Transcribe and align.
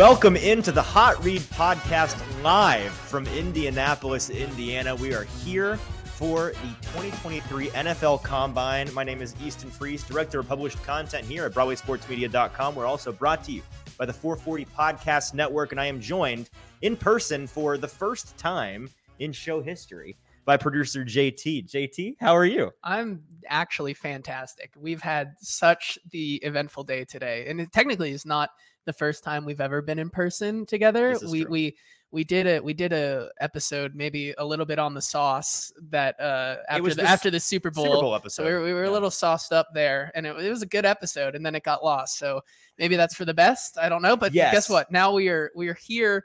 Welcome 0.00 0.34
into 0.36 0.72
the 0.72 0.80
Hot 0.80 1.22
Read 1.22 1.42
podcast 1.42 2.16
live 2.42 2.90
from 2.90 3.26
Indianapolis, 3.26 4.30
Indiana. 4.30 4.96
We 4.96 5.12
are 5.12 5.24
here 5.44 5.76
for 5.76 6.52
the 6.52 6.86
2023 6.86 7.68
NFL 7.68 8.22
Combine. 8.22 8.90
My 8.94 9.04
name 9.04 9.20
is 9.20 9.34
Easton 9.44 9.68
Freeze, 9.68 10.02
Director 10.02 10.40
of 10.40 10.48
Published 10.48 10.82
Content 10.84 11.26
here 11.26 11.44
at 11.44 11.52
BroadwaySportsMedia.com. 11.52 12.74
We're 12.74 12.86
also 12.86 13.12
brought 13.12 13.44
to 13.44 13.52
you 13.52 13.62
by 13.98 14.06
the 14.06 14.12
440 14.14 14.64
Podcast 14.74 15.34
Network, 15.34 15.72
and 15.72 15.78
I 15.78 15.84
am 15.84 16.00
joined 16.00 16.48
in 16.80 16.96
person 16.96 17.46
for 17.46 17.76
the 17.76 17.86
first 17.86 18.38
time 18.38 18.88
in 19.18 19.32
show 19.32 19.60
history 19.60 20.16
by 20.46 20.56
producer 20.56 21.04
JT. 21.04 21.70
JT, 21.70 22.14
how 22.20 22.34
are 22.34 22.46
you? 22.46 22.70
I'm 22.82 23.22
actually 23.46 23.92
fantastic. 23.92 24.72
We've 24.78 25.02
had 25.02 25.34
such 25.40 25.98
the 26.10 26.36
eventful 26.36 26.84
day 26.84 27.04
today, 27.04 27.44
and 27.48 27.60
it 27.60 27.70
technically 27.70 28.12
is 28.12 28.24
not 28.24 28.48
the 28.90 28.98
first 28.98 29.22
time 29.22 29.44
we've 29.44 29.60
ever 29.60 29.80
been 29.80 29.98
in 30.00 30.10
person 30.10 30.66
together. 30.66 31.16
We 31.30 31.42
true. 31.42 31.50
we 31.50 31.76
we 32.12 32.24
did 32.24 32.46
a 32.48 32.58
we 32.60 32.74
did 32.74 32.92
a 32.92 33.28
episode 33.40 33.94
maybe 33.94 34.34
a 34.38 34.44
little 34.44 34.66
bit 34.66 34.80
on 34.80 34.94
the 34.94 35.00
sauce 35.00 35.72
that 35.90 36.18
uh 36.20 36.56
after 36.68 36.94
the, 36.94 37.02
after 37.04 37.30
the 37.30 37.38
Super 37.38 37.70
Bowl. 37.70 37.84
Super 37.84 38.00
Bowl 38.00 38.10
So 38.12 38.16
episode. 38.16 38.44
we 38.46 38.52
were, 38.52 38.64
we 38.64 38.72
were 38.74 38.84
Yeah. 38.84 38.90
a 38.90 38.96
little 38.96 39.10
sauced 39.12 39.52
up 39.52 39.68
there, 39.74 40.10
and 40.16 40.26
it, 40.26 40.36
it 40.44 40.50
was 40.50 40.62
a 40.62 40.66
good 40.66 40.84
episode, 40.84 41.36
and 41.36 41.46
then 41.46 41.54
it 41.54 41.62
got 41.62 41.84
lost. 41.84 42.18
So 42.18 42.40
maybe 42.78 42.96
that's 42.96 43.14
for 43.14 43.24
the 43.24 43.34
best. 43.34 43.78
I 43.78 43.88
don't 43.88 44.02
know, 44.02 44.16
but 44.16 44.32
Yes. 44.34 44.52
guess 44.52 44.68
what? 44.68 44.90
Now 44.90 45.12
we 45.12 45.28
are 45.28 45.52
we 45.54 45.68
are 45.68 45.78
here 45.80 46.24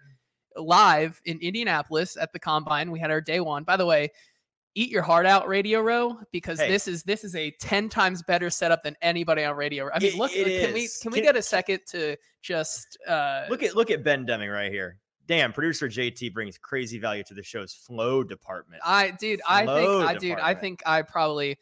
live 0.57 1.21
in 1.25 1.37
Indianapolis 1.39 2.17
at 2.17 2.33
the 2.33 2.39
combine. 2.39 2.89
We 2.89 2.99
had 2.99 3.11
our 3.11 3.21
day 3.21 3.39
one. 3.41 3.63
By 3.63 3.77
the 3.77 3.85
way, 3.85 4.09
eat 4.75 4.91
your 4.91 5.01
heart 5.01 5.25
out, 5.25 5.47
Radio 5.47 5.81
Row, 5.81 6.17
because 6.31 6.59
Hey. 6.59 6.69
this 6.69 6.87
is 6.87 7.03
this 7.03 7.23
is 7.23 7.35
a 7.35 7.51
ten 7.59 7.89
times 7.89 8.21
better 8.23 8.49
setup 8.49 8.83
than 8.83 8.95
anybody 9.01 9.43
on 9.43 9.55
Radio. 9.55 9.85
Row. 9.85 9.91
I 9.93 9.99
mean, 9.99 10.13
It- 10.13 10.17
look, 10.17 10.31
it 10.35 10.61
can 10.65 10.73
we 10.73 10.81
is. 10.83 10.97
can 10.97 11.11
we 11.11 11.21
get 11.21 11.35
a 11.35 11.41
second 11.41 11.79
to 11.91 12.15
just 12.41 12.97
uh 13.07 13.45
Look 13.49 13.63
at 13.63 13.75
look 13.75 13.89
at 13.89 14.03
Ben 14.03 14.25
Deming 14.25 14.49
right 14.49 14.71
here. 14.71 14.99
Damn, 15.27 15.53
producer 15.53 15.87
JT 15.89 16.31
brings 16.33 16.57
crazy 16.59 16.99
value 16.99 17.23
to 17.23 17.33
the 17.33 17.41
show's 17.41 17.73
flow 17.73 18.23
department. 18.23 18.81
I 18.85 19.11
dude, 19.11 19.41
I 19.47 19.63
flow 19.65 19.99
think 20.01 20.09
I 20.09 20.17
dude, 20.19 20.39
I 20.39 20.53
think 20.53 20.83
I 20.85 21.01
probably 21.01 21.57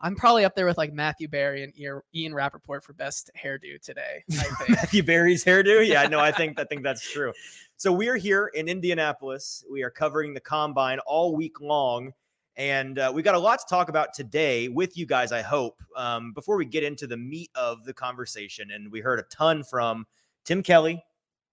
I'm 0.00 0.16
probably 0.16 0.44
up 0.44 0.56
there 0.56 0.66
with 0.66 0.78
like 0.78 0.92
Matthew 0.92 1.28
Berry 1.28 1.62
and 1.62 1.72
Ian, 2.14 2.34
Rapoport 2.34 2.82
for 2.84 2.92
best 2.92 3.30
hairdo 3.40 3.80
today. 3.80 4.24
I 4.32 4.34
think. 4.42 4.70
Matthew 4.70 5.02
Berry's 5.02 5.44
hairdo. 5.44 5.86
Yeah, 5.86 6.06
no, 6.08 6.18
I 6.18 6.32
think 6.32 6.58
I 6.58 6.64
think 6.70 6.82
that's 6.82 7.08
true. 7.12 7.32
So 7.76 7.92
we 7.92 8.08
are 8.08 8.16
here 8.16 8.46
in 8.54 8.68
Indianapolis. 8.68 9.64
We 9.70 9.82
are 9.82 9.90
covering 9.90 10.34
the 10.34 10.40
combine 10.40 10.98
all 11.00 11.36
week 11.36 11.60
long, 11.60 12.12
and 12.56 12.98
uh, 12.98 13.10
we 13.14 13.22
got 13.22 13.34
a 13.34 13.38
lot 13.38 13.58
to 13.60 13.64
talk 13.68 13.88
about 13.88 14.12
today 14.14 14.68
with 14.68 14.96
you 14.96 15.06
guys. 15.06 15.32
I 15.32 15.42
hope. 15.42 15.82
Um, 15.96 16.32
before 16.32 16.56
we 16.56 16.64
get 16.64 16.84
into 16.84 17.06
the 17.06 17.16
meat 17.16 17.50
of 17.54 17.84
the 17.84 17.94
conversation, 17.94 18.70
and 18.70 18.90
we 18.90 19.00
heard 19.00 19.18
a 19.18 19.24
ton 19.24 19.62
from 19.62 20.06
Tim 20.44 20.62
Kelly, 20.62 21.02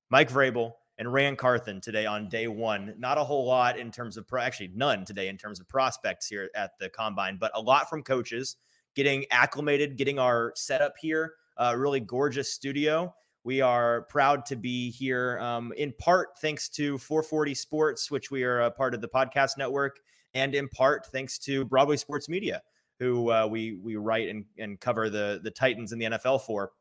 Mike 0.09 0.29
Vrabel, 0.29 0.73
and 0.97 1.11
Ran 1.11 1.37
Carthon 1.37 1.79
today 1.79 2.05
on 2.05 2.27
day 2.27 2.47
one. 2.47 2.93
Not 2.97 3.17
a 3.17 3.23
whole 3.23 3.45
lot 3.45 3.79
in 3.79 3.89
terms 3.89 4.17
of 4.17 4.27
pro- 4.27 4.41
actually 4.41 4.71
none 4.75 5.05
today 5.05 5.29
in 5.29 5.37
terms 5.37 5.59
of 5.59 5.67
prospects 5.67 6.27
here 6.27 6.49
at 6.55 6.77
the 6.79 6.89
combine, 6.89 7.37
but 7.39 7.51
a 7.55 7.61
lot 7.61 7.89
from 7.89 8.03
coaches 8.03 8.57
getting 8.95 9.25
acclimated, 9.31 9.97
getting 9.97 10.19
our 10.19 10.51
setup 10.55 10.95
here. 10.99 11.35
A 11.57 11.77
really 11.77 11.99
gorgeous 11.99 12.53
studio. 12.53 13.13
We 13.43 13.61
are 13.61 14.03
proud 14.03 14.45
to 14.47 14.55
be 14.55 14.91
here, 14.91 15.39
um, 15.39 15.73
in 15.77 15.93
part 15.97 16.37
thanks 16.41 16.67
to 16.69 16.97
440 16.97 17.53
Sports, 17.53 18.11
which 18.11 18.29
we 18.29 18.43
are 18.43 18.61
a 18.61 18.71
part 18.71 18.93
of 18.93 19.01
the 19.01 19.07
podcast 19.07 19.57
network, 19.57 19.99
and 20.33 20.55
in 20.55 20.67
part 20.69 21.07
thanks 21.07 21.37
to 21.39 21.65
Broadway 21.65 21.97
Sports 21.97 22.29
Media, 22.29 22.61
who 22.99 23.31
uh, 23.31 23.47
we 23.47 23.79
we 23.83 23.95
write 23.95 24.29
and, 24.29 24.45
and 24.57 24.79
cover 24.79 25.09
the 25.09 25.39
the 25.43 25.51
Titans 25.51 25.91
in 25.91 25.99
the 25.99 26.05
NFL 26.05 26.41
for. 26.41 26.71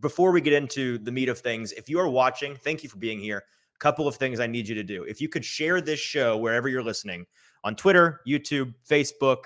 Before 0.00 0.32
we 0.32 0.40
get 0.40 0.52
into 0.52 0.98
the 0.98 1.12
meat 1.12 1.28
of 1.28 1.38
things, 1.38 1.72
if 1.72 1.88
you 1.88 2.00
are 2.00 2.08
watching, 2.08 2.56
thank 2.56 2.82
you 2.82 2.88
for 2.88 2.98
being 2.98 3.20
here. 3.20 3.44
A 3.76 3.78
couple 3.78 4.08
of 4.08 4.16
things 4.16 4.40
I 4.40 4.46
need 4.46 4.66
you 4.68 4.74
to 4.74 4.82
do. 4.82 5.04
If 5.04 5.20
you 5.20 5.28
could 5.28 5.44
share 5.44 5.80
this 5.80 6.00
show 6.00 6.36
wherever 6.36 6.68
you're 6.68 6.82
listening 6.82 7.26
on 7.64 7.74
Twitter, 7.74 8.20
YouTube, 8.26 8.74
Facebook. 8.88 9.44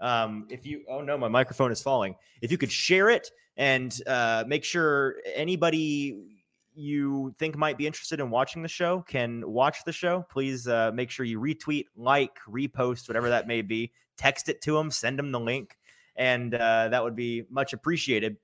Um, 0.00 0.46
if 0.50 0.66
you, 0.66 0.84
oh 0.88 1.02
no, 1.02 1.16
my 1.18 1.28
microphone 1.28 1.70
is 1.70 1.82
falling. 1.82 2.14
If 2.40 2.50
you 2.50 2.58
could 2.58 2.72
share 2.72 3.10
it 3.10 3.30
and 3.56 3.96
uh, 4.06 4.44
make 4.46 4.64
sure 4.64 5.16
anybody 5.34 6.39
you 6.80 7.34
think 7.38 7.56
might 7.56 7.78
be 7.78 7.86
interested 7.86 8.20
in 8.20 8.30
watching 8.30 8.62
the 8.62 8.68
show 8.68 9.04
can 9.06 9.42
watch 9.46 9.84
the 9.84 9.92
show, 9.92 10.24
please 10.30 10.66
uh, 10.66 10.90
make 10.94 11.10
sure 11.10 11.24
you 11.24 11.40
retweet, 11.40 11.86
like, 11.96 12.36
repost, 12.48 13.08
whatever 13.08 13.28
that 13.28 13.46
may 13.46 13.62
be. 13.62 13.92
Text 14.16 14.48
it 14.48 14.60
to 14.62 14.72
them, 14.72 14.90
send 14.90 15.18
them 15.18 15.32
the 15.32 15.40
link, 15.40 15.76
and 16.16 16.54
uh, 16.54 16.88
that 16.88 17.02
would 17.02 17.16
be 17.16 17.44
much 17.50 17.72
appreciated. 17.72 18.36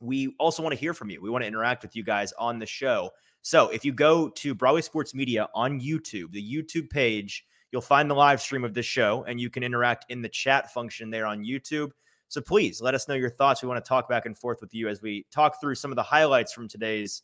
We 0.00 0.34
also 0.38 0.62
want 0.62 0.74
to 0.74 0.78
hear 0.78 0.94
from 0.94 1.10
you. 1.10 1.20
We 1.20 1.30
want 1.30 1.42
to 1.42 1.48
interact 1.48 1.82
with 1.82 1.96
you 1.96 2.02
guys 2.02 2.32
on 2.38 2.58
the 2.58 2.66
show. 2.66 3.10
So 3.42 3.68
if 3.68 3.84
you 3.84 3.92
go 3.92 4.30
to 4.30 4.54
Broadway 4.54 4.80
Sports 4.80 5.14
Media 5.14 5.48
on 5.54 5.80
YouTube, 5.80 6.32
the 6.32 6.42
YouTube 6.42 6.88
page, 6.88 7.44
you'll 7.70 7.82
find 7.82 8.10
the 8.10 8.14
live 8.14 8.40
stream 8.40 8.64
of 8.64 8.72
this 8.72 8.86
show 8.86 9.24
and 9.28 9.40
you 9.40 9.50
can 9.50 9.62
interact 9.62 10.06
in 10.08 10.22
the 10.22 10.28
chat 10.28 10.72
function 10.72 11.10
there 11.10 11.26
on 11.26 11.44
YouTube. 11.44 11.90
So 12.28 12.40
please 12.40 12.80
let 12.80 12.94
us 12.94 13.06
know 13.06 13.14
your 13.14 13.30
thoughts. 13.30 13.62
We 13.62 13.68
want 13.68 13.84
to 13.84 13.88
talk 13.88 14.08
back 14.08 14.26
and 14.26 14.36
forth 14.36 14.60
with 14.60 14.72
you 14.72 14.88
as 14.88 15.02
we 15.02 15.26
talk 15.30 15.60
through 15.60 15.74
some 15.74 15.92
of 15.92 15.96
the 15.96 16.02
highlights 16.02 16.52
from 16.52 16.68
today's 16.68 17.22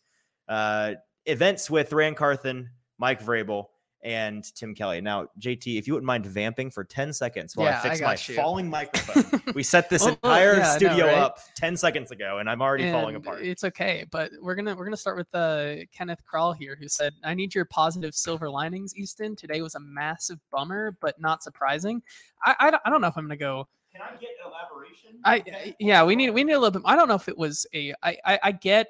uh, 0.51 0.95
events 1.27 1.71
with 1.71 1.93
Ran 1.93 2.15
Carthon, 2.15 2.69
Mike 2.99 3.23
Vrabel, 3.23 3.67
and 4.03 4.43
Tim 4.55 4.75
Kelly. 4.75 5.01
Now, 5.03 5.27
JT, 5.39 5.79
if 5.79 5.87
you 5.87 5.93
wouldn't 5.93 6.07
mind 6.07 6.25
vamping 6.25 6.71
for 6.71 6.85
10 6.85 7.13
seconds 7.13 7.55
while 7.55 7.67
Yeah, 7.67 7.81
I 7.85 7.87
I 7.87 7.89
fix 7.91 8.01
my 8.01 8.33
you. 8.33 8.41
falling 8.41 8.69
microphone. 8.71 9.43
we 9.55 9.63
set 9.63 9.91
this 9.91 10.03
Well, 10.03 10.19
well, 10.23 10.33
entire 10.33 10.57
yeah, 10.57 10.61
I 10.61 10.73
know, 10.73 10.77
studio 10.79 11.07
right? 11.07 11.19
up 11.19 11.39
10 11.57 11.77
seconds 11.77 12.11
ago 12.11 12.39
and 12.39 12.49
I'm 12.49 12.63
already 12.63 12.91
falling 12.91 13.17
apart. 13.17 13.43
It's 13.43 13.63
okay, 13.63 14.07
but 14.11 14.31
we're 14.41 14.55
gonna 14.55 14.75
we're 14.75 14.85
gonna 14.87 14.97
start 14.97 15.19
with 15.19 15.29
uh, 15.35 15.85
Kenneth 15.93 16.21
Kral 16.31 16.57
here, 16.57 16.77
who 16.81 16.89
said, 16.89 17.13
"I 17.25 17.35
need 17.35 17.55
your 17.55 17.67
positive 17.67 18.15
silver 18.15 18.49
linings, 18.49 18.97
Easton. 18.97 19.37
Today 19.37 19.61
was 19.61 19.75
a 19.75 19.81
massive 19.81 20.39
bummer, 20.51 20.97
but 21.03 21.21
not 21.21 21.43
surprising. 21.43 22.03
I 22.43 22.57
I, 22.59 22.71
don't- 22.71 22.83
I 22.87 22.91
don't 22.91 23.03
know 23.03 23.09
if 23.09 23.19
I'm 23.19 23.25
gonna 23.25 23.37
go. 23.37 23.69
Can 23.93 24.01
I 24.01 24.13
get 24.19 24.31
elaboration? 24.43 25.21
I 25.27 25.35
I- 25.47 25.77
yeah, 25.79 26.05
we 26.05 26.17
need 26.17 26.31
we 26.31 26.43
need 26.43 26.55
a 26.55 26.59
little 26.59 26.71
bit. 26.81 26.83
I 26.87 26.97
don't 26.97 27.07
know 27.09 27.17
if 27.17 27.29
it 27.29 27.37
was 27.37 27.67
a 27.75 27.93
I 28.03 28.17
I, 28.25 28.39
I 28.45 28.53
get." 28.53 28.89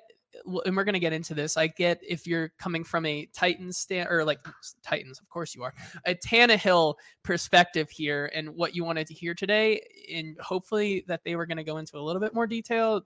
And 0.64 0.76
we're 0.76 0.84
gonna 0.84 0.98
get 0.98 1.12
into 1.12 1.34
this. 1.34 1.56
I 1.56 1.66
get 1.66 2.00
if 2.06 2.26
you're 2.26 2.50
coming 2.58 2.84
from 2.84 3.06
a 3.06 3.26
Titans 3.32 3.78
stand 3.78 4.08
or 4.10 4.24
like 4.24 4.40
Titans, 4.82 5.20
of 5.20 5.28
course 5.28 5.54
you 5.54 5.62
are, 5.62 5.74
a 6.06 6.14
Tannehill 6.14 6.94
perspective 7.22 7.90
here, 7.90 8.30
and 8.34 8.50
what 8.50 8.74
you 8.74 8.84
wanted 8.84 9.06
to 9.08 9.14
hear 9.14 9.34
today, 9.34 9.80
and 10.12 10.38
hopefully 10.40 11.04
that 11.08 11.24
they 11.24 11.36
were 11.36 11.46
gonna 11.46 11.64
go 11.64 11.78
into 11.78 11.98
a 11.98 12.00
little 12.00 12.20
bit 12.20 12.34
more 12.34 12.46
detail 12.46 13.04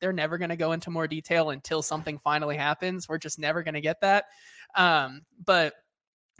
they're 0.00 0.12
never 0.12 0.38
going 0.38 0.50
to 0.50 0.56
go 0.56 0.72
into 0.72 0.90
more 0.90 1.06
detail 1.06 1.50
until 1.50 1.82
something 1.82 2.18
finally 2.18 2.56
happens. 2.56 3.08
We're 3.08 3.18
just 3.18 3.38
never 3.38 3.62
going 3.62 3.74
to 3.74 3.80
get 3.80 4.00
that. 4.00 4.24
Um, 4.74 5.22
but 5.44 5.74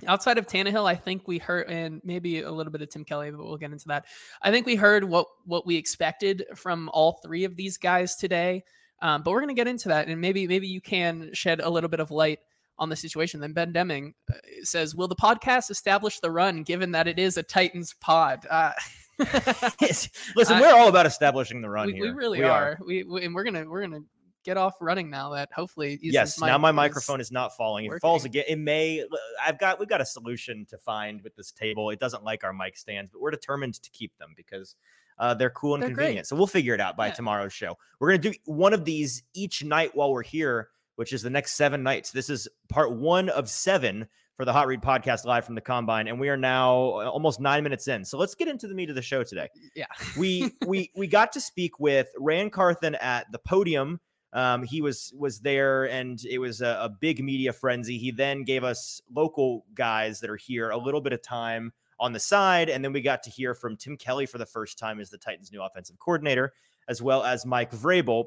outside 0.06 0.38
of 0.38 0.46
Tannehill, 0.46 0.88
I 0.88 0.94
think 0.94 1.28
we 1.28 1.38
heard, 1.38 1.68
and 1.68 2.00
maybe 2.04 2.40
a 2.40 2.50
little 2.50 2.72
bit 2.72 2.82
of 2.82 2.88
Tim 2.88 3.04
Kelly, 3.04 3.30
but 3.30 3.44
we'll 3.44 3.56
get 3.56 3.72
into 3.72 3.88
that. 3.88 4.06
I 4.42 4.50
think 4.50 4.66
we 4.66 4.76
heard 4.76 5.04
what 5.04 5.26
what 5.44 5.66
we 5.66 5.76
expected 5.76 6.44
from 6.54 6.88
all 6.92 7.20
three 7.22 7.44
of 7.44 7.56
these 7.56 7.76
guys 7.76 8.16
today. 8.16 8.64
Um, 9.02 9.22
but 9.22 9.30
we're 9.30 9.40
going 9.40 9.48
to 9.48 9.54
get 9.54 9.68
into 9.68 9.88
that, 9.88 10.08
and 10.08 10.20
maybe 10.20 10.46
maybe 10.46 10.66
you 10.66 10.80
can 10.80 11.30
shed 11.32 11.60
a 11.60 11.70
little 11.70 11.88
bit 11.88 12.00
of 12.00 12.10
light 12.10 12.40
on 12.78 12.88
the 12.88 12.96
situation. 12.96 13.40
Then 13.40 13.52
Ben 13.52 13.72
Deming 13.72 14.14
uh, 14.30 14.36
says, 14.62 14.94
"Will 14.94 15.08
the 15.08 15.16
podcast 15.16 15.70
establish 15.70 16.20
the 16.20 16.30
run, 16.30 16.62
given 16.62 16.92
that 16.92 17.08
it 17.08 17.18
is 17.18 17.36
a 17.36 17.42
Titans 17.42 17.94
pod?" 18.00 18.46
Uh, 18.50 18.72
Listen, 19.80 20.56
I- 20.56 20.60
we're 20.60 20.74
all 20.74 20.88
about 20.88 21.06
establishing 21.06 21.60
the 21.60 21.68
run 21.68 21.86
we, 21.86 21.94
here. 21.94 22.02
we 22.04 22.10
really 22.10 22.42
are. 22.42 22.78
We, 22.84 23.04
we 23.04 23.24
and 23.24 23.34
we're 23.34 23.44
gonna 23.44 23.68
we're 23.68 23.82
gonna 23.82 24.00
get 24.44 24.56
off 24.56 24.74
running 24.80 25.10
now. 25.10 25.30
That 25.30 25.50
hopefully 25.54 25.98
Yes, 26.02 26.40
now 26.40 26.58
my 26.58 26.72
microphone 26.72 27.20
is 27.20 27.30
not 27.30 27.56
falling. 27.56 27.86
If 27.86 27.94
it 27.94 28.00
falls 28.00 28.24
again, 28.24 28.44
it 28.48 28.58
may. 28.58 29.04
I've 29.44 29.58
got 29.58 29.78
we've 29.78 29.88
got 29.88 30.00
a 30.00 30.06
solution 30.06 30.66
to 30.70 30.78
find 30.78 31.22
with 31.22 31.36
this 31.36 31.52
table. 31.52 31.90
It 31.90 32.00
doesn't 32.00 32.24
like 32.24 32.44
our 32.44 32.52
mic 32.52 32.76
stands, 32.76 33.10
but 33.10 33.20
we're 33.20 33.30
determined 33.30 33.74
to 33.74 33.90
keep 33.90 34.16
them 34.18 34.34
because 34.36 34.74
uh, 35.20 35.34
they're 35.34 35.50
cool 35.50 35.74
and 35.74 35.82
They're 35.82 35.90
great. 35.90 36.04
convenient. 36.04 36.26
So 36.26 36.34
we'll 36.34 36.48
figure 36.48 36.74
it 36.74 36.80
out 36.80 36.96
by 36.96 37.08
Yeah. 37.08 37.12
tomorrow's 37.14 37.52
show. 37.52 37.76
We're 38.00 38.08
gonna 38.10 38.32
do 38.32 38.34
one 38.46 38.72
of 38.72 38.84
these 38.84 39.22
each 39.34 39.62
night 39.62 39.94
while 39.94 40.10
we're 40.10 40.22
here, 40.24 40.70
which 40.96 41.12
is 41.12 41.22
the 41.22 41.30
next 41.30 41.52
seven 41.54 41.82
nights. 41.84 42.10
This 42.10 42.28
is 42.30 42.48
part 42.68 42.92
one 42.92 43.28
of 43.28 43.48
seven 43.48 44.08
for 44.36 44.44
the 44.46 44.52
Hot 44.54 44.66
Read 44.66 44.80
podcast 44.80 45.26
live 45.26 45.44
from 45.44 45.54
the 45.54 45.60
combine, 45.60 46.08
and 46.08 46.18
we 46.18 46.30
are 46.30 46.36
now 46.36 46.72
uh, 46.72 47.10
almost 47.10 47.38
nine 47.40 47.62
minutes 47.62 47.86
in. 47.88 48.04
So 48.06 48.16
let's 48.16 48.34
get 48.34 48.48
into 48.48 48.66
the 48.66 48.74
meat 48.74 48.88
of 48.88 48.96
the 48.96 49.02
show 49.02 49.22
today 49.22 49.48
Yeah. 49.76 49.84
we 50.18 50.50
we 50.66 50.90
we 50.96 51.06
got 51.06 51.32
to 51.32 51.40
speak 51.40 51.78
with 51.78 52.08
Ran 52.18 52.48
Carthon 52.50 52.94
at 52.94 53.30
the 53.30 53.38
podium. 53.38 54.00
Um, 54.32 54.62
he 54.62 54.80
was 54.80 55.12
was 55.18 55.40
there, 55.40 55.84
and 55.90 56.18
it 56.24 56.38
was 56.38 56.62
a, 56.62 56.78
a 56.82 56.88
big 56.88 57.22
media 57.22 57.52
frenzy. 57.52 57.98
He 57.98 58.12
then 58.12 58.44
gave 58.44 58.64
us 58.64 59.02
local 59.14 59.66
guys 59.74 60.20
that 60.20 60.30
are 60.30 60.36
here 60.36 60.70
a 60.70 60.78
little 60.78 61.00
bit 61.02 61.12
of 61.12 61.20
time 61.20 61.72
on 62.00 62.12
the 62.12 62.18
side, 62.18 62.68
and 62.68 62.82
then 62.82 62.92
we 62.92 63.02
got 63.02 63.22
to 63.22 63.30
hear 63.30 63.54
from 63.54 63.76
Tim 63.76 63.96
Kelly 63.96 64.26
for 64.26 64.38
the 64.38 64.46
first 64.46 64.78
time 64.78 64.98
as 64.98 65.10
the 65.10 65.18
Titans' 65.18 65.52
new 65.52 65.62
offensive 65.62 65.98
coordinator, 65.98 66.52
as 66.88 67.00
well 67.00 67.22
as 67.22 67.46
Mike 67.46 67.70
Vrabel. 67.70 68.24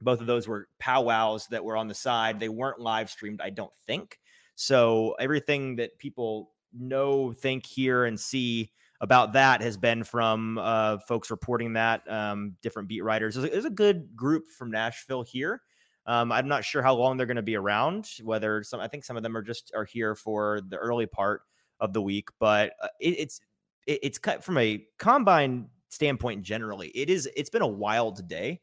Both 0.00 0.20
of 0.20 0.26
those 0.26 0.46
were 0.46 0.68
powwows 0.78 1.46
that 1.46 1.64
were 1.64 1.76
on 1.76 1.88
the 1.88 1.94
side. 1.94 2.38
They 2.38 2.48
weren't 2.48 2.80
live 2.80 3.08
streamed, 3.08 3.40
I 3.40 3.50
don't 3.50 3.74
think. 3.86 4.18
So 4.56 5.14
everything 5.18 5.76
that 5.76 5.98
people 5.98 6.50
know, 6.72 7.32
think, 7.32 7.64
hear, 7.64 8.04
and 8.04 8.18
see 8.18 8.72
about 9.00 9.32
that 9.34 9.60
has 9.60 9.76
been 9.76 10.02
from 10.02 10.58
uh, 10.58 10.98
folks 10.98 11.30
reporting 11.30 11.74
that, 11.74 12.02
um, 12.10 12.56
different 12.62 12.88
beat 12.88 13.02
writers. 13.04 13.36
There's 13.36 13.64
a, 13.64 13.68
a 13.68 13.70
good 13.70 14.16
group 14.16 14.50
from 14.50 14.70
Nashville 14.70 15.22
here. 15.22 15.62
Um, 16.06 16.32
I'm 16.32 16.48
not 16.48 16.64
sure 16.64 16.82
how 16.82 16.94
long 16.94 17.16
they're 17.16 17.26
going 17.26 17.36
to 17.36 17.42
be 17.42 17.56
around. 17.56 18.08
Whether 18.22 18.62
some, 18.62 18.80
I 18.80 18.88
think 18.88 19.04
some 19.04 19.16
of 19.16 19.22
them 19.22 19.36
are 19.36 19.42
just 19.42 19.72
are 19.74 19.84
here 19.84 20.14
for 20.14 20.60
the 20.68 20.76
early 20.76 21.06
part 21.06 21.42
of 21.80 21.92
the 21.92 22.02
week, 22.02 22.28
but 22.38 22.72
uh, 22.82 22.88
it, 23.00 23.18
it's 23.18 23.40
it, 23.86 24.00
it's 24.02 24.18
cut 24.18 24.44
from 24.44 24.58
a 24.58 24.84
combine 24.98 25.68
standpoint. 25.88 26.42
Generally, 26.42 26.88
it 26.88 27.10
is. 27.10 27.28
It's 27.36 27.50
been 27.50 27.62
a 27.62 27.66
wild 27.66 28.26
day. 28.28 28.60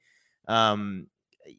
Um, 0.47 1.07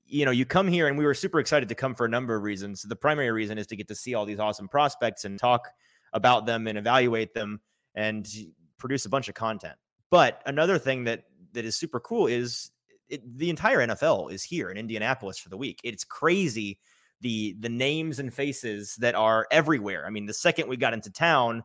you 0.04 0.24
know, 0.24 0.30
you 0.30 0.44
come 0.44 0.66
here 0.68 0.88
and 0.88 0.98
we 0.98 1.04
were 1.04 1.14
super 1.14 1.38
excited 1.38 1.68
to 1.68 1.74
come 1.74 1.94
for 1.94 2.06
a 2.06 2.08
number 2.08 2.34
of 2.34 2.42
reasons. 2.42 2.82
The 2.82 2.96
primary 2.96 3.30
reason 3.30 3.58
is 3.58 3.66
to 3.68 3.76
get 3.76 3.88
to 3.88 3.94
see 3.94 4.14
all 4.14 4.24
these 4.24 4.40
awesome 4.40 4.68
prospects 4.68 5.24
and 5.24 5.38
talk 5.38 5.68
about 6.12 6.46
them 6.46 6.66
and 6.66 6.76
evaluate 6.76 7.34
them 7.34 7.60
and 7.94 8.28
produce 8.78 9.04
a 9.04 9.08
bunch 9.08 9.28
of 9.28 9.34
content. 9.34 9.74
But 10.10 10.42
another 10.46 10.78
thing 10.78 11.04
that 11.04 11.24
that 11.52 11.64
is 11.64 11.76
super 11.76 12.00
cool 12.00 12.26
is 12.26 12.70
it, 13.08 13.38
the 13.38 13.50
entire 13.50 13.78
NFL 13.78 14.32
is 14.32 14.42
here 14.42 14.70
in 14.70 14.76
Indianapolis 14.76 15.38
for 15.38 15.48
the 15.48 15.56
week. 15.56 15.80
It's 15.84 16.04
crazy 16.04 16.78
the 17.20 17.56
the 17.60 17.68
names 17.68 18.18
and 18.18 18.32
faces 18.32 18.96
that 18.96 19.14
are 19.14 19.46
everywhere. 19.50 20.06
I 20.06 20.10
mean, 20.10 20.26
the 20.26 20.34
second 20.34 20.68
we 20.68 20.76
got 20.76 20.92
into 20.92 21.10
town, 21.10 21.62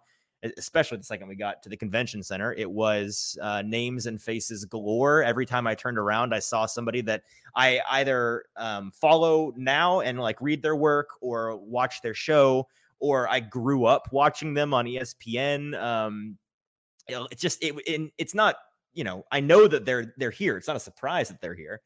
especially 0.58 0.98
the 0.98 1.04
second 1.04 1.28
we 1.28 1.36
got 1.36 1.62
to 1.64 1.70
the 1.70 1.78
convention 1.78 2.24
center, 2.24 2.54
it 2.54 2.70
was 2.70 3.38
uh, 3.42 3.62
names 3.66 4.06
and 4.06 4.22
faces 4.22 4.66
galore. 4.66 5.24
Every 5.24 5.46
time 5.46 5.68
I 5.68 5.76
turned 5.76 5.98
around, 5.98 6.34
I 6.34 6.40
saw 6.40 6.66
somebody 6.66 7.02
that 7.02 7.24
I 7.56 7.82
either 7.90 8.46
um, 8.56 8.92
follow 8.92 9.54
now 9.58 10.00
and 10.02 10.20
like 10.20 10.42
read 10.42 10.62
their 10.62 10.76
work 10.76 11.10
or 11.22 11.58
watch 11.58 12.02
their 12.02 12.14
show, 12.14 12.68
or 13.00 13.30
I 13.30 13.40
grew 13.40 13.86
up 13.86 14.10
watching 14.12 14.54
them 14.54 14.74
on 14.74 14.86
ESPN. 14.86 15.80
Um, 15.82 16.38
it's 17.08 17.42
just 17.42 17.62
it, 17.64 17.76
it, 17.86 18.12
it's 18.18 18.34
not 18.34 18.56
you 18.94 19.04
know 19.04 19.26
I 19.32 19.42
know 19.42 19.68
that 19.68 19.86
they're 19.86 20.14
they're 20.18 20.32
here. 20.32 20.58
It's 20.58 20.68
not 20.68 20.78
a 20.78 20.82
surprise 20.82 21.28
that 21.28 21.42
they're 21.42 21.56
here, 21.56 21.82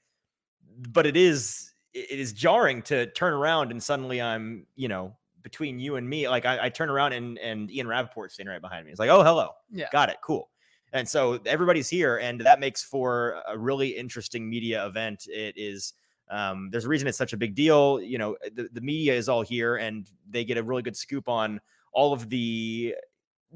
but 0.92 1.06
it 1.06 1.18
is 1.18 1.74
it 1.96 2.20
is 2.20 2.34
jarring 2.34 2.82
to 2.84 3.08
turn 3.12 3.34
around 3.34 3.72
and 3.72 3.82
suddenly 3.82 4.22
I'm 4.22 4.68
you 4.76 4.88
know 4.88 5.16
between 5.42 5.80
you 5.80 5.96
and 5.96 6.10
me. 6.10 6.28
Like 6.28 6.46
I, 6.46 6.66
I 6.66 6.70
turn 6.70 6.90
around 6.90 7.14
and 7.14 7.38
and 7.40 7.72
Ian 7.72 7.88
Rapoport 7.88 8.32
standing 8.32 8.52
right 8.52 8.62
behind 8.62 8.86
me. 8.86 8.92
It's 8.92 9.00
like 9.00 9.10
oh 9.10 9.24
hello, 9.24 9.52
Yeah. 9.72 9.88
got 9.92 10.10
it, 10.10 10.18
cool. 10.24 10.50
And 10.94 11.08
so 11.08 11.40
everybody's 11.46 11.90
here, 11.90 12.18
and 12.18 12.40
that 12.42 12.60
makes 12.60 12.84
for 12.84 13.42
a 13.48 13.58
really 13.58 13.90
interesting 13.90 14.50
media 14.50 14.86
event. 14.86 15.28
It 15.28 15.56
is. 15.58 15.94
Um, 16.30 16.70
there's 16.72 16.86
a 16.86 16.88
reason 16.90 17.08
it's 17.08 17.18
such 17.18 17.34
a 17.34 17.38
big 17.38 17.54
deal. 17.54 18.02
You 18.02 18.18
know, 18.18 18.38
the, 18.56 18.70
the 18.72 18.82
media 18.82 19.14
is 19.14 19.28
all 19.30 19.42
here, 19.44 19.76
and 19.76 20.08
they 20.30 20.44
get 20.46 20.58
a 20.58 20.64
really 20.64 20.82
good 20.82 20.96
scoop 20.96 21.28
on 21.30 21.60
all 21.92 22.14
of 22.14 22.30
the 22.30 22.96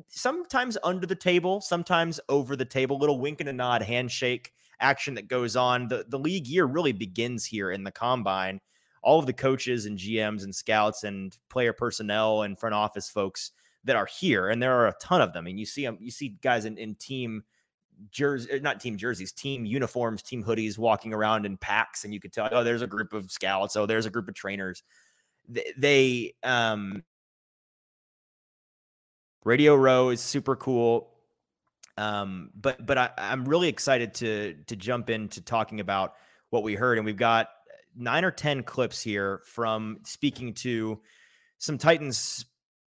sometimes 0.07 0.77
under 0.83 1.07
the 1.07 1.15
table, 1.15 1.61
sometimes 1.61 2.19
over 2.29 2.55
the 2.55 2.65
table, 2.65 2.97
little 2.99 3.19
wink 3.19 3.39
and 3.39 3.49
a 3.49 3.53
nod, 3.53 3.81
handshake 3.81 4.53
action 4.79 5.15
that 5.15 5.27
goes 5.27 5.55
on. 5.55 5.87
The 5.87 6.05
the 6.07 6.19
league 6.19 6.47
year 6.47 6.65
really 6.65 6.91
begins 6.91 7.45
here 7.45 7.71
in 7.71 7.83
the 7.83 7.91
combine. 7.91 8.59
All 9.01 9.19
of 9.19 9.25
the 9.25 9.33
coaches 9.33 9.85
and 9.85 9.97
GMs 9.97 10.43
and 10.43 10.53
scouts 10.53 11.03
and 11.03 11.37
player 11.49 11.71
personnel 11.71 12.41
and 12.41 12.59
front 12.59 12.75
office 12.75 13.09
folks 13.09 13.51
that 13.85 13.95
are 13.95 14.07
here, 14.07 14.49
and 14.49 14.61
there 14.61 14.75
are 14.75 14.87
a 14.87 14.95
ton 15.01 15.21
of 15.21 15.33
them. 15.33 15.47
And 15.47 15.59
you 15.59 15.65
see 15.65 15.85
them, 15.85 15.97
you 16.01 16.11
see 16.11 16.37
guys 16.41 16.65
in, 16.65 16.77
in 16.77 16.95
team 16.95 17.43
jersey, 18.11 18.59
not 18.59 18.79
team 18.79 18.97
jerseys, 18.97 19.31
team 19.31 19.65
uniforms, 19.65 20.21
team 20.21 20.43
hoodies, 20.43 20.77
walking 20.77 21.13
around 21.13 21.45
in 21.45 21.57
packs, 21.57 22.03
and 22.03 22.13
you 22.13 22.19
could 22.19 22.33
tell, 22.33 22.49
oh, 22.51 22.63
there's 22.63 22.81
a 22.81 22.87
group 22.87 23.13
of 23.13 23.31
scouts, 23.31 23.75
oh, 23.75 23.85
there's 23.85 24.05
a 24.05 24.09
group 24.09 24.27
of 24.27 24.35
trainers. 24.35 24.83
They, 25.47 25.73
they 25.77 26.33
um, 26.43 27.03
Radio 29.43 29.75
Row 29.75 30.09
is 30.09 30.21
super 30.21 30.55
cool. 30.55 31.11
Um, 31.99 32.51
but 32.55 32.85
but 32.85 32.97
I, 32.97 33.09
I'm 33.17 33.43
really 33.43 33.67
excited 33.67 34.13
to 34.15 34.55
to 34.67 34.75
jump 34.77 35.09
into 35.09 35.41
talking 35.41 35.81
about 35.81 36.13
what 36.49 36.63
we 36.63 36.75
heard, 36.75 36.97
and 36.97 37.05
we've 37.05 37.17
got 37.17 37.49
nine 37.95 38.23
or 38.23 38.31
ten 38.31 38.63
clips 38.63 39.01
here 39.01 39.41
from 39.45 39.99
speaking 40.03 40.53
to 40.53 41.01
some 41.57 41.77
Titans 41.77 42.45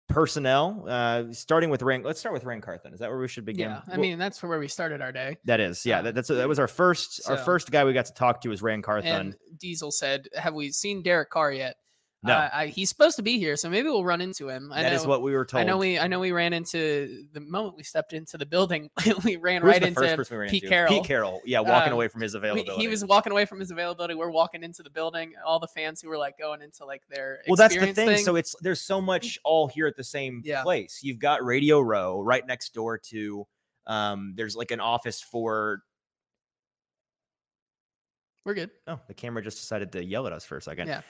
personnel. 0.07 0.85
Uh, 0.87 1.25
starting 1.31 1.69
with 1.69 1.81
Rank, 1.81 2.05
let's 2.05 2.21
start 2.21 2.33
with 2.33 2.45
Ran 2.45 2.61
Carthon. 2.61 2.93
Is 2.93 3.01
that 3.01 3.09
where 3.09 3.19
we 3.19 3.27
should 3.27 3.43
begin? 3.43 3.69
Yeah, 3.69 3.81
I 3.85 3.91
Well, 3.91 3.99
mean 3.99 4.17
that's 4.17 4.41
where 4.41 4.57
we 4.57 4.69
started 4.69 5.01
our 5.01 5.11
day. 5.11 5.37
that 5.43 5.59
is 5.59 5.85
yeah. 5.85 5.99
um, 5.99 6.05
That, 6.05 6.15
that's 6.15 6.29
that 6.29 6.47
was 6.47 6.59
our 6.59 6.69
first 6.69 7.29
our 7.29 7.37
first 7.37 7.69
guy 7.69 7.83
we 7.83 7.91
got 7.91 8.05
to 8.05 8.13
talk 8.13 8.39
to 8.41 8.49
was 8.49 8.61
Carthon. 8.61 9.05
And 9.05 9.35
Diesel 9.57 9.91
said, 9.91 10.29
"Have 10.35 10.53
we 10.53 10.71
seen 10.71 11.03
Derek 11.03 11.29
Carr 11.29 11.51
yet? 11.51 11.75
No. 12.23 12.33
Uh, 12.33 12.49
I, 12.53 12.67
he's 12.67 12.87
supposed 12.89 13.15
to 13.15 13.23
be 13.23 13.39
here, 13.39 13.55
so 13.57 13.67
maybe 13.67 13.87
we'll 13.89 14.05
run 14.05 14.21
into 14.21 14.47
him. 14.47 14.71
I 14.71 14.83
That 14.83 14.89
know, 14.91 14.95
is 14.95 15.07
what 15.07 15.23
we 15.23 15.31
were 15.33 15.43
told. 15.43 15.61
I 15.61 15.63
know. 15.63 15.77
We 15.77 15.97
I 15.97 16.05
know 16.05 16.19
we 16.19 16.31
ran 16.31 16.53
into 16.53 17.25
the 17.33 17.39
moment 17.39 17.75
we 17.77 17.81
stepped 17.83 18.13
into 18.13 18.37
the 18.37 18.45
building. 18.45 18.91
we 19.25 19.37
ran 19.37 19.61
Who 19.61 19.67
was 19.67 19.73
right 19.79 19.83
into 19.83 19.99
ran 20.37 20.49
Pete 20.49 20.61
into? 20.63 20.69
Carroll. 20.69 20.93
Pete 20.93 21.03
Carroll. 21.03 21.41
Yeah, 21.45 21.61
walking 21.61 21.87
Um, 21.89 21.93
away 21.93 22.09
from 22.09 22.21
his 22.21 22.33
We- 22.33 22.37
availability. 22.37 22.79
he 22.79 22.87
was 22.87 23.03
walking 23.03 23.31
away 23.31 23.45
from 23.45 23.59
his 23.59 23.71
availability. 23.71 24.13
We're 24.13 24.29
walking 24.29 24.61
into 24.63 24.83
the 24.83 24.91
building. 24.91 25.33
All 25.43 25.59
the 25.59 25.67
fans 25.67 25.99
who 25.99 26.09
were 26.09 26.17
like 26.19 26.37
going 26.37 26.61
into 26.61 26.85
like 26.85 27.01
their 27.09 27.39
well 27.47 27.55
that's 27.55 27.73
the 27.73 27.81
experience 27.89 28.17
thing. 28.19 28.25
so 28.25 28.35
it's 28.35 28.55
there's 28.61 28.81
so 28.81 29.01
much 29.01 29.39
all 29.43 29.67
here 29.67 29.87
at 29.87 29.95
the 29.95 30.03
same 30.03 30.43
Yeah. 30.45 30.61
place 30.61 30.99
you've 31.01 31.17
got 31.19 31.43
radio 31.43 31.81
row 31.81 32.21
right 32.21 32.45
next 32.45 32.75
door 32.75 32.99
to 33.09 33.47
um 33.87 34.33
there's 34.35 34.55
like 34.55 34.69
an 34.69 34.79
office 34.79 35.21
for 35.23 35.81
we're 38.45 38.53
good. 38.53 38.71
oh 38.87 38.99
the 39.07 39.13
camera 39.13 39.41
just 39.43 39.57
decided 39.57 39.91
to 39.91 40.03
yell 40.03 40.25
at 40.27 40.33
us 40.33 40.43
for 40.45 40.57
a 40.57 40.61
second 40.61 40.87
Yeah. 40.87 41.01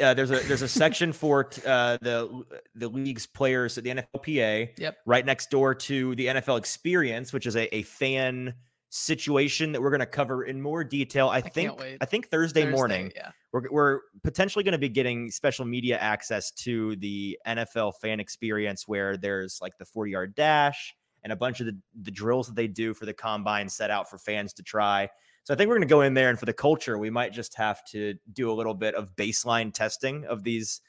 uh, 0.00 0.14
there's 0.14 0.30
a 0.30 0.40
there's 0.40 0.62
a 0.62 0.68
section 0.68 1.12
for 1.12 1.44
t- 1.44 1.62
uh 1.66 1.98
the 2.02 2.42
the 2.74 2.88
league's 2.88 3.26
players 3.26 3.78
at 3.78 3.84
the 3.84 3.90
nflpa 3.90 4.70
Yep. 4.78 4.96
right 5.06 5.24
next 5.26 5.50
door 5.50 5.74
to 5.74 6.14
the 6.16 6.26
nfl 6.26 6.58
experience 6.58 7.32
which 7.32 7.46
is 7.46 7.56
a, 7.56 7.72
a 7.74 7.82
fan 7.82 8.54
situation 8.94 9.72
that 9.72 9.80
we're 9.80 9.90
going 9.90 10.00
to 10.00 10.06
cover 10.06 10.44
in 10.44 10.60
more 10.60 10.84
detail 10.84 11.28
i, 11.30 11.40
can't 11.40 11.54
think 11.54 11.80
i 12.00 12.04
think 12.04 12.28
thursday, 12.28 12.62
Thursday, 12.62 12.76
morning 12.76 13.12
Yeah. 13.16 13.30
we're, 13.52 13.70
we're 13.70 14.00
potentially 14.22 14.62
going 14.64 14.72
to 14.72 14.78
be 14.78 14.90
getting 14.90 15.30
special 15.30 15.64
media 15.64 15.96
access 15.98 16.50
to 16.52 16.96
the 16.96 17.38
NFL 17.46 17.94
fan 18.02 18.20
experience 18.20 18.86
where 18.86 19.16
there's 19.16 19.58
like 19.62 19.78
the 19.78 19.86
40 19.86 20.10
yard 20.10 20.34
dash 20.34 20.94
and 21.24 21.32
a 21.32 21.36
bunch 21.36 21.60
of 21.60 21.66
the, 21.66 21.78
the 22.02 22.10
drills 22.10 22.48
that 22.48 22.56
they 22.56 22.66
do 22.66 22.92
for 22.92 23.06
the 23.06 23.14
combine 23.14 23.68
set 23.68 23.90
out 23.90 24.10
for 24.10 24.18
fans 24.18 24.52
to 24.54 24.62
try. 24.62 25.08
So 25.44 25.52
I 25.52 25.56
think 25.56 25.68
we're 25.68 25.74
going 25.76 25.88
to 25.88 25.92
go 25.92 26.02
in 26.02 26.14
there 26.14 26.30
and 26.30 26.38
for 26.38 26.46
the 26.46 26.52
culture, 26.52 26.98
we 26.98 27.10
might 27.10 27.32
just 27.32 27.54
have 27.56 27.84
to 27.86 28.14
do 28.32 28.50
a 28.50 28.54
little 28.54 28.74
bit 28.74 28.94
of 28.94 29.14
baseline 29.16 29.72
testing 29.74 30.24
of 30.26 30.44
these, 30.44 30.80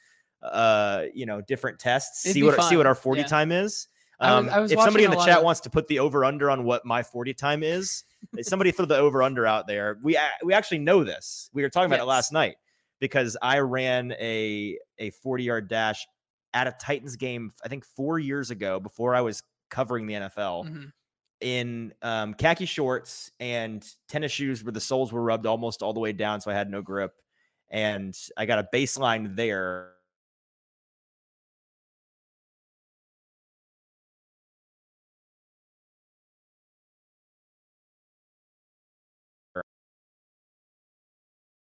uh, 0.42 1.04
you 1.12 1.26
know, 1.26 1.40
different 1.40 1.78
tests, 1.78 2.24
It'd 2.24 2.34
see 2.34 2.42
what, 2.42 2.62
see 2.64 2.76
what 2.76 2.86
our 2.86 2.94
40 2.94 3.22
yeah. 3.22 3.26
time 3.26 3.50
is. 3.50 3.88
I 4.20 4.36
was- 4.36 4.46
Um, 4.48 4.54
I 4.54 4.60
was 4.60 4.70
if 4.72 4.80
somebody 4.80 5.04
in 5.04 5.10
the 5.10 5.16
chat 5.24 5.38
of- 5.38 5.44
wants 5.44 5.60
to 5.62 5.70
put 5.70 5.88
the 5.88 5.98
over 5.98 6.24
under 6.24 6.50
on 6.50 6.62
what 6.64 6.84
my 6.86 7.02
40 7.02 7.34
time 7.34 7.62
is, 7.64 8.04
somebody 8.42 8.70
throw 8.70 8.86
the 8.86 8.96
over 8.96 9.22
under 9.22 9.44
out 9.46 9.66
there. 9.66 9.98
We 10.02 10.16
we 10.44 10.54
actually 10.54 10.78
know 10.78 11.02
this. 11.04 11.50
We 11.52 11.62
were 11.62 11.68
talking 11.68 11.86
about 11.86 11.98
it 12.00 12.06
last 12.06 12.32
night 12.32 12.56
because 13.00 13.36
I 13.42 13.58
ran 13.58 14.12
a 14.12 14.78
a 14.98 15.10
40 15.10 15.42
yard 15.44 15.68
dash 15.68 16.06
at 16.54 16.68
a 16.68 16.74
Titans 16.80 17.16
game 17.16 17.50
I 17.64 17.68
think 17.68 17.84
4 17.84 18.20
years 18.20 18.50
ago 18.52 18.78
before 18.78 19.16
I 19.16 19.20
was 19.20 19.42
covering 19.68 20.06
the 20.06 20.14
NFL 20.14 20.64
Mhm. 20.66 20.92
In 21.44 21.92
um, 22.00 22.32
khaki 22.32 22.64
shorts 22.64 23.30
and 23.38 23.86
tennis 24.08 24.32
shoes 24.32 24.64
where 24.64 24.72
the 24.72 24.80
soles 24.80 25.12
were 25.12 25.22
rubbed 25.22 25.44
almost 25.44 25.82
all 25.82 25.92
the 25.92 26.00
way 26.00 26.10
down 26.10 26.40
so 26.40 26.50
I 26.50 26.54
had 26.54 26.70
no 26.70 26.80
grip 26.80 27.12
and 27.68 28.16
I 28.34 28.46
got 28.46 28.60
a 28.60 28.68
baseline 28.72 29.36
there 29.36 29.90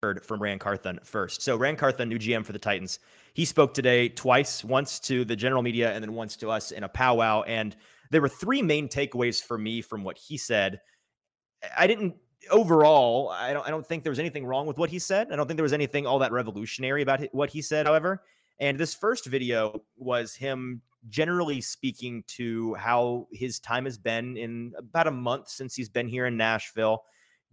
heard 0.02 0.24
from 0.24 0.40
Ran 0.40 0.58
Carthon 0.58 0.98
first. 1.04 1.42
So 1.42 1.56
Ran 1.56 1.76
Carthon, 1.76 2.08
new 2.08 2.18
GM 2.18 2.42
for 2.42 2.52
the 2.52 2.58
Titans, 2.58 3.00
he 3.34 3.44
spoke 3.44 3.74
today 3.74 4.08
twice, 4.08 4.64
once 4.64 4.98
to 5.00 5.26
the 5.26 5.36
general 5.36 5.62
media 5.62 5.92
and 5.92 6.02
then 6.02 6.14
once 6.14 6.36
to 6.36 6.50
us 6.50 6.70
in 6.70 6.84
a 6.84 6.88
powwow. 6.88 7.42
And 7.42 7.76
there 8.10 8.20
were 8.20 8.28
three 8.28 8.62
main 8.62 8.88
takeaways 8.88 9.42
for 9.42 9.58
me 9.58 9.82
from 9.82 10.04
what 10.04 10.18
he 10.18 10.36
said. 10.36 10.80
I 11.76 11.86
didn't 11.86 12.14
overall. 12.50 13.28
I 13.30 13.52
don't. 13.52 13.66
I 13.66 13.70
don't 13.70 13.86
think 13.86 14.02
there 14.02 14.10
was 14.10 14.18
anything 14.18 14.46
wrong 14.46 14.66
with 14.66 14.78
what 14.78 14.90
he 14.90 14.98
said. 14.98 15.28
I 15.32 15.36
don't 15.36 15.46
think 15.46 15.56
there 15.56 15.62
was 15.62 15.72
anything 15.72 16.06
all 16.06 16.18
that 16.20 16.32
revolutionary 16.32 17.02
about 17.02 17.20
what 17.32 17.50
he 17.50 17.62
said. 17.62 17.86
However, 17.86 18.22
and 18.58 18.78
this 18.78 18.94
first 18.94 19.26
video 19.26 19.82
was 19.96 20.34
him 20.34 20.82
generally 21.08 21.60
speaking 21.60 22.22
to 22.28 22.74
how 22.74 23.26
his 23.32 23.58
time 23.58 23.84
has 23.84 23.96
been 23.96 24.36
in 24.36 24.72
about 24.76 25.06
a 25.06 25.10
month 25.10 25.48
since 25.48 25.74
he's 25.74 25.88
been 25.88 26.08
here 26.08 26.26
in 26.26 26.36
Nashville 26.36 27.02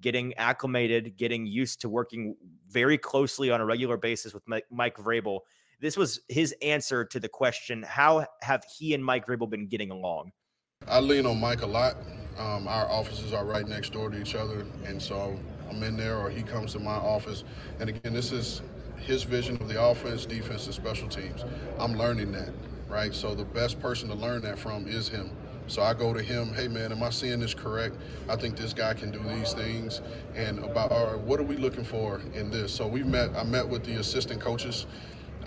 getting 0.02 0.34
acclimated, 0.36 1.18
getting 1.18 1.46
used 1.46 1.82
to 1.82 1.90
working 1.90 2.36
very 2.70 2.98
closely 2.98 3.50
on 3.50 3.62
a 3.62 3.66
regular 3.66 3.98
basis 3.98 4.34
with 4.34 4.44
Mike, 4.48 4.98
Vrabel. 4.98 5.40
This 5.80 5.98
was 5.98 6.20
his 6.28 6.54
answer 6.62 7.06
to 7.06 7.20
the 7.20 7.30
question: 7.30 7.84
How 7.84 8.26
have 8.42 8.64
he 8.78 8.94
and 8.94 9.04
Mike 9.04 9.26
Vrabel 9.28 9.50
been 9.50 9.68
getting 9.68 9.92
along? 9.92 10.32
I 10.89 11.01
lean 11.01 11.25
on 11.25 11.39
Mike 11.39 11.63
a 11.63 11.67
lot. 11.67 11.98
Um, 12.38 12.67
our 12.67 12.89
offices 12.89 13.34
are 13.34 13.44
right 13.44 13.67
next 13.67 13.91
door 13.91 14.10
to 14.10 14.22
each 14.22 14.36
other, 14.36 14.65
and 14.86 15.01
so 15.01 15.38
I'm 15.70 15.84
in 15.84 15.98
there 15.98 16.17
or 16.17 16.29
he 16.29 16.44
comes 16.44 16.72
to 16.74 16.79
my 16.79 16.96
office. 16.96 17.44
And 17.79 17.89
again, 17.89 18.13
this 18.13 18.32
is 18.32 18.62
his 18.98 19.24
vision 19.24 19.58
of 19.58 19.67
the 19.67 19.82
offense, 19.82 20.25
defense, 20.25 20.65
and 20.65 20.74
special 20.74 21.10
teams. 21.10 21.44
I'm 21.77 21.98
learning 21.98 22.32
that, 22.34 22.51
right? 22.88 23.13
So 23.13 23.36
the 23.36 23.44
best 23.44 23.82
person 23.82 24.08
to 24.10 24.15
learn 24.15 24.41
that 24.44 24.58
from 24.58 24.88
is 24.88 25.10
him. 25.10 25.29
So 25.67 25.82
I 25.82 25.94
go 25.94 26.13
to 26.13 26.24
him, 26.24 26.53
hey 26.53 26.70
man, 26.70 26.94
am 26.94 27.03
I 27.03 27.10
seeing 27.10 27.41
this 27.41 27.53
correct? 27.53 27.96
I 28.29 28.38
think 28.38 28.56
this 28.56 28.74
guy 28.74 28.94
can 28.94 29.12
do 29.12 29.20
these 29.36 29.51
things. 29.51 30.01
And 30.36 30.60
about, 30.60 30.94
all 30.94 31.08
right, 31.08 31.20
what 31.20 31.41
are 31.41 31.44
we 31.44 31.58
looking 31.58 31.84
for 31.84 32.22
in 32.34 32.50
this? 32.50 32.74
So 32.74 32.88
we 32.88 33.03
met, 33.03 33.36
I 33.36 33.44
met 33.44 33.67
with 33.67 33.84
the 33.84 33.96
assistant 33.96 34.39
coaches 34.39 34.86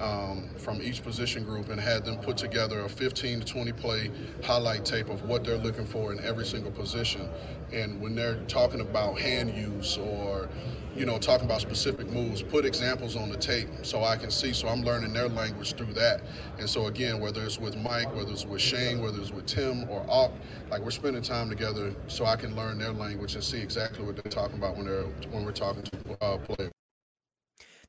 um, 0.00 0.49
from 0.57 0.80
each 0.83 1.02
position 1.02 1.45
group 1.45 1.69
and 1.69 1.80
had 1.80 2.04
them 2.04 2.16
put 2.19 2.37
together 2.37 2.80
a 2.80 2.88
15 2.88 3.40
to 3.40 3.47
20 3.47 3.73
play 3.73 4.11
highlight 4.42 4.85
tape 4.85 5.09
of 5.11 5.23
what 5.28 5.45
they're 5.45 5.59
looking 5.59 5.87
for 5.87 6.12
in 6.12 6.21
every 6.25 6.47
single 6.47 6.73
position. 6.73 7.28
And 7.73 8.00
when 8.00 8.14
they're 8.14 8.40
talking 8.49 8.80
about 8.80 9.19
hand 9.19 9.54
use 9.54 9.99
or, 9.99 10.49
you 10.97 11.04
know, 11.04 11.19
talking 11.19 11.45
about 11.45 11.61
specific 11.61 12.09
moves, 12.09 12.42
put 12.42 12.64
examples 12.64 13.14
on 13.14 13.28
the 13.28 13.37
tape 13.37 13.69
so 13.83 14.02
I 14.02 14.16
can 14.16 14.30
see. 14.30 14.52
So 14.52 14.69
I'm 14.69 14.83
learning 14.83 15.12
their 15.12 15.28
language 15.28 15.75
through 15.75 15.92
that. 15.95 16.23
And 16.59 16.69
so 16.69 16.87
again, 16.87 17.21
whether 17.21 17.45
it's 17.45 17.59
with 17.61 17.76
Mike, 17.76 18.12
whether 18.16 18.33
it's 18.33 18.47
with 18.47 18.62
Shane, 18.62 19.02
whether 19.02 19.21
it's 19.21 19.30
with 19.33 19.47
Tim 19.47 19.88
or 19.88 20.04
Alt, 20.09 20.33
like 20.71 20.80
we're 20.80 20.90
spending 20.90 21.23
time 21.23 21.49
together 21.49 21.95
so 22.09 22.25
I 22.25 22.37
can 22.37 22.57
learn 22.57 22.78
their 22.78 22.92
language 22.92 23.35
and 23.35 23.45
see 23.45 23.61
exactly 23.61 24.04
what 24.04 24.16
they're 24.16 24.33
talking 24.33 24.57
about 24.57 24.76
when 24.76 24.87
they're 24.87 25.04
when 25.30 25.45
we're 25.45 25.52
talking 25.52 25.83
to 25.83 26.25
uh, 26.25 26.38
players. 26.38 26.73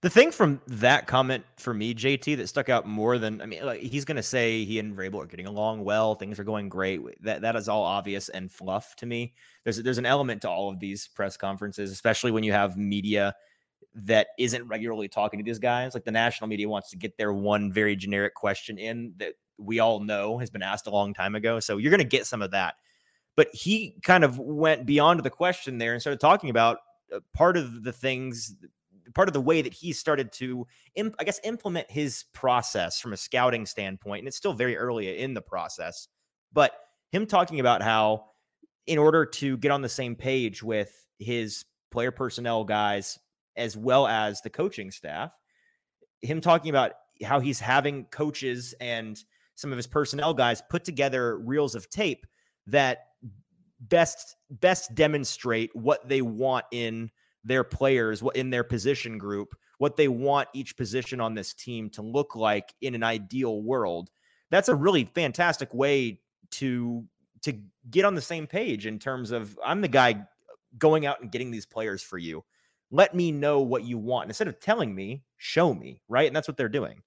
The 0.02 0.10
thing 0.10 0.32
from 0.32 0.60
that 0.66 1.06
comment 1.06 1.46
for 1.58 1.76
me, 1.76 1.94
JT, 1.94 2.38
that 2.38 2.48
stuck 2.48 2.70
out 2.70 2.88
more 2.88 3.20
than 3.20 3.40
I 3.40 3.46
mean, 3.46 3.64
like 3.64 3.82
he's 3.82 4.04
gonna 4.04 4.24
say 4.24 4.66
he 4.66 4.80
and 4.80 4.98
Vrabel 4.98 5.24
are 5.24 5.28
getting 5.28 5.46
along 5.46 5.84
well, 5.84 6.16
things 6.16 6.40
are 6.40 6.44
going 6.44 6.70
great. 6.70 7.02
That 7.24 7.42
that 7.42 7.56
is 7.56 7.70
all 7.70 7.84
obvious 7.84 8.28
and 8.30 8.52
fluff 8.52 8.96
to 8.98 9.06
me. 9.06 9.36
There's 9.64 9.78
there's 9.78 10.00
an 10.00 10.08
element 10.08 10.42
to 10.42 10.50
all 10.50 10.72
of 10.72 10.80
these 10.80 11.08
press 11.08 11.38
conferences, 11.38 11.92
especially 11.92 12.32
when 12.32 12.44
you 12.44 12.52
have 12.52 12.78
media 12.78 13.36
that 13.94 14.28
isn't 14.40 14.68
regularly 14.68 15.08
talking 15.08 15.40
to 15.40 15.44
these 15.44 15.60
guys. 15.60 15.94
Like 15.94 16.06
the 16.06 16.12
national 16.12 16.48
media 16.48 16.68
wants 16.68 16.90
to 16.92 16.98
get 16.98 17.16
their 17.18 17.34
one 17.34 17.72
very 17.72 17.96
generic 17.96 18.34
question 18.34 18.80
in 18.80 19.14
that 19.18 19.34
we 19.60 19.80
all 19.80 20.00
know 20.00 20.40
has 20.40 20.50
been 20.50 20.64
asked 20.64 20.88
a 20.88 20.92
long 20.92 21.14
time 21.14 21.36
ago. 21.36 21.60
So 21.60 21.78
you're 21.78 21.92
gonna 21.92 22.04
get 22.06 22.26
some 22.26 22.42
of 22.42 22.50
that. 22.52 22.74
But 23.36 23.50
he 23.54 23.98
kind 24.02 24.24
of 24.24 24.40
went 24.40 24.88
beyond 24.88 25.22
the 25.22 25.30
question 25.30 25.78
there 25.78 25.94
and 25.94 26.02
started 26.02 26.20
talking 26.20 26.50
about 26.50 26.80
uh, 27.14 27.20
part 27.36 27.56
of 27.56 27.84
the 27.84 27.94
things 27.94 28.56
part 29.14 29.30
of 29.30 29.34
the 29.34 29.42
way 29.42 29.62
that 29.62 29.74
he 29.74 29.94
started 29.94 30.32
to, 30.34 30.66
imp- 30.96 31.16
I 31.20 31.24
guess, 31.24 31.40
implement 31.44 31.90
his 31.90 32.26
process 32.34 33.00
from 33.00 33.14
a 33.14 33.18
scouting 33.18 33.66
standpoint. 33.66 34.20
And 34.20 34.28
it's 34.28 34.38
still 34.38 34.54
very 34.54 34.78
early 34.78 35.20
in 35.20 35.34
the 35.34 35.42
process, 35.42 36.08
but 36.54 36.74
him 37.12 37.26
talking 37.26 37.60
about 37.60 37.82
how, 37.82 38.26
in 38.88 38.98
order 38.98 39.26
to 39.26 39.58
get 39.58 39.72
on 39.72 39.82
the 39.82 39.90
same 39.90 40.16
page 40.16 40.64
with 40.64 41.06
his 41.20 41.66
player 41.92 42.12
personnel 42.12 42.64
guys 42.64 43.20
as 43.56 43.76
well 43.78 44.08
as 44.08 44.42
the 44.42 44.50
coaching 44.50 44.92
staff, 44.92 45.32
him 46.22 46.42
talking 46.42 46.70
about 46.70 46.94
how 47.24 47.40
he's 47.40 47.60
having 47.60 48.06
coaches 48.06 48.74
and 48.80 49.24
some 49.56 49.72
of 49.72 49.78
his 49.78 49.88
personnel 49.88 50.34
guys 50.34 50.64
put 50.70 50.84
together 50.84 51.38
reels 51.40 51.76
of 51.76 51.90
tape 51.90 52.26
that 52.68 53.08
best 53.82 54.36
best 54.50 54.94
demonstrate 54.94 55.76
what 55.76 56.08
they 56.08 56.22
want 56.22 56.66
in 56.72 57.10
their 57.44 57.64
players 57.64 58.24
in 58.36 58.50
their 58.50 58.64
position 58.64 59.18
group, 59.18 59.56
what 59.78 59.98
they 59.98 60.08
want 60.08 60.48
each 60.54 60.78
position 60.78 61.20
on 61.20 61.34
this 61.34 61.54
team 61.54 61.90
to 61.90 62.02
look 62.02 62.36
like 62.36 62.74
in 62.82 62.96
an 62.96 63.04
ideal 63.04 63.62
world. 63.62 64.10
That's 64.50 64.70
a 64.70 64.76
really 64.76 65.06
fantastic 65.06 65.74
way 65.74 66.20
to 66.52 67.06
to 67.44 67.54
get 67.90 68.06
on 68.06 68.14
the 68.14 68.22
same 68.22 68.46
page 68.46 68.86
in 68.86 69.00
terms 69.00 69.32
of 69.32 69.58
I'm 69.66 69.82
the 69.82 69.88
guy 69.88 70.24
going 70.78 71.06
out 71.06 71.22
and 71.22 71.32
getting 71.32 71.52
these 71.52 71.66
players 71.66 72.04
for 72.04 72.18
you. 72.18 72.44
Let 72.92 73.16
me 73.16 73.32
know 73.32 73.62
what 73.62 73.84
you 73.84 73.98
want. 73.98 74.30
Instead 74.30 74.48
of 74.48 74.60
telling 74.60 74.94
me, 74.94 75.24
show 75.38 75.74
me, 75.74 76.02
right? 76.08 76.28
And 76.28 76.36
that's 76.36 76.48
what 76.48 76.58
they're 76.58 76.70
doing. 76.70 77.02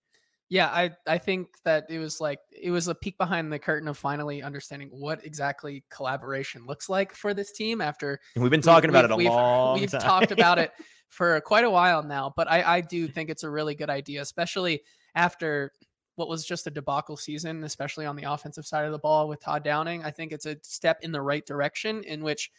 Yeah, 0.55 0.69
I 0.69 0.93
I 1.05 1.19
think 1.19 1.49
that 1.65 1.87
it 1.91 1.99
was 1.99 2.21
like 2.21 2.39
it 2.53 2.71
was 2.71 2.87
a 2.87 2.95
peek 2.95 3.19
behind 3.19 3.53
the 3.53 3.59
curtain 3.59 3.89
of 3.89 3.99
finally 3.99 4.41
understanding 4.41 4.89
what 4.93 5.27
exactly 5.27 5.83
collaboration 5.91 6.65
looks 6.65 6.89
like 6.89 7.13
for 7.13 7.35
this 7.35 7.51
team. 7.51 7.81
After 7.81 8.21
we've 8.37 8.53
been 8.53 8.63
talking 8.63 8.89
we, 8.89 8.97
about 8.97 9.05
it 9.05 9.11
a 9.11 9.17
we've, 9.17 9.27
long 9.27 9.81
we've 9.81 9.91
time. 9.91 10.01
talked 10.01 10.31
about 10.31 10.61
it 10.61 10.71
for 11.09 11.41
quite 11.41 11.65
a 11.65 11.71
while 11.71 12.05
now, 12.05 12.33
but 12.37 12.49
I 12.49 12.77
I 12.77 12.81
do 12.83 13.09
think 13.09 13.31
it's 13.31 13.43
a 13.43 13.51
really 13.51 13.75
good 13.75 13.91
idea, 13.91 14.23
especially 14.23 14.83
after 15.17 15.73
what 16.15 16.29
was 16.29 16.47
just 16.47 16.69
a 16.69 16.71
debacle 16.71 17.17
season, 17.17 17.65
especially 17.65 18.07
on 18.07 18.15
the 18.15 18.23
offensive 18.23 18.65
side 18.65 18.85
of 18.85 18.93
the 18.93 18.99
ball 19.01 19.27
with 19.27 19.41
Todd 19.41 19.65
Downing. 19.65 20.05
I 20.05 20.13
think 20.13 20.31
it's 20.31 20.47
a 20.47 20.57
step 20.63 20.99
in 21.03 21.11
the 21.11 21.21
right 21.21 21.45
direction 21.45 22.05
in 22.05 22.23
which. 22.23 22.53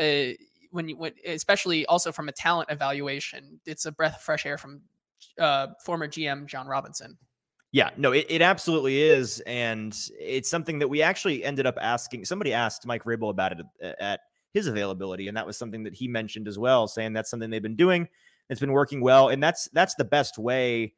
Uh, 0.00 0.34
when 0.70 0.88
you 0.88 0.96
when, 0.96 1.14
especially 1.26 1.84
also 1.86 2.12
from 2.12 2.28
a 2.28 2.32
talent 2.32 2.70
evaluation, 2.70 3.58
it's 3.66 3.86
a 3.86 3.90
breath 3.90 4.14
of 4.14 4.22
fresh 4.22 4.46
air 4.46 4.56
from 4.56 4.82
uh, 5.36 5.66
former 5.84 6.06
GM 6.06 6.46
Jon 6.46 6.68
Robinson. 6.68 7.18
Yeah, 7.72 7.90
no, 7.96 8.12
it, 8.12 8.26
it 8.28 8.42
absolutely 8.42 9.00
is. 9.00 9.40
And 9.40 9.96
it's 10.18 10.48
something 10.48 10.80
that 10.80 10.88
we 10.88 11.02
actually 11.02 11.44
ended 11.44 11.66
up 11.66 11.78
asking. 11.80 12.24
Somebody 12.24 12.52
asked 12.52 12.84
Mike 12.84 13.04
Vrabel 13.04 13.30
about 13.30 13.52
it 13.52 13.66
at, 13.80 14.00
at 14.00 14.20
his 14.52 14.66
availability. 14.66 15.28
And 15.28 15.36
that 15.36 15.46
was 15.46 15.56
something 15.56 15.84
that 15.84 15.94
he 15.94 16.08
mentioned 16.08 16.48
as 16.48 16.58
well, 16.58 16.88
saying 16.88 17.12
that's 17.12 17.30
something 17.30 17.48
they've 17.48 17.62
been 17.62 17.76
doing. 17.76 18.08
It's 18.48 18.60
been 18.60 18.72
working 18.72 19.00
well. 19.00 19.28
And 19.28 19.42
that's 19.42 19.68
that's 19.72 19.94
the 19.94 20.04
best 20.04 20.36
way 20.36 20.94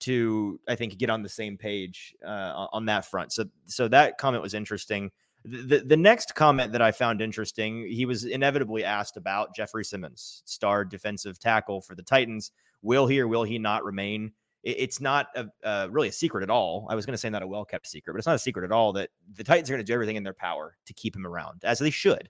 to, 0.00 0.60
I 0.68 0.74
think, 0.74 0.98
get 0.98 1.10
on 1.10 1.22
the 1.22 1.28
same 1.28 1.56
page 1.56 2.14
uh, 2.26 2.66
on 2.72 2.86
that 2.86 3.04
front. 3.04 3.32
So 3.32 3.44
so 3.66 3.86
that 3.88 4.18
comment 4.18 4.42
was 4.42 4.54
interesting. 4.54 5.12
The, 5.44 5.78
the 5.78 5.96
next 5.96 6.34
comment 6.34 6.72
that 6.72 6.82
I 6.82 6.90
found 6.90 7.22
interesting, 7.22 7.86
he 7.86 8.04
was 8.04 8.24
inevitably 8.24 8.82
asked 8.82 9.16
about 9.16 9.54
Jeffrey 9.54 9.84
Simmons, 9.84 10.42
star 10.44 10.84
defensive 10.84 11.38
tackle 11.38 11.80
for 11.80 11.94
the 11.94 12.02
Titans. 12.02 12.50
Will 12.82 13.06
he 13.06 13.20
or 13.20 13.28
will 13.28 13.44
he 13.44 13.56
not 13.60 13.84
remain 13.84 14.32
it's 14.62 15.00
not 15.00 15.28
a, 15.36 15.46
uh, 15.62 15.88
really 15.90 16.08
a 16.08 16.12
secret 16.12 16.42
at 16.42 16.50
all. 16.50 16.86
I 16.90 16.94
was 16.94 17.06
going 17.06 17.14
to 17.14 17.18
say 17.18 17.30
not 17.30 17.42
a 17.42 17.46
well 17.46 17.64
kept 17.64 17.86
secret, 17.86 18.12
but 18.12 18.18
it's 18.18 18.26
not 18.26 18.34
a 18.34 18.40
secret 18.40 18.64
at 18.64 18.72
all 18.72 18.92
that 18.94 19.10
the 19.34 19.44
Titans 19.44 19.70
are 19.70 19.74
going 19.74 19.84
to 19.84 19.90
do 19.90 19.94
everything 19.94 20.16
in 20.16 20.24
their 20.24 20.34
power 20.34 20.76
to 20.86 20.92
keep 20.94 21.14
him 21.14 21.26
around, 21.26 21.62
as 21.64 21.78
they 21.78 21.90
should. 21.90 22.28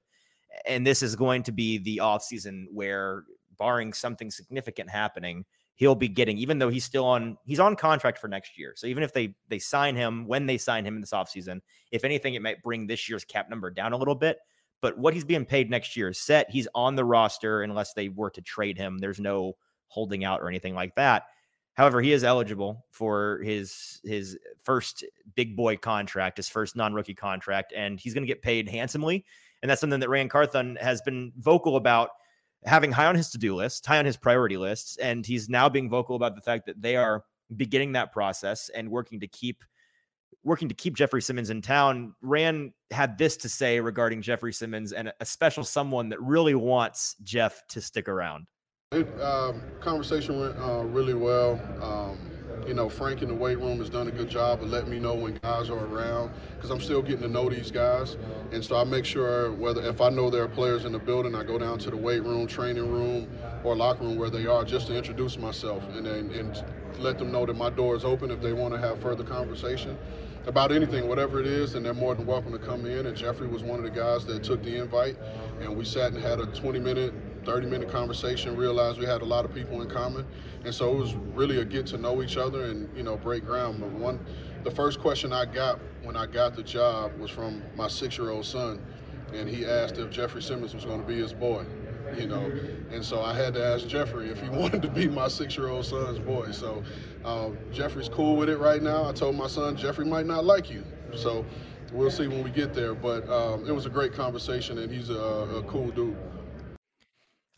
And 0.66 0.86
this 0.86 1.02
is 1.02 1.16
going 1.16 1.42
to 1.44 1.52
be 1.52 1.78
the 1.78 1.98
offseason 2.02 2.66
where, 2.72 3.24
barring 3.58 3.94
something 3.94 4.30
significant 4.30 4.90
happening, 4.90 5.46
he'll 5.76 5.94
be 5.94 6.08
getting, 6.08 6.36
even 6.36 6.58
though 6.58 6.68
he's 6.68 6.84
still 6.84 7.06
on, 7.06 7.38
he's 7.44 7.60
on 7.60 7.74
contract 7.74 8.18
for 8.18 8.28
next 8.28 8.58
year. 8.58 8.74
So 8.76 8.86
even 8.86 9.02
if 9.02 9.12
they 9.12 9.34
they 9.48 9.58
sign 9.58 9.96
him, 9.96 10.26
when 10.26 10.46
they 10.46 10.58
sign 10.58 10.84
him 10.84 10.94
in 10.94 11.00
this 11.00 11.12
offseason, 11.12 11.60
if 11.90 12.04
anything, 12.04 12.34
it 12.34 12.42
might 12.42 12.62
bring 12.62 12.86
this 12.86 13.08
year's 13.08 13.24
cap 13.24 13.48
number 13.48 13.70
down 13.70 13.92
a 13.92 13.96
little 13.96 14.14
bit. 14.14 14.38
But 14.82 14.98
what 14.98 15.14
he's 15.14 15.24
being 15.24 15.46
paid 15.46 15.70
next 15.70 15.96
year 15.96 16.10
is 16.10 16.18
set. 16.18 16.50
He's 16.50 16.68
on 16.74 16.96
the 16.96 17.04
roster 17.04 17.62
unless 17.62 17.94
they 17.94 18.08
were 18.08 18.30
to 18.30 18.42
trade 18.42 18.76
him. 18.76 18.98
There's 18.98 19.20
no 19.20 19.56
holding 19.88 20.24
out 20.24 20.40
or 20.40 20.48
anything 20.48 20.74
like 20.74 20.94
that. 20.96 21.24
However, 21.76 22.00
he 22.00 22.12
is 22.12 22.24
eligible 22.24 22.86
for 22.90 23.40
his 23.44 24.00
his 24.02 24.38
first 24.62 25.04
big 25.34 25.56
boy 25.56 25.76
contract, 25.76 26.38
his 26.38 26.48
first 26.48 26.74
non-rookie 26.74 27.14
contract, 27.14 27.74
and 27.76 28.00
he's 28.00 28.14
going 28.14 28.22
to 28.22 28.32
get 28.32 28.42
paid 28.42 28.68
handsomely. 28.68 29.24
And 29.62 29.70
that's 29.70 29.80
something 29.80 30.00
that 30.00 30.08
Ran 30.08 30.28
Carthon 30.28 30.76
has 30.80 31.02
been 31.02 31.32
vocal 31.38 31.76
about 31.76 32.10
having 32.64 32.92
high 32.92 33.06
on 33.06 33.14
his 33.14 33.30
to-do 33.30 33.54
list, 33.54 33.84
high 33.84 33.98
on 33.98 34.06
his 34.06 34.16
priority 34.16 34.56
lists, 34.56 34.96
and 34.96 35.24
he's 35.24 35.48
now 35.48 35.68
being 35.68 35.90
vocal 35.90 36.16
about 36.16 36.34
the 36.34 36.40
fact 36.40 36.66
that 36.66 36.80
they 36.80 36.96
are 36.96 37.24
beginning 37.56 37.92
that 37.92 38.12
process 38.12 38.70
and 38.70 38.90
working 38.90 39.20
to 39.20 39.26
keep 39.26 39.62
working 40.42 40.68
to 40.68 40.74
keep 40.74 40.94
Jeffrey 40.94 41.20
Simmons 41.20 41.50
in 41.50 41.60
town. 41.60 42.14
Ran 42.22 42.72
had 42.90 43.18
this 43.18 43.36
to 43.38 43.48
say 43.48 43.80
regarding 43.80 44.22
Jeffrey 44.22 44.52
Simmons 44.52 44.92
and 44.92 45.12
a 45.20 45.26
special 45.26 45.64
someone 45.64 46.08
that 46.08 46.22
really 46.22 46.54
wants 46.54 47.16
Jeff 47.22 47.66
to 47.68 47.80
stick 47.80 48.08
around. 48.08 48.46
It, 48.92 49.20
um, 49.20 49.62
conversation 49.80 50.38
went 50.38 50.56
uh, 50.60 50.84
really 50.84 51.14
well. 51.14 51.60
Um, 51.82 52.20
you 52.68 52.72
know, 52.72 52.88
Frank 52.88 53.20
in 53.20 53.26
the 53.26 53.34
weight 53.34 53.58
room 53.58 53.80
has 53.80 53.90
done 53.90 54.06
a 54.06 54.12
good 54.12 54.30
job 54.30 54.62
of 54.62 54.70
letting 54.70 54.90
me 54.90 55.00
know 55.00 55.12
when 55.12 55.34
guys 55.42 55.70
are 55.70 55.86
around 55.86 56.30
because 56.54 56.70
I'm 56.70 56.80
still 56.80 57.02
getting 57.02 57.22
to 57.22 57.28
know 57.28 57.50
these 57.50 57.72
guys. 57.72 58.16
And 58.52 58.64
so 58.64 58.76
I 58.76 58.84
make 58.84 59.04
sure 59.04 59.50
whether 59.50 59.82
if 59.82 60.00
I 60.00 60.10
know 60.10 60.30
there 60.30 60.44
are 60.44 60.48
players 60.48 60.84
in 60.84 60.92
the 60.92 61.00
building, 61.00 61.34
I 61.34 61.42
go 61.42 61.58
down 61.58 61.80
to 61.80 61.90
the 61.90 61.96
weight 61.96 62.22
room, 62.22 62.46
training 62.46 62.88
room, 62.88 63.28
or 63.64 63.74
locker 63.74 64.04
room 64.04 64.18
where 64.18 64.30
they 64.30 64.46
are 64.46 64.62
just 64.62 64.86
to 64.86 64.96
introduce 64.96 65.36
myself 65.36 65.82
and, 65.96 66.06
and, 66.06 66.30
and 66.30 66.64
let 67.00 67.18
them 67.18 67.32
know 67.32 67.44
that 67.44 67.56
my 67.56 67.70
door 67.70 67.96
is 67.96 68.04
open 68.04 68.30
if 68.30 68.40
they 68.40 68.52
want 68.52 68.72
to 68.72 68.78
have 68.78 69.00
further 69.00 69.24
conversation 69.24 69.98
about 70.46 70.70
anything, 70.70 71.08
whatever 71.08 71.40
it 71.40 71.46
is, 71.46 71.74
and 71.74 71.84
they're 71.84 71.92
more 71.92 72.14
than 72.14 72.24
welcome 72.24 72.52
to 72.52 72.58
come 72.58 72.86
in. 72.86 73.06
And 73.06 73.16
Jeffrey 73.16 73.48
was 73.48 73.64
one 73.64 73.78
of 73.78 73.82
the 73.84 73.90
guys 73.90 74.24
that 74.26 74.44
took 74.44 74.62
the 74.62 74.76
invite, 74.76 75.16
and 75.60 75.76
we 75.76 75.84
sat 75.84 76.12
and 76.12 76.22
had 76.22 76.38
a 76.38 76.46
20 76.46 76.78
minute 76.78 77.12
30 77.46 77.68
minute 77.68 77.88
conversation, 77.88 78.56
realized 78.56 78.98
we 78.98 79.06
had 79.06 79.22
a 79.22 79.24
lot 79.24 79.44
of 79.44 79.54
people 79.54 79.80
in 79.80 79.88
common. 79.88 80.26
And 80.64 80.74
so 80.74 80.92
it 80.92 80.98
was 80.98 81.14
really 81.14 81.60
a 81.60 81.64
get 81.64 81.86
to 81.86 81.96
know 81.96 82.20
each 82.20 82.36
other 82.36 82.64
and, 82.64 82.94
you 82.96 83.04
know, 83.04 83.16
break 83.16 83.44
ground. 83.44 83.80
But 83.80 83.90
one, 83.92 84.18
the 84.64 84.70
first 84.70 84.98
question 84.98 85.32
I 85.32 85.44
got 85.44 85.78
when 86.02 86.16
I 86.16 86.26
got 86.26 86.56
the 86.56 86.64
job 86.64 87.16
was 87.18 87.30
from 87.30 87.62
my 87.76 87.86
six 87.86 88.18
year 88.18 88.30
old 88.30 88.44
son. 88.44 88.84
And 89.32 89.48
he 89.48 89.64
asked 89.64 89.96
if 89.98 90.10
Jeffrey 90.10 90.42
Simmons 90.42 90.74
was 90.74 90.84
going 90.84 91.00
to 91.00 91.06
be 91.06 91.16
his 91.16 91.32
boy, 91.32 91.64
you 92.18 92.26
know. 92.26 92.50
And 92.90 93.04
so 93.04 93.22
I 93.22 93.32
had 93.32 93.54
to 93.54 93.64
ask 93.64 93.86
Jeffrey 93.86 94.28
if 94.28 94.42
he 94.42 94.48
wanted 94.50 94.82
to 94.82 94.88
be 94.88 95.06
my 95.06 95.28
six 95.28 95.56
year 95.56 95.68
old 95.68 95.86
son's 95.86 96.18
boy. 96.18 96.50
So 96.50 96.82
um, 97.24 97.56
Jeffrey's 97.72 98.08
cool 98.08 98.36
with 98.36 98.48
it 98.48 98.58
right 98.58 98.82
now. 98.82 99.08
I 99.08 99.12
told 99.12 99.36
my 99.36 99.46
son, 99.46 99.76
Jeffrey 99.76 100.04
might 100.04 100.26
not 100.26 100.44
like 100.44 100.68
you. 100.68 100.84
So 101.14 101.44
we'll 101.92 102.10
see 102.10 102.26
when 102.26 102.42
we 102.42 102.50
get 102.50 102.74
there. 102.74 102.94
But 102.94 103.28
um, 103.30 103.68
it 103.68 103.72
was 103.72 103.86
a 103.86 103.90
great 103.90 104.12
conversation, 104.14 104.78
and 104.78 104.90
he's 104.92 105.10
a, 105.10 105.14
a 105.14 105.62
cool 105.62 105.90
dude. 105.90 106.16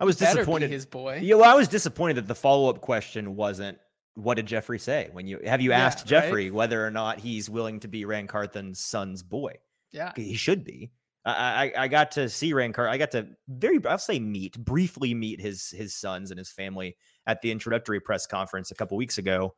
I 0.00 0.04
was 0.04 0.16
disappointed. 0.16 0.70
his 0.70 0.86
boy. 0.86 1.20
Yeah, 1.22 1.36
well, 1.36 1.50
I 1.50 1.54
was 1.54 1.68
disappointed 1.68 2.16
that 2.16 2.28
the 2.28 2.34
follow 2.34 2.70
up 2.70 2.80
question 2.80 3.34
wasn't 3.36 3.78
what 4.14 4.34
did 4.34 4.46
Jeffrey 4.46 4.78
say 4.78 5.08
when 5.12 5.26
you 5.26 5.40
have 5.44 5.60
you 5.60 5.72
asked 5.72 6.10
yeah, 6.10 6.20
Jeffrey 6.20 6.44
right? 6.46 6.54
whether 6.54 6.84
or 6.84 6.90
not 6.90 7.20
he's 7.20 7.48
willing 7.48 7.80
to 7.80 7.88
be 7.88 8.04
Ran 8.04 8.26
Carthon's 8.26 8.80
son's 8.80 9.22
boy? 9.22 9.54
Yeah. 9.92 10.12
He 10.16 10.34
should 10.34 10.64
be. 10.64 10.90
I, 11.24 11.72
I, 11.76 11.84
I 11.84 11.88
got 11.88 12.10
to 12.12 12.28
see 12.28 12.52
Rancor. 12.52 12.88
I 12.88 12.96
got 12.98 13.10
to 13.12 13.28
very, 13.48 13.84
I'll 13.86 13.98
say 13.98 14.18
meet, 14.18 14.58
briefly 14.58 15.14
meet 15.14 15.40
his 15.40 15.70
his 15.70 15.94
sons 15.94 16.30
and 16.30 16.38
his 16.38 16.50
family 16.50 16.96
at 17.26 17.42
the 17.42 17.50
introductory 17.50 18.00
press 18.00 18.26
conference 18.26 18.70
a 18.70 18.74
couple 18.74 18.96
weeks 18.96 19.18
ago. 19.18 19.54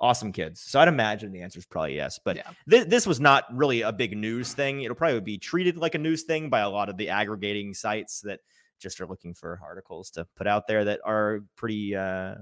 Awesome 0.00 0.32
kids. 0.32 0.62
So 0.62 0.80
I'd 0.80 0.88
imagine 0.88 1.30
the 1.30 1.42
answer 1.42 1.58
is 1.58 1.66
probably 1.66 1.94
yes. 1.96 2.18
But 2.24 2.36
Yeah. 2.36 2.50
thi- 2.68 2.84
this 2.84 3.06
was 3.06 3.20
not 3.20 3.44
really 3.54 3.82
a 3.82 3.92
big 3.92 4.16
news 4.16 4.54
thing. 4.54 4.80
It'll 4.82 4.94
probably 4.96 5.20
be 5.20 5.36
treated 5.36 5.76
like 5.76 5.94
a 5.94 5.98
news 5.98 6.22
thing 6.22 6.48
by 6.48 6.60
a 6.60 6.70
lot 6.70 6.88
of 6.88 6.96
the 6.96 7.10
aggregating 7.10 7.74
sites 7.74 8.20
that 8.22 8.40
just 8.80 9.00
are 9.00 9.06
looking 9.06 9.34
for 9.34 9.60
articles 9.62 10.10
to 10.10 10.24
put 10.36 10.46
out 10.46 10.66
there 10.66 10.84
that 10.84 11.00
are 11.04 11.40
pretty 11.56 11.94
uh 11.94 12.34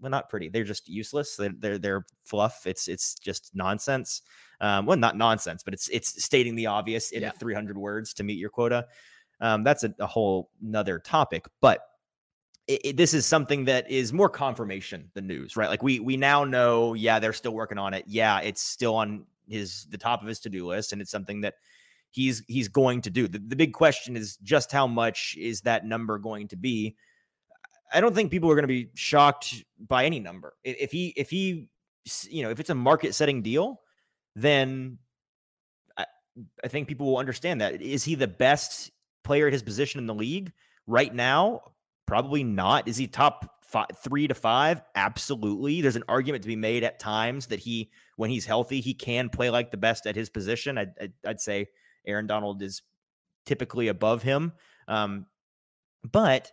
well 0.00 0.10
not 0.10 0.28
pretty 0.28 0.48
they're 0.48 0.64
just 0.64 0.88
useless 0.88 1.36
they're 1.36 1.52
they're, 1.58 1.78
they're 1.78 2.06
fluff 2.24 2.66
it's 2.66 2.88
it's 2.88 3.14
just 3.14 3.50
nonsense 3.54 4.22
um 4.60 4.86
well 4.86 4.96
not 4.96 5.16
nonsense 5.16 5.62
but 5.62 5.72
it's 5.72 5.88
it's 5.88 6.22
stating 6.24 6.54
the 6.56 6.66
obvious 6.66 7.10
in 7.12 7.22
Yeah. 7.22 7.30
300 7.30 7.78
words 7.78 8.12
to 8.14 8.24
meet 8.24 8.38
your 8.38 8.50
quota 8.50 8.86
um 9.40 9.62
that's 9.62 9.84
a, 9.84 9.94
a 10.00 10.06
whole 10.06 10.50
nother 10.60 10.98
topic 10.98 11.46
but 11.60 11.80
it, 12.66 12.80
it- 12.84 12.96
this 12.96 13.14
is 13.14 13.24
something 13.26 13.64
that 13.66 13.88
is 13.90 14.12
more 14.12 14.28
confirmation 14.28 15.10
than 15.14 15.26
news 15.26 15.56
right 15.56 15.68
like 15.70 15.82
we 15.82 16.00
we 16.00 16.16
now 16.16 16.44
know 16.44 16.94
yeah 16.94 17.18
they're 17.18 17.32
still 17.32 17.54
working 17.54 17.78
on 17.78 17.94
it 17.94 18.04
yeah 18.08 18.40
it's 18.40 18.62
still 18.62 18.94
on 18.96 19.24
his 19.48 19.86
the 19.90 19.98
top 19.98 20.22
of 20.22 20.28
his 20.28 20.40
to-do 20.40 20.66
list 20.66 20.92
and 20.92 21.00
it's 21.02 21.10
something 21.10 21.42
that 21.42 21.54
he's 22.14 22.42
he's 22.48 22.68
going 22.68 23.02
to 23.02 23.10
do 23.10 23.28
the, 23.28 23.38
the 23.38 23.56
big 23.56 23.72
question 23.72 24.16
is 24.16 24.36
just 24.38 24.72
how 24.72 24.86
much 24.86 25.36
is 25.38 25.60
that 25.62 25.84
number 25.84 26.18
going 26.18 26.48
to 26.48 26.56
be 26.56 26.96
I 27.94 28.00
don't 28.00 28.14
think 28.14 28.32
people 28.32 28.50
are 28.50 28.54
going 28.54 28.64
to 28.64 28.68
be 28.68 28.90
shocked 28.94 29.64
by 29.78 30.04
any 30.04 30.18
number. 30.18 30.54
If 30.64 30.90
he, 30.90 31.14
if 31.16 31.30
he, 31.30 31.68
you 32.28 32.42
know, 32.42 32.50
if 32.50 32.58
it's 32.58 32.70
a 32.70 32.74
market 32.74 33.14
setting 33.14 33.40
deal, 33.40 33.80
then 34.34 34.98
I, 35.96 36.06
I 36.64 36.68
think 36.68 36.88
people 36.88 37.06
will 37.06 37.18
understand 37.18 37.60
that. 37.60 37.80
Is 37.80 38.02
he 38.02 38.16
the 38.16 38.26
best 38.26 38.90
player 39.22 39.46
at 39.46 39.52
his 39.52 39.62
position 39.62 40.00
in 40.00 40.06
the 40.06 40.14
league 40.14 40.52
right 40.88 41.14
now? 41.14 41.60
Probably 42.06 42.42
not. 42.42 42.88
Is 42.88 42.96
he 42.96 43.06
top 43.06 43.48
five, 43.62 43.86
three 44.02 44.26
to 44.26 44.34
five? 44.34 44.82
Absolutely. 44.96 45.80
There's 45.80 45.96
an 45.96 46.04
argument 46.08 46.42
to 46.42 46.48
be 46.48 46.56
made 46.56 46.82
at 46.82 46.98
times 46.98 47.46
that 47.46 47.60
he, 47.60 47.90
when 48.16 48.28
he's 48.28 48.44
healthy, 48.44 48.80
he 48.80 48.92
can 48.92 49.28
play 49.28 49.50
like 49.50 49.70
the 49.70 49.76
best 49.76 50.06
at 50.06 50.16
his 50.16 50.28
position. 50.28 50.78
I'd, 50.78 50.92
I'd, 51.00 51.12
I'd 51.24 51.40
say 51.40 51.68
Aaron 52.06 52.26
Donald 52.26 52.62
is 52.62 52.82
typically 53.46 53.88
above 53.88 54.22
him. 54.22 54.52
Um, 54.88 55.26
but 56.02 56.50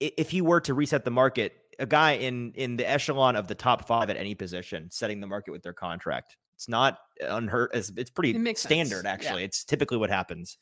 if 0.00 0.30
he 0.30 0.40
were 0.40 0.60
to 0.62 0.74
reset 0.74 1.04
the 1.04 1.10
market, 1.10 1.54
a 1.78 1.86
guy 1.86 2.12
in 2.12 2.52
in 2.54 2.76
the 2.76 2.88
echelon 2.88 3.36
of 3.36 3.48
the 3.48 3.54
top 3.54 3.86
five 3.86 4.10
at 4.10 4.16
any 4.16 4.34
position, 4.34 4.88
setting 4.90 5.20
the 5.20 5.26
market 5.26 5.52
with 5.52 5.62
their 5.62 5.72
contract, 5.72 6.36
it's 6.54 6.68
not 6.68 6.98
unheard. 7.20 7.70
It's, 7.74 7.90
it's 7.96 8.10
pretty 8.10 8.30
It 8.30 8.58
standard, 8.58 9.02
sense, 9.02 9.04
yeah. 9.04 9.10
actually. 9.10 9.44
It's 9.44 9.64
typically 9.64 9.96
what 9.96 10.10
happens. 10.10 10.56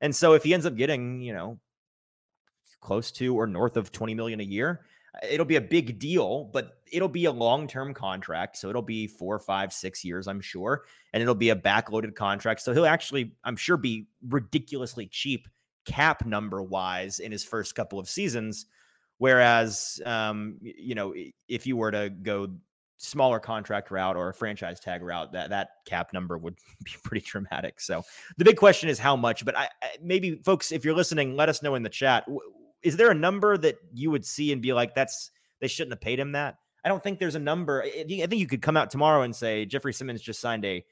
And 0.00 0.14
so, 0.14 0.32
if 0.34 0.42
he 0.42 0.54
ends 0.54 0.66
up 0.66 0.76
getting, 0.76 1.20
you 1.20 1.32
know, 1.32 1.58
close 2.80 3.10
to 3.12 3.34
or 3.34 3.46
north 3.46 3.76
of 3.76 3.92
twenty 3.92 4.14
million 4.14 4.40
a 4.40 4.44
year, 4.44 4.86
it'll 5.28 5.46
be 5.46 5.56
a 5.56 5.60
big 5.60 5.98
deal. 5.98 6.44
But 6.52 6.78
it'll 6.92 7.08
be 7.08 7.24
a 7.24 7.32
long 7.32 7.66
term 7.66 7.94
contract, 7.94 8.56
so 8.56 8.68
it'll 8.68 8.82
be 8.82 9.06
four, 9.06 9.38
five, 9.38 9.72
six 9.72 10.04
years, 10.04 10.28
I'm 10.28 10.40
sure, 10.40 10.84
and 11.12 11.22
it'll 11.22 11.34
be 11.34 11.50
a 11.50 11.56
backloaded 11.56 12.14
contract. 12.14 12.60
So 12.60 12.72
he'll 12.72 12.86
actually, 12.86 13.32
I'm 13.44 13.56
sure, 13.56 13.76
be 13.76 14.06
ridiculously 14.28 15.06
cheap 15.06 15.48
cap 15.84 16.24
number 16.24 16.62
wise 16.62 17.18
in 17.18 17.32
his 17.32 17.44
first 17.44 17.74
couple 17.74 17.98
of 17.98 18.08
seasons. 18.08 18.66
Whereas, 19.18 20.00
um, 20.04 20.58
you 20.60 20.94
know, 20.94 21.14
if 21.48 21.66
you 21.66 21.76
were 21.76 21.90
to 21.90 22.10
go 22.10 22.48
smaller 22.98 23.38
contract 23.38 23.90
route 23.90 24.16
or 24.16 24.28
a 24.28 24.34
franchise 24.34 24.80
tag 24.80 25.02
route, 25.02 25.32
that 25.32 25.50
that 25.50 25.68
cap 25.86 26.12
number 26.12 26.38
would 26.38 26.56
be 26.84 26.92
pretty 27.02 27.24
dramatic. 27.24 27.80
So 27.80 28.02
the 28.36 28.44
big 28.44 28.56
question 28.56 28.88
is 28.88 28.98
how 28.98 29.16
much. 29.16 29.44
But 29.44 29.56
I, 29.56 29.68
I 29.82 29.88
maybe 30.02 30.36
folks, 30.44 30.72
if 30.72 30.84
you're 30.84 30.94
listening, 30.94 31.36
let 31.36 31.48
us 31.48 31.62
know 31.62 31.74
in 31.74 31.82
the 31.82 31.88
chat. 31.88 32.24
W- 32.26 32.40
Is 32.84 32.96
there 32.96 33.10
a 33.10 33.14
number 33.14 33.56
that 33.56 33.76
you 33.92 34.10
would 34.10 34.24
see 34.24 34.52
and 34.52 34.62
be 34.62 34.72
like, 34.72 34.94
that's 34.94 35.30
they 35.60 35.68
shouldn't 35.68 35.92
have 35.92 36.00
paid 36.00 36.20
him 36.20 36.32
that? 36.32 36.58
I 36.84 36.88
don't 36.88 37.02
think 37.02 37.18
there's 37.18 37.34
a 37.34 37.40
number. 37.40 37.82
I 37.82 38.04
think 38.06 38.34
you 38.34 38.46
could 38.46 38.62
come 38.62 38.76
out 38.76 38.90
tomorrow 38.90 39.22
and 39.22 39.34
say 39.34 39.64
Jeffrey 39.64 39.94
Simmons 39.94 40.20
just 40.20 40.40
signed 40.40 40.64
a 40.66 40.84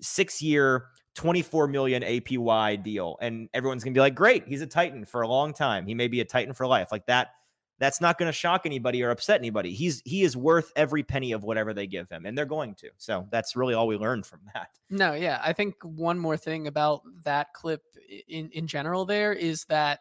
six 0.00 0.40
year, 0.40 0.86
24 1.16 1.66
million 1.66 2.02
APY 2.02 2.82
deal. 2.82 3.16
And 3.20 3.48
everyone's 3.52 3.82
to 3.82 3.90
be 3.90 4.00
like, 4.00 4.14
great, 4.14 4.46
he's 4.46 4.62
a 4.62 4.66
Titan 4.66 5.04
for 5.04 5.22
a 5.22 5.28
long 5.28 5.52
time. 5.52 5.86
He 5.86 5.94
may 5.94 6.08
be 6.08 6.20
a 6.20 6.24
Titan 6.24 6.54
for 6.54 6.66
life. 6.66 6.92
Like 6.92 7.06
that, 7.06 7.32
that's 7.78 8.00
not 8.00 8.16
going 8.16 8.28
to 8.28 8.32
shock 8.32 8.62
anybody 8.64 9.02
or 9.02 9.10
upset 9.10 9.40
anybody. 9.40 9.72
He's 9.74 10.00
he 10.04 10.22
is 10.22 10.36
worth 10.36 10.72
every 10.76 11.02
penny 11.02 11.32
of 11.32 11.42
whatever 11.42 11.74
they 11.74 11.88
give 11.88 12.08
him, 12.08 12.26
and 12.26 12.38
they're 12.38 12.44
going 12.44 12.76
to. 12.76 12.90
So 12.96 13.26
that's 13.32 13.56
really 13.56 13.74
all 13.74 13.88
we 13.88 13.96
learned 13.96 14.24
from 14.24 14.40
that. 14.54 14.68
No, 14.88 15.14
yeah. 15.14 15.40
I 15.42 15.52
think 15.52 15.74
one 15.82 16.18
more 16.18 16.36
thing 16.36 16.68
about 16.68 17.02
that 17.24 17.52
clip 17.52 17.82
in 18.28 18.50
in 18.50 18.68
general 18.68 19.04
there 19.04 19.32
is 19.32 19.64
that 19.64 20.00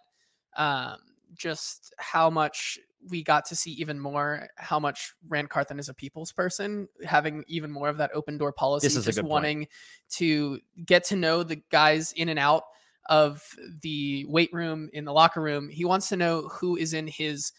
um 0.57 0.97
just 1.35 1.93
how 1.97 2.29
much 2.29 2.79
we 3.09 3.23
got 3.23 3.45
to 3.45 3.55
see 3.55 3.71
even 3.71 3.99
more 3.99 4.47
how 4.57 4.79
much 4.79 5.13
Ran 5.27 5.47
Carthon 5.47 5.79
is 5.79 5.89
a 5.89 5.93
people's 5.93 6.31
person, 6.31 6.87
having 7.03 7.43
even 7.47 7.71
more 7.71 7.89
of 7.89 7.97
that 7.97 8.11
open 8.13 8.37
door 8.37 8.51
policy, 8.51 8.87
is 8.87 8.97
a 8.97 9.01
just 9.01 9.17
good 9.17 9.23
point. 9.23 9.31
wanting 9.31 9.67
to 10.11 10.59
get 10.85 11.03
to 11.05 11.15
know 11.15 11.43
the 11.43 11.61
guys 11.71 12.11
in 12.13 12.29
and 12.29 12.39
out 12.39 12.63
of 13.07 13.43
the 13.81 14.25
weight 14.27 14.51
room, 14.53 14.89
in 14.93 15.05
the 15.05 15.13
locker 15.13 15.41
room. 15.41 15.69
He 15.69 15.85
wants 15.85 16.09
to 16.09 16.17
know 16.17 16.47
who 16.49 16.77
is 16.77 16.93
in 16.93 17.07
his 17.07 17.51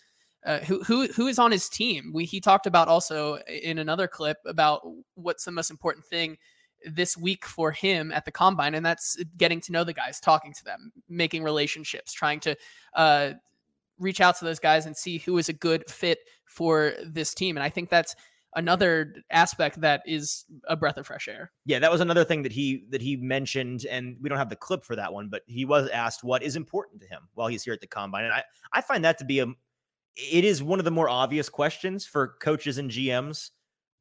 uh, 0.44 0.58
who 0.60 0.82
who 0.82 1.06
who 1.08 1.26
is 1.26 1.38
on 1.38 1.50
his 1.50 1.68
team. 1.68 2.12
We 2.14 2.24
he 2.24 2.40
talked 2.40 2.66
about 2.66 2.88
also 2.88 3.36
in 3.48 3.78
another 3.78 4.06
clip 4.06 4.38
about 4.46 4.82
what's 5.14 5.44
the 5.44 5.52
most 5.52 5.70
important 5.70 6.04
thing 6.06 6.36
this 6.84 7.16
week 7.16 7.46
for 7.46 7.70
him 7.70 8.10
at 8.12 8.24
the 8.24 8.32
combine, 8.32 8.74
and 8.74 8.84
that's 8.84 9.16
getting 9.36 9.60
to 9.62 9.72
know 9.72 9.84
the 9.84 9.92
guys, 9.92 10.20
talking 10.20 10.52
to 10.52 10.64
them, 10.64 10.92
making 11.08 11.42
relationships, 11.42 12.12
trying 12.12 12.40
to 12.40 12.56
uh, 12.94 13.32
reach 13.98 14.20
out 14.20 14.38
to 14.38 14.44
those 14.44 14.58
guys 14.58 14.86
and 14.86 14.96
see 14.96 15.18
who 15.18 15.38
is 15.38 15.48
a 15.48 15.52
good 15.52 15.88
fit 15.88 16.18
for 16.44 16.94
this 17.04 17.34
team. 17.34 17.56
And 17.56 17.64
I 17.64 17.68
think 17.68 17.88
that's 17.88 18.14
another 18.54 19.14
aspect 19.30 19.80
that 19.80 20.02
is 20.06 20.44
a 20.68 20.76
breath 20.76 20.96
of 20.96 21.06
fresh 21.06 21.28
air. 21.28 21.50
Yeah, 21.64 21.78
that 21.78 21.90
was 21.90 22.00
another 22.00 22.24
thing 22.24 22.42
that 22.42 22.52
he 22.52 22.84
that 22.90 23.02
he 23.02 23.16
mentioned, 23.16 23.86
and 23.90 24.16
we 24.20 24.28
don't 24.28 24.38
have 24.38 24.50
the 24.50 24.56
clip 24.56 24.84
for 24.84 24.96
that 24.96 25.12
one, 25.12 25.28
but 25.28 25.42
he 25.46 25.64
was 25.64 25.88
asked 25.90 26.24
what 26.24 26.42
is 26.42 26.56
important 26.56 27.00
to 27.02 27.08
him 27.08 27.28
while 27.34 27.48
he's 27.48 27.62
here 27.62 27.74
at 27.74 27.80
the 27.80 27.86
combine, 27.86 28.24
and 28.24 28.32
I 28.32 28.44
I 28.72 28.80
find 28.80 29.04
that 29.04 29.18
to 29.18 29.24
be 29.24 29.40
a 29.40 29.46
it 30.16 30.44
is 30.44 30.62
one 30.62 30.78
of 30.78 30.84
the 30.84 30.90
more 30.90 31.08
obvious 31.08 31.48
questions 31.48 32.04
for 32.04 32.36
coaches 32.40 32.78
and 32.78 32.90
GMs, 32.90 33.50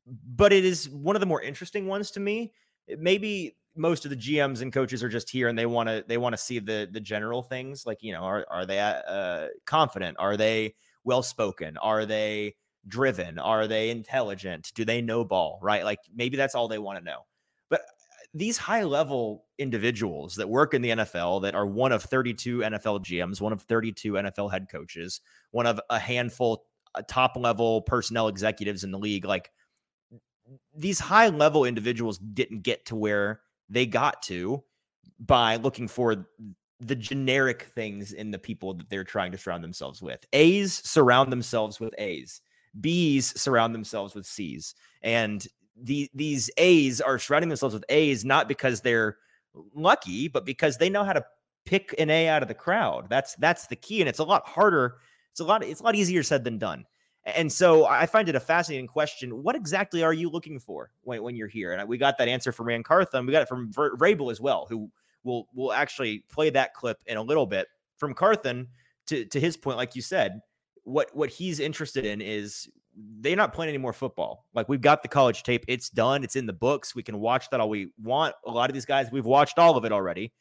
but 0.05 0.51
it 0.51 0.65
is 0.65 0.89
one 0.89 1.15
of 1.15 1.21
the 1.21 1.25
more 1.25 1.41
interesting 1.41 1.87
ones 1.87 2.11
to 2.11 2.19
me. 2.19 2.51
Maybe 2.97 3.55
most 3.75 4.05
of 4.05 4.11
the 4.11 4.17
GMs 4.17 4.61
and 4.61 4.73
coaches 4.73 5.03
are 5.03 5.09
just 5.09 5.29
here 5.29 5.47
and 5.47 5.57
they 5.57 5.65
want 5.65 5.87
to 5.87 6.03
they 6.07 6.17
want 6.17 6.33
to 6.33 6.37
see 6.37 6.59
the 6.59 6.89
the 6.91 6.99
general 6.99 7.41
things 7.41 7.85
like 7.85 7.99
you 8.01 8.13
know 8.13 8.21
are 8.21 8.45
are 8.49 8.65
they 8.65 8.79
uh, 8.79 9.47
confident? 9.65 10.17
Are 10.19 10.37
they 10.37 10.75
well 11.03 11.23
spoken 11.23 11.77
are 11.77 12.05
they 12.05 12.55
driven? 12.87 13.39
Are 13.39 13.67
they 13.67 13.89
intelligent? 13.89 14.71
Do 14.75 14.85
they 14.85 15.01
know 15.01 15.23
ball 15.23 15.59
right? 15.61 15.83
Like 15.85 15.99
maybe 16.13 16.37
that's 16.37 16.55
all 16.55 16.67
they 16.67 16.79
want 16.79 16.99
to 16.99 17.05
know. 17.05 17.25
But 17.69 17.81
uh, 17.81 17.85
these 18.33 18.57
high 18.57 18.83
level 18.83 19.45
individuals 19.57 20.35
that 20.35 20.49
work 20.49 20.73
in 20.73 20.81
the 20.81 20.89
NFL 20.89 21.43
that 21.43 21.55
are 21.55 21.65
one 21.65 21.91
of 21.91 22.03
32 22.03 22.59
NFL 22.59 23.05
GMs 23.05 23.39
one 23.39 23.53
of 23.53 23.61
32 23.61 24.13
NFL 24.13 24.51
head 24.51 24.67
coaches 24.69 25.21
one 25.51 25.65
of 25.65 25.79
a 25.89 25.99
handful 25.99 26.65
uh, 26.95 27.01
top 27.07 27.37
level 27.37 27.81
personnel 27.83 28.27
executives 28.27 28.83
in 28.83 28.91
the 28.91 28.99
league 28.99 29.23
like 29.23 29.51
these 30.75 30.99
high 30.99 31.29
level 31.29 31.63
individuals 31.63 32.17
didn't 32.17 32.61
get 32.61 32.85
to 32.85 32.95
where 32.95 33.41
they 33.71 33.85
got 33.85 34.21
to 34.23 34.63
by 35.19 35.55
looking 35.55 35.87
for 35.87 36.27
the 36.79 36.95
generic 36.95 37.63
things 37.73 38.11
in 38.11 38.31
the 38.31 38.39
people 38.39 38.73
that 38.73 38.89
they're 38.89 39.03
trying 39.03 39.31
to 39.31 39.37
surround 39.37 39.63
themselves 39.63 40.01
with. 40.01 40.25
A's 40.33 40.73
surround 40.87 41.31
themselves 41.31 41.79
with 41.79 41.93
A's. 41.97 42.41
B's 42.79 43.39
surround 43.39 43.73
themselves 43.73 44.15
with 44.15 44.25
C's. 44.25 44.75
And 45.01 45.47
the, 45.81 46.09
these 46.13 46.49
A's 46.57 46.99
are 46.99 47.19
surrounding 47.19 47.49
themselves 47.49 47.73
with 47.73 47.85
A's 47.89 48.25
not 48.25 48.47
because 48.47 48.81
they're 48.81 49.17
lucky, 49.75 50.27
but 50.27 50.45
because 50.45 50.77
they 50.77 50.89
know 50.89 51.03
how 51.03 51.13
to 51.13 51.25
pick 51.65 51.93
an 51.99 52.09
A 52.09 52.27
out 52.27 52.41
of 52.41 52.47
the 52.47 52.53
crowd. 52.53 53.07
That's 53.09 53.35
that's 53.35 53.67
the 53.67 53.75
key. 53.75 54.01
And 54.01 54.09
it's 54.09 54.19
a 54.19 54.23
lot 54.23 54.47
harder. 54.47 54.97
It's 55.31 55.39
a 55.39 55.43
lot, 55.43 55.63
it's 55.63 55.81
a 55.81 55.83
lot 55.83 55.95
easier 55.95 56.23
said 56.23 56.43
than 56.43 56.57
done. 56.57 56.85
And 57.25 57.51
so 57.51 57.85
I 57.85 58.07
find 58.07 58.27
it 58.29 58.35
a 58.35 58.39
fascinating 58.39 58.87
question. 58.87 59.43
What 59.43 59.55
exactly 59.55 60.03
are 60.03 60.13
you 60.13 60.29
looking 60.29 60.59
for 60.59 60.91
when, 61.03 61.21
when 61.21 61.35
you're 61.35 61.47
here? 61.47 61.73
And 61.73 61.87
we 61.87 61.97
got 61.97 62.17
that 62.17 62.27
answer 62.27 62.51
from 62.51 62.67
Ran 62.67 62.81
Carthon. 62.81 63.25
We 63.25 63.31
got 63.31 63.43
it 63.43 63.47
from 63.47 63.71
Ver- 63.71 63.95
Vrabel 63.95 64.31
as 64.31 64.41
well, 64.41 64.65
who 64.67 64.89
will 65.23 65.47
will 65.53 65.71
actually 65.71 66.25
play 66.31 66.49
that 66.49 66.73
clip 66.73 66.97
in 67.05 67.17
a 67.17 67.21
little 67.21 67.45
bit. 67.45 67.67
From 67.97 68.15
Carthon 68.15 68.67
to, 69.07 69.25
to 69.25 69.39
his 69.39 69.55
point, 69.55 69.77
like 69.77 69.95
you 69.95 70.01
said, 70.01 70.41
what 70.83 71.15
what 71.15 71.29
he's 71.29 71.59
interested 71.59 72.05
in 72.05 72.21
is 72.21 72.67
they're 73.19 73.35
not 73.35 73.53
playing 73.53 73.69
any 73.69 73.77
more 73.77 73.93
football. 73.93 74.45
Like 74.55 74.67
we've 74.67 74.81
got 74.81 75.03
the 75.03 75.07
college 75.07 75.43
tape, 75.43 75.63
it's 75.67 75.89
done, 75.89 76.23
it's 76.23 76.35
in 76.35 76.47
the 76.47 76.53
books. 76.53 76.95
We 76.95 77.03
can 77.03 77.19
watch 77.19 77.49
that 77.51 77.59
all 77.59 77.69
we 77.69 77.91
want. 78.01 78.33
A 78.45 78.51
lot 78.51 78.69
of 78.69 78.73
these 78.73 78.85
guys, 78.85 79.11
we've 79.11 79.25
watched 79.25 79.59
all 79.59 79.77
of 79.77 79.85
it 79.85 79.91
already. 79.91 80.33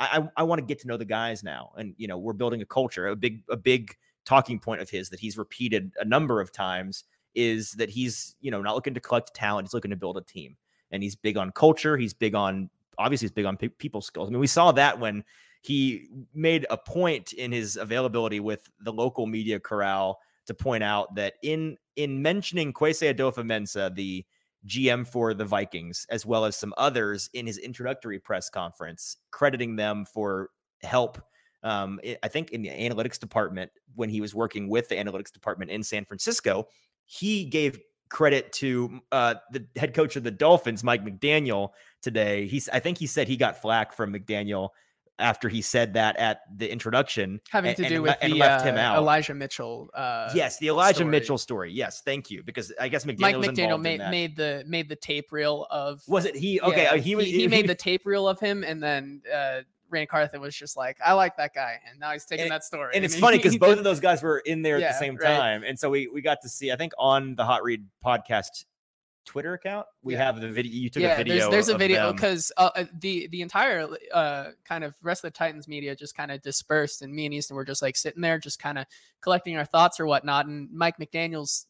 I 0.00 0.18
I, 0.18 0.28
I 0.38 0.42
want 0.42 0.58
to 0.58 0.66
get 0.66 0.80
to 0.80 0.88
know 0.88 0.96
the 0.96 1.04
guys 1.04 1.44
now, 1.44 1.70
and 1.76 1.94
you 1.96 2.08
know 2.08 2.18
we're 2.18 2.32
building 2.32 2.60
a 2.60 2.66
culture. 2.66 3.06
A 3.06 3.16
big 3.16 3.42
a 3.48 3.56
big 3.56 3.94
talking 4.24 4.58
point 4.58 4.80
of 4.80 4.90
his 4.90 5.10
that 5.10 5.20
he's 5.20 5.38
repeated 5.38 5.92
a 5.98 6.04
number 6.04 6.40
of 6.40 6.52
times 6.52 7.04
is 7.34 7.72
that 7.72 7.90
he's 7.90 8.36
you 8.40 8.50
know 8.50 8.62
not 8.62 8.74
looking 8.74 8.94
to 8.94 9.00
collect 9.00 9.34
talent 9.34 9.66
he's 9.66 9.74
looking 9.74 9.90
to 9.90 9.96
build 9.96 10.16
a 10.16 10.22
team 10.22 10.56
and 10.92 11.02
he's 11.02 11.16
big 11.16 11.36
on 11.36 11.50
culture 11.52 11.96
he's 11.96 12.14
big 12.14 12.34
on 12.34 12.70
obviously 12.98 13.26
he's 13.26 13.32
big 13.32 13.44
on 13.44 13.56
pe- 13.56 13.68
people 13.68 14.00
skills. 14.00 14.28
I 14.28 14.30
mean, 14.30 14.40
we 14.40 14.46
saw 14.46 14.72
that 14.72 14.98
when 14.98 15.24
he 15.62 16.08
made 16.34 16.66
a 16.70 16.76
point 16.76 17.32
in 17.32 17.52
his 17.52 17.76
availability 17.76 18.40
with 18.40 18.70
the 18.80 18.92
local 18.92 19.26
media 19.26 19.58
corral 19.58 20.18
to 20.46 20.54
point 20.54 20.82
out 20.82 21.14
that 21.14 21.34
in 21.42 21.76
in 21.96 22.20
mentioning 22.20 22.72
Kwesi 22.72 23.14
Adofo-Mensah, 23.14 23.94
the 23.94 24.24
GM 24.66 25.06
for 25.06 25.32
the 25.34 25.44
Vikings, 25.44 26.06
as 26.10 26.26
well 26.26 26.44
as 26.44 26.56
some 26.56 26.74
others 26.76 27.30
in 27.34 27.46
his 27.46 27.58
introductory 27.58 28.18
press 28.18 28.50
conference, 28.50 29.18
crediting 29.30 29.76
them 29.76 30.04
for 30.04 30.50
help. 30.82 31.18
Um, 31.64 31.98
I 32.22 32.28
think 32.28 32.52
in 32.52 32.62
the 32.62 32.68
analytics 32.68 33.18
department 33.18 33.70
when 33.94 34.10
he 34.10 34.20
was 34.20 34.34
working 34.34 34.68
with 34.68 34.88
the 34.88 34.96
analytics 34.96 35.32
department 35.32 35.70
in 35.70 35.82
San 35.82 36.04
Francisco, 36.04 36.68
he 37.06 37.46
gave 37.46 37.80
credit 38.10 38.52
to 38.52 39.00
uh, 39.10 39.34
the 39.50 39.66
head 39.76 39.94
coach 39.94 40.16
of 40.16 40.22
the 40.22 40.30
Dolphins, 40.30 40.84
Mike 40.84 41.04
McDaniel, 41.04 41.70
today. 42.02 42.46
He's 42.46 42.68
I 42.68 42.78
think 42.80 42.98
he 42.98 43.06
said 43.06 43.28
he 43.28 43.36
got 43.36 43.60
flack 43.60 43.92
from 43.92 44.12
McDaniel 44.12 44.70
after 45.18 45.48
he 45.48 45.62
said 45.62 45.94
that 45.94 46.16
at 46.16 46.40
the 46.56 46.70
introduction, 46.70 47.40
having 47.50 47.70
and, 47.70 47.76
to 47.76 47.88
do 47.88 47.94
and, 47.96 48.02
with 48.02 48.16
and 48.20 48.32
the 48.32 48.36
left 48.36 48.62
uh, 48.62 48.70
him 48.70 48.76
out. 48.76 48.98
Elijah 48.98 49.34
Mitchell. 49.34 49.88
Uh, 49.94 50.30
yes, 50.34 50.58
the 50.58 50.68
Elijah 50.68 50.96
story. 50.96 51.10
Mitchell 51.10 51.38
story. 51.38 51.72
Yes, 51.72 52.02
thank 52.04 52.30
you. 52.30 52.42
Because 52.42 52.72
I 52.80 52.88
guess 52.88 53.04
McDaniel 53.04 53.20
Mike 53.20 53.36
McDaniel 53.36 53.80
made 53.80 54.00
made 54.10 54.36
the 54.36 54.64
made 54.66 54.88
the 54.88 54.96
tape 54.96 55.32
reel 55.32 55.66
of 55.70 56.02
was 56.08 56.24
it 56.24 56.36
he? 56.36 56.60
Okay, 56.60 56.84
yeah, 56.84 56.92
uh, 56.92 56.96
he 56.96 57.16
was. 57.16 57.26
he, 57.26 57.48
made 57.48 57.68
the 57.68 57.74
tape 57.74 58.04
reel 58.04 58.28
of 58.28 58.40
him, 58.40 58.64
and 58.64 58.82
then 58.82 59.22
uh, 59.32 59.60
Ran 59.90 60.06
Carthon 60.06 60.40
was 60.40 60.54
just 60.54 60.76
like, 60.76 60.98
"I 61.04 61.12
like 61.12 61.36
that 61.36 61.54
guy," 61.54 61.78
and 61.88 61.98
now 62.00 62.12
he's 62.12 62.24
taking 62.24 62.44
And- 62.44 62.52
that 62.52 62.64
story. 62.64 62.92
and 62.94 63.04
it's 63.04 63.16
funny 63.16 63.38
because 63.38 63.56
both 63.58 63.78
of 63.78 63.84
those 63.84 64.00
guys 64.00 64.22
were 64.22 64.38
in 64.40 64.62
there 64.62 64.76
at 64.76 64.92
the 64.92 64.98
same 64.98 65.16
right. 65.16 65.36
time, 65.36 65.64
and 65.64 65.78
so 65.78 65.90
we 65.90 66.08
we 66.08 66.22
got 66.22 66.38
to 66.42 66.48
see. 66.48 66.72
I 66.72 66.76
think 66.76 66.92
on 66.98 67.34
the 67.36 67.44
Hot 67.44 67.62
Read 67.62 67.84
podcast 68.04 68.64
Twitter 69.24 69.54
account, 69.54 69.86
we 70.02 70.12
Yeah. 70.14 70.24
have 70.24 70.40
the 70.40 70.50
video. 70.50 70.72
You 70.72 70.90
took 70.90 71.02
yeah, 71.02 71.14
a 71.14 71.16
video. 71.16 71.34
there's 71.36 71.50
there's 71.50 71.68
a 71.70 71.78
video 71.78 72.12
because 72.12 72.52
uh, 72.56 72.70
uh, 72.76 72.84
the 73.00 73.26
the 73.28 73.40
entire 73.40 73.88
uh 74.12 74.50
kind 74.64 74.84
of 74.84 74.94
rest 75.02 75.24
of 75.24 75.32
the 75.32 75.36
Titans 75.38 75.66
media 75.66 75.96
just 75.96 76.14
kind 76.14 76.30
of 76.30 76.42
dispersed, 76.42 77.00
and 77.02 77.12
me 77.14 77.24
and 77.24 77.32
Easton 77.34 77.56
were 77.56 77.64
just 77.64 77.80
like 77.82 77.96
sitting 77.96 78.20
there, 78.20 78.38
just 78.38 78.58
kind 78.58 78.78
of 78.78 78.84
collecting 79.22 79.56
our 79.56 79.64
thoughts 79.64 79.98
or 79.98 80.06
whatnot. 80.06 80.46
And 80.46 80.68
Mike 80.72 80.98
McDaniel's 80.98 81.66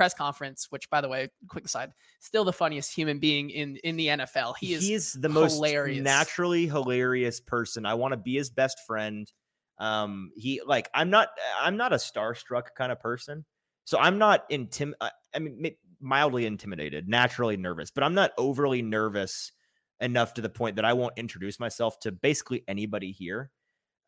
press 0.00 0.14
conference, 0.14 0.68
which 0.70 0.88
by 0.88 1.02
the 1.02 1.08
way, 1.10 1.28
quick 1.46 1.66
aside, 1.66 1.92
still 2.20 2.42
the 2.42 2.54
funniest 2.54 2.90
human 2.90 3.18
being 3.18 3.50
in 3.50 3.76
in 3.84 3.98
the 3.98 4.06
NFL. 4.06 4.54
He 4.58 4.72
is 4.72 4.82
He's 4.82 5.12
the 5.12 5.28
most 5.28 5.56
hilarious. 5.56 6.02
naturally 6.02 6.66
hilarious 6.66 7.38
person. 7.38 7.84
I 7.84 7.92
want 7.92 8.12
to 8.12 8.16
be 8.16 8.34
his 8.34 8.48
best 8.48 8.78
friend. 8.86 9.30
Um, 9.76 10.30
he 10.36 10.62
like 10.64 10.88
I'm 10.94 11.10
not 11.10 11.28
I'm 11.60 11.76
not 11.76 11.92
a 11.92 11.96
starstruck 11.96 12.68
kind 12.78 12.90
of 12.90 12.98
person, 12.98 13.44
so 13.84 13.98
I'm 13.98 14.16
not 14.16 14.48
intim. 14.48 14.92
I 15.02 15.10
I 15.34 15.38
mean, 15.38 15.70
mildly 16.00 16.46
intimidated, 16.46 17.06
naturally 17.06 17.58
nervous, 17.58 17.90
but 17.90 18.02
I'm 18.02 18.14
not 18.14 18.30
overly 18.38 18.80
nervous 18.80 19.52
enough 20.00 20.32
to 20.32 20.40
the 20.40 20.48
point 20.48 20.76
that 20.76 20.86
I 20.86 20.94
won't 20.94 21.18
introduce 21.18 21.60
myself 21.60 22.00
to 22.00 22.10
basically 22.10 22.64
anybody 22.66 23.12
here. 23.12 23.50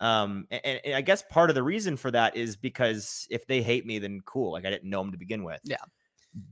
Um, 0.03 0.49
and, 0.51 0.81
and 0.85 0.95
I 0.97 1.01
guess 1.01 1.23
part 1.31 1.49
of 1.49 1.55
the 1.55 1.63
reason 1.63 1.97
for 1.97 2.11
that 2.11 2.37
is 2.37 2.57
because 2.57 3.27
if 3.31 3.47
they 3.47 3.63
hate 3.63 3.87
me, 3.87 4.01
then 4.01 4.21
cool. 4.25 4.53
Like 4.53 4.67
I 4.67 4.71
didn't 4.71 4.91
know 4.91 5.01
him 5.01 5.13
to 5.13 5.17
begin 5.17 5.45
with. 5.45 5.61
Yeah. 5.65 5.77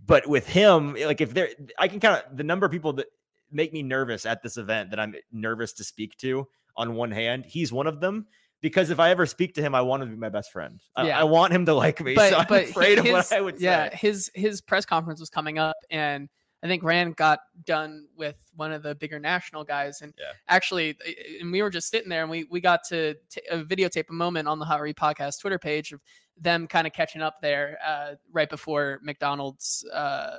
But 0.06 0.28
with 0.28 0.46
him, 0.46 0.94
like 0.94 1.20
if 1.20 1.34
there, 1.34 1.48
I 1.78 1.88
can 1.88 1.98
kind 1.98 2.22
of 2.22 2.36
the 2.36 2.44
number 2.44 2.64
of 2.64 2.70
people 2.70 2.92
that 2.94 3.06
make 3.50 3.72
me 3.72 3.82
nervous 3.82 4.24
at 4.24 4.42
this 4.42 4.56
event 4.56 4.90
that 4.90 5.00
I'm 5.00 5.14
nervous 5.32 5.72
to 5.74 5.84
speak 5.84 6.16
to 6.18 6.46
on 6.76 6.94
one 6.94 7.10
hand, 7.10 7.44
he's 7.44 7.72
one 7.72 7.88
of 7.88 8.00
them. 8.00 8.26
Because 8.62 8.90
if 8.90 9.00
I 9.00 9.10
ever 9.10 9.24
speak 9.24 9.54
to 9.54 9.62
him, 9.62 9.74
I 9.74 9.80
want 9.80 10.02
him 10.02 10.10
to 10.10 10.14
be 10.14 10.20
my 10.20 10.28
best 10.28 10.52
friend. 10.52 10.80
I, 10.94 11.06
Yeah. 11.08 11.18
I 11.18 11.24
want 11.24 11.52
him 11.52 11.64
to 11.66 11.74
like 11.74 12.00
me. 12.00 12.14
but 12.16 12.30
so 12.30 12.36
I'm 12.36 12.46
but 12.46 12.64
afraid 12.64 12.98
of 12.98 13.06
what 13.06 13.32
I 13.32 13.40
would 13.40 13.58
say. 13.58 13.64
yeah, 13.64 13.96
his 13.96 14.30
his 14.34 14.60
press 14.60 14.84
conference 14.84 15.18
was 15.18 15.30
coming 15.30 15.58
up, 15.58 15.76
and 15.90 16.28
I 16.62 16.66
think 16.66 16.82
Ran 16.82 17.12
got 17.12 17.40
done 17.64 18.06
with 18.16 18.36
one 18.54 18.70
of 18.72 18.82
the 18.82 18.94
bigger 18.94 19.18
national 19.18 19.64
guys, 19.64 20.02
and 20.02 20.12
Yeah. 20.18 20.32
actually, 20.48 20.96
and 21.40 21.50
we 21.50 21.62
were 21.62 21.70
just 21.70 21.88
sitting 21.90 22.08
there, 22.10 22.22
and 22.22 22.30
we 22.30 22.44
we 22.44 22.60
got 22.60 22.84
to 22.88 23.14
t- 23.30 23.40
uh, 23.50 23.62
videotape 23.62 24.10
a 24.10 24.12
moment 24.12 24.46
on 24.46 24.58
the 24.58 24.64
Hot 24.66 24.80
Read 24.80 24.96
podcast 24.96 25.40
Twitter 25.40 25.58
page 25.58 25.92
of 25.92 26.00
them 26.36 26.66
kind 26.66 26.86
of 26.86 26.92
catching 26.92 27.22
up 27.22 27.40
there 27.40 27.78
uh, 27.84 28.14
right 28.32 28.48
before 28.48 29.00
McDaniel's 29.06 29.84
uh, 29.92 30.38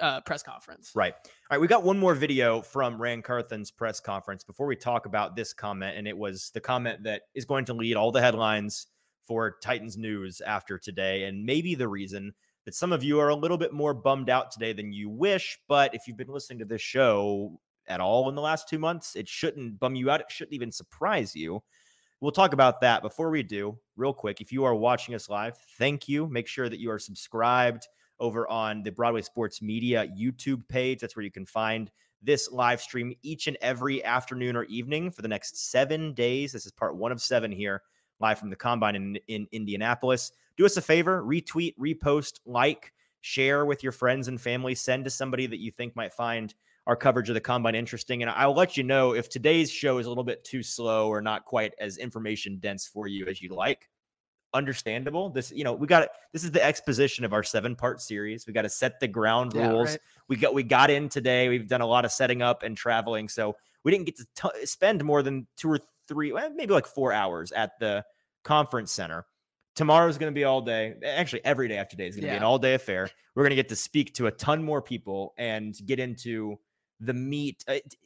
uh, 0.00 0.20
press 0.22 0.42
conference. 0.42 0.92
Right. 0.94 1.14
All 1.14 1.30
right. 1.52 1.60
We 1.60 1.66
got 1.66 1.82
one 1.82 1.98
more 1.98 2.14
video 2.14 2.62
from 2.62 3.00
Ran 3.00 3.22
Carthon's 3.22 3.70
press 3.70 4.00
conference 4.00 4.44
before 4.44 4.66
we 4.66 4.76
talk 4.76 5.06
about 5.06 5.34
this 5.36 5.52
comment. 5.52 5.96
And 5.96 6.06
it 6.06 6.16
was 6.16 6.50
the 6.54 6.60
comment 6.60 7.02
that 7.04 7.22
is 7.34 7.44
going 7.44 7.64
to 7.66 7.74
lead 7.74 7.96
all 7.96 8.12
the 8.12 8.20
headlines 8.20 8.86
for 9.24 9.56
Titans 9.62 9.96
news 9.96 10.40
after 10.40 10.78
today. 10.78 11.24
And 11.24 11.44
maybe 11.44 11.74
the 11.74 11.88
reason 11.88 12.32
that 12.68 12.74
some 12.74 12.92
of 12.92 13.02
you 13.02 13.18
are 13.18 13.30
a 13.30 13.34
little 13.34 13.56
bit 13.56 13.72
more 13.72 13.94
bummed 13.94 14.28
out 14.28 14.50
today 14.50 14.74
than 14.74 14.92
you 14.92 15.08
wish. 15.08 15.58
But 15.68 15.94
if 15.94 16.06
you've 16.06 16.18
been 16.18 16.28
listening 16.28 16.58
to 16.58 16.66
this 16.66 16.82
show 16.82 17.58
at 17.86 17.98
all 17.98 18.28
in 18.28 18.34
the 18.34 18.42
last 18.42 18.68
two 18.68 18.78
months, 18.78 19.16
it 19.16 19.26
shouldn't 19.26 19.80
bum 19.80 19.94
you 19.94 20.10
out. 20.10 20.20
It 20.20 20.26
shouldn't 20.30 20.52
even 20.52 20.70
surprise 20.70 21.34
you. 21.34 21.62
We'll 22.20 22.30
talk 22.30 22.52
about 22.52 22.82
that 22.82 23.00
before 23.00 23.30
we 23.30 23.42
do, 23.42 23.78
real 23.96 24.12
quick. 24.12 24.42
If 24.42 24.52
you 24.52 24.64
are 24.64 24.74
watching 24.74 25.14
us 25.14 25.30
live, 25.30 25.56
thank 25.78 26.10
you. 26.10 26.26
Make 26.26 26.46
sure 26.46 26.68
that 26.68 26.78
you 26.78 26.90
are 26.90 26.98
subscribed 26.98 27.88
over 28.20 28.46
on 28.48 28.82
the 28.82 28.92
Broadway 28.92 29.22
Sports 29.22 29.62
Media 29.62 30.06
YouTube 30.14 30.68
page. 30.68 31.00
That's 31.00 31.16
where 31.16 31.24
you 31.24 31.30
can 31.30 31.46
find 31.46 31.90
this 32.20 32.52
live 32.52 32.82
stream 32.82 33.14
each 33.22 33.46
and 33.46 33.56
every 33.62 34.04
afternoon 34.04 34.56
or 34.56 34.64
evening 34.64 35.10
for 35.10 35.22
the 35.22 35.28
next 35.28 35.70
seven 35.70 36.12
days. 36.12 36.52
This 36.52 36.66
is 36.66 36.72
part 36.72 36.96
one 36.96 37.12
of 37.12 37.22
seven 37.22 37.50
here, 37.50 37.80
live 38.20 38.38
from 38.38 38.50
the 38.50 38.56
combine 38.56 38.94
in, 38.94 39.18
in 39.26 39.48
Indianapolis. 39.52 40.32
Do 40.58 40.66
us 40.66 40.76
a 40.76 40.82
favor, 40.82 41.22
retweet, 41.22 41.74
repost, 41.78 42.40
like, 42.44 42.92
share 43.20 43.64
with 43.64 43.82
your 43.82 43.92
friends 43.92 44.28
and 44.28 44.40
family, 44.40 44.74
send 44.74 45.04
to 45.04 45.10
somebody 45.10 45.46
that 45.46 45.60
you 45.60 45.70
think 45.70 45.96
might 45.96 46.12
find 46.12 46.54
our 46.86 46.96
coverage 46.96 47.28
of 47.28 47.34
the 47.34 47.40
combine 47.40 47.74
interesting. 47.74 48.22
And 48.22 48.30
I'll 48.30 48.54
let 48.54 48.76
you 48.76 48.82
know 48.82 49.14
if 49.14 49.28
today's 49.28 49.70
show 49.70 49.98
is 49.98 50.06
a 50.06 50.08
little 50.08 50.24
bit 50.24 50.44
too 50.44 50.62
slow 50.62 51.08
or 51.08 51.20
not 51.20 51.44
quite 51.44 51.74
as 51.78 51.98
information 51.98 52.58
dense 52.58 52.86
for 52.86 53.06
you 53.06 53.26
as 53.26 53.40
you 53.40 53.54
like 53.54 53.88
understandable. 54.54 55.30
This, 55.30 55.52
you 55.52 55.64
know, 55.64 55.74
we 55.74 55.86
got 55.86 56.08
this 56.32 56.44
is 56.44 56.50
the 56.50 56.64
exposition 56.64 57.24
of 57.24 57.32
our 57.32 57.42
seven 57.42 57.76
part 57.76 58.00
series. 58.00 58.46
We 58.46 58.52
got 58.52 58.62
to 58.62 58.68
set 58.70 58.98
the 59.00 59.08
ground 59.08 59.52
Yeah, 59.54 59.68
rules. 59.68 59.90
right. 59.90 59.98
We 60.28 60.36
got 60.36 60.54
we 60.54 60.62
got 60.62 60.90
in 60.90 61.08
today. 61.08 61.48
We've 61.48 61.68
done 61.68 61.82
a 61.82 61.86
lot 61.86 62.04
of 62.04 62.12
setting 62.12 62.42
up 62.42 62.62
and 62.62 62.76
traveling, 62.76 63.28
so 63.28 63.56
we 63.84 63.92
didn't 63.92 64.06
get 64.06 64.16
to 64.16 64.26
t- 64.34 64.66
spend 64.66 65.04
more 65.04 65.22
than 65.22 65.46
two 65.56 65.70
or 65.70 65.78
three, 66.08 66.32
well, 66.32 66.50
maybe 66.50 66.72
like 66.72 66.86
four 66.86 67.12
hours 67.12 67.52
at 67.52 67.78
the 67.78 68.04
conference 68.42 68.90
center. 68.90 69.26
Tomorrow's 69.78 70.18
going 70.18 70.32
to 70.32 70.34
be 70.34 70.42
all 70.42 70.60
day. 70.60 70.94
Actually, 71.06 71.44
every 71.44 71.68
day 71.68 71.76
after 71.76 71.92
today 71.92 72.08
is 72.08 72.16
going 72.16 72.24
to 72.24 72.32
be 72.32 72.36
an 72.36 72.42
all 72.42 72.58
day 72.58 72.74
affair. 72.74 73.08
We're 73.36 73.44
going 73.44 73.50
to 73.50 73.56
get 73.56 73.68
to 73.68 73.76
speak 73.76 74.12
to 74.14 74.26
a 74.26 74.30
ton 74.32 74.60
more 74.60 74.82
people 74.82 75.34
and 75.38 75.72
get 75.86 76.00
into 76.00 76.58
the 76.98 77.14
meat. 77.14 77.64
Uh, 77.68 77.74
t- 77.74 77.96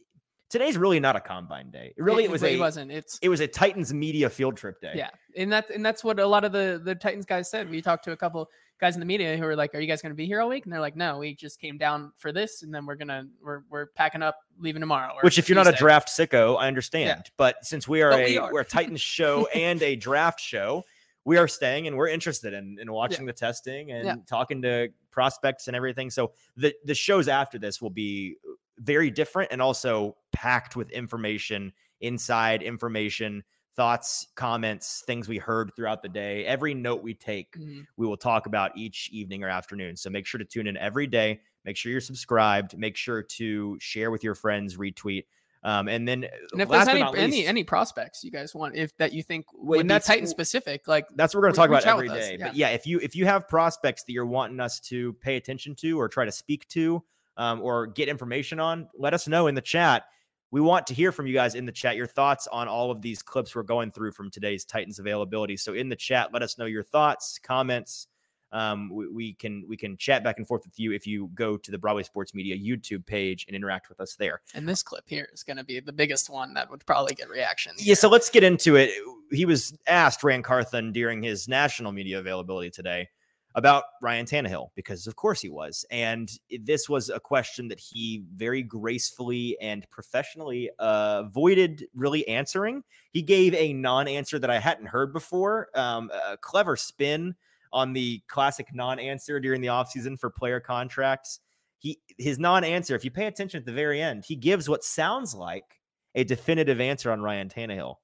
today's 0.51 0.77
really 0.77 1.01
not 1.01 1.17
a 1.17 1.21
combine 1.21 1.71
day. 1.71 1.95
Really, 1.97 2.25
it, 2.25 2.31
was 2.31 2.43
it 2.43 2.57
a 2.57 2.59
wasn't. 2.59 2.93
It's 2.93 3.19
it 3.23 3.31
was 3.31 3.41
a 3.41 3.47
Titans 3.49 3.95
media 3.95 4.29
field 4.29 4.59
trip 4.59 4.83
day. 4.83 4.93
Yeah, 4.95 5.09
and 5.35 5.51
that's 5.51 5.71
and 5.71 5.83
that's 5.83 6.05
what 6.05 6.21
a 6.21 6.27
lot 6.27 6.45
of 6.45 6.53
the 6.53 6.79
the 6.85 6.95
Titans 6.95 7.25
guys 7.25 7.51
said. 7.51 7.71
We 7.71 7.81
talked 7.81 8.05
to 8.05 8.13
a 8.13 8.17
couple 8.19 8.51
guys 8.79 8.95
in 8.95 9.01
the 9.01 9.07
media 9.07 9.39
who 9.39 9.45
were 9.45 9.57
like, 9.57 9.75
"Are 9.75 9.81
you 9.81 9.87
guys 9.87 10.03
going 10.03 10.11
to 10.11 10.17
be 10.17 10.27
here 10.27 10.43
all 10.43 10.51
week?" 10.51 10.65
And 10.65 10.73
they're 10.75 10.81
like, 10.81 10.97
"No, 10.97 11.17
we 11.17 11.35
just 11.35 11.59
came 11.59 11.79
down 11.79 12.13
for 12.19 12.33
this, 12.33 12.63
and 12.63 12.75
then 12.75 12.85
we're 12.85 12.97
gonna 12.97 13.25
we're 13.43 13.63
we're 13.71 13.87
packing 13.97 14.21
up, 14.21 14.37
leaving 14.59 14.81
tomorrow." 14.81 15.15
Which, 15.23 15.39
if 15.39 15.49
you're 15.49 15.57
not 15.57 15.69
a 15.69 15.73
draft 15.73 16.11
sicko, 16.11 16.59
I 16.59 16.69
understand. 16.69 17.31
But 17.39 17.65
since 17.65 17.89
we 17.89 18.03
are 18.03 18.11
But 18.11 18.21
a 18.21 18.25
we 18.25 18.37
are. 18.37 18.53
we 18.53 18.59
are 18.59 18.63
a 18.63 18.67
Titans 18.67 19.01
show 19.01 19.47
and 19.55 19.83
a 19.83 19.97
draft 19.97 20.39
show, 20.39 20.85
we 21.25 21.37
are 21.37 21.49
staying 21.49 21.87
and 21.87 21.97
we're 21.97 22.09
interested 22.09 22.53
in, 22.53 22.79
in 22.81 22.91
watching 22.93 23.27
the 23.27 23.33
testing 23.33 23.93
and 23.93 24.05
Yeah. 24.05 24.15
talking 24.27 24.63
to 24.63 24.89
prospects 25.11 25.69
and 25.69 25.77
everything. 25.77 26.11
So 26.11 26.33
the 26.57 26.75
the 26.85 26.95
shows 26.95 27.29
after 27.29 27.59
this 27.59 27.81
will 27.81 27.91
be 27.91 28.37
very 28.79 29.11
different 29.11 29.53
and 29.53 29.63
also 29.63 30.17
packed 30.33 30.75
with 30.77 30.91
information, 30.91 31.73
inside 32.01 32.63
information, 32.63 33.45
thoughts, 33.75 34.27
comments, 34.35 35.03
things 35.07 35.29
we 35.29 35.39
heard 35.39 35.73
throughout 35.77 36.03
the 36.03 36.09
day. 36.09 36.45
Every 36.45 36.75
note 36.75 37.03
we 37.03 37.15
take 37.15 37.53
Mhm. 37.57 37.87
we 37.97 38.07
will 38.07 38.17
talk 38.17 38.47
about 38.47 38.77
each 38.77 39.09
evening 39.13 39.45
or 39.45 39.49
afternoon. 39.49 39.97
So 39.97 40.11
make 40.11 40.27
sure 40.27 40.39
to 40.39 40.45
tune 40.45 40.67
in 40.67 40.77
every 40.77 41.07
day. 41.07 41.41
Make 41.65 41.77
sure 41.77 41.93
you're 41.93 42.01
subscribed. 42.01 42.77
Make 42.77 42.97
sure 42.97 43.23
to 43.23 43.79
share 43.81 44.11
with 44.11 44.25
your 44.25 44.35
friends, 44.35 44.77
retweet. 44.77 45.27
Um, 45.65 45.87
and 45.89 46.07
then, 46.09 46.25
And 46.53 46.61
if 46.61 46.69
there's 46.69 46.89
any 46.89 47.01
not 47.01 47.17
any 47.17 47.47
any 47.47 47.63
prospects 47.63 48.25
you 48.25 48.33
guys 48.33 48.55
want, 48.55 48.75
if 48.75 48.97
that 48.97 49.13
you 49.13 49.23
think 49.23 49.47
would 49.55 49.87
be 49.87 49.99
Titan 50.01 50.27
specific, 50.27 50.89
like 50.89 51.07
that's 51.15 51.35
what 51.35 51.41
we're 51.41 51.53
going 51.53 51.55
to 51.55 51.61
talk 51.61 51.69
about 51.69 51.87
out 51.87 51.95
every 51.95 52.09
day. 52.09 52.37
yeah. 52.39 52.47
But 52.49 52.57
yeah, 52.57 52.69
if 52.71 52.87
you 52.87 52.99
if 52.99 53.15
you 53.15 53.27
have 53.27 53.49
prospects 53.49 54.03
that 54.05 54.13
you're 54.13 54.27
wanting 54.27 54.59
us 54.59 54.81
to 54.81 55.13
pay 55.15 55.37
attention 55.37 55.77
to 55.77 56.01
or 56.01 56.09
try 56.09 56.25
to 56.25 56.33
speak 56.33 56.67
to 56.69 57.03
um, 57.37 57.63
or 57.63 57.87
get 57.87 58.09
information 58.09 58.59
on, 58.59 58.89
let 58.97 59.15
us 59.15 59.29
know 59.29 59.47
in 59.47 59.55
the 59.55 59.61
chat. 59.61 60.05
We 60.51 60.61
want 60.61 60.87
to 60.89 60.95
hear 60.95 61.13
from 61.13 61.27
you 61.27 61.33
guys 61.33 61.55
in 61.55 61.65
the 61.65 61.73
chat 61.73 61.97
your 61.97 62.07
thoughts 62.07 62.47
on 62.49 62.69
all 62.69 62.91
of 62.91 63.01
these 63.01 63.23
clips 63.23 63.55
we're 63.55 63.63
going 63.63 63.91
through 63.91 64.13
from 64.13 64.31
today's 64.31 64.67
Titans 64.67 64.99
availability. 64.99 65.57
So 65.57 65.73
in 65.73 65.89
the 65.89 65.97
chat, 65.97 66.31
let 66.33 66.43
us 66.43 66.59
know 66.59 66.67
your 66.67 66.83
thoughts, 66.83 67.39
comments. 67.43 68.09
Um, 68.53 68.91
we, 68.91 69.09
we 69.09 69.33
can 69.35 69.65
we 69.67 69.77
can 69.77 69.97
chat 69.97 70.23
back 70.23 70.39
and 70.39 70.47
forth 70.47 70.65
with 70.65 70.79
you 70.79 70.93
if 70.93 71.07
you 71.07 71.31
go 71.35 71.57
to 71.57 71.71
the 71.71 71.79
Broadway 71.79 72.03
Sports 72.03 72.35
Media 72.35 72.57
YouTube 72.57 73.07
page 73.07 73.45
and 73.47 73.57
interact 73.57 73.89
with 73.89 74.01
us 74.01 74.15
there. 74.17 74.43
and 74.55 74.69
this 74.69 74.83
clip 74.83 75.05
here 75.07 75.29
is 75.33 75.43
going 75.43 75.57
to 75.57 75.65
be 75.65 75.81
the 75.81 75.93
biggest 75.93 76.29
one 76.29 76.55
that 76.55 76.71
would 76.71 76.85
probably 76.85 77.15
get 77.15 77.29
reaction. 77.31 77.73
Yeah, 77.79 77.95
so 77.95 78.09
let's 78.09 78.29
get 78.29 78.45
into 78.45 78.77
it. 78.77 78.91
He 79.31 79.45
was 79.47 79.77
asked 79.87 80.23
Ran 80.23 80.43
Carthon 80.43 80.93
during 80.93 81.23
his 81.23 81.49
national 81.49 81.93
media 81.93 82.19
availability 82.19 82.71
today 82.71 83.09
about 83.55 83.85
Ryan 84.01 84.27
Tannehill 84.27 84.69
because, 84.75 85.07
of 85.07 85.17
course, 85.17 85.41
he 85.41 85.49
was. 85.49 85.85
And 85.91 86.31
this 86.61 86.89
was 86.89 87.11
a 87.11 87.21
question 87.21 87.69
that 87.69 87.81
he 87.81 88.25
very 88.35 88.63
gracefully 88.63 89.57
and 89.61 89.89
professionally 89.91 90.71
uh, 90.79 91.23
avoided 91.27 91.87
really 91.95 92.27
answering. 92.29 92.83
He 93.11 93.23
gave 93.23 93.55
a 93.55 93.73
non 93.73 94.09
answer 94.09 94.39
that 94.39 94.51
I 94.51 94.59
hadn't 94.59 94.87
heard 94.87 95.13
before, 95.13 95.69
um, 95.75 96.11
a 96.29 96.37
clever 96.37 96.77
spin 96.77 97.35
on 97.73 97.93
the 97.93 98.23
classic 98.29 98.69
non 98.75 98.99
answer 98.99 99.41
during 99.41 99.61
the 99.61 99.69
offseason 99.69 100.19
for 100.19 100.31
player 100.31 100.61
contracts. 100.61 101.41
He, 101.79 101.99
his 102.19 102.39
non 102.39 102.65
answer, 102.65 102.95
if 102.95 103.05
you 103.05 103.11
pay 103.11 103.27
attention 103.27 103.59
at 103.59 103.67
the 103.67 103.73
very 103.73 104.01
end, 104.01 104.25
he 104.27 104.37
gives 104.37 104.69
what 104.69 104.85
sounds 104.85 105.35
like 105.35 105.81
a 106.15 106.25
definitive 106.25 106.81
answer 106.81 107.11
on 107.11 107.23
Ryan 107.23 107.49
Tannehill 107.49 107.97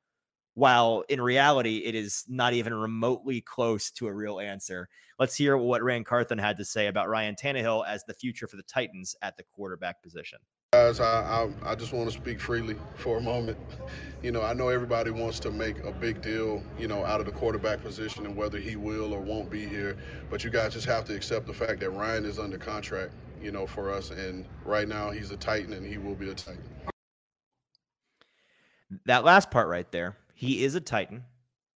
while 0.58 1.04
in 1.08 1.20
reality, 1.20 1.84
it 1.84 1.94
is 1.94 2.24
not 2.26 2.52
even 2.52 2.74
remotely 2.74 3.40
close 3.40 3.92
to 3.92 4.08
a 4.08 4.12
real 4.12 4.40
answer. 4.40 4.88
Let's 5.16 5.36
hear 5.36 5.56
what 5.56 5.84
Ran 5.84 6.02
Carthon 6.02 6.36
had 6.36 6.56
to 6.56 6.64
say 6.64 6.88
about 6.88 7.08
Ryan 7.08 7.36
Tannehill 7.36 7.86
as 7.86 8.02
the 8.02 8.14
future 8.14 8.48
for 8.48 8.56
the 8.56 8.64
Titans 8.64 9.14
at 9.22 9.36
the 9.36 9.44
quarterback 9.44 10.02
position. 10.02 10.40
Guys, 10.74 11.00
I, 11.00 11.48
I, 11.64 11.70
I 11.70 11.74
just 11.74 11.94
want 11.94 12.10
to 12.10 12.14
speak 12.14 12.38
freely 12.38 12.76
for 12.96 13.18
a 13.18 13.20
moment. 13.20 13.58
You 14.20 14.32
know, 14.32 14.42
I 14.42 14.52
know 14.52 14.68
everybody 14.68 15.12
wants 15.12 15.38
to 15.38 15.52
make 15.52 15.78
a 15.84 15.92
big 15.92 16.20
deal, 16.20 16.60
you 16.76 16.88
know, 16.88 17.04
out 17.04 17.20
of 17.20 17.26
the 17.26 17.30
quarterback 17.30 17.80
position 17.80 18.26
and 18.26 18.34
whether 18.34 18.58
he 18.58 18.74
will 18.74 19.14
or 19.14 19.20
won't 19.20 19.48
be 19.48 19.64
here. 19.64 19.96
But 20.28 20.42
you 20.42 20.50
guys 20.50 20.72
just 20.72 20.86
have 20.86 21.04
to 21.04 21.14
accept 21.14 21.46
the 21.46 21.52
fact 21.52 21.78
that 21.78 21.90
Ryan 21.90 22.24
is 22.24 22.40
under 22.40 22.58
contract, 22.58 23.12
you 23.40 23.52
know, 23.52 23.64
for 23.64 23.92
us. 23.92 24.10
And 24.10 24.44
right 24.64 24.88
now 24.88 25.12
he's 25.12 25.30
a 25.30 25.36
Titan 25.36 25.72
and 25.72 25.86
he 25.86 25.98
will 25.98 26.16
be 26.16 26.30
a 26.30 26.34
Titan. 26.34 26.64
That 29.06 29.22
last 29.22 29.52
part 29.52 29.68
right 29.68 29.88
there 29.92 30.16
he 30.34 30.64
is 30.64 30.74
a 30.74 30.80
Titan 30.80 31.22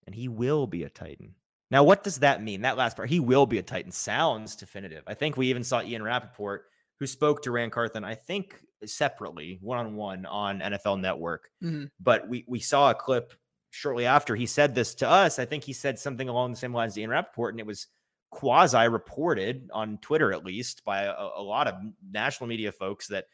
and 0.04 0.16
he 0.16 0.26
will 0.26 0.66
be 0.66 0.82
a 0.82 0.90
Titan. 0.90 1.36
Now, 1.70 1.84
what 1.84 2.02
does 2.02 2.18
that 2.18 2.42
mean? 2.42 2.62
That 2.62 2.76
last 2.76 2.96
part, 2.96 3.08
he 3.08 3.20
will 3.20 3.46
be 3.46 3.58
a 3.58 3.62
Titan, 3.62 3.92
sounds 3.92 4.56
definitive. 4.56 5.04
I 5.06 5.14
think 5.14 5.36
we 5.36 5.46
even 5.46 5.62
saw 5.62 5.80
Ian 5.80 6.02
Rapoport, 6.02 6.64
who 6.98 7.06
spoke 7.06 7.42
to 7.42 7.52
Ran 7.52 7.70
Carthon, 7.70 8.02
I 8.02 8.16
think 8.16 8.60
separately, 8.86 9.58
one 9.60 9.78
on 9.78 9.94
one 9.94 10.26
on 10.26 10.60
NFL 10.60 11.00
Network. 11.00 11.50
Mm-hmm. 11.62 11.84
But 12.00 12.28
we, 12.28 12.44
we 12.48 12.60
saw 12.60 12.90
a 12.90 12.94
clip 12.94 13.34
shortly 13.70 14.06
after 14.06 14.36
he 14.36 14.46
said 14.46 14.74
this 14.74 14.94
to 14.96 15.08
us. 15.08 15.38
I 15.38 15.44
think 15.44 15.64
he 15.64 15.72
said 15.72 15.98
something 15.98 16.28
along 16.28 16.52
the 16.52 16.56
same 16.56 16.74
lines 16.74 16.92
as 16.92 16.98
Ian 16.98 17.10
Rapoport, 17.10 17.54
and 17.54 17.60
it 17.60 17.66
was 17.66 17.86
quasi 18.30 18.88
reported 18.88 19.68
on 19.72 19.98
Twitter, 19.98 20.32
at 20.32 20.44
least 20.44 20.84
by 20.84 21.02
a, 21.02 21.14
a 21.36 21.42
lot 21.42 21.68
of 21.68 21.74
national 22.10 22.48
media 22.48 22.72
folks, 22.72 23.08
that 23.08 23.26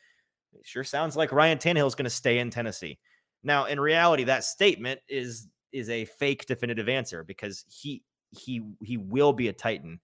sure 0.63 0.85
sounds 0.85 1.17
like 1.17 1.33
Ryan 1.33 1.59
Tannehill 1.59 1.87
is 1.87 1.95
going 1.95 2.05
to 2.05 2.11
stay 2.11 2.39
in 2.39 2.51
Tennessee. 2.51 2.99
Now, 3.43 3.67
in 3.67 3.81
reality, 3.81 4.25
that 4.25 4.45
statement 4.45 5.01
is 5.09 5.49
is 5.73 5.91
a 5.91 6.07
fake 6.07 6.47
definitive 6.47 6.89
answer 6.89 7.25
because 7.25 7.65
he 7.69 8.03
he 8.31 8.63
he 8.83 8.97
will 8.97 9.33
be 9.33 9.49
a 9.49 9.53
Titan 9.53 10.01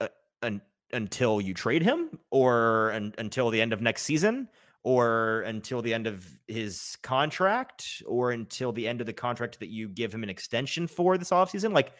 uh, 0.00 0.08
un, 0.42 0.60
until 0.92 1.40
you 1.40 1.54
trade 1.54 1.82
him, 1.82 2.18
or 2.30 2.92
un, 2.92 3.14
until 3.18 3.50
the 3.50 3.60
end 3.60 3.72
of 3.72 3.80
next 3.80 4.02
season, 4.02 4.48
or 4.82 5.42
until 5.42 5.82
the 5.82 5.92
end 5.92 6.06
of 6.06 6.26
his 6.46 6.96
contract, 7.02 8.02
or 8.06 8.30
until 8.30 8.72
the 8.72 8.86
end 8.86 9.00
of 9.00 9.06
the 9.06 9.12
contract 9.12 9.58
that 9.60 9.68
you 9.68 9.88
give 9.88 10.12
him 10.14 10.22
an 10.22 10.30
extension 10.30 10.86
for 10.86 11.18
this 11.18 11.30
offseason. 11.30 11.72
Like 11.72 11.92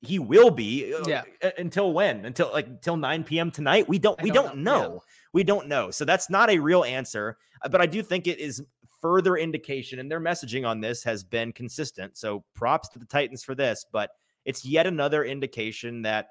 he 0.00 0.18
will 0.18 0.50
be 0.50 0.92
uh, 0.92 1.04
yeah 1.06 1.22
uh, 1.40 1.50
until 1.56 1.92
when 1.92 2.24
until 2.24 2.50
like 2.52 2.66
until 2.66 2.96
9 2.96 3.22
p.m 3.22 3.48
tonight 3.48 3.88
we 3.88 3.96
don't 3.96 4.20
we 4.20 4.28
don't, 4.28 4.46
don't 4.46 4.58
know, 4.58 4.80
know. 4.80 4.92
Yeah. 4.94 4.98
we 5.32 5.44
don't 5.44 5.68
know 5.68 5.92
so 5.92 6.04
that's 6.04 6.28
not 6.28 6.50
a 6.50 6.58
real 6.58 6.82
answer 6.82 7.38
uh, 7.62 7.68
but 7.68 7.80
i 7.80 7.86
do 7.86 8.02
think 8.02 8.26
it 8.26 8.40
is 8.40 8.60
further 9.00 9.36
indication, 9.36 9.98
and 9.98 10.10
their 10.10 10.20
messaging 10.20 10.66
on 10.66 10.80
this 10.80 11.02
has 11.04 11.22
been 11.24 11.52
consistent. 11.52 12.16
So 12.16 12.44
props 12.54 12.88
to 12.90 12.98
the 12.98 13.06
Titans 13.06 13.44
for 13.44 13.54
this, 13.54 13.84
but 13.92 14.10
it's 14.44 14.64
yet 14.64 14.86
another 14.86 15.24
indication 15.24 16.02
that 16.02 16.28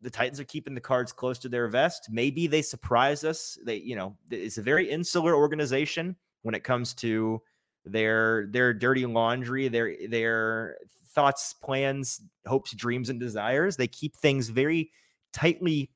the 0.00 0.10
Titans 0.10 0.38
are 0.40 0.44
keeping 0.44 0.74
the 0.74 0.80
cards 0.80 1.12
close 1.12 1.38
to 1.40 1.48
their 1.48 1.68
vest. 1.68 2.08
Maybe 2.10 2.46
they 2.46 2.62
surprise 2.62 3.24
us. 3.24 3.58
They, 3.64 3.76
you 3.76 3.96
know, 3.96 4.16
it's 4.30 4.58
a 4.58 4.62
very 4.62 4.88
insular 4.88 5.34
organization 5.34 6.16
when 6.42 6.54
it 6.54 6.64
comes 6.64 6.94
to 6.94 7.42
their 7.84 8.46
their 8.50 8.72
dirty 8.72 9.06
laundry, 9.06 9.68
their 9.68 9.94
their 10.08 10.76
thoughts, 11.14 11.52
plans, 11.52 12.20
hopes, 12.46 12.72
dreams, 12.72 13.08
and 13.10 13.18
desires. 13.18 13.76
They 13.76 13.88
keep 13.88 14.16
things 14.16 14.48
very 14.48 14.90
tightly 15.32 15.90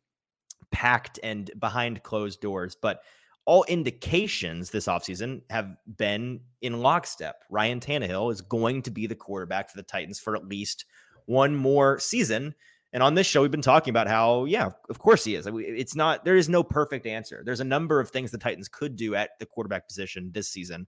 packed 0.70 1.20
and 1.22 1.50
behind 1.58 2.02
closed 2.02 2.40
doors. 2.40 2.76
But 2.80 3.02
all 3.44 3.64
indications 3.64 4.70
this 4.70 4.86
offseason 4.86 5.42
have 5.50 5.76
been 5.96 6.40
in 6.60 6.80
lockstep. 6.80 7.42
Ryan 7.50 7.80
Tannehill 7.80 8.32
is 8.32 8.40
going 8.40 8.82
to 8.82 8.90
be 8.90 9.06
the 9.06 9.14
quarterback 9.14 9.70
for 9.70 9.76
the 9.76 9.82
Titans 9.82 10.18
for 10.18 10.36
at 10.36 10.46
least 10.46 10.84
one 11.26 11.54
more 11.54 11.98
season. 11.98 12.54
And 12.92 13.02
on 13.02 13.14
this 13.14 13.26
show, 13.26 13.40
we've 13.40 13.50
been 13.50 13.62
talking 13.62 13.90
about 13.90 14.06
how, 14.06 14.44
yeah, 14.44 14.70
of 14.90 14.98
course 14.98 15.24
he 15.24 15.34
is. 15.34 15.48
It's 15.50 15.96
not, 15.96 16.24
there 16.24 16.36
is 16.36 16.48
no 16.48 16.62
perfect 16.62 17.06
answer. 17.06 17.42
There's 17.44 17.60
a 17.60 17.64
number 17.64 18.00
of 18.00 18.10
things 18.10 18.30
the 18.30 18.38
Titans 18.38 18.68
could 18.68 18.96
do 18.96 19.14
at 19.14 19.30
the 19.38 19.46
quarterback 19.46 19.88
position 19.88 20.30
this 20.32 20.48
season, 20.48 20.86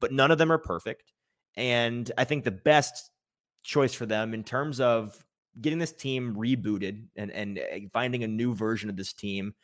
but 0.00 0.12
none 0.12 0.32
of 0.32 0.38
them 0.38 0.50
are 0.50 0.58
perfect. 0.58 1.12
And 1.56 2.10
I 2.18 2.24
think 2.24 2.42
the 2.42 2.50
best 2.50 3.10
choice 3.62 3.94
for 3.94 4.06
them 4.06 4.34
in 4.34 4.42
terms 4.42 4.80
of 4.80 5.24
getting 5.60 5.78
this 5.78 5.92
team 5.92 6.34
rebooted 6.36 7.06
and, 7.16 7.30
and 7.30 7.58
eh, 7.58 7.80
finding 7.92 8.24
a 8.24 8.28
new 8.28 8.54
version 8.54 8.90
of 8.90 8.96
this 8.96 9.12
team 9.12 9.54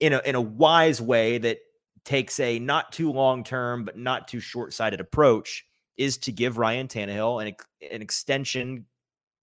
in 0.00 0.12
a 0.12 0.20
in 0.24 0.34
a 0.34 0.40
wise 0.40 1.00
way 1.00 1.38
that 1.38 1.58
takes 2.04 2.38
a 2.40 2.58
not 2.58 2.92
too 2.92 3.10
long 3.10 3.42
term 3.44 3.84
but 3.84 3.96
not 3.96 4.28
too 4.28 4.40
short 4.40 4.72
sighted 4.72 5.00
approach 5.00 5.64
is 5.96 6.18
to 6.18 6.32
give 6.32 6.58
Ryan 6.58 6.88
Tannehill 6.88 7.46
an, 7.46 7.54
an 7.90 8.02
extension 8.02 8.86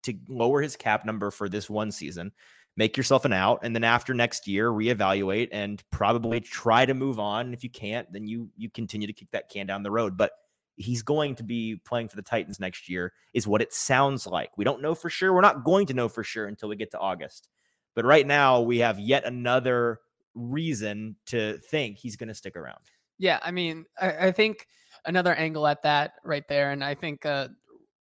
to 0.03 0.13
lower 0.27 0.61
his 0.61 0.75
cap 0.75 1.05
number 1.05 1.31
for 1.31 1.49
this 1.49 1.69
one 1.69 1.91
season, 1.91 2.31
make 2.77 2.97
yourself 2.97 3.25
an 3.25 3.33
out, 3.33 3.59
and 3.63 3.75
then 3.75 3.83
after 3.83 4.13
next 4.13 4.47
year 4.47 4.69
reevaluate 4.69 5.49
and 5.51 5.83
probably 5.91 6.39
try 6.39 6.85
to 6.85 6.93
move 6.93 7.19
on. 7.19 7.53
If 7.53 7.63
you 7.63 7.69
can't, 7.69 8.11
then 8.11 8.27
you 8.27 8.49
you 8.57 8.69
continue 8.69 9.07
to 9.07 9.13
kick 9.13 9.29
that 9.31 9.49
can 9.49 9.67
down 9.67 9.83
the 9.83 9.91
road. 9.91 10.17
But 10.17 10.31
he's 10.77 11.01
going 11.01 11.35
to 11.35 11.43
be 11.43 11.79
playing 11.85 12.07
for 12.07 12.15
the 12.15 12.21
Titans 12.21 12.59
next 12.59 12.89
year, 12.89 13.13
is 13.33 13.47
what 13.47 13.61
it 13.61 13.73
sounds 13.73 14.25
like. 14.25 14.49
We 14.57 14.65
don't 14.65 14.81
know 14.81 14.95
for 14.95 15.09
sure. 15.09 15.33
We're 15.33 15.41
not 15.41 15.63
going 15.63 15.85
to 15.87 15.93
know 15.93 16.09
for 16.09 16.23
sure 16.23 16.47
until 16.47 16.69
we 16.69 16.75
get 16.75 16.91
to 16.91 16.99
August. 16.99 17.49
But 17.95 18.05
right 18.05 18.25
now, 18.25 18.61
we 18.61 18.79
have 18.79 18.99
yet 18.99 19.25
another 19.25 19.99
reason 20.33 21.17
to 21.27 21.57
think 21.69 21.97
he's 21.97 22.15
going 22.15 22.29
to 22.29 22.35
stick 22.35 22.55
around. 22.55 22.79
Yeah, 23.17 23.39
I 23.43 23.51
mean, 23.51 23.85
I, 23.99 24.27
I, 24.27 24.31
think 24.31 24.65
another 25.05 25.35
angle 25.35 25.67
at 25.67 25.83
that 25.83 26.13
right 26.23 26.47
there, 26.47 26.71
and 26.71 26.83
I 26.83 26.95
think 26.95 27.25
uh, 27.25 27.49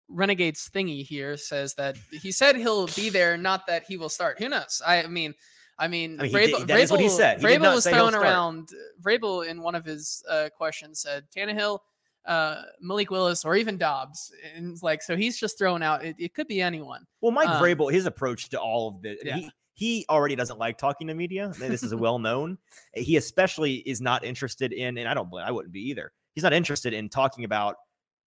Renegade's 0.10 0.70
thingy 0.74 1.06
here 1.06 1.38
says 1.38 1.76
that 1.76 1.98
he 2.12 2.32
said 2.32 2.56
he'll 2.56 2.88
be 2.88 3.10
there, 3.10 3.38
not 3.38 3.68
that 3.68 3.84
he 3.88 3.98
will 3.98 4.10
start. 4.10 4.40
Who 4.40 4.50
knows? 4.50 4.82
I 4.86 5.06
mean, 5.08 5.36
I 5.78 5.88
mean, 5.88 6.20
I 6.20 6.24
mean 6.24 6.34
Vrabel, 6.34 6.68
did, 6.68 6.68
Vrabel, 6.68 6.92
what 6.92 7.00
he 7.00 7.10
said. 7.10 7.40
He 7.40 7.46
Vrabel 7.46 7.76
was 7.76 7.88
thrown 7.88 8.14
around. 8.14 8.70
Vrabel 9.02 9.48
in 9.48 9.62
one 9.62 9.76
of 9.76 9.86
his 9.86 10.24
uh, 10.30 10.50
questions 10.56 11.02
said 11.02 11.26
Tannehill, 11.36 11.80
uh, 12.26 12.64
Malik 12.82 13.12
Willis, 13.12 13.46
or 13.46 13.56
even 13.56 13.78
Dobbs, 13.78 14.32
and 14.56 14.78
like 14.84 15.02
so 15.02 15.16
he's 15.16 15.40
just 15.40 15.58
thrown 15.58 15.82
out. 15.82 16.04
It, 16.04 16.16
it 16.20 16.34
could 16.34 16.48
be 16.48 16.62
anyone. 16.62 17.06
Well, 17.22 17.32
Mike 17.32 17.50
um, 17.50 17.64
Vrabel, 17.64 17.92
his 17.92 18.06
approach 18.06 18.50
to 18.50 18.60
all 18.60 18.90
of 18.90 19.02
the 19.02 19.18
yeah. 19.24 19.36
he, 19.38 19.52
he 19.74 20.06
already 20.10 20.36
doesn't 20.36 20.60
like 20.60 20.78
talking 20.78 21.08
to 21.08 21.14
media. 21.14 21.54
This 21.58 21.84
is 21.84 21.94
a 21.94 21.98
well 21.98 22.20
known. 22.20 22.58
he 22.94 23.16
especially 23.16 23.76
is 23.76 24.02
not 24.02 24.26
interested 24.26 24.74
in, 24.74 24.98
and 24.98 25.08
I 25.08 25.14
don't, 25.14 25.34
I 25.36 25.52
wouldn't 25.52 25.74
be 25.74 25.90
either. 25.90 26.12
He's 26.36 26.44
not 26.44 26.52
interested 26.52 26.94
in 26.94 27.08
talking 27.08 27.46
about 27.46 27.78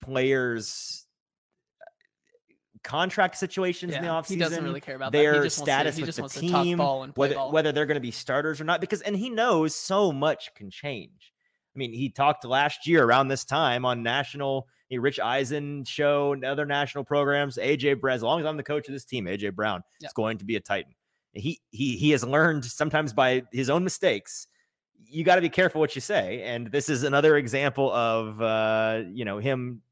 players' 0.03 1.02
uh, 1.02 1.02
contract 2.83 3.37
situations 3.37 3.93
yeah, 3.93 3.99
in 3.99 4.05
the 4.05 4.11
offseason. 4.11 4.29
He 4.29 4.37
doesn't 4.37 4.65
really 4.65 4.81
care 4.81 4.97
about 4.97 5.13
their 5.13 5.49
status 5.49 5.97
to, 5.97 6.03
with 6.03 6.33
the 6.33 6.41
team, 6.41 6.79
whether 7.15 7.35
ball. 7.35 7.53
whether 7.53 7.73
they're 7.73 7.87
going 7.87 7.97
to 7.97 8.01
be 8.01 8.11
starters 8.11 8.61
or 8.61 8.65
not. 8.65 8.81
Because 8.81 9.01
and 9.03 9.17
he 9.17 9.31
knows 9.31 9.75
so 9.75 10.13
much 10.13 10.55
can 10.55 10.71
change. 10.71 11.33
I 11.75 11.79
mean, 11.79 11.93
he 11.93 12.11
talked 12.11 12.45
last 12.45 12.87
year 12.87 13.03
around 13.05 13.29
this 13.29 13.45
time 13.45 13.85
on 13.85 14.03
national 14.03 14.67
Rich 14.91 15.21
Eisen 15.21 15.85
show 15.85 16.35
and 16.35 16.45
other 16.45 16.67
national 16.67 17.05
programs. 17.05 17.57
AJ 17.57 18.01
Brown, 18.01 18.15
as 18.15 18.23
long 18.23 18.41
as 18.41 18.47
I'm 18.47 18.59
the 18.59 18.63
coach 18.63 18.89
of 18.89 18.93
this 18.93 19.07
team, 19.07 19.25
AJ 19.25 19.55
Brown 19.55 19.83
yep. 20.01 20.11
is 20.11 20.13
going 20.13 20.37
to 20.39 20.45
be 20.45 20.57
a 20.57 20.61
Titan 20.61 20.95
he 21.33 21.61
he 21.71 21.97
he 21.97 22.11
has 22.11 22.25
learned 22.25 22.65
sometimes 22.65 23.13
by 23.13 23.43
his 23.53 23.71
own 23.71 23.85
mistakes 23.85 24.47
you 25.07 25.25
got 25.25 25.37
to 25.37 25.41
be 25.41 25.49
careful 25.49 25.81
what 25.81 25.95
you 25.95 26.01
say 26.01 26.43
and 26.43 26.71
this 26.71 26.89
is 26.89 27.03
another 27.03 27.37
example 27.37 27.91
of 27.93 28.41
uh 28.41 29.03
you 29.13 29.25
know 29.25 29.39
him 29.39 29.83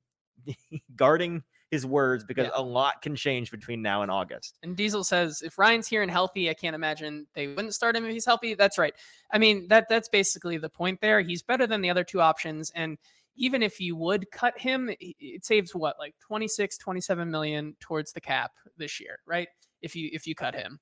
guarding 0.96 1.42
his 1.70 1.86
words 1.86 2.24
because 2.24 2.46
yeah. 2.46 2.52
a 2.54 2.62
lot 2.62 3.00
can 3.00 3.14
change 3.14 3.50
between 3.50 3.80
now 3.80 4.02
and 4.02 4.10
August. 4.10 4.58
And 4.62 4.76
Diesel 4.76 5.04
says 5.04 5.42
if 5.42 5.58
Ryan's 5.58 5.86
here 5.86 6.02
and 6.02 6.10
healthy, 6.10 6.50
I 6.50 6.54
can't 6.54 6.74
imagine 6.74 7.26
they 7.34 7.46
wouldn't 7.46 7.74
start 7.74 7.96
him 7.96 8.04
if 8.04 8.12
he's 8.12 8.26
healthy. 8.26 8.54
That's 8.54 8.78
right. 8.78 8.94
I 9.32 9.38
mean, 9.38 9.68
that 9.68 9.88
that's 9.88 10.08
basically 10.08 10.58
the 10.58 10.68
point 10.68 11.00
there. 11.00 11.20
He's 11.20 11.42
better 11.42 11.66
than 11.66 11.80
the 11.80 11.90
other 11.90 12.04
two 12.04 12.20
options 12.20 12.70
and 12.74 12.98
even 13.36 13.62
if 13.62 13.80
you 13.80 13.96
would 13.96 14.30
cut 14.30 14.58
him, 14.58 14.90
it 15.00 15.44
saves 15.44 15.74
what 15.74 15.98
like 15.98 16.14
26 16.20 16.76
27 16.76 17.30
million 17.30 17.74
towards 17.80 18.12
the 18.12 18.20
cap 18.20 18.52
this 18.76 19.00
year, 19.00 19.18
right? 19.26 19.48
If 19.82 19.96
you 19.96 20.10
if 20.12 20.26
you 20.26 20.34
cut 20.34 20.54
him. 20.54 20.78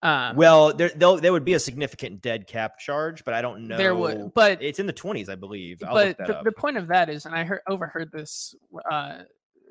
Um, 0.00 0.36
well, 0.36 0.72
there 0.72 0.90
there 0.90 1.32
would 1.32 1.44
be 1.44 1.54
a 1.54 1.58
significant 1.58 2.22
dead 2.22 2.46
cap 2.46 2.78
charge, 2.78 3.24
but 3.24 3.34
I 3.34 3.42
don't 3.42 3.66
know. 3.66 3.76
There 3.76 3.96
would, 3.96 4.32
but 4.32 4.62
it's 4.62 4.78
in 4.78 4.86
the 4.86 4.92
twenties, 4.92 5.28
I 5.28 5.34
believe. 5.34 5.82
I'll 5.82 5.94
but 5.94 6.16
the, 6.18 6.40
the, 6.44 6.52
point 6.52 6.76
of 6.76 6.86
that 6.88 7.10
is, 7.10 7.26
and 7.26 7.34
I 7.34 7.42
heard 7.42 7.60
overheard 7.68 8.12
this 8.12 8.54
uh, 8.90 9.22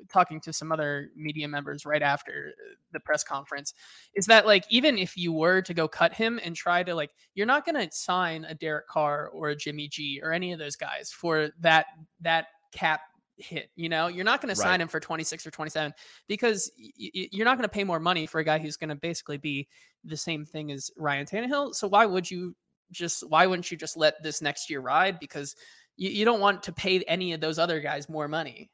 talking 0.08 0.40
to 0.40 0.52
some 0.52 0.72
other 0.72 1.10
media 1.16 1.48
members 1.48 1.84
right 1.84 2.02
after 2.02 2.52
uh, 2.52 2.74
the 2.92 3.00
press 3.00 3.24
conference 3.24 3.74
is 4.14 4.26
that 4.26 4.46
like 4.46 4.64
even 4.70 4.98
if 4.98 5.16
you 5.16 5.32
were 5.32 5.60
to 5.62 5.74
go 5.74 5.88
cut 5.88 6.12
him 6.12 6.40
and 6.44 6.54
try 6.56 6.82
to 6.82 6.94
like 6.94 7.10
you're 7.34 7.46
not 7.46 7.64
going 7.64 7.74
to 7.74 7.94
sign 7.94 8.44
a 8.44 8.54
Derek 8.54 8.86
Carr 8.88 9.28
or 9.28 9.50
a 9.50 9.56
Jimmy 9.56 9.88
G 9.88 10.20
or 10.22 10.32
any 10.32 10.52
of 10.52 10.58
those 10.58 10.76
guys 10.76 11.10
for 11.10 11.50
that 11.60 11.86
that 12.20 12.46
cap 12.72 13.00
hit 13.38 13.70
you 13.76 13.88
know? 13.88 14.08
You're 14.08 14.24
not 14.24 14.40
going 14.40 14.54
to 14.54 14.60
sign 14.60 14.80
him 14.80 14.88
for 14.88 15.00
26 15.00 15.46
or 15.46 15.50
27 15.50 15.94
because 16.26 16.70
y- 16.78 17.10
y- 17.14 17.28
you're 17.32 17.44
not 17.44 17.56
going 17.56 17.68
to 17.68 17.72
pay 17.72 17.84
more 17.84 18.00
money 18.00 18.26
for 18.26 18.40
a 18.40 18.44
guy 18.44 18.58
who's 18.58 18.76
going 18.76 18.88
to 18.90 18.96
basically 18.96 19.38
be 19.38 19.68
the 20.04 20.16
same 20.16 20.44
thing 20.44 20.72
as 20.72 20.90
Ryan 20.96 21.26
Tannehill. 21.26 21.74
So 21.74 21.88
why 21.88 22.06
would 22.06 22.30
you 22.30 22.54
just 22.90 23.28
why 23.28 23.46
wouldn't 23.46 23.70
you 23.70 23.76
just 23.76 23.96
let 23.96 24.22
this 24.22 24.42
next 24.42 24.70
year 24.70 24.80
ride? 24.80 25.20
Because 25.20 25.54
you, 25.96 26.10
you 26.10 26.24
don't 26.24 26.40
want 26.40 26.62
to 26.64 26.72
pay 26.72 27.00
any 27.02 27.32
of 27.32 27.40
those 27.40 27.58
other 27.58 27.80
guys 27.80 28.08
more 28.08 28.28
money 28.28 28.70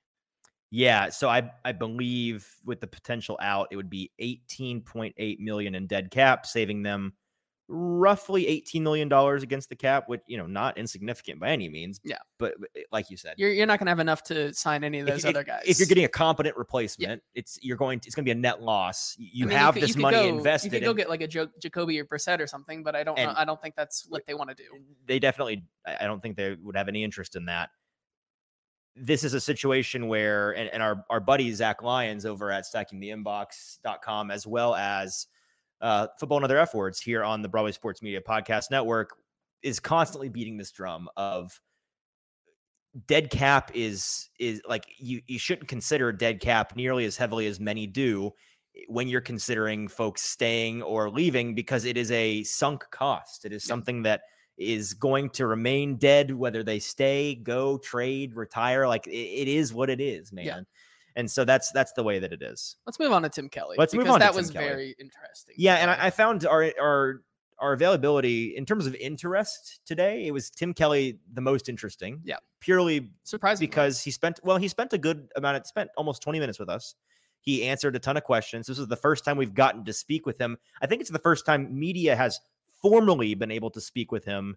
Yeah, 0.74 1.10
so 1.10 1.28
I 1.28 1.52
I 1.64 1.70
believe 1.70 2.48
with 2.64 2.80
the 2.80 2.88
potential 2.88 3.38
out, 3.40 3.68
it 3.70 3.76
would 3.76 3.88
be 3.88 4.10
18.8 4.20 5.38
million 5.38 5.76
in 5.76 5.86
dead 5.86 6.10
cap, 6.10 6.46
saving 6.46 6.82
them 6.82 7.12
roughly 7.68 8.48
18 8.48 8.82
million 8.82 9.08
dollars 9.08 9.44
against 9.44 9.68
the 9.68 9.76
cap, 9.76 10.08
which 10.08 10.20
you 10.26 10.36
know 10.36 10.46
not 10.46 10.76
insignificant 10.76 11.38
by 11.38 11.50
any 11.50 11.68
means. 11.68 12.00
Yeah. 12.02 12.16
but, 12.40 12.54
but 12.58 12.70
eh, 12.74 12.80
like 12.90 13.08
you 13.08 13.16
said, 13.16 13.34
you're, 13.36 13.52
you're 13.52 13.66
not 13.66 13.78
going 13.78 13.86
to 13.86 13.92
have 13.92 14.00
enough 14.00 14.24
to 14.24 14.52
sign 14.52 14.82
any 14.82 14.98
of 14.98 15.06
those 15.06 15.24
if, 15.24 15.30
other 15.30 15.44
guys 15.44 15.62
if 15.64 15.78
you're 15.78 15.86
getting 15.86 16.06
a 16.06 16.08
competent 16.08 16.56
replacement, 16.56 17.22
it's 17.36 17.56
you're 17.62 17.76
going 17.76 18.00
to, 18.00 18.08
it's 18.08 18.16
going 18.16 18.24
to 18.24 18.28
be 18.28 18.36
a 18.36 18.42
net 18.42 18.60
loss. 18.60 19.14
You 19.16 19.46
I 19.46 19.48
mean, 19.50 19.56
have 19.58 19.74
could- 19.74 19.84
this 19.84 19.92
could 19.92 20.02
money 20.02 20.16
go- 20.16 20.26
invested. 20.26 20.72
You 20.72 20.80
could 20.80 20.84
go 20.86 20.90
in- 20.90 20.96
get 20.96 21.08
like 21.08 21.20
a 21.20 21.28
jo- 21.28 21.50
Jacoby 21.62 22.00
or 22.00 22.04
Brissett 22.04 22.40
or 22.40 22.48
something, 22.48 22.82
but 22.82 22.96
I 22.96 23.04
don't. 23.04 23.16
know, 23.16 23.32
I 23.36 23.44
don't 23.44 23.62
think 23.62 23.76
that's 23.76 24.06
eh, 24.06 24.08
what 24.08 24.26
they 24.26 24.34
want 24.34 24.50
to 24.50 24.56
do. 24.56 24.64
Eh, 24.74 24.80
they 25.06 25.20
definitely 25.20 25.62
I 25.86 26.04
don't 26.06 26.20
think 26.20 26.36
they 26.36 26.56
would 26.60 26.76
have 26.76 26.88
any 26.88 27.04
interest 27.04 27.36
in 27.36 27.44
that. 27.44 27.70
This 28.96 29.24
is 29.24 29.34
a 29.34 29.40
situation 29.40 30.08
where 30.08 30.52
and, 30.52 30.70
and 30.70 30.82
our, 30.82 31.04
our 31.10 31.20
buddy 31.20 31.52
Zach 31.52 31.82
Lyons 31.82 32.24
over 32.24 32.50
at 32.50 32.64
stackingtheinbox.com 32.64 34.30
as 34.30 34.46
well 34.46 34.74
as 34.74 35.26
uh, 35.80 36.06
football 36.18 36.38
and 36.38 36.44
other 36.44 36.58
F 36.58 36.74
words 36.74 37.00
here 37.00 37.24
on 37.24 37.42
the 37.42 37.48
Broadway 37.48 37.72
Sports 37.72 38.02
Media 38.02 38.20
Podcast 38.20 38.70
Network 38.70 39.16
is 39.62 39.80
constantly 39.80 40.28
beating 40.28 40.56
this 40.56 40.70
drum 40.70 41.08
of 41.16 41.60
dead 43.06 43.28
cap 43.30 43.72
is 43.74 44.30
is 44.38 44.62
like 44.68 44.86
you 44.98 45.20
you 45.26 45.38
shouldn't 45.38 45.66
consider 45.66 46.12
dead 46.12 46.40
cap 46.40 46.76
nearly 46.76 47.04
as 47.04 47.16
heavily 47.16 47.46
as 47.46 47.58
many 47.58 47.86
do 47.86 48.30
when 48.88 49.08
you're 49.08 49.20
considering 49.20 49.88
folks 49.88 50.22
staying 50.22 50.82
or 50.82 51.10
leaving 51.10 51.54
because 51.54 51.84
it 51.84 51.96
is 51.96 52.10
a 52.10 52.42
sunk 52.44 52.84
cost. 52.90 53.44
It 53.44 53.52
is 53.52 53.64
something 53.64 54.02
that 54.02 54.22
is 54.56 54.94
going 54.94 55.30
to 55.30 55.46
remain 55.46 55.96
dead 55.96 56.30
whether 56.32 56.62
they 56.62 56.78
stay, 56.78 57.34
go, 57.34 57.78
trade, 57.78 58.34
retire. 58.34 58.86
Like 58.86 59.06
it, 59.06 59.10
it 59.12 59.48
is 59.48 59.74
what 59.74 59.90
it 59.90 60.00
is, 60.00 60.32
man. 60.32 60.44
Yeah. 60.46 60.60
And 61.16 61.30
so 61.30 61.44
that's 61.44 61.70
that's 61.72 61.92
the 61.92 62.02
way 62.02 62.18
that 62.18 62.32
it 62.32 62.42
is. 62.42 62.76
Let's 62.86 62.98
move 62.98 63.12
on 63.12 63.22
to 63.22 63.28
Tim 63.28 63.48
Kelly. 63.48 63.76
Let's 63.78 63.94
move 63.94 64.08
on 64.08 64.20
to 64.20 64.24
That 64.24 64.34
was 64.34 64.50
Kelly. 64.50 64.66
very 64.66 64.96
interesting. 64.98 65.54
Yeah, 65.58 65.76
and. 65.76 65.90
I, 65.90 66.06
I 66.06 66.10
found 66.10 66.44
our 66.46 66.72
our 66.80 67.22
our 67.60 67.72
availability 67.72 68.56
in 68.56 68.66
terms 68.66 68.84
of 68.86 68.96
interest 68.96 69.80
today. 69.86 70.26
It 70.26 70.32
was 70.32 70.50
Tim 70.50 70.74
Kelly 70.74 71.18
the 71.32 71.40
most 71.40 71.68
interesting. 71.68 72.20
Yeah. 72.24 72.36
purely 72.60 73.10
surprisingly 73.22 73.68
because 73.68 74.02
he 74.02 74.10
spent 74.10 74.40
well 74.42 74.56
he 74.56 74.66
spent 74.68 74.92
a 74.92 74.98
good 74.98 75.28
amount 75.36 75.56
of 75.58 75.66
spent 75.66 75.88
almost 75.96 76.20
20 76.22 76.40
minutes 76.40 76.58
with 76.58 76.68
us 76.68 76.94
he 77.40 77.62
answered 77.64 77.94
a 77.94 77.98
ton 77.98 78.16
of 78.16 78.24
questions 78.24 78.66
this 78.66 78.78
is 78.78 78.88
the 78.88 78.96
first 78.96 79.22
time 79.24 79.36
we've 79.36 79.52
gotten 79.54 79.84
to 79.84 79.92
speak 79.92 80.24
with 80.26 80.40
him 80.40 80.56
i 80.80 80.86
think 80.86 81.00
it's 81.02 81.10
the 81.10 81.18
first 81.18 81.44
time 81.44 81.78
media 81.78 82.16
has 82.16 82.40
formally 82.84 83.34
been 83.34 83.50
able 83.50 83.70
to 83.70 83.80
speak 83.80 84.12
with 84.12 84.24
him 84.26 84.56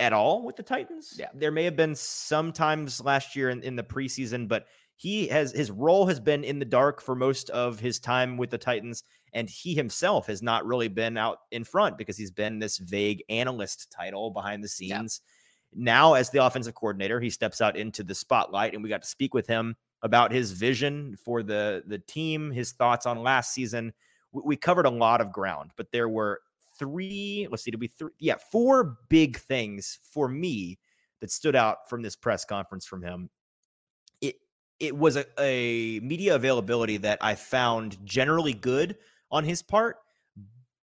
at 0.00 0.12
all 0.12 0.42
with 0.44 0.56
the 0.56 0.62
titans 0.62 1.14
Yeah. 1.18 1.28
there 1.34 1.50
may 1.52 1.62
have 1.64 1.76
been 1.76 1.94
some 1.94 2.52
times 2.52 3.00
last 3.04 3.36
year 3.36 3.50
in, 3.50 3.62
in 3.62 3.76
the 3.76 3.82
preseason 3.82 4.48
but 4.48 4.66
he 4.96 5.28
has 5.28 5.52
his 5.52 5.70
role 5.70 6.06
has 6.06 6.18
been 6.18 6.42
in 6.42 6.58
the 6.58 6.64
dark 6.64 7.00
for 7.00 7.14
most 7.14 7.48
of 7.50 7.78
his 7.78 7.98
time 8.00 8.36
with 8.36 8.50
the 8.50 8.58
titans 8.58 9.04
and 9.34 9.48
he 9.48 9.74
himself 9.74 10.26
has 10.26 10.42
not 10.42 10.66
really 10.66 10.88
been 10.88 11.16
out 11.16 11.38
in 11.52 11.62
front 11.64 11.96
because 11.96 12.16
he's 12.16 12.30
been 12.32 12.58
this 12.58 12.78
vague 12.78 13.22
analyst 13.28 13.90
title 13.90 14.30
behind 14.30 14.64
the 14.64 14.70
Yeah. 14.80 14.98
scenes 14.98 15.20
now 15.72 16.14
as 16.14 16.30
the 16.30 16.44
offensive 16.44 16.74
coordinator 16.74 17.20
he 17.20 17.30
steps 17.30 17.60
out 17.60 17.76
into 17.76 18.02
the 18.02 18.14
spotlight 18.14 18.74
and 18.74 18.82
we 18.82 18.88
got 18.88 19.02
to 19.02 19.08
speak 19.08 19.34
with 19.34 19.46
him 19.46 19.76
about 20.02 20.32
his 20.32 20.52
vision 20.52 21.14
for 21.22 21.42
the 21.42 21.84
the 21.86 21.98
team 21.98 22.50
his 22.50 22.72
thoughts 22.72 23.04
on 23.06 23.22
last 23.22 23.52
season 23.52 23.92
we, 24.32 24.42
we 24.46 24.56
covered 24.56 24.86
a 24.86 24.90
lot 24.90 25.20
of 25.20 25.30
ground 25.30 25.70
but 25.76 25.92
there 25.92 26.08
were 26.08 26.40
three 26.80 27.46
let's 27.50 27.62
see 27.62 27.70
did 27.70 27.80
we 27.80 27.86
three 27.86 28.10
yeah 28.18 28.34
four 28.50 28.98
big 29.08 29.38
things 29.38 30.00
for 30.02 30.28
me 30.28 30.78
that 31.20 31.30
stood 31.30 31.54
out 31.54 31.88
from 31.88 32.02
this 32.02 32.16
press 32.16 32.44
conference 32.44 32.84
from 32.84 33.02
him 33.02 33.30
it 34.20 34.34
it 34.80 34.96
was 34.96 35.16
a, 35.16 35.24
a 35.38 36.00
media 36.00 36.34
availability 36.34 36.96
that 36.96 37.18
i 37.20 37.36
found 37.36 37.96
generally 38.04 38.54
good 38.54 38.96
on 39.30 39.44
his 39.44 39.62
part 39.62 39.96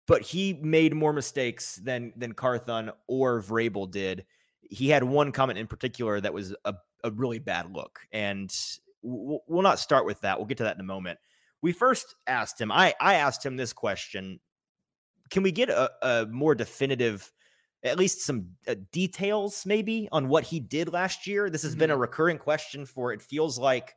but 0.06 0.22
he 0.22 0.54
made 0.54 0.94
more 0.94 1.12
mistakes 1.12 1.76
than 1.76 2.12
than 2.16 2.32
Carthon 2.32 2.90
or 3.08 3.40
Vrabel 3.40 3.90
did. 3.90 4.24
He 4.60 4.88
had 4.88 5.04
one 5.04 5.32
comment 5.32 5.58
in 5.58 5.66
particular 5.66 6.20
that 6.20 6.34
was 6.34 6.54
a, 6.64 6.74
a 7.02 7.10
really 7.10 7.38
bad 7.38 7.72
look, 7.72 8.00
and 8.12 8.54
we'll, 9.02 9.40
we'll 9.48 9.62
not 9.62 9.78
start 9.78 10.06
with 10.06 10.20
that. 10.22 10.38
We'll 10.38 10.46
get 10.46 10.58
to 10.58 10.64
that 10.64 10.76
in 10.76 10.80
a 10.80 10.84
moment. 10.84 11.18
We 11.62 11.72
first 11.72 12.14
asked 12.26 12.60
him. 12.60 12.70
I 12.70 12.94
I 13.00 13.14
asked 13.14 13.44
him 13.44 13.56
this 13.56 13.72
question: 13.72 14.40
Can 15.30 15.42
we 15.42 15.52
get 15.52 15.70
a, 15.70 15.90
a 16.02 16.26
more 16.26 16.54
definitive, 16.54 17.32
at 17.82 17.98
least 17.98 18.20
some 18.22 18.48
uh, 18.68 18.74
details, 18.92 19.64
maybe, 19.66 20.08
on 20.12 20.28
what 20.28 20.44
he 20.44 20.60
did 20.60 20.92
last 20.92 21.26
year? 21.26 21.50
This 21.50 21.62
has 21.62 21.74
been 21.74 21.90
a 21.90 21.96
recurring 21.96 22.38
question 22.38 22.86
for 22.86 23.12
it 23.12 23.22
feels 23.22 23.58
like 23.58 23.94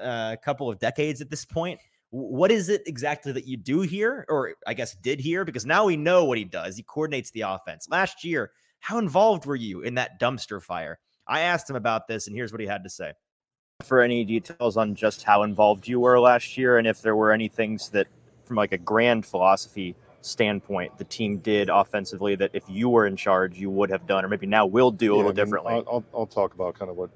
uh, 0.00 0.30
a 0.32 0.38
couple 0.42 0.68
of 0.68 0.78
decades 0.78 1.20
at 1.20 1.30
this 1.30 1.44
point. 1.44 1.80
What 2.10 2.50
is 2.50 2.68
it 2.68 2.82
exactly 2.86 3.32
that 3.32 3.46
you 3.46 3.56
do 3.56 3.80
here 3.80 4.24
or 4.28 4.54
i 4.66 4.74
guess 4.74 4.94
did 4.94 5.20
here? 5.20 5.44
Because 5.44 5.66
now 5.66 5.84
we 5.84 5.96
know 5.96 6.24
what 6.24 6.38
he 6.38 6.44
does. 6.44 6.76
He 6.76 6.82
coordinates 6.82 7.30
the 7.30 7.42
offense. 7.42 7.88
Last 7.90 8.24
year 8.24 8.52
how 8.80 8.98
involved 8.98 9.46
were 9.46 9.56
you 9.56 9.82
in 9.82 9.94
that 9.94 10.20
dumpster 10.20 10.62
fire? 10.62 10.98
I 11.26 11.40
asked 11.40 11.68
him 11.68 11.76
about 11.76 12.06
this 12.06 12.26
and 12.26 12.36
here's 12.36 12.52
what 12.52 12.60
he 12.60 12.66
had 12.66 12.84
to 12.84 12.90
say. 12.90 13.12
For 13.82 14.00
any 14.00 14.24
details 14.24 14.76
on 14.76 14.94
just 14.94 15.22
how 15.24 15.42
involved 15.42 15.88
you 15.88 16.00
were 16.00 16.20
last 16.20 16.56
year 16.56 16.78
and 16.78 16.86
if 16.86 17.02
there 17.02 17.16
were 17.16 17.32
any 17.32 17.48
things 17.48 17.88
that 17.90 18.06
from 18.44 18.56
like 18.56 18.72
a 18.72 18.78
grand 18.78 19.26
philosophy 19.26 19.96
standpoint 20.26 20.96
the 20.98 21.04
team 21.04 21.38
did 21.38 21.68
offensively 21.68 22.34
that 22.34 22.50
if 22.52 22.64
you 22.68 22.88
were 22.88 23.06
in 23.06 23.16
charge 23.16 23.56
you 23.56 23.70
would 23.70 23.90
have 23.90 24.06
done 24.06 24.24
or 24.24 24.28
maybe 24.28 24.46
now 24.46 24.66
will 24.66 24.90
do 24.90 25.12
a 25.12 25.16
Yeah, 25.16 25.16
little 25.16 25.30
I 25.30 25.34
mean, 25.34 25.36
differently 25.36 25.72
I'll, 25.74 26.04
I'll, 26.14 26.26
talk 26.26 26.54
about 26.54 26.78
kind 26.78 26.90
of 26.90 26.96
what 26.96 27.10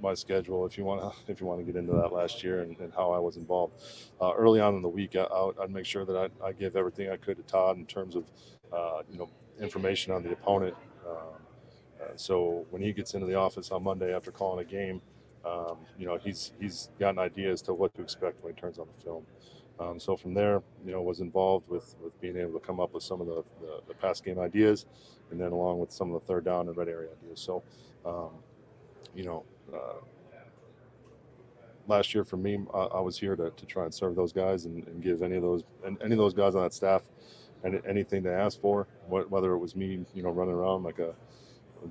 my 0.00 0.14
schedule, 0.14 0.66
if 0.66 0.76
you 0.78 0.84
want 0.84 1.00
to, 1.00 1.18
if 1.32 1.40
you 1.40 1.46
want 1.46 1.60
to 1.60 1.64
get 1.64 1.76
into 1.76 1.92
that 1.92 2.12
last 2.12 2.44
year 2.44 2.60
and, 2.60 2.78
and 2.78 2.92
how 2.92 3.10
I 3.10 3.18
was 3.18 3.36
involved. 3.36 3.82
Uh, 4.20 4.32
early 4.34 4.60
on 4.60 4.74
in 4.76 4.82
the 4.82 4.88
week, 4.88 5.16
I, 5.16 5.26
would- 5.42 5.58
I'd 5.58 5.70
make 5.70 5.86
sure 5.86 6.04
that 6.04 6.16
I, 6.42 6.46
I 6.46 6.52
gave 6.52 6.76
everything 6.76 7.10
I 7.10 7.16
could 7.16 7.36
to 7.38 7.42
Todd 7.44 7.76
in 7.78 7.86
terms 7.86 8.14
of, 8.14 8.24
uh, 8.72 9.02
you 9.10 9.18
know, 9.18 9.28
information 9.60 10.12
on 10.12 10.22
the 10.22 10.32
opponent. 10.32 10.74
Um, 11.08 11.16
uh, 12.00 12.04
so 12.16 12.66
when 12.70 12.82
he 12.82 12.92
gets 12.92 13.14
into 13.14 13.26
the 13.26 13.34
office 13.34 13.70
on 13.70 13.82
Monday 13.82 14.14
after 14.14 14.30
calling 14.30 14.64
a 14.64 14.68
game, 14.68 15.00
um, 15.44 15.76
you 15.98 16.06
know, 16.06 16.16
he's 16.16 16.52
he's 16.60 16.88
got 16.98 17.10
an 17.10 17.18
idea 17.18 17.50
as 17.52 17.60
to 17.62 17.74
what 17.74 17.94
to 17.94 18.02
expect 18.02 18.42
when 18.42 18.54
he 18.54 18.60
turns 18.60 18.78
on 18.78 18.86
the 18.94 19.02
film. 19.02 19.24
Um, 19.80 19.98
so 19.98 20.16
from 20.16 20.34
there, 20.34 20.62
you 20.86 20.92
know, 20.92 21.02
was 21.02 21.20
involved 21.20 21.68
with 21.68 21.96
with 22.00 22.18
being 22.20 22.36
able 22.36 22.52
to 22.52 22.64
come 22.64 22.78
up 22.78 22.94
with 22.94 23.02
some 23.02 23.20
of 23.20 23.26
the, 23.26 23.44
the, 23.60 23.80
the 23.88 23.94
pass 23.94 24.20
game 24.20 24.38
ideas, 24.38 24.86
and 25.30 25.40
then 25.40 25.52
along 25.52 25.80
with 25.80 25.90
some 25.90 26.12
of 26.12 26.20
the 26.20 26.26
third 26.26 26.44
down 26.44 26.68
and 26.68 26.76
red 26.76 26.88
area 26.88 27.10
ideas. 27.22 27.40
So, 27.40 27.62
um, 28.06 28.30
you 29.14 29.24
know, 29.24 29.44
uh, 29.72 30.00
last 31.88 32.14
year 32.14 32.24
for 32.24 32.36
me, 32.36 32.58
I, 32.72 32.78
I 32.78 33.00
was 33.00 33.18
here 33.18 33.36
to, 33.36 33.50
to 33.50 33.66
try 33.66 33.84
and 33.84 33.92
serve 33.92 34.14
those 34.14 34.32
guys 34.32 34.64
and, 34.64 34.86
and 34.86 35.02
give 35.02 35.22
any 35.22 35.36
of 35.36 35.42
those 35.42 35.64
and 35.84 36.00
any 36.02 36.12
of 36.12 36.18
those 36.18 36.34
guys 36.34 36.54
on 36.54 36.62
that 36.62 36.72
staff 36.72 37.02
and 37.64 37.80
anything 37.86 38.22
they 38.22 38.30
asked 38.30 38.60
for, 38.60 38.86
whether 39.08 39.52
it 39.54 39.58
was 39.58 39.74
me, 39.74 40.04
you 40.14 40.22
know, 40.22 40.28
running 40.30 40.54
around 40.54 40.82
like 40.82 40.98
a 40.98 41.14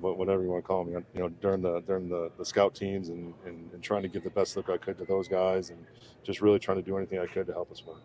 whatever 0.00 0.42
you 0.42 0.50
want 0.50 0.64
to 0.64 0.66
call 0.66 0.84
me, 0.84 0.92
you 0.92 1.20
know, 1.20 1.28
during 1.28 1.62
the 1.62 1.80
during 1.80 2.08
the, 2.08 2.30
the 2.38 2.44
scout 2.44 2.74
teams 2.74 3.08
and, 3.08 3.34
and, 3.44 3.70
and 3.72 3.82
trying 3.82 4.02
to 4.02 4.08
give 4.08 4.24
the 4.24 4.30
best 4.30 4.56
look 4.56 4.68
I 4.70 4.76
could 4.76 4.98
to 4.98 5.04
those 5.04 5.28
guys 5.28 5.70
and 5.70 5.84
just 6.22 6.40
really 6.40 6.58
trying 6.58 6.78
to 6.78 6.82
do 6.82 6.96
anything 6.96 7.18
I 7.18 7.26
could 7.26 7.46
to 7.46 7.52
help 7.52 7.70
us 7.70 7.82
win. 7.86 7.96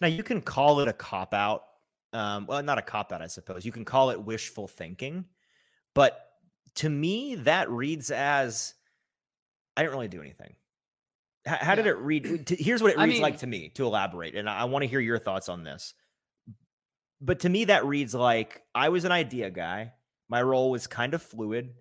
Now 0.00 0.08
you 0.08 0.22
can 0.22 0.40
call 0.40 0.80
it 0.80 0.88
a 0.88 0.92
cop 0.92 1.34
out. 1.34 1.64
Um, 2.12 2.46
well, 2.46 2.62
not 2.62 2.78
a 2.78 2.82
cop 2.82 3.12
out, 3.12 3.22
I 3.22 3.28
suppose. 3.28 3.64
You 3.64 3.72
can 3.72 3.84
call 3.84 4.10
it 4.10 4.20
wishful 4.20 4.66
thinking, 4.66 5.26
but 5.94 6.26
to 6.76 6.88
me, 6.88 7.36
that 7.36 7.70
reads 7.70 8.10
as 8.10 8.74
I 9.76 9.82
didn't 9.82 9.94
really 9.94 10.08
do 10.08 10.20
anything. 10.20 10.54
H- 11.46 11.58
how 11.60 11.74
did 11.74 11.86
it 11.86 11.96
read? 11.96 12.48
Here's 12.48 12.82
what 12.82 12.92
it 12.92 12.98
I 12.98 13.04
reads 13.04 13.20
like 13.20 13.38
to 13.38 13.46
me. 13.46 13.70
To 13.70 13.84
elaborate, 13.86 14.34
and 14.34 14.48
I, 14.48 14.60
I 14.60 14.64
want 14.64 14.82
to 14.82 14.88
hear 14.88 15.00
your 15.00 15.18
thoughts 15.18 15.48
on 15.48 15.64
this. 15.64 15.94
But 17.20 17.40
to 17.40 17.48
me, 17.48 17.66
that 17.66 17.84
reads 17.84 18.14
like 18.14 18.62
I 18.74 18.88
was 18.88 19.04
an 19.04 19.12
idea 19.12 19.50
guy. 19.50 19.92
My 20.30 20.42
role 20.42 20.70
was 20.70 20.86
kind 20.86 21.12
of 21.12 21.22
fluid. 21.22 21.74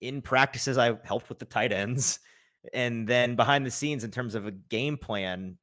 In 0.00 0.22
practices, 0.22 0.78
I 0.78 0.96
helped 1.02 1.28
with 1.28 1.40
the 1.40 1.44
tight 1.46 1.72
ends, 1.72 2.20
and 2.72 3.08
then 3.08 3.34
behind 3.34 3.66
the 3.66 3.70
scenes, 3.70 4.04
in 4.04 4.12
terms 4.12 4.34
of 4.34 4.46
a 4.46 4.52
game 4.52 4.96
plan 4.96 5.56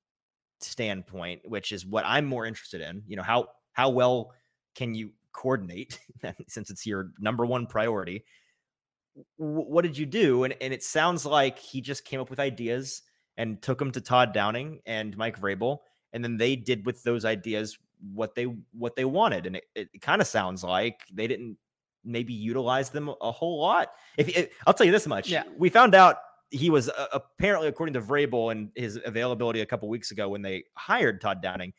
standpoint, 0.59 1.41
which 1.45 1.71
is 1.71 1.85
what 1.85 2.03
I'm 2.05 2.25
more 2.25 2.45
interested 2.45 2.81
in. 2.81 3.03
You 3.07 3.15
know, 3.15 3.23
how 3.23 3.47
how 3.71 3.89
well 3.89 4.33
can 4.75 4.95
you 4.95 5.11
coordinate 5.31 5.99
since 6.47 6.69
it's 6.69 6.85
your 6.85 7.11
number 7.19 7.45
one 7.45 7.67
priority? 7.67 8.25
what 9.37 9.83
did 9.83 9.97
you 9.97 10.05
do? 10.05 10.43
And 10.43 10.55
and 10.61 10.73
it 10.73 10.83
sounds 10.83 11.25
like 11.25 11.59
he 11.59 11.81
just 11.81 12.05
came 12.05 12.19
up 12.19 12.29
with 12.29 12.39
ideas 12.39 13.01
and 13.37 13.61
took 13.61 13.79
them 13.79 13.91
to 13.91 14.01
Todd 14.01 14.33
Downing 14.33 14.79
and 14.85 15.15
Mike 15.17 15.39
Vrabel, 15.39 15.79
and 16.13 16.23
then 16.23 16.37
they 16.37 16.55
did 16.55 16.85
with 16.85 17.03
those 17.03 17.25
ideas 17.25 17.77
what 18.13 18.35
they 18.35 18.45
what 18.71 18.95
they 18.95 19.05
wanted. 19.05 19.45
And 19.45 19.55
it, 19.57 19.65
it 19.75 20.01
kind 20.01 20.21
of 20.21 20.27
sounds 20.27 20.63
like 20.63 21.01
they 21.13 21.27
didn't 21.27 21.57
maybe 22.03 22.33
utilize 22.33 22.89
them 22.89 23.09
a 23.21 23.31
whole 23.31 23.59
lot. 23.59 23.89
If 24.17 24.49
I'll 24.67 24.73
tell 24.73 24.85
you 24.85 24.91
this 24.91 25.07
much, 25.07 25.29
Yeah. 25.29 25.43
we 25.57 25.69
found 25.69 25.95
out 25.95 26.17
he 26.49 26.69
was 26.69 26.89
uh, 26.89 27.07
apparently, 27.13 27.67
according 27.67 27.93
to 27.93 28.01
Vrabel 28.01 28.51
and 28.51 28.69
his 28.75 28.99
availability 29.05 29.61
a 29.61 29.65
couple 29.65 29.89
weeks 29.89 30.11
ago 30.11 30.29
when 30.29 30.41
they 30.41 30.65
hired 30.77 31.19
Todd 31.21 31.41
Downing, 31.41 31.73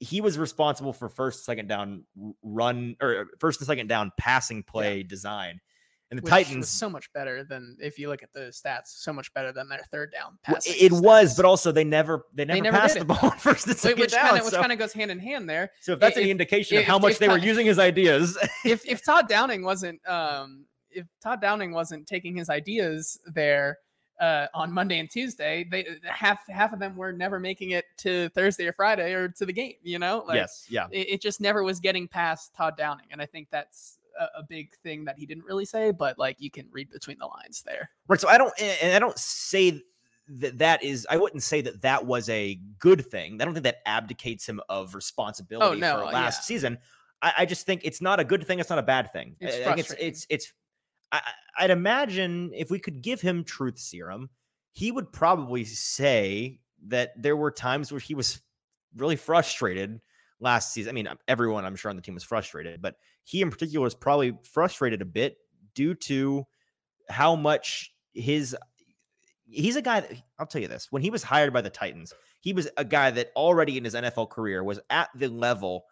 he 0.00 0.20
was 0.20 0.38
responsible 0.38 0.92
for 0.92 1.08
first, 1.08 1.44
second 1.44 1.68
down 1.68 2.04
run 2.42 2.96
or 3.02 3.26
first 3.38 3.60
and 3.60 3.66
second 3.66 3.88
down 3.88 4.12
passing 4.16 4.62
play 4.62 5.02
design. 5.02 5.60
And 6.10 6.18
the 6.18 6.22
which 6.22 6.30
Titans, 6.30 6.68
so 6.70 6.88
much 6.88 7.12
better 7.12 7.44
than 7.44 7.76
if 7.80 7.98
you 7.98 8.08
look 8.08 8.22
at 8.22 8.32
the 8.32 8.50
stats, 8.50 8.86
so 8.86 9.12
much 9.12 9.32
better 9.34 9.52
than 9.52 9.68
their 9.68 9.82
third 9.90 10.10
down 10.10 10.38
passing. 10.42 10.74
it 10.78 10.90
was, 10.90 11.36
but 11.36 11.44
also 11.44 11.70
they 11.70 11.84
never 11.84 12.24
they 12.32 12.46
never, 12.46 12.62
never 12.62 12.78
passed 12.78 12.98
the 12.98 13.04
ball 13.04 13.18
on 13.22 13.38
first 13.38 13.66
and 13.66 13.76
second 13.76 14.00
which 14.00 14.12
down. 14.12 14.26
kind 14.28 14.38
of 14.38 14.44
which 14.46 14.54
so, 14.54 14.60
kind 14.60 14.72
of 14.72 14.78
goes 14.78 14.94
hand 14.94 15.10
in 15.10 15.18
hand 15.18 15.50
there. 15.50 15.70
so 15.80 15.92
if 15.92 16.00
that's 16.00 16.16
any 16.16 16.26
if- 16.26 16.30
indication 16.30 16.78
of 16.78 16.84
how 16.84 16.96
if- 16.96 17.02
much 17.02 17.12
if 17.12 17.18
they 17.18 17.28
were 17.28 17.36
using 17.36 17.66
his 17.66 17.78
ideas, 17.78 18.38
if 18.64 18.86
if 18.86 19.04
Todd 19.04 19.28
Downing 19.28 19.62
wasn't 19.62 20.00
um 20.08 20.64
if 20.90 21.06
Todd 21.22 21.42
Downing 21.42 21.72
wasn't 21.72 22.06
taking 22.06 22.34
his 22.34 22.48
ideas 22.48 23.18
there 23.26 23.78
uh, 24.18 24.46
on 24.54 24.72
Monday 24.72 24.98
and 24.98 25.08
Tuesday, 25.10 25.64
they 25.70 25.86
half 26.04 26.40
half 26.48 26.72
of 26.72 26.78
them 26.78 26.96
were 26.96 27.12
never 27.12 27.38
making 27.38 27.70
it 27.72 27.84
to 27.98 28.28
Thursday 28.30 28.66
or 28.66 28.72
Friday 28.72 29.12
or 29.12 29.28
to 29.28 29.46
the 29.46 29.52
game. 29.52 29.74
You 29.82 29.98
know, 29.98 30.24
like 30.26 30.36
yes, 30.36 30.66
yeah. 30.68 30.86
it, 30.90 31.08
it 31.10 31.22
just 31.22 31.40
never 31.40 31.62
was 31.62 31.78
getting 31.78 32.08
past 32.08 32.54
Todd 32.54 32.76
Downing, 32.76 33.06
and 33.12 33.20
I 33.22 33.26
think 33.26 33.48
that's 33.50 33.97
a, 34.18 34.40
a 34.40 34.42
big 34.42 34.74
thing 34.82 35.04
that 35.04 35.18
he 35.18 35.26
didn't 35.26 35.44
really 35.44 35.64
say, 35.64 35.90
but 35.90 36.18
like 36.18 36.36
you 36.38 36.50
can 36.50 36.66
read 36.70 36.90
between 36.90 37.18
the 37.18 37.26
lines 37.26 37.62
there. 37.64 37.90
Right. 38.06 38.20
So 38.20 38.28
I 38.28 38.38
don't, 38.38 38.52
and 38.60 38.92
I 38.92 38.98
don't 38.98 39.18
say 39.18 39.82
that 40.28 40.58
that 40.58 40.82
is, 40.82 41.06
I 41.10 41.16
wouldn't 41.16 41.42
say 41.42 41.60
that 41.62 41.82
that 41.82 42.04
was 42.04 42.28
a 42.28 42.60
good 42.78 43.06
thing. 43.10 43.40
I 43.40 43.44
don't 43.44 43.54
think 43.54 43.64
that 43.64 43.78
abdicates 43.86 44.48
him 44.48 44.60
of 44.68 44.90
oh, 44.92 44.96
responsibility 44.96 45.76
oh, 45.76 45.78
no, 45.78 45.98
for 46.00 46.12
last 46.12 46.38
yeah. 46.42 46.44
season. 46.44 46.78
I, 47.22 47.32
I 47.38 47.46
just 47.46 47.66
think 47.66 47.82
it's 47.84 48.00
not 48.00 48.20
a 48.20 48.24
good 48.24 48.46
thing. 48.46 48.58
It's 48.58 48.70
not 48.70 48.78
a 48.78 48.82
bad 48.82 49.12
thing. 49.12 49.36
It's 49.40 49.66
I- 49.66 49.74
it's, 49.74 49.94
it's, 49.98 50.26
it's, 50.28 50.52
I- 51.12 51.22
I'd 51.58 51.70
imagine 51.70 52.52
if 52.54 52.70
we 52.70 52.78
could 52.78 53.02
give 53.02 53.20
him 53.20 53.44
truth 53.44 53.78
serum, 53.78 54.28
he 54.72 54.92
would 54.92 55.12
probably 55.12 55.64
say 55.64 56.60
that 56.86 57.20
there 57.20 57.36
were 57.36 57.50
times 57.50 57.90
where 57.90 58.00
he 58.00 58.14
was 58.14 58.40
really 58.96 59.16
frustrated 59.16 60.00
last 60.40 60.72
season. 60.72 60.90
I 60.90 60.92
mean, 60.92 61.08
everyone 61.26 61.64
I'm 61.64 61.76
sure 61.76 61.90
on 61.90 61.96
the 61.96 62.02
team 62.02 62.14
was 62.14 62.24
frustrated, 62.24 62.80
but 62.80 62.96
he 63.24 63.42
in 63.42 63.50
particular 63.50 63.84
was 63.84 63.94
probably 63.94 64.36
frustrated 64.42 65.02
a 65.02 65.06
bit 65.06 65.38
due 65.74 65.94
to 65.94 66.46
how 67.08 67.36
much 67.36 67.92
his 68.14 68.56
he's 69.50 69.76
a 69.76 69.82
guy 69.82 70.00
that 70.00 70.12
I'll 70.38 70.46
tell 70.46 70.60
you 70.60 70.68
this 70.68 70.88
when 70.90 71.02
he 71.02 71.10
was 71.10 71.22
hired 71.22 71.52
by 71.52 71.62
the 71.62 71.70
Titans, 71.70 72.12
he 72.40 72.52
was 72.52 72.68
a 72.76 72.84
guy 72.84 73.10
that 73.10 73.30
already 73.34 73.76
in 73.76 73.84
his 73.84 73.94
NFL 73.94 74.30
career 74.30 74.62
was 74.62 74.80
at 74.90 75.08
the 75.14 75.28
level 75.28 75.84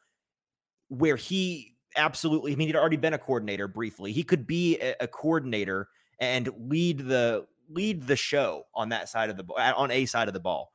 where 0.88 1.16
he 1.16 1.76
absolutely, 1.96 2.52
I 2.52 2.56
mean, 2.56 2.68
he'd 2.68 2.76
already 2.76 2.96
been 2.96 3.14
a 3.14 3.18
coordinator 3.18 3.68
briefly. 3.68 4.12
He 4.12 4.22
could 4.22 4.46
be 4.46 4.78
a, 4.80 4.94
a 5.00 5.08
coordinator 5.08 5.88
and 6.20 6.48
lead 6.58 6.98
the 6.98 7.46
lead 7.68 8.06
the 8.06 8.16
show 8.16 8.64
on 8.74 8.90
that 8.90 9.08
side 9.08 9.30
of 9.30 9.36
the 9.36 9.44
on 9.54 9.90
a 9.90 10.06
side 10.06 10.28
of 10.28 10.34
the 10.34 10.40
ball. 10.40 10.70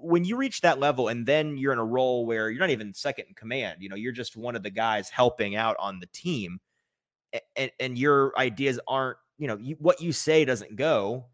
When 0.00 0.24
you 0.24 0.36
reach 0.36 0.60
that 0.60 0.78
level 0.78 1.08
and 1.08 1.26
then 1.26 1.56
you're 1.56 1.72
in 1.72 1.78
a 1.78 1.84
role 1.84 2.24
where 2.24 2.50
you're 2.50 2.60
not 2.60 2.70
even 2.70 2.94
second 2.94 3.26
in 3.28 3.34
command, 3.34 3.82
you 3.82 3.88
know, 3.88 3.96
you're 3.96 4.12
just 4.12 4.36
one 4.36 4.54
of 4.54 4.62
the 4.62 4.70
guys 4.70 5.10
helping 5.10 5.56
out 5.56 5.76
on 5.78 5.98
the 5.98 6.06
team 6.06 6.60
and, 7.56 7.70
and 7.80 7.98
your 7.98 8.32
ideas 8.38 8.78
aren't, 8.86 9.18
you 9.38 9.48
know, 9.48 9.56
you, 9.56 9.76
what 9.78 10.00
you 10.00 10.12
say 10.12 10.44
doesn't 10.44 10.76
go. 10.76 11.26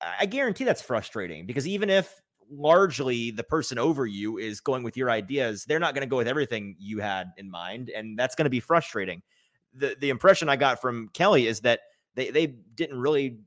I 0.00 0.26
guarantee 0.26 0.64
that's 0.64 0.82
frustrating 0.82 1.46
because 1.46 1.66
even 1.66 1.88
if 1.88 2.20
largely 2.50 3.30
the 3.30 3.42
person 3.42 3.78
over 3.78 4.04
you 4.06 4.38
is 4.38 4.60
going 4.60 4.82
with 4.82 4.96
your 4.96 5.10
ideas, 5.10 5.64
they're 5.64 5.78
not 5.78 5.94
going 5.94 6.06
to 6.06 6.10
go 6.10 6.16
with 6.16 6.28
everything 6.28 6.76
you 6.78 6.98
had 6.98 7.32
in 7.36 7.50
mind, 7.50 7.90
and 7.90 8.18
that's 8.18 8.34
going 8.34 8.44
to 8.44 8.50
be 8.50 8.60
frustrating. 8.60 9.22
the 9.74 9.96
The 9.98 10.10
impression 10.10 10.48
I 10.48 10.56
got 10.56 10.80
from 10.80 11.08
Kelly 11.14 11.46
is 11.46 11.60
that 11.60 11.80
they 12.14 12.30
they 12.30 12.46
didn't 12.46 12.98
really 12.98 13.38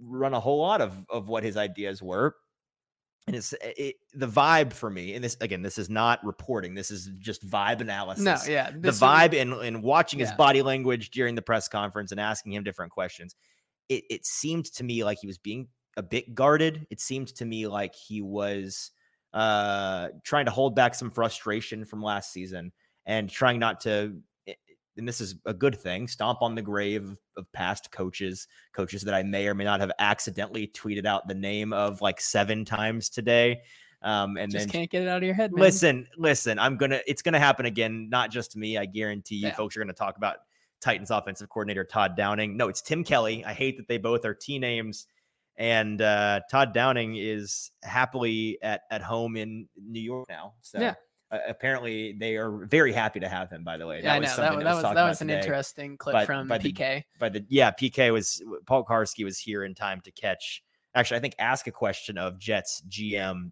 run 0.00 0.34
a 0.34 0.40
whole 0.40 0.60
lot 0.60 0.80
of 0.80 0.94
of 1.08 1.28
what 1.28 1.42
his 1.42 1.56
ideas 1.56 2.02
were, 2.02 2.36
and 3.26 3.36
it's 3.36 3.54
it, 3.62 3.96
the 4.14 4.28
vibe 4.28 4.72
for 4.72 4.90
me. 4.90 5.14
And 5.14 5.22
this 5.24 5.36
again, 5.40 5.62
this 5.62 5.78
is 5.78 5.88
not 5.88 6.24
reporting. 6.24 6.74
This 6.74 6.90
is 6.90 7.08
just 7.18 7.48
vibe 7.48 7.80
analysis 7.80 8.24
No, 8.24 8.36
yeah, 8.52 8.70
the 8.70 8.90
vibe 8.90 9.32
in 9.34 9.52
in 9.52 9.82
watching 9.82 10.18
his 10.18 10.32
body 10.32 10.62
language 10.62 11.10
during 11.10 11.34
the 11.34 11.42
press 11.42 11.68
conference 11.68 12.10
and 12.10 12.20
asking 12.20 12.52
him 12.52 12.64
different 12.64 12.92
questions 12.92 13.34
it, 13.92 14.04
it 14.08 14.26
seemed 14.26 14.66
to 14.66 14.84
me 14.84 15.04
like 15.04 15.18
he 15.20 15.26
was 15.26 15.38
being 15.38 15.68
a 15.96 16.02
bit 16.02 16.34
guarded 16.34 16.86
it 16.90 17.00
seemed 17.00 17.28
to 17.28 17.44
me 17.44 17.66
like 17.66 17.94
he 17.94 18.22
was 18.22 18.90
uh 19.34 20.08
trying 20.24 20.46
to 20.46 20.50
hold 20.50 20.74
back 20.74 20.94
some 20.94 21.10
frustration 21.10 21.84
from 21.84 22.02
last 22.02 22.32
season 22.32 22.72
and 23.06 23.28
trying 23.28 23.58
not 23.58 23.80
to 23.80 24.16
and 24.96 25.08
this 25.08 25.20
is 25.20 25.36
a 25.46 25.54
good 25.54 25.78
thing 25.78 26.06
stomp 26.06 26.42
on 26.42 26.54
the 26.54 26.62
grave 26.62 27.16
of 27.36 27.50
past 27.52 27.90
coaches 27.90 28.46
coaches 28.72 29.02
that 29.02 29.14
i 29.14 29.22
may 29.22 29.46
or 29.48 29.54
may 29.54 29.64
not 29.64 29.80
have 29.80 29.92
accidentally 29.98 30.66
tweeted 30.68 31.06
out 31.06 31.26
the 31.28 31.34
name 31.34 31.72
of 31.72 32.00
like 32.00 32.20
seven 32.20 32.64
times 32.64 33.08
today 33.08 33.62
um 34.02 34.36
and 34.36 34.50
just 34.50 34.66
then 34.66 34.72
can't 34.72 34.90
get 34.90 35.02
it 35.02 35.08
out 35.08 35.18
of 35.18 35.22
your 35.22 35.34
head, 35.34 35.52
man. 35.52 35.60
Listen, 35.60 36.08
listen, 36.18 36.58
I'm 36.58 36.76
gonna 36.76 37.00
it's 37.06 37.22
gonna 37.22 37.38
happen 37.38 37.66
again, 37.66 38.08
not 38.10 38.32
just 38.32 38.50
to 38.50 38.58
me. 38.58 38.76
I 38.76 38.84
guarantee 38.84 39.36
you 39.36 39.46
Yeah. 39.46 39.54
folks 39.54 39.76
are 39.76 39.80
gonna 39.80 39.92
talk 39.92 40.16
about 40.16 40.38
Titans 40.80 41.12
offensive 41.12 41.48
coordinator 41.48 41.84
Todd 41.84 42.16
Downing. 42.16 42.56
No, 42.56 42.66
it's 42.66 42.82
Tim 42.82 43.04
Kelly. 43.04 43.44
I 43.44 43.52
hate 43.52 43.76
that 43.76 43.86
they 43.86 43.98
both 43.98 44.24
are 44.24 44.34
T 44.34 44.58
names. 44.58 45.06
And 45.56 46.02
uh, 46.02 46.40
Todd 46.50 46.74
Downing 46.74 47.14
is 47.16 47.70
happily 47.84 48.58
at, 48.60 48.80
at 48.90 49.02
home 49.02 49.36
in 49.36 49.68
New 49.80 50.00
York 50.00 50.28
now. 50.28 50.54
So 50.62 50.80
Yeah. 50.80 50.94
Uh, 51.32 51.38
apparently 51.48 52.12
they 52.12 52.36
are 52.36 52.50
very 52.66 52.92
happy 52.92 53.18
to 53.18 53.28
have 53.28 53.48
him, 53.50 53.64
by 53.64 53.78
the 53.78 53.86
way. 53.86 54.02
yeah, 54.02 54.14
I 54.14 54.18
know 54.18 54.26
that, 54.26 54.36
something 54.36 54.56
was 54.58 54.64
that 54.64 54.74
was 54.74 54.94
that 54.94 55.08
was 55.08 55.20
an 55.22 55.28
today 55.28 55.40
interesting 55.40 55.96
clip 55.96 56.12
But- 56.12 56.26
from 56.26 56.46
but 56.46 56.60
the- 56.62 56.72
PK. 56.72 57.04
by 57.18 57.30
the 57.30 57.44
yeah, 57.48 57.70
PK 57.70 58.12
was 58.12 58.42
Paul 58.66 58.84
Kuharsky 58.84 59.24
was 59.24 59.38
here 59.38 59.64
in 59.64 59.74
time 59.74 60.00
to 60.02 60.10
catch. 60.12 60.62
Actually, 60.94 61.16
I 61.16 61.20
think 61.20 61.34
ask 61.38 61.66
a 61.66 61.72
question 61.72 62.18
of 62.18 62.38
Jets 62.38 62.82
GM. 62.88 63.50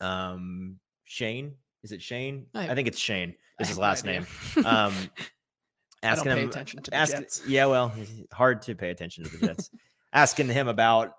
Um, 0.00 0.78
Shane 1.04 1.54
is 1.82 1.92
it 1.92 2.02
Shane? 2.02 2.46
I 2.54 2.70
I, 2.70 2.74
think 2.74 2.88
it's 2.88 2.98
Shane. 2.98 3.34
Is 3.60 3.68
his 3.68 3.78
last 3.78 4.04
name? 4.04 4.26
Um, 4.64 4.92
asking 6.02 6.32
pay 6.32 6.42
him. 6.42 6.48
attention 6.48 6.82
to 6.82 6.90
the 6.90 6.96
ask, 6.96 7.12
Jets. 7.12 7.42
Yeah, 7.46 7.66
well, 7.66 7.92
hard 8.32 8.62
to 8.62 8.74
pay 8.74 8.90
attention 8.90 9.24
to 9.24 9.30
the 9.36 9.46
Jets. 9.46 9.70
asking 10.12 10.48
him 10.48 10.68
about 10.68 11.12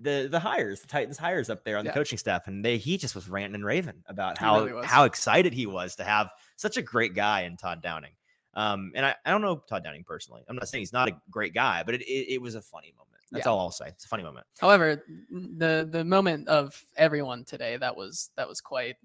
the 0.00 0.28
the 0.30 0.40
hires, 0.40 0.80
the 0.80 0.86
Titans 0.86 1.18
hires 1.18 1.50
up 1.50 1.64
there 1.64 1.76
on 1.78 1.84
Yeah. 1.84 1.90
the 1.92 1.94
coaching 1.94 2.18
staff, 2.18 2.46
and 2.46 2.64
they 2.64 2.76
he 2.78 2.96
just 2.96 3.14
was 3.14 3.28
ranting 3.28 3.54
and 3.56 3.64
raving 3.64 4.02
about 4.06 4.38
He 4.38 4.44
how 4.44 4.64
really 4.64 4.86
how 4.86 5.04
excited 5.04 5.52
he 5.52 5.66
was 5.66 5.96
to 5.96 6.04
have 6.04 6.30
such 6.56 6.76
a 6.76 6.82
great 6.82 7.14
guy 7.14 7.42
in 7.42 7.56
Todd 7.56 7.82
Downing. 7.82 8.12
Um, 8.54 8.92
and 8.94 9.04
I, 9.04 9.14
I 9.24 9.30
don't 9.30 9.42
know 9.42 9.56
Todd 9.56 9.82
Downing 9.84 10.04
personally. 10.04 10.42
I'm 10.48 10.56
not 10.56 10.68
saying 10.68 10.82
he's 10.82 10.92
not 10.92 11.08
a 11.08 11.16
great 11.30 11.54
guy, 11.54 11.82
but 11.84 11.94
it 11.94 12.02
it, 12.02 12.34
it 12.34 12.42
was 12.42 12.54
a 12.54 12.62
funny 12.62 12.92
moment. 12.96 13.10
That's 13.32 13.46
Yeah. 13.46 13.52
all 13.52 13.60
I'll 13.60 13.70
say. 13.72 13.88
It's 13.88 14.04
a 14.04 14.08
funny 14.08 14.22
moment. 14.22 14.46
However, 14.60 15.04
the 15.30 15.88
the 15.90 16.04
moment 16.04 16.48
of 16.48 16.80
everyone 16.96 17.44
today 17.44 17.76
that 17.76 17.96
was 17.96 18.30
that 18.36 18.48
was 18.48 18.60
quite. 18.60 18.96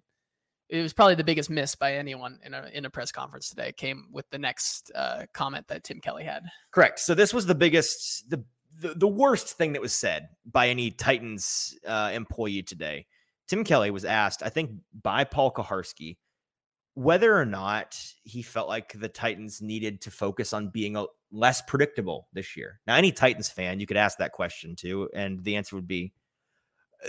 It 0.68 0.84
was 0.84 0.94
probably 0.94 1.16
the 1.16 1.24
biggest 1.24 1.50
miss 1.50 1.74
by 1.74 1.96
anyone 1.96 2.38
in 2.46 2.54
a 2.54 2.70
in 2.72 2.86
a 2.86 2.92
press 2.92 3.12
conference 3.12 3.50
today. 3.50 3.72
Came 3.72 4.08
with 4.12 4.30
the 4.30 4.38
next 4.38 4.92
uh, 4.94 5.26
comment 5.34 5.68
that 5.68 5.84
Tim 5.84 6.00
Kelly 6.00 6.24
had. 6.24 6.44
Correct. 6.70 7.00
So 7.00 7.16
this 7.16 7.34
was 7.34 7.48
the 7.48 7.56
biggest, 7.56 8.30
the 8.30 8.44
the, 8.80 8.94
the 8.96 9.08
worst 9.08 9.58
thing 9.58 9.74
that 9.74 9.82
was 9.82 9.94
said 9.94 10.30
by 10.50 10.70
any 10.70 10.92
Titans 10.92 11.78
uh, 11.86 12.12
employee 12.14 12.64
today. 12.64 13.06
Tim 13.48 13.64
Kelly 13.64 13.92
was 13.92 14.06
asked, 14.06 14.42
I 14.44 14.50
think, 14.50 14.72
by 15.04 15.24
Paul 15.24 15.52
Kuharsky, 15.52 16.18
whether 16.94 17.36
or 17.36 17.46
not 17.46 18.00
he 18.24 18.42
felt 18.42 18.70
like 18.70 18.94
the 18.94 19.10
Titans 19.10 19.62
needed 19.62 20.02
to 20.02 20.12
focus 20.12 20.54
on 20.54 20.70
being 20.70 20.96
a, 20.96 21.06
less 21.32 21.62
predictable 21.62 22.28
this 22.34 22.56
year. 22.56 22.80
Now, 22.88 22.96
any 22.96 23.12
Titans 23.12 23.50
fan, 23.50 23.80
you 23.80 23.88
could 23.88 23.98
ask 23.98 24.18
that 24.18 24.32
question 24.32 24.76
to, 24.78 25.10
and 25.14 25.44
the 25.44 25.56
answer 25.56 25.76
would 25.76 25.88
be, 25.88 26.14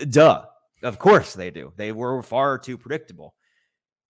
duh. 0.08 0.44
Of 0.82 0.98
course 0.98 1.34
they 1.34 1.50
do. 1.50 1.74
They 1.76 1.92
were 1.92 2.22
far 2.22 2.58
too 2.58 2.78
predictable. 2.78 3.34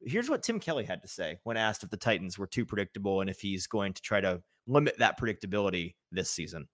Here's 0.03 0.31
what 0.31 0.45
Tim 0.45 0.61
Kelly 0.61 0.85
had 0.85 1.03
to 1.03 1.09
say 1.09 1.39
when 1.43 1.57
asked 1.57 1.83
if 1.83 1.91
the 1.91 1.97
Titans 1.97 2.39
were 2.39 2.47
too 2.47 2.65
predictable 2.65 3.21
and 3.21 3.29
if 3.29 3.41
he's 3.41 3.67
going 3.67 3.93
to 3.95 4.03
try 4.03 4.21
to 4.21 4.41
limit 4.69 4.97
that 4.99 5.19
predictability 5.19 5.95
this 6.13 6.31
season. 6.31 6.69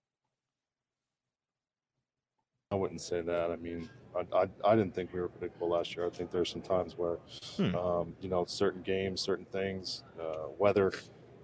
I 2.72 2.74
wouldn't 2.74 3.00
say 3.00 3.20
that. 3.20 3.50
I 3.52 3.56
mean, 3.56 3.88
I, 4.16 4.36
I, 4.36 4.48
I 4.64 4.74
didn't 4.74 4.92
think 4.92 5.12
we 5.12 5.20
were 5.20 5.28
predictable 5.28 5.68
last 5.68 5.94
year. 5.94 6.04
I 6.04 6.10
think 6.10 6.32
there's 6.32 6.50
some 6.50 6.62
times 6.62 6.98
where, 6.98 7.18
Hmm. 7.56 7.74
um, 7.76 8.16
you 8.20 8.28
know, 8.28 8.44
certain 8.44 8.82
games, 8.82 9.20
certain 9.20 9.44
things, 9.46 10.02
uh, 10.20 10.48
weather, 10.58 10.92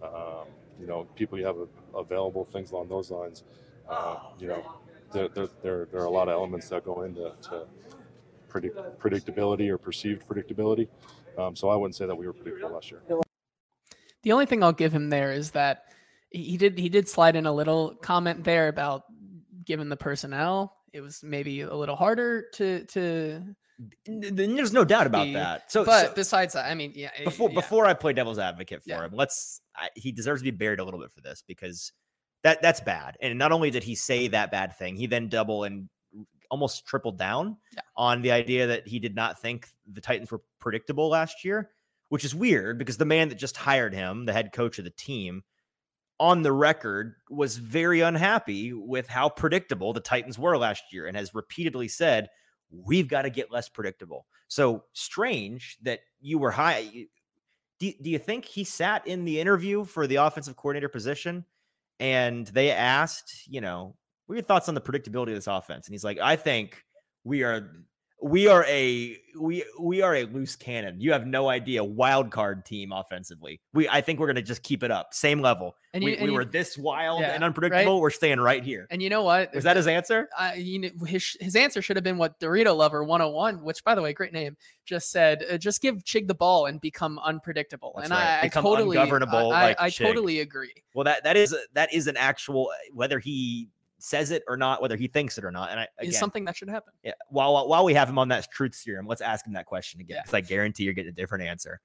um, 0.03 0.47
you 0.81 0.87
know, 0.87 1.05
people 1.15 1.39
you 1.39 1.47
have 1.47 1.59
a, 1.59 1.69
available, 1.97 2.45
things 2.45 2.73
along 2.73 2.89
those 2.89 3.13
lines. 3.13 3.45
Uh, 3.89 4.19
you 4.41 4.49
know, 4.49 4.65
there, 5.13 5.29
there, 5.29 5.49
there, 5.63 5.89
there 5.93 6.01
are 6.01 6.07
a 6.07 6.11
lot 6.11 6.27
of 6.27 6.33
elements 6.33 6.69
that 6.71 6.85
go 6.85 7.03
into 7.03 7.33
to 7.43 7.67
predict, 8.49 8.77
predictability 8.99 9.69
or 9.69 9.79
perceived 9.79 10.27
predictability. 10.27 10.89
Um, 11.39 11.55
so 11.55 11.69
I 11.69 11.77
wouldn't 11.77 11.95
say 11.95 12.07
that 12.07 12.17
we 12.17 12.27
were 12.27 12.33
predictable 12.33 12.75
last 12.75 12.91
year. 12.91 13.03
The 14.23 14.33
only 14.33 14.47
thing 14.47 14.65
I'll 14.65 14.73
give 14.73 14.93
him 14.93 15.09
there 15.09 15.31
is 15.33 15.53
that 15.53 15.85
he 16.31 16.57
did 16.57 16.79
he 16.79 16.89
did 16.89 17.09
slide 17.09 17.37
in 17.37 17.47
a 17.47 17.53
little 17.53 17.95
comment 17.97 18.45
there 18.45 18.69
about 18.69 19.05
given 19.65 19.89
the 19.89 19.97
personnel, 19.97 20.77
it 20.93 21.01
was 21.01 21.23
maybe 21.23 21.63
a 21.63 21.75
little 21.75 21.97
harder 21.97 22.47
to 22.55 22.85
to. 22.87 23.43
There's 24.07 24.73
no 24.73 24.85
doubt 24.85 25.07
about 25.07 25.25
be- 25.25 25.33
that. 25.35 25.71
So, 25.73 25.85
but 25.85 26.09
so 26.09 26.13
besides 26.15 26.55
that, 26.55 26.67
I 26.71 26.75
mean, 26.75 26.93
yeah. 26.95 27.11
eh, 27.17 27.25
before 27.25 27.49
yeah. 27.49 27.55
before 27.55 27.87
I 27.87 27.95
play 27.95 28.13
devil's 28.13 28.39
advocate 28.39 28.83
for 28.83 28.91
Yeah. 28.91 29.05
him, 29.05 29.13
let's 29.15 29.61
I, 29.75 29.89
he 29.97 30.13
deserves 30.13 30.41
to 30.43 30.45
be 30.45 30.51
buried 30.57 30.79
a 30.79 30.85
little 30.85 31.01
bit 31.01 31.11
for 31.11 31.21
this 31.21 31.43
because 31.47 31.93
that 32.45 32.63
that's 32.63 32.81
bad. 32.81 33.17
And 33.21 33.39
not 33.39 33.51
only 33.53 33.71
did 33.71 33.83
he 33.83 33.95
say 33.95 34.29
that 34.29 34.51
bad 34.51 34.77
thing, 34.77 34.97
he 34.97 35.07
then 35.07 35.29
double 35.29 35.65
and 35.65 35.89
almost 36.51 36.87
tripled 36.87 37.19
down 37.19 37.57
Yeah. 37.75 37.81
on 37.97 38.21
the 38.23 38.33
idea 38.33 38.67
that 38.69 38.87
he 38.87 38.99
did 38.99 39.15
not 39.15 39.41
think 39.41 39.67
the 39.91 40.03
Titans 40.03 40.31
were 40.31 40.43
predictable 40.61 41.09
last 41.09 41.45
year, 41.45 41.71
which 42.11 42.25
is 42.25 42.35
weird 42.35 42.79
because 42.79 42.99
the 42.99 43.07
man 43.07 43.31
that 43.31 43.37
just 43.37 43.57
hired 43.57 43.95
him, 43.95 44.27
the 44.27 44.35
head 44.35 44.53
coach 44.53 44.79
of 44.79 44.85
the 44.85 44.91
team, 44.91 45.43
on 46.23 46.43
the 46.43 46.53
record 46.53 47.17
was 47.31 47.57
very 47.57 48.01
unhappy 48.01 48.73
with 48.73 49.09
how 49.09 49.29
predictable 49.29 49.93
the 49.93 49.99
Titans 50.01 50.39
were 50.39 50.57
last 50.57 50.85
year 50.93 51.09
and 51.09 51.17
has 51.17 51.35
repeatedly 51.35 51.89
said, 51.89 52.29
we've 52.71 53.09
got 53.09 53.23
to 53.23 53.31
get 53.31 53.51
less 53.51 53.69
predictable. 53.69 54.25
So 54.47 54.85
strange 54.93 55.79
that 55.83 55.99
you 56.21 56.39
were 56.39 56.53
high. 56.53 57.07
Do, 57.81 57.93
do 58.01 58.09
you 58.09 58.21
think 58.21 58.45
he 58.45 58.63
sat 58.63 59.05
in 59.05 59.25
the 59.25 59.41
interview 59.41 59.85
for 59.85 60.07
the 60.07 60.17
offensive 60.17 60.55
coordinator 60.55 60.89
position 60.89 61.45
and 61.99 62.47
they 62.47 62.71
asked, 62.71 63.49
you 63.49 63.61
know, 63.61 63.97
what 64.27 64.35
are 64.35 64.37
your 64.37 64.45
thoughts 64.45 64.69
on 64.69 64.77
the 64.77 64.81
predictability 64.81 65.31
of 65.31 65.35
this 65.35 65.49
offense? 65.49 65.89
And 65.89 65.93
he's 65.93 66.05
like, 66.05 66.21
I 66.21 66.37
think 66.37 66.85
we 67.25 67.43
are 67.43 67.85
we 68.23 68.47
are 68.47 68.65
a 68.67 69.19
we 69.39 69.65
we 69.81 70.01
are 70.03 70.15
a 70.15 70.25
loose 70.25 70.55
cannon. 70.55 71.01
You 71.01 71.13
have 71.13 71.27
no 71.27 71.49
idea 71.49 71.83
wild 71.83 72.31
card 72.31 72.65
team 72.65 72.93
offensively. 72.93 73.61
We 73.73 73.89
I 73.89 74.01
think 74.01 74.21
we're 74.21 74.29
gonna 74.29 74.43
just 74.43 74.63
keep 74.63 74.83
it 74.83 74.91
up, 74.91 75.13
same 75.13 75.41
level. 75.41 75.75
and 75.93 76.05
we 76.05 76.11
you, 76.13 76.17
and 76.17 76.25
we 76.25 76.31
you- 76.31 76.37
were 76.37 76.45
this 76.45 76.79
wild 76.79 77.21
Yeah, 77.21 77.33
and 77.33 77.43
right? 77.43 77.47
unpredictable. 77.47 78.01
We're 78.01 78.11
staying 78.11 78.39
right 78.39 78.63
here. 78.63 78.87
and 78.91 79.03
you 79.03 79.11
know 79.11 79.23
what? 79.23 79.55
Is 79.55 79.65
that 79.65 79.77
his 79.77 79.87
answer? 79.87 80.29
I, 80.39 80.55
you 80.55 80.79
know, 80.79 81.05
his 81.05 81.37
his 81.41 81.57
answer 81.57 81.83
should 81.83 81.97
have 81.97 82.05
been 82.05 82.19
what 82.19 82.39
Dorito 82.39 82.77
Lover 82.77 83.03
101, 83.03 83.65
which 83.65 83.83
by 83.83 83.95
the 83.95 84.03
way, 84.03 84.13
great 84.13 84.33
name, 84.33 84.57
just 84.85 85.11
said. 85.11 85.45
Uh, 85.51 85.59
just 85.59 85.83
give 85.83 85.97
Chig 86.05 86.29
the 86.29 86.35
ball 86.35 86.67
and 86.67 86.81
become 86.81 87.19
unpredictable. 87.19 87.93
That's 87.97 88.11
and 88.11 88.19
right. 88.19 88.41
I, 88.43 88.47
I 88.47 88.49
totally, 88.49 88.97
ungovernable 88.97 89.53
I, 89.53 89.63
like 89.65 89.81
I, 89.81 89.87
I 89.87 89.91
totally 89.91 90.41
agree. 90.41 90.75
Well, 90.95 91.05
that 91.05 91.25
that 91.25 91.37
is 91.37 91.53
a, 91.53 91.59
that 91.73 91.93
is 91.93 92.07
an 92.07 92.17
actual 92.17 92.71
whether 92.93 93.19
he 93.19 93.69
says 94.03 94.31
it 94.33 94.43
or 94.49 94.57
not, 94.57 94.83
whether 94.83 94.97
he 94.97 95.07
thinks 95.07 95.39
it 95.39 95.45
or 95.45 95.51
not. 95.53 95.71
And 95.71 95.81
I 95.81 95.89
Is 96.01 96.19
something 96.19 96.45
that 96.47 96.57
should 96.57 96.69
happen. 96.69 96.93
yeah, 97.05 97.13
while 97.29 97.53
while- 97.55 97.69
while 97.69 97.85
we 97.85 97.95
have 97.95 98.09
him 98.09 98.19
on 98.19 98.29
that 98.29 98.51
truth 98.51 98.75
serum, 98.75 99.07
let's 99.07 99.21
ask 99.21 99.47
him 99.47 99.53
that 99.53 99.67
question 99.67 100.01
again 100.01 100.17
Yeah. 100.17 100.23
because 100.23 100.35
I 100.35 100.41
guarantee 100.41 100.85
you're 100.85 100.93
getting 100.95 101.11
a 101.11 101.15
different 101.15 101.45
answer. 101.45 101.81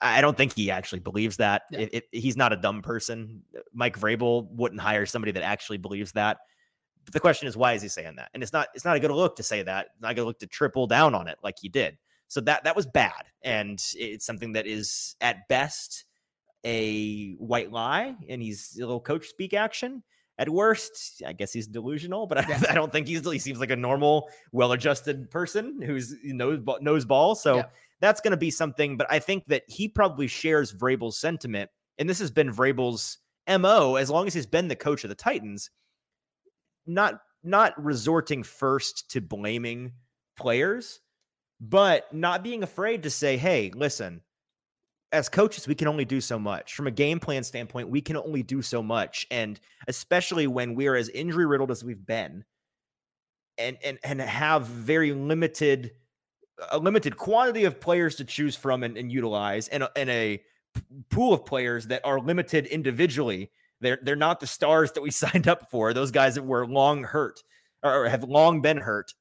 I 0.00 0.20
don't 0.22 0.36
think 0.36 0.54
he 0.54 0.70
actually 0.70 1.00
believes 1.00 1.36
that. 1.38 1.62
Yeah. 1.70 1.80
If- 1.80 1.90
if- 1.92 2.04
he's 2.22 2.36
not 2.36 2.52
a 2.52 2.56
dumb 2.56 2.80
person. 2.82 3.42
Uh, 3.54 3.60
Mike 3.74 3.98
Vrabel 3.98 4.48
wouldn't 4.52 4.80
hire 4.80 5.04
somebody 5.04 5.32
that 5.32 5.42
actually 5.42 5.76
believes 5.78 6.12
that. 6.12 6.38
But 7.04 7.12
the 7.14 7.20
question 7.20 7.48
is, 7.48 7.56
why 7.56 7.72
is 7.74 7.82
he 7.82 7.88
saying 7.88 8.16
that? 8.16 8.30
And 8.32 8.42
it's 8.42 8.52
not 8.52 8.68
it's 8.74 8.84
not 8.84 8.96
a 8.96 9.00
good 9.00 9.10
look 9.10 9.36
to 9.36 9.42
say 9.42 9.62
that. 9.62 9.86
It's 9.92 10.00
not 10.02 10.12
a 10.12 10.14
good 10.14 10.24
look 10.24 10.38
to 10.38 10.46
triple 10.46 10.86
down 10.86 11.14
on 11.14 11.28
it 11.28 11.38
like 11.42 11.58
he 11.60 11.68
did. 11.68 11.98
So 12.28 12.40
that 12.42 12.62
that 12.64 12.76
was 12.76 12.86
bad, 12.86 13.26
and 13.42 13.82
it's 13.96 14.24
something 14.24 14.52
that 14.52 14.66
is 14.66 15.16
at 15.20 15.48
best 15.48 16.04
a 16.64 17.32
white 17.34 17.72
lie, 17.72 18.14
and 18.28 18.40
he's 18.40 18.76
a 18.76 18.80
little 18.80 19.00
coach 19.00 19.26
speak 19.26 19.52
action. 19.54 20.02
At 20.40 20.48
worst, 20.48 21.22
I 21.26 21.34
guess 21.34 21.52
he's 21.52 21.66
delusional, 21.66 22.26
but 22.26 22.38
I, 22.38 22.46
Yeah. 22.48 22.62
I 22.70 22.74
don't 22.74 22.90
think 22.90 23.06
he's 23.06 23.20
he 23.30 23.38
seems 23.38 23.60
like 23.60 23.70
a 23.70 23.76
normal, 23.76 24.30
well-adjusted 24.52 25.30
person 25.30 25.82
who's 25.82 26.14
knows 26.24 26.60
knows 26.80 27.04
ball. 27.04 27.34
So 27.34 27.56
Yeah. 27.56 27.66
that's 28.00 28.22
going 28.22 28.30
to 28.30 28.38
be 28.38 28.50
something. 28.50 28.96
But 28.96 29.06
I 29.10 29.18
think 29.18 29.44
that 29.48 29.64
he 29.68 29.86
probably 29.86 30.26
shares 30.26 30.72
Vrabel's 30.72 31.18
sentiment, 31.18 31.70
and 31.98 32.08
this 32.08 32.18
has 32.20 32.30
been 32.30 32.50
Vrabel's 32.50 33.18
mo 33.46 33.96
as 33.96 34.08
long 34.08 34.26
as 34.26 34.32
he's 34.32 34.46
been 34.46 34.66
the 34.66 34.74
coach 34.76 35.04
of 35.04 35.10
the 35.10 35.14
Titans. 35.14 35.70
Not 36.86 37.20
not 37.44 37.74
resorting 37.82 38.42
first 38.42 39.10
to 39.10 39.20
blaming 39.20 39.92
players, 40.38 41.00
but 41.60 42.12
not 42.14 42.42
being 42.42 42.62
afraid 42.62 43.02
to 43.02 43.10
say, 43.10 43.36
"Hey, 43.36 43.70
listen." 43.74 44.22
As 45.12 45.28
coaches, 45.28 45.66
we 45.66 45.74
can 45.74 45.88
only 45.88 46.04
do 46.04 46.20
so 46.20 46.38
much. 46.38 46.74
From 46.74 46.86
a 46.86 46.92
game 46.92 47.18
plan 47.18 47.42
standpoint, 47.42 47.88
we 47.88 48.00
can 48.00 48.16
only 48.16 48.42
do 48.42 48.62
so 48.62 48.82
much. 48.82 49.26
And 49.30 49.58
especially 49.88 50.46
when 50.46 50.74
we're 50.74 50.94
as 50.94 51.08
injury 51.08 51.46
riddled 51.46 51.72
as 51.72 51.82
we've 51.82 52.06
been 52.06 52.44
and 53.60 53.76
and 53.84 53.98
and 54.02 54.20
have 54.20 54.66
very 54.66 55.12
limited 55.12 55.92
a 56.72 56.78
limited 56.78 57.16
quantity 57.16 57.64
of 57.64 57.80
players 57.80 58.16
to 58.16 58.24
choose 58.24 58.56
from 58.56 58.82
and, 58.82 58.96
and 58.96 59.12
utilize 59.12 59.68
and 59.68 59.82
a, 59.84 59.90
and 59.96 60.10
a 60.10 60.42
pool 61.10 61.32
of 61.32 61.44
players 61.44 61.86
that 61.86 62.04
are 62.04 62.20
limited 62.20 62.66
individually 62.66 63.50
they're 63.80 63.98
they're 64.02 64.16
not 64.16 64.40
the 64.40 64.46
stars 64.46 64.92
that 64.92 65.02
we 65.02 65.10
signed 65.10 65.46
up 65.46 65.70
for 65.70 65.92
those 65.92 66.10
guys 66.10 66.34
that 66.34 66.44
were 66.44 66.66
long 66.66 67.04
hurt 67.04 67.42
or 67.82 68.08
have 68.08 68.24
long 68.24 68.60
been 68.60 68.78
hurt 68.78 69.12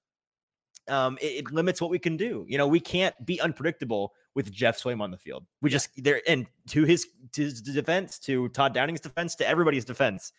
um 0.88 1.18
it, 1.22 1.46
it 1.46 1.52
limits 1.52 1.82
what 1.82 1.92
we 1.92 2.00
can 2.00 2.18
do 2.18 2.46
you 2.48 2.58
know 2.58 2.68
we 2.68 2.80
can't 2.80 3.14
be 3.26 3.40
unpredictable 3.42 4.14
with 4.40 4.52
Geoff 4.52 4.82
Swaim 4.82 5.02
on 5.02 5.12
the 5.12 5.18
field 5.18 5.46
we 5.62 5.70
just 5.70 5.90
there 5.98 6.22
and 6.28 6.48
to 6.70 6.86
his 6.86 7.08
to 7.34 7.44
his 7.44 7.62
defense 7.62 8.18
to 8.20 8.48
todd 8.50 8.74
downing's 8.74 9.02
defense 9.02 9.36
to 9.36 9.48
everybody's 9.48 9.86
defense 9.86 10.32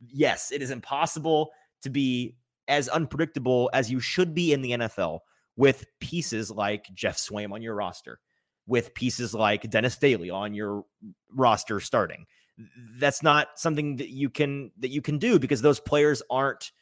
yes 0.00 0.52
it 0.52 0.62
is 0.62 0.70
impossible 0.70 1.50
to 1.82 1.90
be 1.90 2.36
as 2.68 2.88
unpredictable 2.88 3.70
as 3.72 3.90
you 3.90 3.98
should 3.98 4.34
be 4.34 4.52
in 4.52 4.60
the 4.62 4.72
NFL 4.72 5.20
with 5.56 5.86
pieces 6.00 6.50
like 6.50 6.86
Geoff 6.94 7.16
Swaim 7.16 7.52
on 7.52 7.62
your 7.62 7.74
roster, 7.74 8.20
with 8.66 8.94
pieces 8.94 9.34
like 9.34 9.68
Dennis 9.70 9.96
Daley 9.96 10.30
on 10.30 10.54
your 10.54 10.84
roster 11.32 11.80
starting. 11.80 12.26
That's 12.98 13.22
not 13.22 13.48
something 13.56 13.96
that 13.96 14.10
you 14.10 14.30
can 14.30 14.70
that 14.78 14.90
you 14.90 15.00
can 15.00 15.18
do 15.18 15.38
because 15.38 15.62
those 15.62 15.80
players 15.80 16.22
aren't 16.30 16.72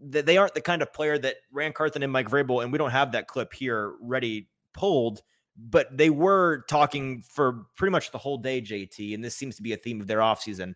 that 0.00 0.26
they 0.26 0.36
aren't 0.36 0.54
the 0.54 0.60
kind 0.60 0.82
of 0.82 0.92
player 0.92 1.18
that 1.18 1.36
Ran 1.52 1.72
Carthon 1.72 2.02
and 2.02 2.12
Mike 2.12 2.28
Vrabel, 2.28 2.62
and 2.62 2.72
we 2.72 2.78
don't 2.78 2.90
have 2.90 3.12
that 3.12 3.28
clip 3.28 3.52
here 3.52 3.94
ready 4.00 4.48
pulled, 4.74 5.22
but 5.58 5.96
they 5.96 6.08
were 6.08 6.64
talking 6.68 7.22
for 7.28 7.66
pretty 7.76 7.90
much 7.90 8.12
the 8.12 8.18
whole 8.18 8.38
day, 8.38 8.62
JT, 8.62 9.14
and 9.14 9.24
this 9.24 9.36
seems 9.36 9.56
to 9.56 9.62
be 9.62 9.72
a 9.72 9.76
theme 9.76 10.00
of 10.00 10.06
their 10.06 10.20
offseason, 10.20 10.74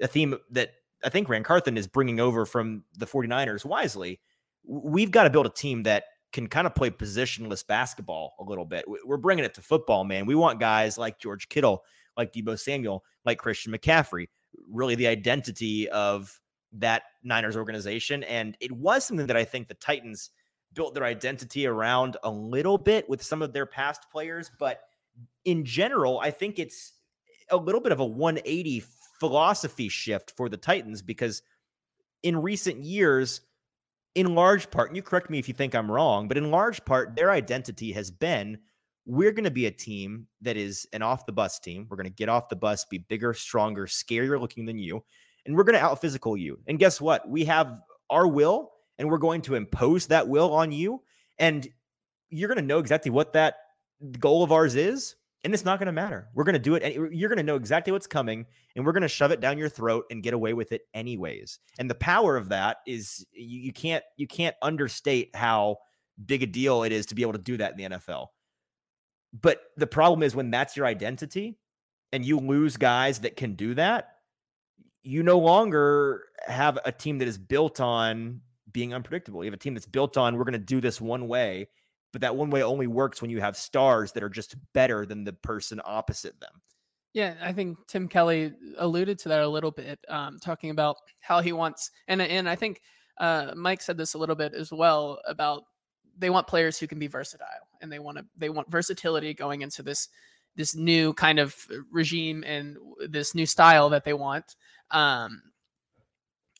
a 0.00 0.08
theme 0.08 0.36
that 0.50 0.70
I 1.04 1.10
think 1.10 1.28
Ran 1.28 1.44
Carthon 1.44 1.78
is 1.78 1.86
bringing 1.86 2.18
over 2.18 2.44
from 2.44 2.82
the 2.98 3.06
49ers 3.06 3.64
wisely. 3.64 4.20
We've 4.64 5.12
got 5.12 5.24
to 5.24 5.30
build 5.30 5.46
a 5.46 5.50
team 5.50 5.84
that 5.84 6.04
can 6.32 6.48
kind 6.48 6.66
of 6.66 6.74
play 6.74 6.90
positionless 6.90 7.64
basketball 7.64 8.34
a 8.40 8.44
little 8.44 8.64
bit. 8.64 8.84
We're 9.04 9.16
bringing 9.16 9.44
it 9.44 9.54
to 9.54 9.62
football, 9.62 10.02
man. 10.04 10.26
We 10.26 10.34
want 10.34 10.58
guys 10.58 10.98
like 10.98 11.20
George 11.20 11.48
Kittle, 11.48 11.84
like 12.16 12.32
Deebo 12.32 12.58
Samuel, 12.58 13.04
like 13.24 13.38
Christian 13.38 13.72
McCaffrey, 13.72 14.26
really 14.68 14.96
the 14.96 15.06
identity 15.06 15.88
of 15.90 16.40
that 16.72 17.02
Niners 17.22 17.56
organization. 17.56 18.24
And 18.24 18.56
it 18.60 18.72
was 18.72 19.04
something 19.04 19.28
that 19.28 19.36
I 19.36 19.44
think 19.44 19.68
the 19.68 19.74
Titans 19.74 20.30
built 20.76 20.94
their 20.94 21.04
identity 21.04 21.66
around 21.66 22.16
a 22.22 22.30
little 22.30 22.78
bit 22.78 23.08
with 23.08 23.22
some 23.22 23.42
of 23.42 23.52
their 23.52 23.66
past 23.66 24.06
players. 24.12 24.50
But 24.60 24.82
in 25.44 25.64
general, 25.64 26.20
I 26.20 26.30
think 26.30 26.60
it's 26.60 26.92
a 27.50 27.56
little 27.56 27.80
bit 27.80 27.90
of 27.90 27.98
a 27.98 28.04
180 28.04 28.84
philosophy 29.18 29.88
shift 29.88 30.34
for 30.36 30.48
the 30.48 30.56
Titans 30.56 31.02
because 31.02 31.42
in 32.22 32.36
recent 32.36 32.84
years, 32.84 33.40
in 34.14 34.34
large 34.34 34.70
part, 34.70 34.90
and 34.90 34.96
you 34.96 35.02
correct 35.02 35.30
me 35.30 35.38
if 35.38 35.48
you 35.48 35.54
think 35.54 35.74
I'm 35.74 35.90
wrong, 35.90 36.28
but 36.28 36.36
in 36.36 36.50
large 36.50 36.84
part, 36.84 37.16
their 37.16 37.30
identity 37.30 37.92
has 37.92 38.10
been 38.10 38.58
we're 39.06 39.30
going 39.30 39.44
to 39.44 39.50
be 39.50 39.66
a 39.66 39.70
team 39.70 40.26
that 40.40 40.56
is 40.56 40.86
an 40.92 41.00
off 41.00 41.26
the 41.26 41.32
bus 41.32 41.60
team. 41.60 41.86
We're 41.88 41.96
going 41.96 42.08
to 42.08 42.12
get 42.12 42.28
off 42.28 42.48
the 42.48 42.56
bus, 42.56 42.84
be 42.86 42.98
bigger, 42.98 43.32
stronger, 43.34 43.86
scarier 43.86 44.40
looking 44.40 44.66
than 44.66 44.78
you, 44.78 45.04
and 45.46 45.56
we're 45.56 45.62
going 45.62 45.78
to 45.78 45.84
out 45.84 46.00
physical 46.00 46.36
you. 46.36 46.58
And 46.66 46.78
guess 46.78 47.00
what? 47.00 47.28
We 47.28 47.44
have 47.44 47.78
our 48.10 48.26
will, 48.26 48.72
and 48.98 49.08
we're 49.08 49.18
going 49.18 49.42
to 49.42 49.54
impose 49.54 50.06
that 50.06 50.28
will 50.28 50.52
on 50.54 50.72
you. 50.72 51.02
And 51.38 51.66
you're 52.30 52.48
going 52.48 52.56
to 52.58 52.64
know 52.64 52.78
exactly 52.78 53.10
what 53.10 53.32
that 53.34 53.56
goal 54.18 54.42
of 54.42 54.52
ours 54.52 54.74
is, 54.74 55.16
and 55.44 55.54
it's 55.54 55.64
not 55.64 55.78
going 55.78 55.86
to 55.86 55.92
matter. 55.92 56.28
We're 56.34 56.44
going 56.44 56.54
to 56.54 56.58
do 56.58 56.74
it. 56.74 56.82
And 56.82 57.12
you're 57.14 57.28
going 57.28 57.38
to 57.38 57.44
know 57.44 57.56
exactly 57.56 57.92
what's 57.92 58.06
coming, 58.06 58.46
and 58.74 58.84
we're 58.84 58.92
going 58.92 59.02
to 59.02 59.08
shove 59.08 59.30
it 59.30 59.40
down 59.40 59.58
your 59.58 59.68
throat 59.68 60.06
and 60.10 60.22
get 60.22 60.34
away 60.34 60.54
with 60.54 60.72
it 60.72 60.82
anyways. 60.92 61.58
And 61.78 61.88
the 61.88 61.94
power 61.94 62.36
of 62.36 62.48
that 62.48 62.78
is 62.86 63.24
you, 63.32 63.60
you 63.60 63.72
can't 63.72 64.04
you 64.16 64.26
can't 64.26 64.56
understate 64.62 65.34
how 65.34 65.78
big 66.24 66.42
a 66.42 66.46
deal 66.46 66.82
it 66.82 66.92
is 66.92 67.06
to 67.06 67.14
be 67.14 67.22
able 67.22 67.34
to 67.34 67.38
do 67.38 67.56
that 67.58 67.72
in 67.72 67.76
the 67.76 67.96
NFL. 67.96 68.28
But 69.38 69.60
the 69.76 69.86
problem 69.86 70.22
is 70.22 70.34
when 70.34 70.50
that's 70.50 70.76
your 70.76 70.86
identity 70.86 71.58
and 72.12 72.24
you 72.24 72.38
lose 72.38 72.76
guys 72.76 73.20
that 73.20 73.36
can 73.36 73.54
do 73.54 73.74
that, 73.74 74.08
you 75.02 75.22
no 75.22 75.38
longer 75.38 76.24
have 76.46 76.78
a 76.84 76.92
team 76.92 77.18
that 77.18 77.28
is 77.28 77.38
built 77.38 77.80
on 77.80 78.40
being 78.76 78.92
unpredictable. 78.92 79.42
You 79.42 79.48
have 79.50 79.54
a 79.54 79.56
team 79.56 79.72
that's 79.72 79.86
built 79.86 80.18
on 80.18 80.36
we're 80.36 80.44
going 80.44 80.52
to 80.52 80.58
do 80.58 80.82
this 80.82 81.00
one 81.00 81.28
way, 81.28 81.66
but 82.12 82.20
that 82.20 82.36
one 82.36 82.50
way 82.50 82.62
only 82.62 82.86
works 82.86 83.22
when 83.22 83.30
you 83.30 83.40
have 83.40 83.56
stars 83.56 84.12
that 84.12 84.22
are 84.22 84.28
just 84.28 84.54
better 84.74 85.06
than 85.06 85.24
the 85.24 85.32
person 85.32 85.80
opposite 85.82 86.38
them. 86.40 86.52
Yeah, 87.14 87.36
I 87.40 87.54
think 87.54 87.78
Tim 87.88 88.06
Kelly 88.06 88.52
alluded 88.76 89.18
to 89.20 89.30
that 89.30 89.40
a 89.40 89.48
little 89.48 89.70
bit, 89.70 89.98
um, 90.10 90.38
talking 90.42 90.68
about 90.68 90.96
how 91.20 91.40
he 91.40 91.54
wants, 91.54 91.90
and 92.06 92.20
and 92.20 92.46
I 92.46 92.54
think 92.54 92.82
uh, 93.16 93.52
Mike 93.56 93.80
said 93.80 93.96
this 93.96 94.12
a 94.12 94.18
little 94.18 94.36
bit 94.36 94.52
as 94.52 94.70
well 94.70 95.20
about 95.26 95.62
they 96.18 96.28
want 96.28 96.46
players 96.46 96.78
who 96.78 96.86
can 96.86 96.98
be 96.98 97.06
versatile, 97.06 97.46
and 97.80 97.90
they 97.90 97.98
want 97.98 98.18
to 98.18 98.26
they 98.36 98.50
want 98.50 98.70
versatility 98.70 99.32
going 99.32 99.62
into 99.62 99.82
this 99.82 100.10
this 100.54 100.76
new 100.76 101.14
kind 101.14 101.38
of 101.38 101.56
regime 101.90 102.44
and 102.46 102.76
this 103.08 103.34
new 103.34 103.46
style 103.46 103.88
that 103.88 104.04
they 104.04 104.12
want. 104.12 104.54
Um, 104.90 105.40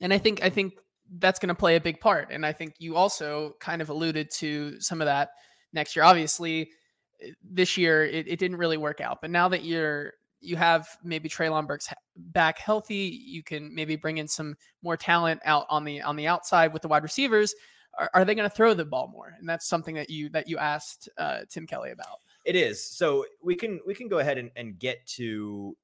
and 0.00 0.14
I 0.14 0.16
think 0.16 0.42
I 0.42 0.48
think 0.48 0.72
that's 1.18 1.38
going 1.38 1.48
to 1.48 1.54
play 1.54 1.76
a 1.76 1.80
big 1.80 2.00
part. 2.00 2.28
And 2.30 2.44
I 2.44 2.52
think 2.52 2.74
you 2.78 2.96
also 2.96 3.54
kind 3.60 3.80
of 3.82 3.88
alluded 3.88 4.30
to 4.36 4.80
some 4.80 5.00
of 5.00 5.06
that 5.06 5.30
next 5.72 5.96
year. 5.96 6.04
Obviously, 6.04 6.70
eh, 7.22 7.30
this 7.42 7.76
year 7.76 8.04
it, 8.04 8.28
it 8.28 8.38
didn't 8.38 8.56
really 8.56 8.76
work 8.76 9.00
out, 9.00 9.18
but 9.20 9.30
now 9.30 9.48
that 9.48 9.64
you're 9.64 10.12
you 10.40 10.56
have 10.56 10.86
maybe 11.02 11.28
Treylon 11.28 11.66
Burks 11.66 11.88
back 12.16 12.58
healthy, 12.58 13.20
you 13.26 13.42
can 13.42 13.74
maybe 13.74 13.96
bring 13.96 14.18
in 14.18 14.28
some 14.28 14.54
more 14.82 14.96
talent 14.96 15.40
out 15.44 15.66
on 15.70 15.84
the 15.84 16.02
on 16.02 16.16
the 16.16 16.26
outside 16.26 16.72
with 16.72 16.82
the 16.82 16.88
wide 16.88 17.02
receivers. 17.02 17.54
Are, 17.98 18.10
are 18.12 18.24
they 18.24 18.34
going 18.34 18.48
to 18.48 18.54
throw 18.54 18.74
the 18.74 18.84
ball 18.84 19.08
more? 19.08 19.32
And 19.38 19.48
that's 19.48 19.66
something 19.66 19.94
that 19.94 20.10
you 20.10 20.28
that 20.30 20.48
you 20.48 20.58
asked 20.58 21.08
uh, 21.18 21.40
Tim 21.48 21.66
Kelly 21.66 21.90
about. 21.90 22.18
It 22.44 22.54
is. 22.54 22.84
So 22.84 23.24
we 23.42 23.56
can 23.56 23.80
we 23.86 23.94
can 23.94 24.08
go 24.08 24.18
ahead 24.18 24.38
and, 24.38 24.50
and 24.56 24.78
get 24.78 25.04
to 25.16 25.76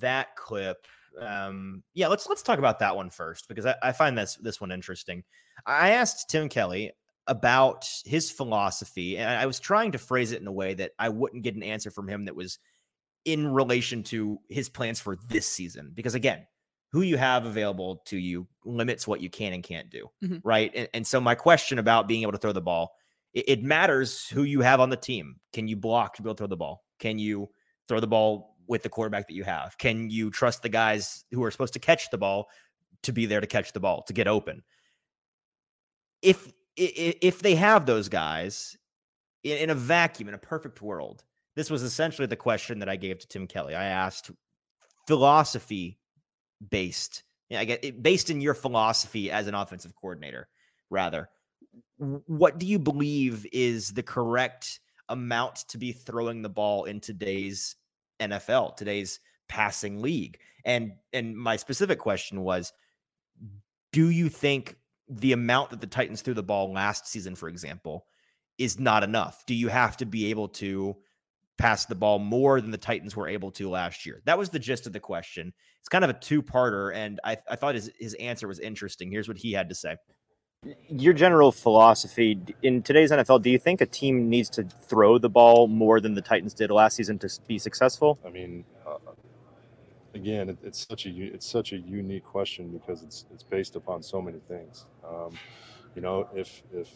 that 0.00 0.34
clip. 0.36 0.86
Um, 1.20 1.82
yeah, 1.94 2.08
let's 2.08 2.28
let's 2.28 2.42
talk 2.42 2.58
about 2.58 2.78
that 2.80 2.96
one 2.96 3.10
first 3.10 3.48
because 3.48 3.66
I, 3.66 3.74
I 3.82 3.92
find 3.92 4.16
this 4.16 4.36
this 4.36 4.60
one 4.60 4.72
interesting. 4.72 5.24
I 5.66 5.90
asked 5.90 6.30
Tim 6.30 6.48
Kelly 6.48 6.92
about 7.26 7.88
his 8.04 8.30
philosophy, 8.30 9.18
and 9.18 9.28
I 9.28 9.46
was 9.46 9.60
trying 9.60 9.92
to 9.92 9.98
phrase 9.98 10.32
it 10.32 10.40
in 10.40 10.46
a 10.46 10.52
way 10.52 10.74
that 10.74 10.92
I 10.98 11.08
wouldn't 11.08 11.42
get 11.42 11.56
an 11.56 11.62
answer 11.62 11.90
from 11.90 12.08
him 12.08 12.24
that 12.26 12.36
was 12.36 12.58
in 13.24 13.46
relation 13.46 14.02
to 14.02 14.40
his 14.48 14.68
plans 14.68 15.00
for 15.00 15.16
this 15.28 15.46
season. 15.46 15.92
Because 15.94 16.14
again, 16.14 16.46
who 16.92 17.02
you 17.02 17.16
have 17.16 17.46
available 17.46 18.02
to 18.06 18.16
you 18.16 18.46
limits 18.64 19.06
what 19.06 19.20
you 19.20 19.30
can 19.30 19.52
and 19.52 19.62
can't 19.62 19.90
do, 19.90 20.10
mm-hmm. 20.24 20.38
right? 20.42 20.72
And, 20.74 20.88
and 20.94 21.06
so 21.06 21.20
my 21.20 21.34
question 21.34 21.78
about 21.78 22.08
being 22.08 22.22
able 22.22 22.32
to 22.32 22.38
throw 22.38 22.52
the 22.52 22.60
ball 22.60 22.94
it, 23.32 23.44
it 23.48 23.62
matters 23.62 24.26
who 24.28 24.42
you 24.42 24.60
have 24.60 24.80
on 24.80 24.90
the 24.90 24.96
team. 24.96 25.36
Can 25.52 25.68
you 25.68 25.76
block 25.76 26.14
to 26.14 26.22
be 26.22 26.28
able 26.28 26.34
to 26.34 26.38
throw 26.38 26.46
the 26.46 26.56
ball? 26.56 26.84
Can 26.98 27.18
you 27.18 27.50
throw 27.88 28.00
the 28.00 28.06
ball 28.06 28.56
with 28.70 28.84
the 28.84 28.88
quarterback 28.88 29.26
that 29.26 29.34
you 29.34 29.42
have? 29.42 29.76
Can 29.78 30.08
you 30.08 30.30
trust 30.30 30.62
the 30.62 30.68
guys 30.68 31.24
who 31.32 31.42
are 31.42 31.50
supposed 31.50 31.72
to 31.72 31.80
catch 31.80 32.08
the 32.10 32.16
ball 32.16 32.48
to 33.02 33.12
be 33.12 33.26
there 33.26 33.40
to 33.40 33.46
catch 33.46 33.72
the 33.72 33.80
ball, 33.80 34.02
to 34.04 34.12
get 34.12 34.28
open? 34.28 34.62
If 36.22 36.50
if 36.76 37.40
they 37.40 37.56
have 37.56 37.84
those 37.84 38.08
guys 38.08 38.76
in 39.42 39.70
a 39.70 39.74
vacuum, 39.74 40.28
in 40.28 40.34
a 40.34 40.38
perfect 40.38 40.80
world, 40.80 41.24
this 41.56 41.68
was 41.68 41.82
essentially 41.82 42.26
the 42.26 42.36
question 42.36 42.78
that 42.78 42.88
I 42.88 42.94
gave 42.94 43.18
to 43.18 43.26
Tim 43.26 43.46
Kelly. 43.46 43.74
I 43.74 43.86
asked 43.86 44.30
philosophy 45.06 45.98
based, 46.70 47.24
I 47.50 47.64
get 47.64 48.02
based 48.02 48.30
in 48.30 48.40
your 48.40 48.54
philosophy 48.54 49.32
as 49.32 49.48
an 49.48 49.54
offensive 49.54 49.94
coordinator, 49.96 50.48
rather 50.90 51.28
what 51.98 52.58
do 52.58 52.66
you 52.66 52.78
believe 52.78 53.46
is 53.52 53.92
the 53.92 54.02
correct 54.02 54.80
amount 55.08 55.56
to 55.68 55.76
be 55.76 55.92
throwing 55.92 56.40
the 56.40 56.48
ball 56.48 56.84
in 56.84 57.00
today's 57.00 57.76
NFL, 58.20 58.76
today's 58.76 59.20
passing 59.48 60.00
league? 60.00 60.38
And 60.64 60.92
and 61.12 61.36
my 61.36 61.56
specific 61.56 61.98
question 61.98 62.42
was 62.42 62.72
do 63.92 64.10
you 64.10 64.28
think 64.28 64.76
the 65.08 65.32
amount 65.32 65.70
that 65.70 65.80
the 65.80 65.86
Titans 65.86 66.22
threw 66.22 66.34
the 66.34 66.42
ball 66.42 66.72
last 66.72 67.08
season 67.08 67.34
for 67.34 67.48
example 67.48 68.06
is 68.58 68.78
not 68.78 69.02
enough? 69.02 69.44
Do 69.46 69.54
you 69.54 69.68
have 69.68 69.96
to 69.98 70.06
be 70.06 70.30
able 70.30 70.48
to 70.48 70.96
pass 71.58 71.86
the 71.86 71.94
ball 71.94 72.18
more 72.18 72.60
than 72.60 72.70
the 72.70 72.78
Titans 72.78 73.16
were 73.16 73.28
able 73.28 73.50
to 73.52 73.68
last 73.68 74.06
year? 74.06 74.22
That 74.26 74.38
was 74.38 74.50
the 74.50 74.58
gist 74.58 74.86
of 74.86 74.92
the 74.92 75.00
question. 75.00 75.52
It's 75.80 75.88
kind 75.88 76.04
of 76.04 76.10
a 76.10 76.14
two-parter 76.14 76.94
and 76.94 77.18
I, 77.24 77.38
I 77.48 77.56
thought 77.56 77.74
his 77.74 77.90
his 77.98 78.14
answer 78.14 78.46
was 78.46 78.60
interesting. 78.60 79.10
Here's 79.10 79.28
what 79.28 79.38
he 79.38 79.52
had 79.52 79.68
to 79.70 79.74
say 79.74 79.96
your 80.88 81.14
general 81.14 81.52
philosophy 81.52 82.38
in 82.62 82.82
today's 82.82 83.10
NFL, 83.10 83.42
do 83.42 83.50
you 83.50 83.58
think 83.58 83.80
a 83.80 83.86
team 83.86 84.28
needs 84.28 84.50
to 84.50 84.64
throw 84.88 85.16
the 85.16 85.28
ball 85.28 85.66
more 85.66 86.00
than 86.00 86.14
the 86.14 86.20
Titans 86.20 86.52
did 86.52 86.70
last 86.70 86.96
season 86.96 87.18
to 87.20 87.30
be 87.46 87.58
successful? 87.58 88.18
I 88.26 88.30
mean, 88.30 88.64
uh, 88.86 88.98
again, 90.14 90.50
it, 90.50 90.58
it's 90.62 90.86
such 90.86 91.06
a 91.06 91.10
it's 91.10 91.46
such 91.46 91.72
a 91.72 91.78
unique 91.78 92.24
question 92.24 92.68
because 92.68 93.02
it's 93.02 93.24
it's 93.32 93.42
based 93.42 93.74
upon 93.76 94.02
so 94.02 94.20
many 94.20 94.38
things. 94.38 94.84
Um, 95.02 95.38
you 95.94 96.02
know, 96.02 96.28
if 96.34 96.62
if 96.74 96.90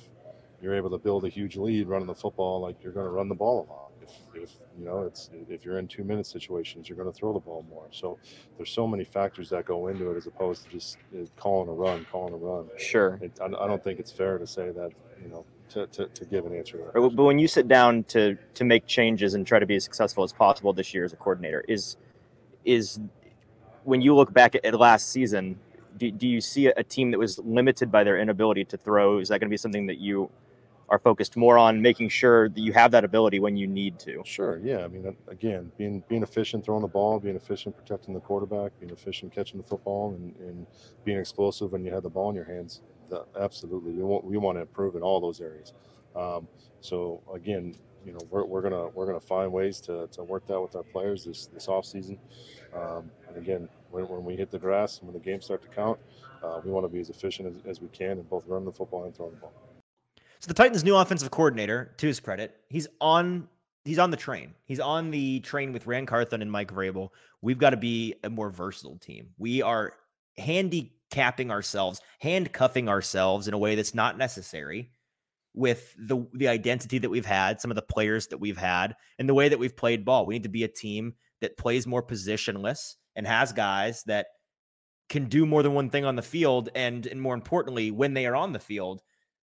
you're 0.61 0.75
able 0.75 0.91
to 0.91 0.99
build 0.99 1.25
a 1.25 1.29
huge 1.29 1.57
lead 1.57 1.89
running 1.89 2.07
the 2.07 2.15
football, 2.15 2.61
like 2.61 2.77
you're 2.83 2.93
going 2.93 3.07
to 3.07 3.13
run 3.13 3.29
the 3.29 3.35
ball 3.35 3.67
a 3.67 3.67
lot 3.71 3.91
if, 4.05 4.43
if 4.43 4.57
you 4.79 4.85
know 4.85 5.03
it's 5.03 5.31
if 5.49 5.65
you're 5.65 5.79
in 5.79 5.89
two 5.89 6.05
minute 6.05 6.27
situations 6.27 6.89
you're 6.89 6.97
going 6.97 7.11
to 7.11 7.17
throw 7.17 7.33
the 7.33 7.41
ball 7.41 7.65
more. 7.69 7.87
So 7.91 8.19
there's 8.57 8.71
so 8.71 8.87
many 8.87 9.05
factors 9.05 9.51
that 9.51 9.65
go 9.65 9.89
into 9.89 10.11
it 10.11 10.17
as 10.17 10.27
opposed 10.27 10.65
to 10.65 10.71
just 10.71 10.99
uh, 11.15 11.25
calling 11.37 11.69
a 11.69 11.73
run 11.73 12.07
calling 12.11 12.35
a 12.35 12.37
run. 12.37 12.69
Sure. 12.79 13.19
It, 13.21 13.39
I, 13.41 13.47
I, 13.47 13.67
don't 13.67 13.83
think 13.83 13.99
it's 14.01 14.13
fair 14.13 14.39
to 14.39 14.47
say 14.47 14.71
that 14.71 14.91
you 15.23 15.29
know 15.29 15.45
to, 15.71 15.87
to, 15.89 16.07
to 16.07 16.25
give 16.25 16.45
an 16.47 16.55
answer 16.55 16.79
but 16.95 17.15
when 17.17 17.39
you 17.39 17.49
sit 17.49 17.67
down 17.69 18.05
to 18.05 18.37
to 18.55 18.65
make 18.65 18.87
changes 18.87 19.35
and 19.35 19.47
try 19.47 19.59
to 19.59 19.67
be 19.67 19.77
as 19.77 19.85
successful 19.85 20.23
as 20.23 20.33
possible 20.33 20.73
this 20.73 20.93
year 20.93 21.05
as 21.05 21.13
a 21.13 21.17
coordinator 21.17 21.65
is 21.67 21.97
is 22.65 23.01
when 23.85 24.01
you 24.01 24.15
look 24.15 24.33
back 24.33 24.55
at, 24.55 24.65
at 24.65 24.79
last 24.79 25.11
season 25.11 25.59
do, 25.97 26.11
do 26.11 26.29
you 26.29 26.41
see 26.41 26.67
a, 26.67 26.73
a 26.77 26.85
team 26.85 27.11
that 27.11 27.19
was 27.19 27.39
limited 27.39 27.91
by 27.91 28.05
their 28.05 28.19
inability 28.19 28.65
to 28.67 28.77
throw? 28.77 29.19
Is 29.19 29.29
that 29.29 29.41
going 29.41 29.49
to 29.49 29.53
be 29.53 29.57
something 29.57 29.87
that 29.87 29.99
you 29.99 30.31
are 30.89 30.99
focused 30.99 31.37
more 31.37 31.57
on 31.59 31.81
making 31.81 32.09
sure 32.09 32.49
that 32.49 32.61
you 32.61 32.73
have 32.73 32.91
that 32.91 33.05
ability 33.05 33.41
when 33.41 33.57
you 33.57 33.67
need 33.67 33.99
to. 34.01 34.23
Sure. 34.25 34.59
Yeah. 34.63 34.85
I 34.85 34.89
mean, 34.89 35.17
again, 35.29 35.73
being 35.79 36.03
being 36.09 36.23
efficient 36.23 36.65
throwing 36.65 36.83
the 36.83 36.89
ball, 36.89 37.19
being 37.19 37.37
efficient 37.37 37.77
protecting 37.77 38.15
the 38.15 38.21
quarterback, 38.21 38.79
being 38.81 38.93
efficient 38.93 39.33
catching 39.33 39.59
the 39.59 39.67
football, 39.67 40.15
and, 40.15 40.37
and 40.37 40.67
being 41.05 41.19
explosive 41.19 41.73
when 41.73 41.85
you 41.85 41.93
have 41.93 42.03
the 42.03 42.11
ball 42.11 42.31
in 42.31 42.37
your 42.37 42.45
hands. 42.45 42.83
The, 43.09 43.25
absolutely, 43.39 43.93
we 43.93 44.03
want 44.03 44.25
we 44.25 44.37
want 44.37 44.57
to 44.57 44.63
improve 44.63 44.95
in 44.95 45.03
all 45.03 45.21
those 45.21 45.41
areas. 45.41 45.73
Um, 46.15 46.49
so 46.81 47.23
again, 47.33 47.75
you 48.05 48.13
know, 48.13 48.21
we're, 48.31 48.45
we're 48.45 48.63
gonna 48.63 48.89
we're 48.89 49.07
gonna 49.07 49.21
find 49.21 49.53
ways 49.53 49.81
to, 49.83 50.07
to 50.09 50.23
work 50.23 50.47
that 50.47 50.61
with 50.61 50.77
our 50.77 50.83
players 50.83 51.25
this 51.25 51.47
this 51.47 51.69
off 51.69 51.87
season. 51.87 52.19
Um, 52.75 53.11
and 53.29 53.37
again, 53.37 53.69
when, 53.91 54.09
when 54.09 54.25
we 54.25 54.37
hit 54.37 54.51
the 54.51 54.59
grass 54.59 54.99
and 54.99 55.09
when 55.09 55.15
the 55.15 55.25
games 55.25 55.45
start 55.45 55.63
to 55.63 55.69
count, 55.69 55.99
uh, 56.43 56.61
we 56.65 56.71
want 56.71 56.85
to 56.85 56.89
be 56.89 57.01
as 57.01 57.11
efficient 57.11 57.49
as, 57.49 57.63
as 57.67 57.81
we 57.81 57.89
can 57.89 58.13
in 58.13 58.23
both 58.23 58.45
running 58.47 58.67
the 58.67 58.73
football 58.73 59.05
and 59.05 59.15
throwing 59.15 59.33
the 59.33 59.39
ball. 59.39 59.53
So 60.45 60.49
the 60.49 60.55
Titans' 60.55 60.85
new 60.85 60.95
offensive 60.95 61.31
coordinator, 61.31 61.95
to 61.97 62.07
his 62.07 62.21
credit, 62.21 62.55
he's 62.69 62.87
on 63.01 63.49
he's 63.87 63.99
on 63.99 64.11
the 64.11 64.17
train. 64.19 64.53
He's 64.67 64.79
on 64.79 65.11
the 65.11 65.41
train 65.41 65.73
with 65.73 65.87
Ran 65.87 66.05
Carthon 66.05 66.43
and 66.43 66.53
Mike 66.53 66.71
Vrabel. 66.71 67.09
We've 67.41 67.57
got 67.57 67.71
to 67.71 67.79
be 67.79 68.17
a 68.25 68.29
more 68.29 68.51
versatile 68.51 68.99
team. 68.99 69.31
We 69.39 69.63
are 69.63 69.95
handicapping 70.37 71.51
ourselves, 71.51 72.03
handcuffing 72.19 72.91
ourselves 72.91 73.49
in 73.49 73.55
a 73.55 73.59
way 73.59 73.75
that's 73.75 73.95
not 73.95 74.19
necessary 74.19 74.91
with 75.55 75.95
the 75.99 76.27
the 76.35 76.49
identity 76.49 76.99
that 76.99 77.09
we've 77.09 77.25
had, 77.25 77.63
some 77.63 77.71
of 77.71 77.77
the 77.77 77.81
players 77.81 78.27
that 78.27 78.37
we've 78.37 78.59
had, 78.59 78.97
and 79.19 79.27
the 79.27 79.33
way 79.33 79.49
that 79.49 79.59
we've 79.59 79.75
played 79.75 80.05
ball. 80.05 80.27
We 80.27 80.35
need 80.35 80.43
to 80.43 80.51
be 80.51 80.65
a 80.65 80.69
team 80.69 81.15
that 81.41 81.57
plays 81.57 81.87
more 81.87 82.03
positionless 82.03 82.97
and 83.17 83.27
has 83.27 83.55
guys 83.55 84.05
that 84.09 84.27
can 85.09 85.25
do 85.25 85.47
more 85.47 85.63
than 85.63 85.73
one 85.73 85.89
thing 85.89 86.05
on 86.05 86.17
the 86.17 86.23
field 86.23 86.69
and 86.75 87.07
and 87.07 87.19
more 87.19 87.35
importantly, 87.35 87.91
when 87.91 88.13
they 88.13 88.27
are 88.27 88.37
on 88.37 88.53
the 88.53 88.59
field, 88.59 89.01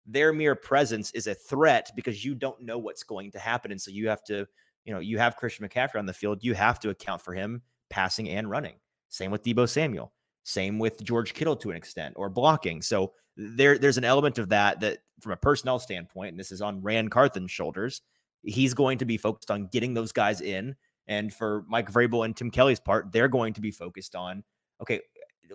their 0.09 0.33
mere 0.33 0.55
presence 0.55 1.11
is 1.13 1.27
a 1.27 1.35
threat 1.35 1.91
because 1.95 2.25
you 2.25 2.35
don't 2.35 2.61
know 2.63 2.79
what's 2.79 3.03
going 3.03 3.31
to 3.33 3.39
happen. 3.39 3.71
And 3.71 3.81
so 3.81 3.91
you 3.91 4.09
have 4.09 4.25
to, 4.25 4.47
you 4.85 4.95
know, 4.95 5.01
you 5.01 5.19
have 5.19 5.37
Christian 5.37 5.69
McCaffrey 5.69 5.99
on 5.99 6.07
the 6.07 6.15
field. 6.15 6.43
You 6.43 6.55
have 6.55 6.81
to 6.81 6.91
account 6.91 7.21
for 7.21 7.35
him 7.35 7.63
passing 7.91 8.31
and 8.31 8.49
running. 8.49 8.77
Same 9.11 9.31
with 9.31 9.43
Deebo 9.43 9.69
Samuel. 9.69 10.13
Same 10.45 10.79
with 10.79 11.05
George 11.05 11.35
Kittle 11.35 11.57
to 11.57 11.71
an 11.71 11.77
extent 11.77 12.15
or 12.17 12.31
blocking. 12.31 12.81
So 12.81 13.13
there, 13.37 13.77
there's 13.77 13.99
an 13.99 14.05
element 14.05 14.39
of 14.39 14.49
that 14.49 14.81
that 14.81 15.01
from 15.21 15.33
a 15.33 15.37
personnel 15.37 15.79
standpoint, 15.79 16.31
and 16.31 16.41
this 16.41 16.53
is 16.53 16.63
on 16.63 16.81
Ran 16.81 17.09
Carthon's 17.09 17.51
shoulders, 17.51 18.01
he's 18.43 18.73
going 18.73 18.97
to 18.99 19.05
be 19.05 19.19
focused 19.19 19.51
on 19.51 19.69
getting 19.71 19.93
those 19.93 20.13
guys 20.13 20.41
in. 20.41 20.75
And 21.07 21.33
for 21.33 21.65
Mike 21.69 21.93
Vrabel 21.93 22.25
and 22.25 22.35
Tim 22.35 22.51
Kelly's 22.51 22.81
part, 22.81 23.13
they're 23.13 23.29
going 23.29 23.53
to 23.55 23.61
be 23.61 23.71
focused 23.71 24.15
on, 24.15 24.43
okay, 24.81 25.01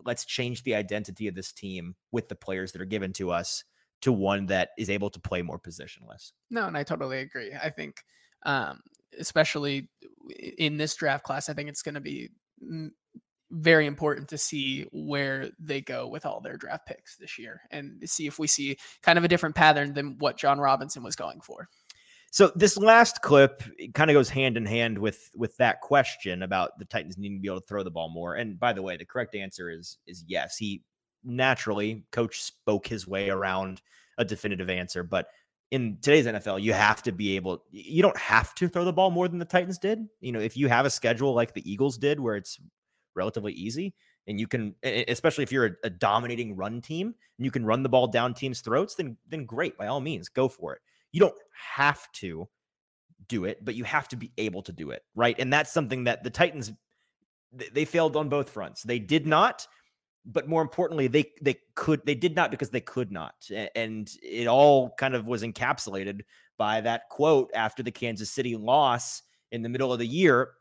let's 0.06 0.26
change 0.26 0.62
the 0.64 0.76
identity 0.76 1.28
of 1.28 1.34
this 1.34 1.52
team 1.52 1.96
with 2.12 2.30
the 2.30 2.36
players 2.36 2.72
that 2.72 2.82
are 2.82 2.86
given 2.86 3.14
to 3.14 3.32
us 3.32 3.64
to 4.04 4.12
one 4.12 4.46
that 4.48 4.70
is 4.78 4.90
able 4.90 5.10
to 5.10 5.20
play 5.20 5.42
more 5.42 5.60
positionless. 5.60 6.32
No, 6.50 6.68
and 6.68 6.78
I 6.78 6.84
totally 6.84 7.20
agree. 7.20 7.52
I 7.62 7.70
think, 7.70 8.04
um, 8.46 8.82
especially 9.18 9.90
in 10.58 10.78
this 10.78 10.96
draft 10.96 11.24
class, 11.24 11.50
I 11.50 11.54
think 11.54 11.70
it's 11.70 11.82
going 11.82 11.96
to 11.96 12.02
be 12.02 12.30
very 13.52 13.86
important 13.86 14.28
to 14.30 14.38
see 14.38 14.86
where 14.92 15.50
they 15.60 15.80
go 15.80 16.08
with 16.08 16.26
all 16.26 16.42
their 16.42 16.58
draft 16.58 16.88
picks 16.88 17.18
this 17.18 17.38
year 17.38 17.62
and 17.72 18.02
see 18.10 18.28
if 18.28 18.40
we 18.40 18.48
see 18.48 18.78
kind 19.04 19.18
of 19.18 19.24
a 19.24 19.28
different 19.28 19.56
pattern 19.56 19.94
than 19.94 20.18
what 20.20 20.38
Jon 20.38 20.60
Robinson 20.60 21.04
was 21.04 21.16
going 21.16 21.40
for. 21.42 21.70
So 22.32 22.52
this 22.56 22.78
last 22.78 23.22
clip 23.22 23.62
kind 23.94 24.10
of 24.10 24.16
goes 24.16 24.28
hand 24.28 24.58
in 24.58 24.66
hand 24.66 24.98
with 24.98 25.30
with 25.36 25.56
that 25.58 25.82
question 25.82 26.42
about 26.42 26.80
the 26.80 26.86
Titans 26.86 27.16
needing 27.16 27.38
to 27.38 27.42
be 27.42 27.48
able 27.48 27.62
to 27.62 27.68
throw 27.68 27.84
the 27.84 27.92
ball 27.92 28.10
more. 28.10 28.34
And 28.34 28.60
by 28.60 28.74
the 28.74 28.82
way, 28.82 28.98
the 28.98 29.06
correct 29.06 29.36
answer 29.36 29.70
is 29.70 30.00
is 30.08 30.26
yes. 30.28 30.58
He 30.58 30.82
naturally, 31.24 32.06
coach 32.12 32.42
spoke 32.42 32.88
his 32.88 33.08
way 33.08 33.30
around 33.30 33.82
a 34.18 34.26
definitive 34.26 34.70
answer. 34.70 35.04
But 35.04 35.28
in 35.72 35.98
today's 36.02 36.28
NFL, 36.28 36.62
you 36.62 36.74
have 36.74 37.02
to 37.04 37.12
be 37.12 37.36
able, 37.36 37.64
you 37.72 38.02
don't 38.02 38.18
have 38.18 38.54
to 38.56 38.68
throw 38.68 38.86
the 38.86 38.94
ball 38.94 39.10
more 39.10 39.28
than 39.28 39.40
the 39.40 39.46
Titans 39.46 39.78
did. 39.78 40.06
You 40.22 40.32
know, 40.32 40.40
if 40.40 40.56
you 40.56 40.68
have 40.68 40.86
a 40.86 40.90
schedule 40.90 41.34
like 41.34 41.54
the 41.54 41.70
Eagles 41.70 41.98
did, 41.98 42.20
where 42.20 42.36
it's 42.36 42.60
relatively 43.16 43.54
easy, 43.54 43.94
and 44.28 44.40
you 44.40 44.48
can, 44.48 44.76
especially 44.84 45.44
if 45.44 45.52
you're 45.52 45.66
a, 45.66 45.72
a 45.86 45.90
dominating 45.90 46.56
run 46.56 46.80
team 46.82 47.08
and 47.38 47.46
you 47.46 47.52
can 47.52 47.66
run 47.66 47.84
the 47.84 47.90
ball 47.90 48.08
down 48.08 48.34
teams' 48.34 48.62
throats, 48.62 48.96
then 48.96 49.18
then 49.28 49.46
great, 49.46 49.78
by 49.78 49.88
all 49.88 50.00
means, 50.00 50.30
go 50.30 50.48
for 50.48 50.74
it. 50.74 50.82
You 51.12 51.20
don't 51.20 51.36
have 51.76 52.10
to 52.14 52.48
do 53.28 53.46
it, 53.46 53.64
but 53.64 53.76
you 53.76 53.84
have 53.84 54.08
to 54.10 54.16
be 54.16 54.32
able 54.38 54.62
to 54.64 54.72
do 54.72 54.92
it, 54.92 55.04
right? 55.16 55.36
And 55.40 55.52
that's 55.52 55.72
something 55.72 56.06
that 56.06 56.24
the 56.24 56.30
Titans 56.30 56.72
they 57.72 57.86
failed 57.86 58.16
on 58.16 58.30
both 58.30 58.50
fronts. 58.50 58.82
They 58.84 59.00
did 59.00 59.28
not, 59.28 59.68
but 60.26 60.48
more 60.48 60.62
importantly, 60.62 61.08
they 61.08 61.32
they 61.42 61.58
could 61.76 62.02
they 62.06 62.16
did 62.16 62.36
not 62.36 62.52
because 62.52 62.70
they 62.70 62.82
could 62.82 63.12
not, 63.12 63.36
and 63.76 64.10
it 64.22 64.48
all 64.48 64.92
kind 64.98 65.16
of 65.16 65.28
was 65.28 65.44
encapsulated 65.44 66.22
by 66.58 66.82
that 66.82 67.10
quote 67.10 67.52
after 67.54 67.84
the 67.84 67.92
Kansas 67.92 68.32
City 68.32 68.56
loss 68.56 69.24
in 69.52 69.62
the 69.62 69.70
middle 69.70 69.92
of 69.92 70.00
the 70.00 70.08
year, 70.08 70.52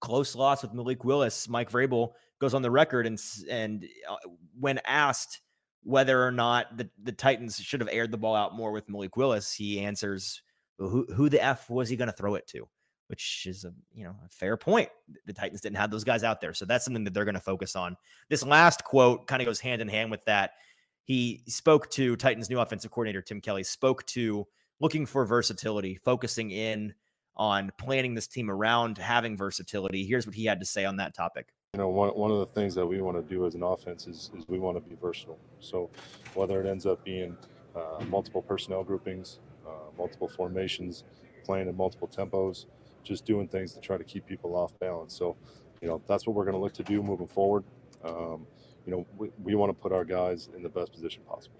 close 0.00 0.34
loss 0.34 0.62
with 0.62 0.72
Malik 0.72 1.04
Willis. 1.04 1.48
Mike 1.48 1.70
Vrabel 1.70 2.12
goes 2.40 2.54
on 2.54 2.62
the 2.62 2.70
record 2.70 3.06
and 3.06 3.20
and 3.50 3.86
uh, 4.08 4.16
when 4.58 4.80
asked 4.86 5.40
whether 5.82 6.24
or 6.24 6.32
not 6.32 6.76
the, 6.76 6.90
the 7.02 7.12
Titans 7.12 7.56
should 7.58 7.80
have 7.80 7.88
aired 7.92 8.10
the 8.10 8.18
ball 8.18 8.34
out 8.34 8.56
more 8.56 8.72
with 8.72 8.88
Malik 8.88 9.16
Willis, 9.16 9.52
he 9.52 9.80
answers, 9.80 10.42
"Who 10.78 11.06
who 11.14 11.28
the 11.28 11.42
f 11.42 11.68
was 11.68 11.88
he 11.88 11.96
going 11.96 12.08
to 12.08 12.16
throw 12.16 12.34
it 12.34 12.46
to?" 12.48 12.68
Which 13.08 13.46
is 13.46 13.64
a 13.64 13.72
you 13.94 14.04
know 14.04 14.16
a 14.24 14.28
fair 14.28 14.56
point. 14.56 14.88
The 15.26 15.32
Titans 15.32 15.60
didn't 15.60 15.76
have 15.76 15.90
those 15.90 16.04
guys 16.04 16.24
out 16.24 16.40
there, 16.40 16.54
so 16.54 16.64
that's 16.64 16.84
something 16.84 17.04
that 17.04 17.14
they're 17.14 17.24
going 17.24 17.34
to 17.34 17.40
focus 17.40 17.76
on. 17.76 17.96
This 18.28 18.44
last 18.44 18.82
quote 18.82 19.26
kind 19.26 19.40
of 19.40 19.46
goes 19.46 19.60
hand 19.60 19.80
in 19.80 19.88
hand 19.88 20.10
with 20.10 20.24
that. 20.24 20.52
He 21.04 21.42
spoke 21.46 21.88
to 21.92 22.16
Titans' 22.16 22.50
new 22.50 22.58
offensive 22.58 22.90
coordinator 22.90 23.22
Tim 23.22 23.40
Kelly. 23.40 23.62
Spoke 23.62 24.04
to 24.06 24.46
looking 24.80 25.06
for 25.06 25.24
versatility, 25.24 25.96
focusing 26.04 26.50
in 26.50 26.94
on 27.36 27.70
planning 27.78 28.14
this 28.14 28.26
team 28.26 28.50
around 28.50 28.98
having 28.98 29.36
versatility. 29.36 30.04
Here's 30.04 30.26
what 30.26 30.34
he 30.34 30.44
had 30.44 30.58
to 30.60 30.66
say 30.66 30.84
on 30.84 30.96
that 30.96 31.14
topic. 31.14 31.52
You 31.74 31.78
know, 31.78 31.88
one, 31.88 32.10
one 32.10 32.30
of 32.30 32.38
the 32.38 32.46
things 32.46 32.74
that 32.74 32.86
we 32.86 33.00
want 33.00 33.16
to 33.16 33.22
do 33.22 33.46
as 33.46 33.54
an 33.54 33.62
offense 33.62 34.06
is, 34.06 34.30
is 34.36 34.48
we 34.48 34.58
want 34.58 34.82
to 34.82 34.88
be 34.88 34.96
versatile. 34.96 35.38
So 35.60 35.90
whether 36.34 36.60
it 36.60 36.66
ends 36.66 36.86
up 36.86 37.04
being 37.04 37.36
uh, 37.74 38.02
multiple 38.06 38.40
personnel 38.42 38.82
groupings, 38.82 39.40
uh, 39.66 39.90
multiple 39.98 40.28
formations, 40.28 41.04
playing 41.44 41.68
in 41.68 41.76
multiple 41.76 42.08
tempos, 42.08 42.64
just 43.06 43.24
doing 43.24 43.48
things 43.48 43.72
to 43.74 43.80
try 43.80 43.96
to 43.96 44.04
keep 44.04 44.26
people 44.26 44.56
off 44.56 44.78
balance. 44.78 45.16
So, 45.16 45.36
you 45.80 45.88
know, 45.88 46.02
that's 46.06 46.26
what 46.26 46.34
we're 46.34 46.44
going 46.44 46.54
to 46.54 46.60
look 46.60 46.74
to 46.74 46.82
do 46.82 47.02
moving 47.02 47.28
forward. 47.28 47.64
Um, 48.04 48.46
you 48.84 48.92
know, 48.92 49.06
we, 49.16 49.30
we 49.42 49.54
want 49.54 49.70
to 49.70 49.74
put 49.74 49.92
our 49.92 50.04
guys 50.04 50.48
in 50.54 50.62
the 50.62 50.68
best 50.68 50.92
position 50.92 51.22
possible. 51.28 51.56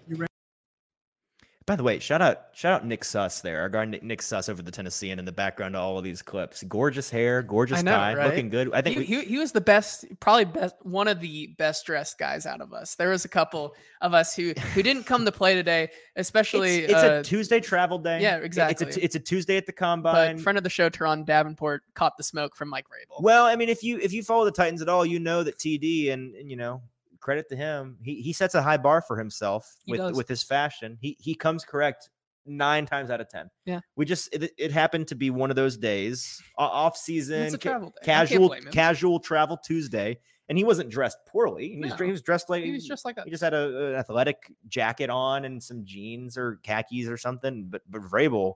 By 1.67 1.75
the 1.75 1.83
way, 1.83 1.99
shout 1.99 2.21
out 2.21 2.43
shout 2.53 2.71
out 2.71 2.85
Nick 2.85 3.03
Suss 3.03 3.41
there, 3.41 3.59
our 3.59 3.67
guy 3.67 3.83
Nick, 3.83 4.21
Suss 4.21 4.47
over 4.47 4.61
the 4.61 4.71
Tennessean 4.71 5.19
in 5.19 5.25
the 5.25 5.33
background 5.33 5.73
to 5.73 5.79
all 5.79 5.97
of 5.97 6.03
these 6.05 6.21
clips. 6.21 6.63
Gorgeous 6.63 7.09
hair, 7.09 7.43
gorgeous 7.43 7.83
know, 7.83 7.91
tie, 7.91 8.15
right? 8.15 8.29
looking 8.29 8.49
good. 8.49 8.73
I 8.73 8.81
think 8.81 8.93
he, 8.95 8.99
we, 9.01 9.05
he, 9.05 9.29
he 9.31 9.37
was 9.37 9.51
the 9.51 9.59
best, 9.59 10.05
probably 10.21 10.45
best, 10.45 10.75
one 10.83 11.09
of 11.09 11.19
the 11.19 11.47
best 11.57 11.85
dressed 11.85 12.17
guys 12.17 12.45
out 12.45 12.61
of 12.61 12.71
us. 12.71 12.95
There 12.95 13.09
was 13.09 13.25
a 13.25 13.27
couple 13.27 13.75
of 13.99 14.13
us 14.13 14.33
who 14.33 14.53
who 14.73 14.81
didn't 14.81 15.03
come 15.03 15.25
to 15.25 15.31
play 15.31 15.55
today, 15.55 15.89
especially. 16.15 16.85
it's, 16.85 16.93
it's 16.93 17.03
uh, 17.03 17.19
a 17.19 17.23
Tuesday 17.23 17.59
travel 17.59 17.99
day. 17.99 18.21
yeah, 18.21 18.37
exactly. 18.37 18.87
It's 18.87 18.95
a 18.95 19.03
it's 19.03 19.15
a 19.15 19.19
Tuesday 19.19 19.57
at 19.57 19.65
the 19.65 19.73
but 19.73 19.77
combine. 19.77 20.37
friend 20.37 20.57
of 20.57 20.63
the 20.63 20.69
show, 20.69 20.89
Turron 20.89 21.25
Davenport, 21.25 21.83
caught 21.95 22.15
the 22.15 22.23
smoke 22.23 22.55
from 22.55 22.69
Mike 22.69 22.85
Vrabel. 22.85 23.21
Well, 23.21 23.45
I 23.45 23.57
mean, 23.57 23.67
if 23.67 23.83
you 23.83 23.99
if 23.99 24.13
you 24.13 24.23
follow 24.23 24.45
the 24.45 24.51
Titans 24.51 24.81
at 24.81 24.87
all, 24.87 25.05
you 25.05 25.19
know 25.19 25.43
that 25.43 25.57
TD 25.57 26.13
and, 26.13 26.33
and 26.33 26.49
you 26.49 26.55
know 26.55 26.81
credit 27.19 27.49
to 27.49 27.55
him, 27.55 27.97
he 28.01 28.21
he 28.21 28.33
sets 28.33 28.55
a 28.55 28.61
high 28.61 28.77
bar 28.77 29.01
for 29.01 29.17
himself 29.17 29.71
He 29.85 29.91
with 29.93 29.99
does. 29.99 30.15
with 30.17 30.27
his 30.27 30.43
fashion. 30.43 30.97
He 31.01 31.17
he 31.19 31.35
comes 31.35 31.63
correct 31.65 32.09
nine 32.45 32.85
times 32.85 33.09
out 33.09 33.19
of 33.19 33.27
ten. 33.29 33.49
Yeah. 33.65 33.81
we 33.97 34.05
just 34.05 34.33
it, 34.33 34.51
it 34.57 34.71
happened 34.71 35.07
to 35.09 35.15
be 35.15 35.29
one 35.29 35.49
of 35.49 35.55
those 35.57 35.75
days 35.77 36.41
off 36.57 36.95
season, 36.97 37.51
ca- 37.51 37.57
travel 37.57 37.89
day. 37.89 37.95
I 38.01 38.05
can't 38.05 38.29
casual 38.29 38.55
casual 38.71 39.19
travel 39.19 39.57
Tuesday, 39.57 40.17
and 40.47 40.57
he 40.57 40.63
wasn't 40.63 40.89
dressed 40.89 41.17
poorly. 41.27 41.69
He 41.73 41.79
was, 41.81 41.89
No. 41.91 41.97
dre- 41.97 42.05
he 42.07 42.11
was 42.13 42.21
dressed 42.21 42.49
like 42.49 42.63
He 42.63 42.71
was 42.71 42.85
just 42.87 43.03
like 43.03 43.17
a 43.17 43.23
he 43.23 43.29
just 43.31 43.43
had 43.43 43.53
a, 43.53 43.89
an 43.89 43.95
athletic 43.95 44.51
jacket 44.69 45.09
on 45.09 45.43
and 45.43 45.61
some 45.61 45.83
jeans 45.83 46.37
or 46.37 46.59
khakis 46.63 47.07
or 47.09 47.17
something. 47.17 47.65
But 47.69 47.81
but 47.89 48.01
Vrabel, 48.01 48.53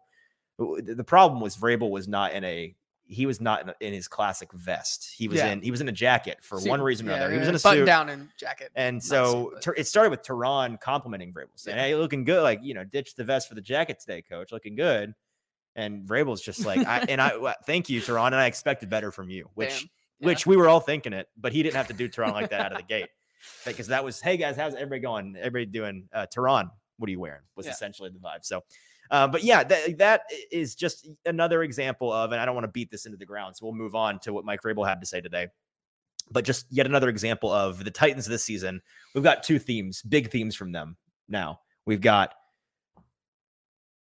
the 0.57 0.93
the 0.95 1.03
problem 1.03 1.41
was 1.41 1.57
Vrabel 1.57 1.89
was 1.89 2.07
not 2.07 2.31
in 2.33 2.43
a 2.45 2.73
he 3.13 3.25
was 3.25 3.41
not 3.41 3.61
in, 3.67 3.87
in 3.87 3.93
his 3.93 4.07
classic 4.07 4.51
vest. 4.53 5.13
He 5.15 5.27
was 5.27 5.37
Yeah. 5.39 5.47
in 5.51 5.61
he 5.61 5.69
was 5.69 5.81
in 5.81 5.89
a 5.89 5.91
jacket 5.91 6.37
for 6.41 6.59
one 6.61 6.81
reason 6.81 7.07
or 7.07 7.11
Yeah, 7.11 7.17
another. 7.17 7.33
He 7.33 7.39
was 7.39 7.47
in 7.49 7.55
a 7.55 7.59
button 7.59 7.81
suit. 7.81 7.85
down 7.85 8.09
and 8.09 8.29
jacket. 8.37 8.71
And 8.75 9.03
so 9.03 9.51
suit, 9.55 9.63
but- 9.65 9.79
it 9.79 9.87
started 9.87 10.09
with 10.11 10.23
Turron 10.23 10.79
complimenting 10.79 11.33
Vrabel, 11.33 11.47
saying. 11.55 11.77
"Hey, 11.77 11.93
looking 11.95 12.23
good. 12.23 12.41
Like 12.41 12.59
you 12.63 12.73
know, 12.73 12.83
ditch 12.85 13.15
the 13.15 13.23
vest 13.23 13.49
for 13.49 13.55
the 13.55 13.61
jacket 13.61 13.99
today, 13.99 14.21
coach. 14.21 14.51
Looking 14.51 14.75
good." 14.75 15.13
And 15.75 16.05
Vrabel's 16.07 16.41
just 16.41 16.65
like, 16.65 16.85
I, 16.85 16.99
and 17.07 17.21
I 17.21 17.31
thank 17.65 17.89
you, 17.89 18.01
Turron, 18.01 18.27
and 18.27 18.35
I 18.35 18.45
expected 18.47 18.89
better 18.89 19.11
from 19.11 19.29
you, 19.29 19.49
which 19.53 19.83
Yeah. 20.19 20.27
which 20.27 20.45
we 20.45 20.57
were 20.57 20.67
all 20.67 20.79
thinking 20.81 21.13
it, 21.13 21.27
but 21.37 21.53
he 21.53 21.63
didn't 21.63 21.75
have 21.75 21.87
to 21.87 21.93
do 21.93 22.09
Turron 22.09 22.33
like 22.33 22.49
that 22.49 22.59
out 22.61 22.71
of 22.73 22.77
the 22.77 22.83
gate 22.83 23.09
because 23.65 23.87
that 23.87 24.03
was, 24.03 24.19
hey 24.21 24.37
guys, 24.37 24.55
how's 24.57 24.73
everybody 24.75 24.99
going? 25.01 25.35
Everybody 25.37 25.65
doing? 25.65 26.09
Uh, 26.13 26.27
Turron, 26.33 26.69
what 26.97 27.07
are 27.07 27.11
you 27.11 27.19
wearing? 27.19 27.41
Was 27.55 27.67
essentially 27.67 28.09
the 28.09 28.19
vibe. 28.19 28.43
So, 28.45 28.63
uh, 29.11 29.27
but 29.27 29.43
yeah, 29.43 29.63
that 29.63 29.97
that 29.99 30.21
is 30.51 30.73
just 30.73 31.07
another 31.25 31.63
example 31.63 32.11
of, 32.11 32.31
and 32.31 32.41
I 32.41 32.45
don't 32.45 32.55
want 32.55 32.63
to 32.63 32.71
beat 32.71 32.89
this 32.89 33.05
into 33.05 33.17
the 33.17 33.25
ground, 33.25 33.55
so 33.55 33.65
we'll 33.65 33.75
move 33.75 33.93
on 33.93 34.19
to 34.21 34.33
what 34.33 34.45
Mike 34.45 34.61
Vrabel 34.63 34.87
had 34.87 35.01
to 35.01 35.05
say 35.05 35.19
today. 35.21 35.47
But 36.31 36.45
just 36.45 36.65
yet 36.69 36.85
another 36.85 37.09
example 37.09 37.51
of 37.51 37.83
the 37.83 37.91
Titans 37.91 38.25
this 38.25 38.43
season. 38.43 38.81
We've 39.13 39.23
got 39.23 39.43
two 39.43 39.59
themes, 39.59 40.01
big 40.01 40.31
themes 40.31 40.55
from 40.55 40.71
them. 40.71 40.95
Now 41.27 41.59
we've 41.85 41.99
got, 41.99 42.33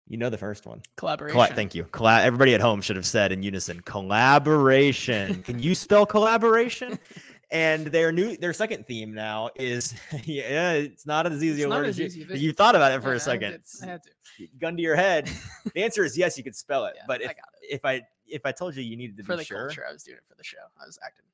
you 0.09 0.16
know, 0.16 0.30
the 0.30 0.38
first 0.38 0.66
one. 0.66 0.80
collaboration. 0.97 1.34
Colla- 1.34 1.55
thank 1.55 1.74
you. 1.74 1.84
Colla- 1.84 2.22
everybody 2.22 2.55
at 2.55 2.62
home 2.62 2.80
should 2.80 2.97
have 2.97 3.07
said 3.07 3.32
in 3.32 3.42
unison, 3.42 3.80
collaboration. 3.80 5.42
Can 5.42 5.59
you 5.59 5.74
spell 5.74 6.07
collaboration? 6.07 6.99
And 7.53 7.86
their 7.86 8.11
new, 8.11 8.36
their 8.36 8.53
second 8.53 8.86
theme 8.88 9.14
now 9.14 9.51
is, 9.55 9.94
yeah, 10.24 10.72
it's 10.72 11.07
not 11.07 11.26
as 11.26 11.42
easy 11.44 11.62
It's 11.62 11.66
a 11.66 11.68
word 11.68 11.86
as 11.86 11.99
you, 11.99 12.09
you 12.34 12.53
thought 12.53 12.74
about 12.74 12.90
it 12.92 13.01
for 13.03 13.11
Yeah, 13.11 13.12
a 13.12 13.16
I 13.16 13.18
second. 13.18 13.62
I 13.82 13.86
had 13.86 14.03
to. 14.03 14.11
Gun 14.59 14.76
to 14.76 14.82
your 14.82 14.97
head. 14.97 15.30
the 15.74 15.82
answer 15.84 16.05
is 16.05 16.18
yes, 16.18 16.36
you 16.36 16.42
could 16.44 16.57
spell 16.57 16.86
it. 16.86 16.94
Yeah, 16.97 17.03
but 17.07 17.20
if 17.22 17.28
got 17.28 17.36
it. 17.62 17.74
if 17.74 17.84
I 17.84 18.03
if 18.26 18.44
I 18.44 18.51
told 18.53 18.74
you 18.74 18.82
you 18.82 18.97
needed 18.97 19.16
to 19.18 19.22
For 19.22 19.32
be 19.34 19.36
the 19.38 19.44
sure, 19.44 19.66
culture, 19.68 19.84
I 19.88 19.92
was 19.92 20.03
doing 20.03 20.16
it 20.18 20.24
for 20.28 20.34
the 20.34 20.42
show. 20.44 20.59
I 20.82 20.84
was 20.84 20.99
acting. 21.05 21.24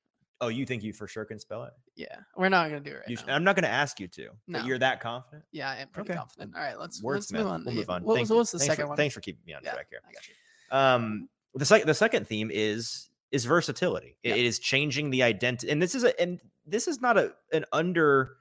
oh, 0.42 0.48
you 0.48 0.66
think 0.66 0.82
you 0.82 0.92
for 0.92 1.08
sure 1.08 1.24
can 1.24 1.38
spell 1.38 1.64
it? 1.64 1.72
Yeah, 1.96 2.16
we're 2.36 2.50
not 2.50 2.68
gonna 2.68 2.80
do 2.80 2.90
it 2.90 2.94
right 2.96 3.08
You 3.08 3.16
now. 3.26 3.34
I'm 3.34 3.42
not 3.44 3.56
going 3.56 3.64
to 3.64 3.70
ask 3.70 3.98
you 3.98 4.06
to. 4.08 4.24
No. 4.46 4.58
But 4.58 4.66
you're 4.66 4.78
that 4.78 5.00
confident. 5.00 5.44
Yeah, 5.52 5.70
I 5.70 5.76
am 5.76 5.88
pretty 5.88 6.10
Okay. 6.10 6.18
confident. 6.18 6.54
All 6.54 6.60
right, 6.62 6.78
let's 6.78 7.00
Wordsmith. 7.00 7.14
let's 7.14 7.32
move 7.32 7.46
on. 7.46 7.64
We'll 7.64 7.74
move 7.74 7.90
on. 7.90 8.02
What 8.04 8.20
was, 8.20 8.28
what 8.30 8.36
was 8.38 8.50
the 8.52 8.58
thanks 8.58 8.72
second 8.72 8.84
for, 8.84 8.88
one? 8.88 8.96
Thanks 8.98 9.14
for 9.14 9.20
keeping 9.20 9.42
me 9.46 9.54
on 9.54 9.62
Yeah, 9.64 9.72
track 9.72 9.86
here. 9.88 10.00
I 10.06 10.12
got 10.12 10.28
you. 10.28 10.34
um 10.76 11.28
the 11.54 11.64
second 11.64 11.86
the 11.88 11.94
second 11.94 12.28
theme 12.28 12.50
is 12.52 13.08
is 13.33 13.45
versatility 13.45 14.16
Yeah. 14.22 14.35
it 14.35 14.45
is 14.45 14.59
changing 14.59 15.11
the 15.11 15.22
identity 15.22 15.70
and 15.72 15.80
this 15.83 15.95
is 15.95 16.05
a 16.05 16.20
and 16.20 16.41
this 16.66 16.87
is 16.87 17.01
not 17.01 17.16
a 17.18 17.33
an 17.53 17.64
under 17.72 18.37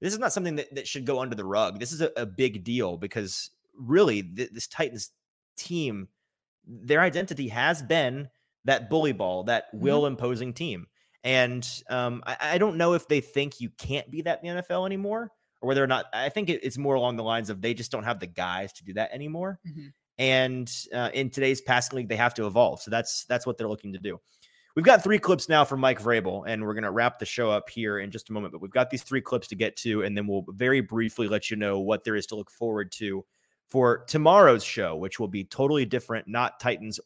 this 0.00 0.12
is 0.12 0.18
not 0.18 0.32
something 0.32 0.56
that, 0.56 0.74
that 0.74 0.86
should 0.88 1.06
go 1.06 1.20
under 1.20 1.34
the 1.36 1.44
rug 1.44 1.78
this 1.80 1.92
is 1.92 2.00
a, 2.02 2.10
a 2.16 2.26
big 2.26 2.64
deal 2.64 2.96
because 2.96 3.50
really 3.78 4.22
th- 4.22 4.50
this 4.52 4.66
titans 4.66 5.10
team 5.56 6.08
their 6.66 7.00
identity 7.00 7.48
has 7.48 7.82
been 7.82 8.28
that 8.64 8.88
bully 8.90 9.12
ball 9.12 9.44
that 9.44 9.64
Mm-hmm. 9.74 9.84
will 9.84 10.06
imposing 10.06 10.52
team 10.52 10.86
and 11.24 11.66
um 11.88 12.22
I, 12.26 12.36
I 12.54 12.58
don't 12.58 12.76
know 12.76 12.94
if 12.94 13.06
they 13.08 13.20
think 13.20 13.60
you 13.60 13.70
can't 13.70 14.10
be 14.10 14.22
that 14.22 14.40
in 14.44 14.56
the 14.56 14.62
nfl 14.62 14.86
anymore 14.86 15.30
or 15.60 15.68
whether 15.68 15.82
or 15.82 15.86
not 15.86 16.06
i 16.12 16.28
think 16.28 16.50
it, 16.50 16.64
it's 16.64 16.78
more 16.78 16.94
along 16.96 17.16
the 17.16 17.22
lines 17.22 17.48
of 17.50 17.60
they 17.62 17.74
just 17.74 17.90
don't 17.92 18.04
have 18.04 18.18
the 18.20 18.26
guys 18.26 18.72
to 18.74 18.84
do 18.84 18.94
that 18.94 19.12
anymore 19.12 19.60
Mhm. 19.66 19.92
And 20.22 20.86
uh, 20.94 21.10
in 21.12 21.28
today's 21.28 21.60
passing 21.60 21.96
league 21.96 22.08
they 22.08 22.16
have 22.16 22.32
to 22.32 22.46
evolve 22.46 22.80
so 22.80 22.90
that's 22.90 23.24
that's 23.24 23.44
what 23.44 23.58
they're 23.58 23.68
looking 23.68 23.92
to 23.92 23.98
do 23.98 24.20
we've 24.76 24.84
got 24.84 25.02
three 25.02 25.18
clips 25.18 25.48
now 25.48 25.64
from 25.64 25.80
mike 25.80 26.00
vrabel 26.00 26.44
and 26.46 26.62
we're 26.62 26.74
going 26.74 26.84
to 26.84 26.92
wrap 26.92 27.18
the 27.18 27.26
show 27.26 27.50
up 27.50 27.68
here 27.68 27.98
in 27.98 28.10
just 28.10 28.30
a 28.30 28.32
moment 28.32 28.52
but 28.52 28.62
we've 28.62 28.70
got 28.70 28.88
these 28.88 29.02
three 29.02 29.20
clips 29.20 29.48
to 29.48 29.56
get 29.56 29.76
to 29.76 30.02
and 30.02 30.16
then 30.16 30.28
we'll 30.28 30.44
very 30.50 30.80
briefly 30.80 31.26
let 31.26 31.50
you 31.50 31.56
know 31.56 31.80
what 31.80 32.04
there 32.04 32.14
is 32.14 32.26
to 32.26 32.36
look 32.36 32.50
forward 32.52 32.92
to 32.92 33.24
for 33.68 34.04
tomorrow's 34.06 34.62
show 34.62 34.94
which 34.94 35.18
will 35.18 35.28
be 35.28 35.42
totally 35.42 35.84
different 35.84 36.28
not 36.28 36.60
titans 36.60 37.00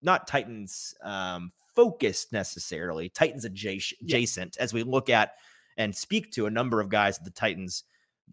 not 0.00 0.26
titans 0.26 0.94
um 1.02 1.52
focused 1.74 2.32
necessarily 2.32 3.08
titans 3.10 3.44
adjacent, 3.44 3.98
Yeah. 4.00 4.16
adjacent 4.16 4.56
as 4.58 4.72
we 4.72 4.82
look 4.82 5.10
at 5.10 5.32
and 5.76 5.94
speak 5.94 6.32
to 6.32 6.46
a 6.46 6.50
number 6.50 6.80
of 6.80 6.88
guys 6.88 7.18
that 7.18 7.24
the 7.24 7.30
titans 7.30 7.84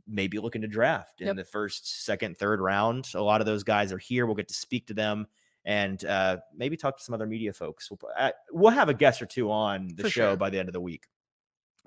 may 0.07 0.27
be 0.27 0.39
looking 0.39 0.61
to 0.61 0.67
draft 0.67 1.21
in 1.21 1.27
Yep. 1.27 1.35
the 1.37 1.43
first, 1.45 2.05
second, 2.05 2.37
third 2.37 2.59
round. 2.61 3.07
A 3.15 3.21
lot 3.21 3.41
of 3.41 3.45
those 3.47 3.63
guys 3.63 3.91
are 3.91 3.97
here. 3.97 4.25
We'll 4.25 4.35
get 4.35 4.47
to 4.49 4.53
speak 4.53 4.87
to 4.87 4.93
them 4.93 5.27
and 5.65 6.03
uh, 6.05 6.37
maybe 6.55 6.77
talk 6.77 6.97
to 6.97 7.03
some 7.03 7.13
other 7.13 7.27
media 7.27 7.53
folks. 7.53 7.89
We'll, 7.91 7.99
uh, 8.17 8.31
we'll 8.51 8.71
have 8.71 8.89
a 8.89 8.93
guest 8.93 9.21
or 9.21 9.25
two 9.25 9.51
on 9.51 9.89
the 9.95 10.03
For 10.03 10.09
show 10.09 10.29
sure. 10.31 10.37
by 10.37 10.49
the 10.49 10.59
end 10.59 10.69
of 10.69 10.73
the 10.73 10.81
week. 10.81 11.07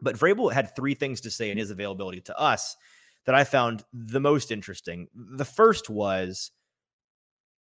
But 0.01 0.17
Vrabel 0.17 0.53
had 0.53 0.75
three 0.77 0.95
things 0.95 1.21
to 1.23 1.31
say 1.31 1.51
in 1.51 1.59
his 1.59 1.71
availability 1.71 2.21
to 2.23 2.39
us 2.39 2.77
that 3.25 3.35
I 3.35 3.45
found 3.45 3.85
the 3.93 4.21
most 4.21 4.51
interesting. 4.51 5.09
The 5.15 5.45
first 5.45 5.89
was, 5.89 6.51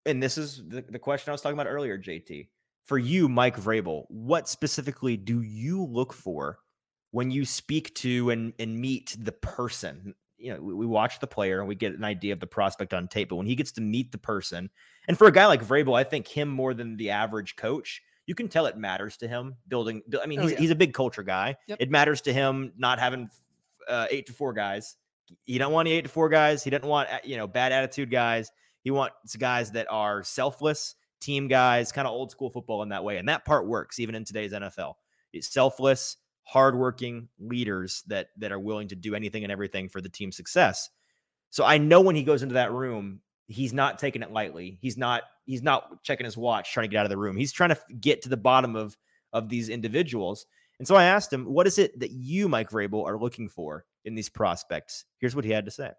and 0.06 0.22
this 0.22 0.38
is 0.38 0.64
the, 0.68 0.82
the 0.82 0.98
question 1.00 1.30
I 1.30 1.34
was 1.34 1.42
talking 1.42 1.58
about 1.58 1.70
earlier, 1.70 1.98
JT. 2.00 2.48
For 2.86 2.98
you, 2.98 3.30
Mike 3.30 3.58
Vrabel, 3.58 4.06
what 4.10 4.50
specifically 4.50 5.16
do 5.18 5.42
you 5.44 5.84
look 5.86 6.14
for 6.14 6.58
when 7.12 7.30
you 7.30 7.46
speak 7.46 7.94
to 7.96 8.32
and, 8.32 8.54
and 8.58 8.76
meet 8.80 9.16
the 9.20 9.32
person? 9.34 10.16
You 10.42 10.54
know, 10.54 10.62
we, 10.62 10.74
we 10.74 10.86
watch 10.86 11.20
the 11.20 11.28
player 11.28 11.60
and 11.60 11.68
we 11.68 11.76
get 11.76 11.94
an 11.94 12.04
idea 12.04 12.34
of 12.34 12.40
the 12.40 12.48
prospect 12.48 12.94
on 12.94 13.08
tape, 13.08 13.30
but 13.30 13.36
when 13.36 13.48
he 13.48 13.56
gets 13.56 13.72
to 13.74 13.82
meet 13.82 14.12
the 14.12 14.18
person, 14.18 14.70
and 15.08 15.18
for 15.18 15.28
a 15.28 15.32
guy 15.32 15.46
like 15.46 15.64
Vrabel, 15.66 15.98
I 15.98 16.04
think 16.04 16.28
him 16.28 16.50
more 16.50 16.74
than 16.74 16.98
the 16.98 17.12
average 17.12 17.56
coach, 17.56 18.02
you 18.26 18.36
can 18.36 18.48
tell 18.48 18.66
it 18.66 18.78
matters 18.78 19.18
to 19.18 19.28
him 19.28 19.56
building. 19.68 20.02
I 20.22 20.26
mean, 20.26 20.40
Oh, 20.40 20.44
he's, 20.44 20.52
yeah. 20.52 20.58
he's 20.60 20.70
a 20.72 20.76
big 20.76 20.94
culture 20.94 21.24
guy. 21.24 21.56
Yep. 21.68 21.78
It 21.82 21.90
matters 21.92 22.22
to 22.22 22.34
him 22.34 22.72
not 22.78 23.00
having 23.00 23.30
uh, 23.90 24.08
eight 24.10 24.28
to 24.28 24.34
four 24.34 24.54
guys. 24.54 24.96
He 25.46 25.58
don't 25.58 25.72
want 25.72 25.88
any 25.88 25.98
eight 25.98 26.04
to 26.04 26.10
four 26.10 26.30
guys. 26.30 26.64
He 26.64 26.70
doesn't 26.70 26.88
want 26.88 27.10
uh, 27.10 27.20
you 27.24 27.38
know 27.38 27.48
bad 27.48 27.72
attitude 27.72 28.12
guys. 28.12 28.52
He 28.84 28.92
wants 28.92 29.36
guys 29.36 29.72
that 29.72 29.88
are 29.90 30.24
selfless, 30.24 30.96
team 31.20 31.48
guys, 31.48 31.92
kind 31.92 32.08
of 32.08 32.14
old 32.14 32.32
school 32.32 32.50
football 32.50 32.84
in 32.84 32.90
that 32.90 33.04
way. 33.04 33.18
And 33.18 33.30
that 33.30 33.46
part 33.46 33.68
works 33.68 34.00
even 34.00 34.16
in 34.16 34.24
today's 34.26 34.54
NFL. 34.54 34.96
It's 35.34 35.48
selfless, 35.54 36.18
hardworking 36.52 37.30
leaders 37.40 38.04
that 38.08 38.28
that 38.38 38.52
are 38.52 38.60
willing 38.60 38.90
to 38.90 38.96
do 38.96 39.16
anything 39.16 39.44
and 39.44 39.54
everything 39.54 39.88
for 39.88 40.02
the 40.02 40.10
team's 40.10 40.36
success. 40.36 40.90
So 41.50 41.64
I 41.64 41.78
know 41.78 42.02
when 42.02 42.18
he 42.18 42.24
goes 42.24 42.44
into 42.44 42.56
that 42.56 42.74
room, 42.74 43.22
he's 43.48 43.72
not 43.72 44.00
taking 44.00 44.22
it 44.22 44.34
lightly. 44.34 44.78
He's 44.82 44.98
not 44.98 45.24
he's 45.46 45.64
not 45.64 46.04
checking 46.04 46.26
his 46.26 46.36
watch 46.36 46.74
trying 46.74 46.84
to 46.84 46.92
get 46.92 47.00
out 47.00 47.06
of 47.06 47.10
the 47.10 47.18
room. 47.18 47.38
He's 47.38 47.54
trying 47.54 47.70
to 47.70 47.80
get 48.02 48.22
to 48.24 48.30
the 48.30 48.36
bottom 48.36 48.76
of 48.76 48.98
of 49.32 49.48
these 49.48 49.70
individuals. 49.70 50.46
And 50.78 50.86
so 50.86 50.96
I 50.96 51.06
asked 51.06 51.32
him, 51.32 51.46
what 51.46 51.68
is 51.68 51.78
it 51.78 51.98
that 52.02 52.12
you, 52.12 52.50
Mike 52.50 52.70
Vrabel, 52.70 53.06
are 53.06 53.18
looking 53.18 53.48
for 53.48 53.86
in 54.04 54.14
these 54.14 54.28
prospects? 54.28 55.06
Here's 55.20 55.38
what 55.38 55.46
he 55.46 55.52
had 55.52 55.64
to 55.64 55.72
say. 55.72 55.92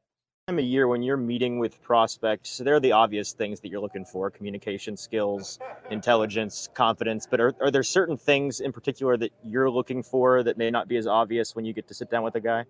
Time 0.49 0.59
of 0.59 0.65
year 0.65 0.89
when 0.89 1.05
you're 1.05 1.17
meeting 1.17 1.61
with 1.61 1.81
prospects, 1.83 2.59
there 2.59 2.75
are 2.75 2.81
the 2.81 2.91
obvious 2.91 3.33
things 3.33 3.61
that 3.61 3.69
you're 3.69 3.81
looking 3.81 4.05
for: 4.05 4.29
communication 4.29 4.97
skills, 4.97 5.61
intelligence, 5.93 6.69
confidence. 6.75 7.29
But 7.31 7.41
are, 7.41 7.55
are 7.61 7.71
there 7.71 7.85
certain 7.85 8.17
things 8.17 8.59
in 8.59 8.73
particular 8.73 9.17
that 9.19 9.31
you're 9.45 9.71
looking 9.71 10.03
for 10.03 10.43
that 10.43 10.59
may 10.59 10.69
not 10.69 10.89
be 10.89 10.97
as 10.97 11.07
obvious 11.07 11.55
when 11.55 11.65
you 11.65 11.73
get 11.73 11.87
to 11.87 11.95
sit 11.95 12.11
down 12.11 12.25
with 12.25 12.35
a 12.35 12.41
guy? 12.41 12.65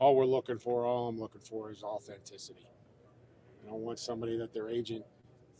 All 0.00 0.16
we're 0.16 0.24
looking 0.24 0.58
for, 0.58 0.84
all 0.84 1.06
I'm 1.06 1.16
looking 1.16 1.42
for, 1.42 1.70
is 1.70 1.84
authenticity. 1.84 2.66
I 3.64 3.70
don't 3.70 3.82
want 3.82 4.00
somebody 4.00 4.36
that 4.38 4.52
their 4.52 4.68
agent 4.68 5.04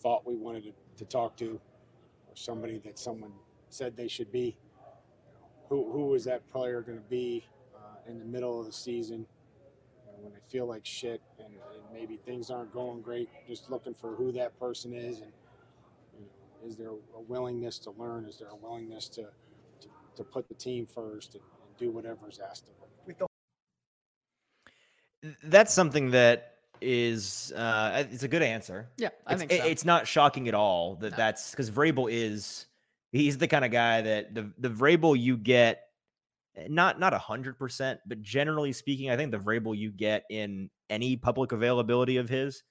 thought 0.00 0.26
we 0.26 0.34
wanted 0.34 0.64
to, 0.64 0.72
to 0.96 1.04
talk 1.04 1.36
to, 1.36 1.60
or 2.26 2.34
somebody 2.34 2.78
that 2.78 2.98
someone 2.98 3.34
said 3.68 3.96
they 3.96 4.08
should 4.08 4.32
be. 4.32 4.56
Who 5.68 5.92
who 5.92 6.14
is 6.14 6.24
that 6.24 6.44
player 6.48 6.80
going 6.82 6.98
to 6.98 7.08
be 7.08 7.46
uh, 7.72 8.10
in 8.10 8.18
the 8.18 8.24
middle 8.24 8.58
of 8.58 8.66
the 8.66 8.72
season? 8.72 9.26
When 10.26 10.34
they 10.34 10.40
feel 10.50 10.66
like 10.66 10.84
shit 10.84 11.22
and, 11.38 11.46
and, 11.46 11.54
maybe 11.92 12.18
things 12.26 12.50
aren't 12.50 12.72
going 12.74 13.00
great, 13.00 13.28
just 13.48 13.70
looking 13.70 13.94
for 13.94 14.14
who 14.16 14.30
that 14.32 14.58
person 14.58 14.92
is 14.92 15.20
and 15.20 15.32
you 16.18 16.26
know, 16.26 16.68
is 16.68 16.76
there 16.76 16.90
a 16.90 17.20
willingness 17.26 17.78
to 17.78 17.90
learn? 17.92 18.26
Is 18.26 18.36
there 18.36 18.48
a 18.48 18.56
willingness 18.56 19.08
to 19.10 19.22
to, 19.22 19.88
to 20.16 20.24
put 20.24 20.48
the 20.48 20.54
team 20.54 20.84
first 20.86 21.34
and, 21.34 21.42
and 21.42 21.76
do 21.78 21.90
whatever's 21.90 22.40
asked 22.40 22.64
of 22.68 23.14
them? 23.16 23.28
That's 25.44 25.72
something 25.72 26.10
that 26.10 26.56
is 26.82 27.52
uh 27.56 28.04
it's 28.10 28.24
a 28.24 28.28
good 28.28 28.42
answer. 28.42 28.88
Yeah, 28.98 29.08
I 29.26 29.32
it's, 29.32 29.40
think 29.40 29.52
so. 29.52 29.66
it's 29.66 29.84
not 29.84 30.06
shocking 30.06 30.48
at 30.48 30.54
all 30.54 30.96
that 30.96 31.12
no. 31.12 31.16
that's 31.16 31.52
because 31.52 31.70
Vrabel 31.70 32.12
is 32.12 32.66
he's 33.12 33.38
the 33.38 33.48
kind 33.48 33.64
of 33.64 33.70
guy 33.70 34.02
that 34.02 34.34
the 34.34 34.50
the 34.58 34.68
Vrabel 34.68 35.18
you 35.18 35.36
get 35.36 35.85
not 36.68 36.98
not 36.98 37.12
a 37.12 37.18
hundred 37.18 37.58
percent, 37.58 38.00
but 38.06 38.22
generally 38.22 38.72
speaking, 38.72 39.10
I 39.10 39.16
think 39.16 39.30
the 39.30 39.38
Vrabel 39.38 39.76
you 39.76 39.90
get 39.90 40.24
in 40.30 40.70
any 40.88 41.16
public 41.16 41.52
availability 41.52 42.16
of 42.16 42.28
his 42.28 42.62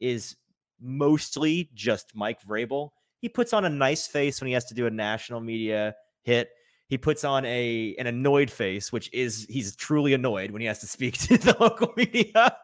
is 0.00 0.36
mostly 0.80 1.70
just 1.74 2.14
Mike 2.14 2.42
Vrabel. 2.42 2.90
He 3.20 3.28
puts 3.28 3.52
on 3.52 3.64
a 3.64 3.70
nice 3.70 4.06
face 4.06 4.40
when 4.40 4.48
he 4.48 4.54
has 4.54 4.64
to 4.66 4.74
do 4.74 4.86
a 4.86 4.90
national 4.90 5.40
media 5.40 5.94
hit. 6.22 6.50
He 6.88 6.98
puts 6.98 7.22
on 7.22 7.44
a 7.44 7.94
an 7.98 8.06
annoyed 8.06 8.50
face, 8.50 8.92
which 8.92 9.12
is 9.12 9.46
he's 9.48 9.76
truly 9.76 10.12
annoyed 10.12 10.50
when 10.50 10.60
he 10.60 10.66
has 10.66 10.80
to 10.80 10.86
speak 10.86 11.16
to 11.18 11.38
the 11.38 11.56
local 11.60 11.92
media, 11.96 12.32
uh, 12.34 12.54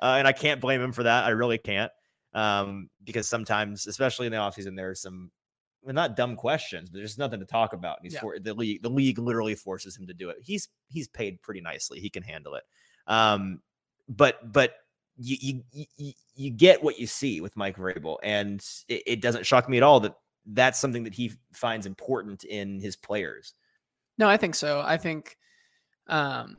and 0.00 0.26
I 0.26 0.32
can't 0.32 0.60
blame 0.60 0.80
him 0.80 0.92
for 0.92 1.02
that. 1.02 1.24
I 1.24 1.30
really 1.30 1.58
can't, 1.58 1.92
um, 2.34 2.88
because 3.04 3.28
sometimes, 3.28 3.86
especially 3.86 4.26
in 4.26 4.32
the 4.32 4.38
offseason, 4.38 4.76
there's 4.76 5.02
some 5.02 5.30
well, 5.86 5.94
not 5.94 6.16
dumb 6.16 6.34
questions, 6.34 6.90
but 6.90 6.98
there's 6.98 7.16
nothing 7.16 7.38
to 7.38 7.46
talk 7.46 7.72
about. 7.72 7.98
And 7.98 8.06
he's 8.06 8.14
yeah. 8.14 8.20
for 8.20 8.38
the 8.40 8.52
league. 8.52 8.82
The 8.82 8.90
league 8.90 9.18
literally 9.18 9.54
forces 9.54 9.96
him 9.96 10.08
to 10.08 10.14
do 10.14 10.30
it. 10.30 10.38
He's 10.42 10.68
he's 10.88 11.06
paid 11.06 11.40
pretty 11.42 11.60
nicely. 11.60 12.00
He 12.00 12.10
can 12.10 12.24
handle 12.24 12.56
it. 12.56 12.64
Um, 13.06 13.60
but 14.08 14.52
but 14.52 14.74
you 15.16 15.62
you 15.70 15.86
you, 15.96 16.12
you 16.34 16.50
get 16.50 16.82
what 16.82 16.98
you 16.98 17.06
see 17.06 17.40
with 17.40 17.56
Mike 17.56 17.76
Vrabel, 17.76 18.16
and 18.24 18.60
it, 18.88 19.02
it 19.06 19.20
doesn't 19.22 19.46
shock 19.46 19.68
me 19.68 19.76
at 19.76 19.84
all 19.84 20.00
that 20.00 20.16
that's 20.44 20.80
something 20.80 21.04
that 21.04 21.14
he 21.14 21.32
finds 21.52 21.86
important 21.86 22.42
in 22.42 22.80
his 22.80 22.96
players. 22.96 23.54
No, 24.18 24.28
I 24.28 24.36
think 24.36 24.56
so. 24.56 24.82
I 24.84 24.96
think 24.96 25.36
um, 26.08 26.56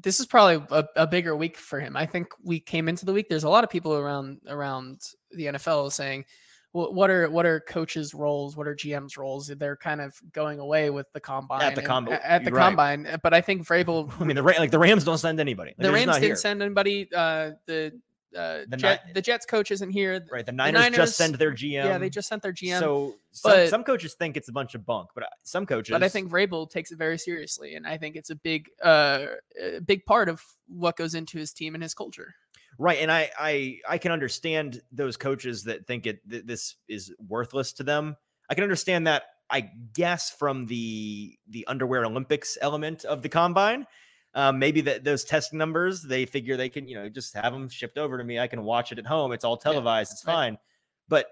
this 0.00 0.20
is 0.20 0.26
probably 0.26 0.64
a, 0.70 0.84
a, 0.94 1.06
bigger 1.08 1.34
week 1.34 1.56
for 1.56 1.80
him. 1.80 1.96
I 1.96 2.06
think 2.06 2.28
we 2.42 2.60
came 2.60 2.88
into 2.88 3.04
the 3.04 3.12
week. 3.12 3.28
There's 3.28 3.44
a 3.44 3.48
lot 3.48 3.64
of 3.64 3.70
people 3.70 3.94
around 3.94 4.40
around 4.48 5.00
the 5.32 5.46
NFL 5.46 5.90
saying 5.90 6.24
what 6.72 7.10
are 7.10 7.28
what 7.28 7.46
are 7.46 7.60
coaches' 7.60 8.14
roles? 8.14 8.56
What 8.56 8.68
are 8.68 8.74
GM's 8.74 9.16
roles? 9.16 9.48
They're 9.48 9.76
kind 9.76 10.00
of 10.00 10.14
going 10.32 10.60
away 10.60 10.90
with 10.90 11.12
the 11.12 11.20
combine 11.20 11.62
at 11.62 11.74
the 11.74 11.82
combine. 11.82 12.20
At 12.22 12.44
the 12.44 12.52
combine, 12.52 13.18
but 13.22 13.34
I 13.34 13.40
think 13.40 13.66
Vrabel. 13.66 14.12
I 14.20 14.24
mean, 14.24 14.36
the 14.36 14.42
like 14.42 14.70
the 14.70 14.78
Rams 14.78 15.04
don't 15.04 15.18
send 15.18 15.40
anybody. 15.40 15.74
Like, 15.76 15.86
the 15.86 15.92
Rams 15.92 16.12
didn't 16.12 16.22
here. 16.22 16.36
send 16.36 16.62
anybody. 16.62 17.08
Uh, 17.12 17.52
the 17.66 17.92
uh, 18.36 18.60
the, 18.68 18.76
Jet, 18.76 19.02
the 19.12 19.22
Jets 19.22 19.44
coach 19.44 19.70
isn't 19.70 19.90
here. 19.90 20.24
Right. 20.30 20.46
The 20.46 20.52
Niners, 20.52 20.72
the 20.72 20.82
Niners, 20.82 20.96
just 20.96 21.16
send 21.16 21.34
their 21.34 21.52
GM. 21.52 21.72
Yeah, 21.72 21.98
they 21.98 22.10
just 22.10 22.28
sent 22.28 22.42
their 22.42 22.52
GM. 22.52 22.78
So 22.78 23.16
some, 23.32 23.52
but, 23.52 23.68
some 23.68 23.84
coaches 23.84 24.14
think 24.14 24.36
it's 24.36 24.48
a 24.48 24.52
bunch 24.52 24.74
of 24.74 24.86
bunk, 24.86 25.08
but 25.14 25.24
uh, 25.24 25.28
some 25.42 25.66
coaches. 25.66 25.92
But 25.92 26.04
I 26.04 26.08
think 26.08 26.30
Vrabel 26.30 26.70
takes 26.70 26.92
it 26.92 26.98
very 26.98 27.18
seriously, 27.18 27.74
and 27.74 27.86
I 27.86 27.98
think 27.98 28.16
it's 28.16 28.30
a 28.30 28.36
big, 28.36 28.68
uh, 28.82 29.26
a 29.60 29.80
big 29.80 30.04
part 30.06 30.28
of 30.28 30.42
what 30.68 30.96
goes 30.96 31.14
into 31.14 31.38
his 31.38 31.52
team 31.52 31.74
and 31.74 31.82
his 31.82 31.94
culture. 31.94 32.34
Right, 32.80 32.96
and 32.98 33.12
I 33.12 33.30
I 33.38 33.78
I 33.86 33.98
can 33.98 34.10
understand 34.10 34.80
those 34.90 35.18
coaches 35.18 35.64
that 35.64 35.86
think 35.86 36.06
it 36.06 36.26
th- 36.30 36.46
this 36.46 36.76
is 36.88 37.12
worthless 37.28 37.74
to 37.74 37.82
them. 37.82 38.16
I 38.48 38.54
can 38.54 38.64
understand 38.64 39.06
that. 39.06 39.24
I 39.50 39.70
guess 39.92 40.30
from 40.30 40.64
the 40.64 41.38
the 41.50 41.66
underwear 41.66 42.06
Olympics 42.06 42.56
element 42.62 43.04
of 43.04 43.20
the 43.20 43.28
combine, 43.28 43.86
um, 44.32 44.58
maybe 44.58 44.80
that 44.80 45.04
those 45.04 45.24
test 45.24 45.52
numbers 45.52 46.02
they 46.02 46.24
figure 46.24 46.56
they 46.56 46.70
can 46.70 46.88
you 46.88 46.94
know 46.94 47.10
just 47.10 47.34
have 47.34 47.52
them 47.52 47.68
shipped 47.68 47.98
over 47.98 48.16
to 48.16 48.24
me. 48.24 48.38
I 48.38 48.46
can 48.46 48.62
watch 48.64 48.92
it 48.92 48.98
at 48.98 49.06
home. 49.06 49.32
It's 49.32 49.44
all 49.44 49.58
televised. 49.58 50.10
Yeah, 50.10 50.14
it's 50.14 50.24
right. 50.24 50.32
fine. 50.32 50.58
But 51.06 51.26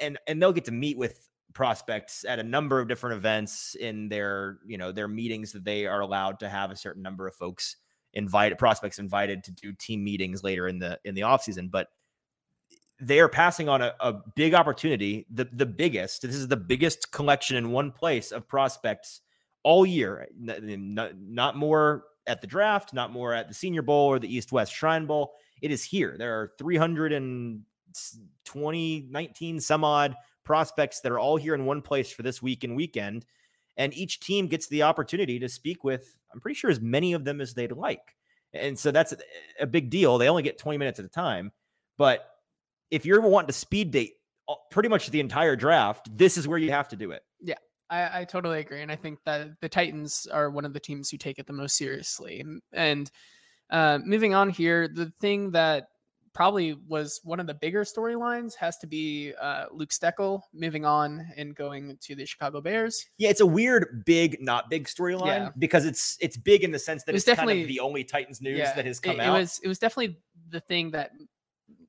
and 0.00 0.18
and 0.26 0.42
they'll 0.42 0.52
get 0.52 0.64
to 0.64 0.72
meet 0.72 0.98
with 0.98 1.28
prospects 1.54 2.24
at 2.26 2.40
a 2.40 2.42
number 2.42 2.80
of 2.80 2.88
different 2.88 3.18
events 3.18 3.76
in 3.76 4.08
their 4.08 4.58
you 4.66 4.78
know 4.78 4.90
their 4.90 5.06
meetings 5.06 5.52
that 5.52 5.64
they 5.64 5.86
are 5.86 6.00
allowed 6.00 6.40
to 6.40 6.48
have 6.48 6.72
a 6.72 6.76
certain 6.76 7.02
number 7.02 7.28
of 7.28 7.36
folks 7.36 7.76
invited 8.14 8.58
prospects 8.58 8.98
invited 8.98 9.42
to 9.44 9.52
do 9.52 9.72
team 9.72 10.04
meetings 10.04 10.42
later 10.42 10.68
in 10.68 10.78
the 10.78 10.98
in 11.04 11.14
the 11.14 11.22
offseason 11.22 11.70
but 11.70 11.88
they 13.00 13.18
are 13.18 13.28
passing 13.28 13.68
on 13.68 13.82
a, 13.82 13.94
a 14.00 14.14
big 14.36 14.54
opportunity 14.54 15.26
the 15.30 15.48
the 15.52 15.66
biggest 15.66 16.22
this 16.22 16.36
is 16.36 16.48
the 16.48 16.56
biggest 16.56 17.10
collection 17.10 17.56
in 17.56 17.72
one 17.72 17.90
place 17.90 18.32
of 18.32 18.46
prospects 18.46 19.22
all 19.62 19.86
year. 19.86 20.26
Not, 20.38 21.12
not 21.20 21.56
more 21.56 22.04
at 22.26 22.40
the 22.40 22.46
draft 22.46 22.94
not 22.94 23.12
more 23.12 23.34
at 23.34 23.48
the 23.48 23.54
senior 23.54 23.82
bowl 23.82 24.06
or 24.06 24.20
the 24.20 24.32
east 24.32 24.52
west 24.52 24.72
shrine 24.72 25.06
bowl. 25.06 25.32
It 25.60 25.72
is 25.72 25.84
here. 25.84 26.14
There 26.16 26.40
are 26.40 26.52
320 26.58 29.08
19 29.10 29.60
some 29.60 29.84
odd 29.84 30.16
prospects 30.44 31.00
that 31.00 31.12
are 31.12 31.18
all 31.18 31.36
here 31.36 31.54
in 31.54 31.66
one 31.66 31.82
place 31.82 32.12
for 32.12 32.22
this 32.22 32.40
week 32.42 32.64
and 32.64 32.76
weekend 32.76 33.26
and 33.76 33.92
each 33.94 34.20
team 34.20 34.48
gets 34.48 34.66
the 34.68 34.82
opportunity 34.82 35.38
to 35.38 35.48
speak 35.48 35.84
with 35.84 36.18
i'm 36.32 36.40
pretty 36.40 36.54
sure 36.54 36.70
as 36.70 36.80
many 36.80 37.12
of 37.12 37.24
them 37.24 37.40
as 37.40 37.54
they'd 37.54 37.72
like 37.72 38.14
and 38.52 38.78
so 38.78 38.90
that's 38.90 39.14
a 39.60 39.66
big 39.66 39.90
deal 39.90 40.18
they 40.18 40.28
only 40.28 40.42
get 40.42 40.58
20 40.58 40.78
minutes 40.78 40.98
at 40.98 41.04
a 41.04 41.08
time 41.08 41.52
but 41.98 42.28
if 42.90 43.06
you're 43.06 43.20
wanting 43.20 43.46
to 43.46 43.52
speed 43.52 43.90
date 43.90 44.14
pretty 44.70 44.88
much 44.88 45.10
the 45.10 45.20
entire 45.20 45.56
draft 45.56 46.08
this 46.16 46.36
is 46.36 46.46
where 46.46 46.58
you 46.58 46.70
have 46.70 46.88
to 46.88 46.96
do 46.96 47.12
it. 47.12 47.22
Yeah 47.40 47.54
I, 47.88 48.20
I 48.20 48.24
totally 48.24 48.60
agree 48.60 48.82
and 48.82 48.92
i 48.92 48.96
think 48.96 49.18
that 49.24 49.48
the 49.60 49.68
titans 49.68 50.26
are 50.30 50.50
one 50.50 50.64
of 50.64 50.72
the 50.72 50.80
teams 50.80 51.10
who 51.10 51.16
take 51.16 51.38
it 51.38 51.46
the 51.46 51.52
most 51.52 51.76
seriously 51.76 52.44
and 52.72 53.10
uh, 53.70 53.98
moving 54.04 54.34
on 54.34 54.50
here 54.50 54.86
the 54.86 55.10
thing 55.20 55.52
that 55.52 55.86
probably 56.34 56.74
was 56.88 57.20
one 57.24 57.40
of 57.40 57.46
the 57.46 57.54
bigger 57.54 57.84
storylines 57.84 58.54
has 58.54 58.78
to 58.78 58.86
be 58.86 59.32
uh, 59.40 59.66
Luke 59.72 59.90
Steckel 59.90 60.42
moving 60.52 60.84
on 60.84 61.26
and 61.36 61.54
going 61.54 61.96
to 62.00 62.14
the 62.14 62.24
Chicago 62.24 62.60
Bears. 62.60 63.06
Yeah, 63.18 63.30
it's 63.30 63.40
a 63.40 63.46
weird, 63.46 64.04
big, 64.04 64.38
not 64.40 64.70
big 64.70 64.86
storyline 64.86 65.26
yeah. 65.26 65.50
because 65.58 65.84
it's 65.84 66.16
it's 66.20 66.36
big 66.36 66.64
in 66.64 66.70
the 66.70 66.78
sense 66.78 67.04
that 67.04 67.12
it 67.12 67.16
it's 67.16 67.24
definitely 67.24 67.54
kind 67.54 67.62
of 67.62 67.68
the 67.68 67.80
only 67.80 68.04
Titans 68.04 68.40
news 68.40 68.58
yeah, 68.58 68.74
that 68.74 68.86
has 68.86 69.00
come 69.00 69.20
it, 69.20 69.20
out. 69.20 69.36
It 69.36 69.40
was 69.40 69.60
it 69.62 69.68
was 69.68 69.78
definitely 69.78 70.18
the 70.48 70.60
thing 70.60 70.90
that 70.92 71.12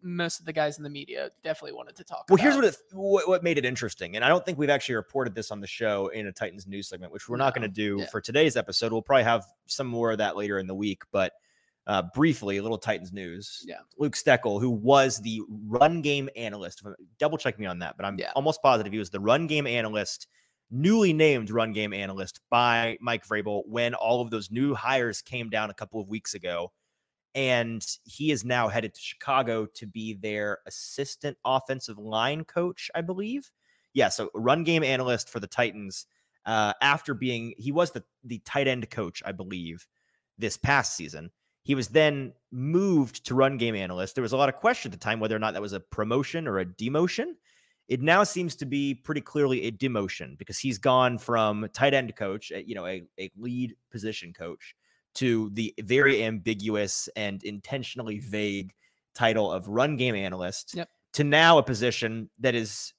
most 0.06 0.42
of 0.42 0.46
the 0.46 0.52
guys 0.52 0.78
in 0.78 0.84
the 0.84 0.90
media 0.90 1.30
definitely 1.44 1.72
wanted 1.72 1.96
to 1.96 2.04
talk 2.04 2.26
well, 2.30 2.36
about. 2.36 2.44
here's 2.44 2.56
what, 2.56 2.66
it, 2.66 2.76
what, 2.92 3.28
what 3.28 3.44
made 3.44 3.58
it 3.58 3.66
interesting, 3.66 4.16
and 4.16 4.26
I 4.26 4.28
don't 4.28 4.46
think 4.46 4.58
we've 4.58 4.70
actually 4.70 4.96
reported 4.96 5.34
this 5.34 5.50
on 5.50 5.62
the 5.62 5.68
show 5.68 6.10
in 6.10 6.28
a 6.28 6.32
Titans 6.32 6.68
news 6.68 6.90
segment, 6.90 7.14
which 7.14 7.30
we're 7.30 7.38
no. 7.38 7.46
not 7.46 7.56
going 7.56 7.62
to 7.64 7.74
do 7.74 8.00
yeah. 8.00 8.08
for 8.08 8.20
today's 8.20 8.58
episode. 8.58 8.92
We'll 8.92 9.02
probably 9.02 9.24
have 9.24 9.46
some 9.68 9.88
more 9.88 10.12
of 10.12 10.18
that 10.18 10.36
later 10.36 10.60
in 10.60 10.68
the 10.68 10.76
week, 10.76 11.04
but 11.12 11.34
uh, 11.88 12.04
briefly, 12.14 12.58
a 12.58 12.62
little 12.62 12.78
Titans 12.78 13.12
news. 13.12 13.64
Yeah. 13.68 13.80
Luke 13.98 14.16
Steckel, 14.16 14.60
who 14.60 14.70
was 14.70 15.20
the 15.20 15.42
run 15.68 16.02
game 16.02 16.30
analyst, 16.36 16.84
double 17.20 17.38
check 17.38 17.60
me 17.60 17.66
on 17.66 17.80
that, 17.80 17.98
but 17.98 18.06
I'm 18.06 18.18
yeah. 18.18 18.32
almost 18.36 18.62
positive 18.62 18.94
he 18.94 19.00
was 19.00 19.10
the 19.10 19.20
run 19.20 19.48
game 19.48 19.68
analyst, 19.68 20.28
newly 20.72 21.12
named 21.12 21.52
run 21.52 21.74
game 21.74 21.94
analyst 21.94 22.40
by 22.50 22.98
Mike 23.02 23.28
Vrabel 23.28 23.64
when 23.68 23.94
all 23.94 24.22
of 24.22 24.30
those 24.30 24.50
new 24.50 24.74
hires 24.74 25.22
came 25.22 25.50
down 25.50 25.70
a 25.70 25.74
couple 25.74 26.00
of 26.00 26.10
weeks 26.10 26.34
ago. 26.34 26.72
And 27.36 27.84
he 28.04 28.32
is 28.32 28.46
now 28.46 28.68
headed 28.68 28.94
to 28.94 29.02
Chicago 29.02 29.66
to 29.74 29.88
be 29.88 30.14
their 30.14 30.60
assistant 30.68 31.36
offensive 31.44 31.98
line 31.98 32.46
coach, 32.46 32.92
I 32.94 33.02
believe. 33.02 33.52
Yeah, 33.94 34.10
so 34.10 34.30
run 34.36 34.64
game 34.64 34.84
analyst 34.84 35.30
for 35.30 35.40
the 35.40 35.48
Titans. 35.48 36.06
Uh, 36.46 36.74
after 36.82 37.16
being, 37.16 37.54
he 37.58 37.72
was 37.72 37.92
the 37.92 38.04
the 38.24 38.40
tight 38.46 38.68
end 38.68 38.88
coach, 38.92 39.24
I 39.26 39.32
believe, 39.32 39.88
this 40.38 40.58
past 40.58 40.96
season 40.96 41.32
he 41.64 41.76
was 41.76 41.88
then 41.88 42.34
moved 42.52 43.26
to 43.26 43.36
run 43.36 43.58
game 43.58 43.76
analyst. 43.76 44.16
There 44.16 44.22
was 44.22 44.34
a 44.34 44.38
lot 44.38 44.50
of 44.50 44.56
question 44.56 44.92
at 44.92 45.00
the 45.00 45.04
time 45.04 45.20
whether 45.20 45.36
or 45.36 45.40
not 45.40 45.54
that 45.54 45.62
was 45.62 45.74
a 45.74 45.80
promotion 45.80 46.48
or 46.48 46.60
a 46.60 46.66
demotion. 46.66 47.34
it 47.90 48.02
now 48.02 48.24
seems 48.24 48.56
to 48.58 48.66
be 48.66 48.94
pretty 48.96 49.22
clearly 49.22 49.64
a 49.64 49.72
demotion 49.72 50.38
because 50.38 50.58
he's 50.60 50.78
gone 50.78 51.18
from 51.18 51.68
tight 51.74 51.94
end 51.94 52.16
coach, 52.16 52.52
uh, 52.54 52.58
you 52.58 52.76
know, 52.76 52.86
a, 52.86 53.04
a 53.20 53.30
lead 53.38 53.76
position 53.92 54.34
coach, 54.34 54.76
to 55.16 55.50
the 55.54 55.74
very 55.82 56.24
ambiguous 56.24 57.10
and 57.16 57.44
intentionally 57.44 58.20
vague 58.20 58.74
title 59.14 59.52
of 59.52 59.68
run 59.68 59.96
game 59.98 60.16
analyst 60.16 60.74
Yep. 60.76 60.90
to 61.14 61.24
now 61.24 61.58
a 61.60 61.64
position 61.64 62.30
that 62.40 62.56
is 62.56 62.94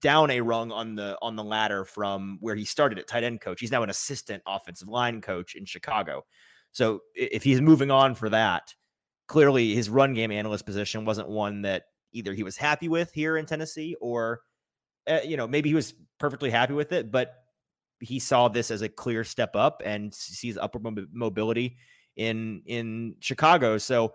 down 0.00 0.30
a 0.30 0.40
rung 0.40 0.70
on 0.70 0.94
the 0.94 1.18
on 1.22 1.34
the 1.36 1.44
ladder 1.44 1.84
from 1.84 2.38
where 2.40 2.54
he 2.54 2.64
started 2.64 2.98
at 2.98 3.06
tight 3.06 3.24
end 3.24 3.40
coach. 3.40 3.60
He's 3.60 3.72
now 3.72 3.82
an 3.82 3.90
assistant 3.90 4.42
offensive 4.46 4.88
line 4.88 5.20
coach 5.20 5.54
in 5.54 5.64
Chicago. 5.64 6.24
So 6.72 7.00
if 7.14 7.42
he's 7.42 7.60
moving 7.60 7.90
on 7.90 8.14
for 8.14 8.28
that, 8.28 8.74
clearly 9.26 9.74
his 9.74 9.90
run 9.90 10.14
game 10.14 10.30
analyst 10.30 10.66
position 10.66 11.04
wasn't 11.04 11.28
one 11.28 11.62
that 11.62 11.84
either 12.12 12.32
he 12.34 12.42
was 12.42 12.56
happy 12.56 12.88
with 12.88 13.12
here 13.12 13.36
in 13.36 13.46
Tennessee 13.46 13.96
or 14.00 14.40
uh, 15.08 15.20
you 15.24 15.36
know 15.36 15.46
maybe 15.46 15.68
he 15.68 15.74
was 15.74 15.94
perfectly 16.18 16.50
happy 16.50 16.74
with 16.74 16.92
it, 16.92 17.10
but 17.10 17.34
he 18.00 18.18
saw 18.18 18.48
this 18.48 18.70
as 18.70 18.82
a 18.82 18.88
clear 18.88 19.24
step 19.24 19.56
up 19.56 19.82
and 19.84 20.14
sees 20.14 20.56
upward 20.56 20.84
mobi- 20.84 21.08
mobility 21.12 21.76
in 22.16 22.62
in 22.66 23.16
Chicago. 23.20 23.78
So 23.78 24.14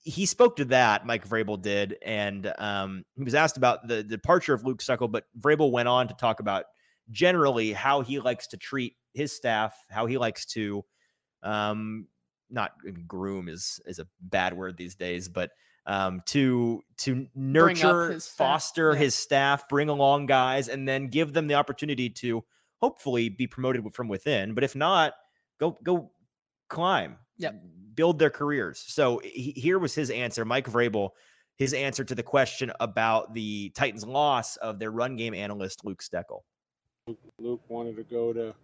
he 0.00 0.26
spoke 0.26 0.56
to 0.56 0.64
that. 0.66 1.06
Mike 1.06 1.28
Vrabel 1.28 1.60
did, 1.60 1.96
and 2.02 2.52
um, 2.58 3.04
he 3.16 3.24
was 3.24 3.34
asked 3.34 3.56
about 3.56 3.86
the 3.88 4.02
departure 4.02 4.54
of 4.54 4.64
Luke 4.64 4.80
Steckel, 4.80 5.10
but 5.10 5.24
Vrabel 5.38 5.70
went 5.70 5.88
on 5.88 6.08
to 6.08 6.14
talk 6.14 6.40
about 6.40 6.64
generally 7.10 7.72
how 7.72 8.00
he 8.00 8.18
likes 8.18 8.46
to 8.48 8.56
treat 8.56 8.94
his 9.14 9.32
staff, 9.32 9.76
how 9.90 10.06
he 10.06 10.18
likes 10.18 10.46
to 10.46 10.84
um, 11.42 12.06
not 12.50 12.72
groom 13.06 13.48
is 13.48 13.80
is 13.86 13.98
a 13.98 14.06
bad 14.20 14.54
word 14.54 14.76
these 14.76 14.94
days, 14.94 15.28
but 15.28 15.50
um, 15.86 16.20
to 16.26 16.82
to 16.98 17.26
nurture, 17.34 18.12
his 18.12 18.28
foster 18.28 18.92
yeah. 18.92 18.98
his 18.98 19.14
staff, 19.14 19.68
bring 19.68 19.88
along 19.88 20.26
guys, 20.26 20.68
and 20.68 20.86
then 20.86 21.08
give 21.08 21.32
them 21.32 21.46
the 21.46 21.54
opportunity 21.54 22.10
to 22.10 22.44
hopefully 22.80 23.28
be 23.28 23.46
promoted 23.46 23.82
from 23.94 24.08
within. 24.08 24.54
But 24.54 24.64
if 24.64 24.76
not, 24.76 25.14
go 25.58 25.78
go 25.82 26.10
climb, 26.68 27.16
yeah, 27.38 27.52
build 27.94 28.18
their 28.18 28.30
careers. 28.30 28.84
So 28.86 29.20
he, 29.24 29.52
here 29.56 29.78
was 29.78 29.94
his 29.94 30.10
answer, 30.10 30.44
Mike 30.44 30.66
Vrabel. 30.66 31.10
His 31.56 31.74
answer 31.74 32.04
to 32.04 32.14
the 32.14 32.22
question 32.22 32.70
about 32.78 33.34
the 33.34 33.70
Titans' 33.70 34.06
loss 34.06 34.56
of 34.58 34.78
their 34.78 34.92
run 34.92 35.16
game 35.16 35.34
analyst 35.34 35.84
Luke 35.84 36.00
Steckel. 36.02 36.42
Luke 37.40 37.62
wanted 37.68 37.96
to 37.96 38.04
go 38.04 38.32
to 38.32 38.54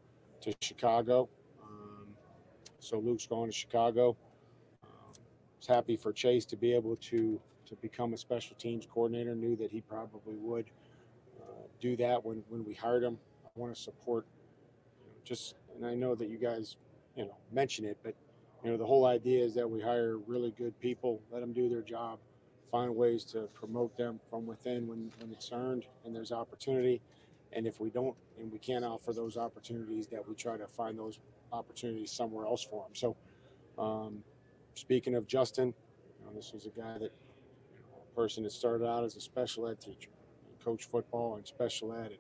to 0.43 0.55
Chicago, 0.61 1.29
so 2.85 2.99
Luke's 2.99 3.27
going 3.27 3.51
to 3.51 3.57
Chicago. 3.57 4.17
Um, 4.85 5.15
was 5.59 5.67
happy 5.67 5.97
for 5.97 6.13
Chase 6.13 6.45
to 6.47 6.57
be 6.57 6.75
able 6.75 6.97
to 6.97 7.41
to 7.67 7.77
become 7.77 8.13
a 8.13 8.17
special 8.17 8.55
teams 8.57 8.87
coordinator. 8.87 9.35
Knew 9.35 9.57
that 9.57 9.71
he 9.71 9.81
probably 9.81 10.37
would 10.37 10.67
uh, 11.41 11.67
do 11.81 11.97
that 11.97 12.25
when 12.25 12.45
when 12.49 12.65
we 12.65 12.75
hired 12.75 13.03
him. 13.03 13.19
I 13.45 13.49
want 13.57 13.75
to 13.75 13.81
support, 13.81 14.27
you 15.01 15.11
know, 15.11 15.17
just 15.25 15.55
and 15.75 15.87
I 15.87 15.95
know 15.95 16.15
that 16.15 16.29
you 16.29 16.39
guys, 16.39 16.77
you 17.17 17.25
know, 17.25 17.37
mention 17.51 17.85
it, 17.85 17.99
but 18.03 18.15
you 18.63 18.71
know 18.71 18.77
the 18.77 18.87
whole 18.87 19.07
idea 19.07 19.43
is 19.43 19.55
that 19.55 19.69
we 19.69 19.81
hire 19.81 20.19
really 20.19 20.51
good 20.51 20.79
people, 20.79 21.21
let 21.33 21.41
them 21.41 21.53
do 21.53 21.69
their 21.69 21.83
job, 21.83 22.19
find 22.71 22.95
ways 22.95 23.25
to 23.25 23.49
promote 23.55 23.97
them 23.97 24.21
from 24.29 24.47
within 24.47 24.87
when 24.87 25.11
when 25.19 25.33
it's 25.33 25.51
earned 25.53 25.87
and 26.05 26.15
there's 26.15 26.33
opportunity 26.33 27.01
and 27.53 27.67
if 27.67 27.81
we 27.81 27.89
don't 27.91 28.17
and 28.39 28.53
we 28.53 28.59
can't 28.59 28.85
offer 28.85 29.13
those 29.13 29.37
opportunities 29.37 30.07
that 30.09 30.29
we 30.29 30.35
try 30.35 30.57
to 30.57 30.67
find 30.67 30.99
those 30.99 31.19
opportunities 31.55 32.11
somewhere 32.13 32.47
else 32.47 32.63
for 32.63 32.85
him. 32.85 32.95
so 32.95 33.17
um, 33.79 34.19
speaking 34.75 35.15
of 35.15 35.27
justin 35.27 35.69
you 35.69 36.27
know, 36.27 36.33
this 36.35 36.53
was 36.53 36.67
a 36.67 36.71
guy 36.71 36.99
that 36.99 37.13
a 37.13 38.15
person 38.15 38.43
that 38.43 38.53
started 38.53 38.87
out 38.87 39.05
as 39.05 39.17
a 39.17 39.21
special 39.21 39.67
ed 39.67 39.81
teacher 39.81 40.11
coached 40.65 40.91
football 40.91 41.37
and 41.37 41.47
special 41.47 41.93
ed 41.93 42.07
and 42.07 42.19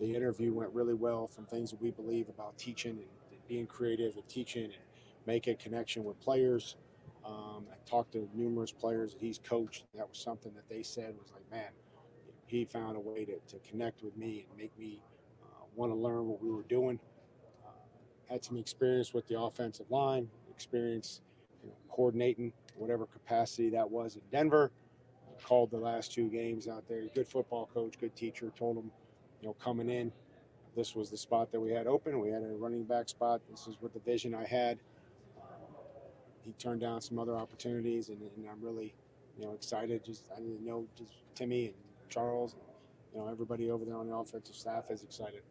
the 0.00 0.14
interview 0.14 0.52
went 0.52 0.72
really 0.72 0.94
well 0.94 1.26
from 1.26 1.44
things 1.46 1.70
that 1.70 1.80
we 1.80 1.90
believe 1.90 2.28
about 2.28 2.56
teaching 2.58 2.92
and, 2.92 3.06
being 3.48 3.66
creative 3.66 4.16
and 4.16 4.28
teaching 4.28 4.64
and 4.64 4.82
making 5.24 5.54
a 5.54 5.56
connection 5.56 6.02
with 6.02 6.18
players 6.18 6.76
um, 7.24 7.64
i 7.70 7.76
talked 7.88 8.10
to 8.12 8.28
numerous 8.34 8.72
players 8.72 9.12
that 9.12 9.20
he's 9.20 9.38
coached 9.38 9.84
that 9.94 10.08
was 10.08 10.18
something 10.18 10.52
that 10.54 10.68
they 10.68 10.82
said 10.82 11.14
was 11.16 11.30
like 11.32 11.48
man 11.50 11.70
he 12.46 12.64
found 12.64 12.96
a 12.96 13.00
way 13.00 13.24
to, 13.24 13.38
to 13.48 13.58
connect 13.68 14.02
with 14.02 14.16
me 14.16 14.46
and 14.48 14.58
make 14.58 14.76
me 14.78 15.02
uh, 15.42 15.64
want 15.74 15.92
to 15.92 15.96
learn 15.96 16.26
what 16.26 16.40
we 16.40 16.50
were 16.50 16.62
doing. 16.62 16.98
Had 18.28 18.44
some 18.44 18.58
experience 18.58 19.14
with 19.14 19.26
the 19.28 19.38
offensive 19.40 19.90
line, 19.90 20.28
experience 20.50 21.20
you 21.62 21.70
know, 21.70 21.76
coordinating 21.88 22.52
whatever 22.76 23.06
capacity 23.06 23.70
that 23.70 23.90
was 23.90 24.16
in 24.16 24.22
Denver. 24.30 24.70
Called 25.44 25.70
the 25.70 25.78
last 25.78 26.12
two 26.12 26.28
games 26.28 26.66
out 26.66 26.88
there. 26.88 27.02
Good 27.14 27.28
football 27.28 27.68
coach, 27.72 27.94
good 28.00 28.16
teacher. 28.16 28.50
Told 28.58 28.78
him, 28.78 28.90
you 29.40 29.48
know, 29.48 29.54
coming 29.54 29.90
in, 29.90 30.10
this 30.74 30.96
was 30.96 31.10
the 31.10 31.16
spot 31.16 31.52
that 31.52 31.60
we 31.60 31.70
had 31.70 31.86
open. 31.86 32.20
We 32.20 32.30
had 32.30 32.42
a 32.42 32.54
running 32.58 32.84
back 32.84 33.08
spot. 33.08 33.42
This 33.50 33.66
is 33.66 33.76
what 33.80 33.92
the 33.92 34.00
vision 34.00 34.34
I 34.34 34.44
had. 34.44 34.78
He 36.42 36.52
turned 36.52 36.80
down 36.80 37.00
some 37.00 37.18
other 37.18 37.36
opportunities, 37.36 38.08
and, 38.08 38.18
and 38.20 38.48
I'm 38.48 38.62
really, 38.62 38.94
you 39.38 39.44
know, 39.44 39.52
excited. 39.52 40.04
Just 40.04 40.24
I 40.34 40.40
didn't 40.40 40.64
know 40.64 40.86
just 40.96 41.12
Timmy 41.34 41.66
and 41.66 41.74
Charles, 42.08 42.54
and, 42.54 42.62
you 43.14 43.20
know, 43.20 43.30
everybody 43.30 43.70
over 43.70 43.84
there 43.84 43.96
on 43.96 44.06
the 44.06 44.14
offensive 44.14 44.54
staff 44.54 44.90
is 44.90 45.02
excited. 45.02 45.42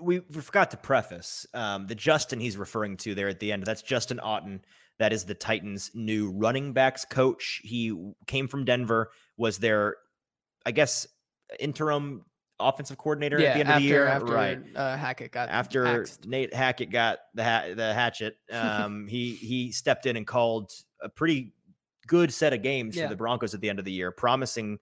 We 0.00 0.20
forgot 0.20 0.70
to 0.72 0.76
preface 0.76 1.46
um, 1.54 1.86
the 1.86 1.94
Justin 1.94 2.40
he's 2.40 2.56
referring 2.56 2.96
to 2.98 3.14
there 3.14 3.28
at 3.28 3.40
the 3.40 3.52
end. 3.52 3.64
That's 3.64 3.82
Justin 3.82 4.18
Outten. 4.22 4.60
That 4.98 5.12
is 5.12 5.24
the 5.24 5.34
Titans' 5.34 5.90
new 5.94 6.30
running 6.30 6.72
backs 6.72 7.04
coach. 7.04 7.60
He 7.64 8.12
came 8.26 8.48
from 8.48 8.64
Denver, 8.64 9.10
was 9.36 9.58
their, 9.58 9.96
I 10.66 10.72
guess, 10.72 11.06
interim 11.58 12.24
offensive 12.58 12.98
coordinator 12.98 13.40
yeah, 13.40 13.48
at 13.48 13.54
the 13.54 13.60
end 13.60 13.68
after, 13.70 13.76
of 13.76 13.82
the 13.82 13.88
year. 13.88 14.06
after 14.06 14.32
right. 14.32 14.58
uh, 14.76 14.96
Hackett 14.96 15.32
got 15.32 15.48
after 15.48 15.86
axed. 15.86 16.26
Nate 16.26 16.52
Hackett 16.52 16.90
got 16.90 17.20
the 17.34 17.44
ha- 17.44 17.74
the 17.74 17.94
hatchet, 17.94 18.36
um, 18.52 19.06
he 19.08 19.34
he 19.34 19.72
stepped 19.72 20.06
in 20.06 20.16
and 20.16 20.26
called 20.26 20.70
a 21.02 21.08
pretty 21.08 21.54
good 22.06 22.32
set 22.32 22.52
of 22.52 22.62
games 22.62 22.96
Yeah. 22.96 23.04
for 23.04 23.10
the 23.10 23.16
Broncos 23.16 23.54
at 23.54 23.60
the 23.60 23.70
end 23.70 23.78
of 23.78 23.84
the 23.84 23.92
year, 23.92 24.10
promising 24.10 24.78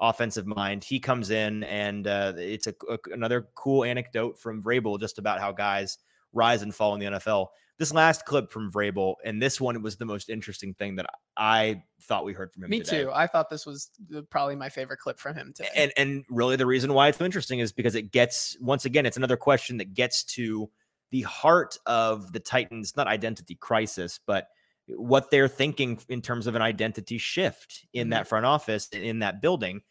offensive 0.00 0.46
mind. 0.46 0.84
He 0.84 0.98
comes 1.00 1.30
in 1.30 1.64
and 1.64 2.06
uh, 2.06 2.32
it's 2.36 2.66
a, 2.66 2.74
a- 2.90 3.12
another 3.12 3.48
cool 3.54 3.84
anecdote 3.84 4.38
from 4.38 4.62
Vrabel 4.62 4.98
just 4.98 5.18
about 5.18 5.40
how 5.40 5.52
guys 5.52 5.98
rise 6.32 6.62
and 6.62 6.74
fall 6.74 6.94
in 6.94 7.00
the 7.00 7.06
NFL. 7.18 7.48
This 7.78 7.92
last 7.92 8.24
clip 8.26 8.50
from 8.50 8.70
Vrabel 8.70 9.14
and 9.24 9.40
this 9.42 9.60
one 9.60 9.80
was 9.82 9.96
the 9.96 10.04
most 10.04 10.28
interesting 10.28 10.74
thing 10.74 10.96
that 10.96 11.06
I 11.36 11.82
thought 12.02 12.24
we 12.24 12.32
heard 12.32 12.52
from 12.52 12.64
him. 12.64 12.70
Me 12.70 12.80
today. 12.80 13.02
too. 13.04 13.10
I 13.12 13.26
thought 13.26 13.50
this 13.50 13.66
was 13.66 13.90
the- 14.08 14.22
probably 14.22 14.56
my 14.56 14.68
favorite 14.68 14.98
clip 14.98 15.18
from 15.18 15.34
him 15.34 15.52
today. 15.54 15.68
And 15.74 15.92
and 15.96 16.24
really 16.28 16.56
the 16.56 16.66
reason 16.66 16.92
why 16.94 17.08
it's 17.08 17.18
so 17.18 17.24
interesting 17.24 17.58
is 17.60 17.72
because 17.72 17.94
it 17.94 18.12
gets 18.12 18.56
once 18.60 18.84
again 18.84 19.06
it's 19.06 19.16
another 19.16 19.36
question 19.36 19.78
that 19.78 19.94
gets 19.94 20.24
to 20.24 20.70
the 21.10 21.22
heart 21.22 21.76
of 21.86 22.32
the 22.32 22.40
Titans 22.40 22.94
not 22.96 23.06
identity 23.08 23.54
crisis 23.56 24.18
but 24.26 24.48
what 24.88 25.30
they're 25.30 25.48
thinking 25.48 25.98
in 26.08 26.22
terms 26.22 26.46
of 26.46 26.54
an 26.54 26.62
identity 26.62 27.18
shift 27.18 27.86
in 27.92 28.04
mm-hmm. 28.04 28.10
that 28.10 28.28
front 28.28 28.46
office 28.46 28.88
in 28.88 29.20
that 29.20 29.40
building. 29.40 29.82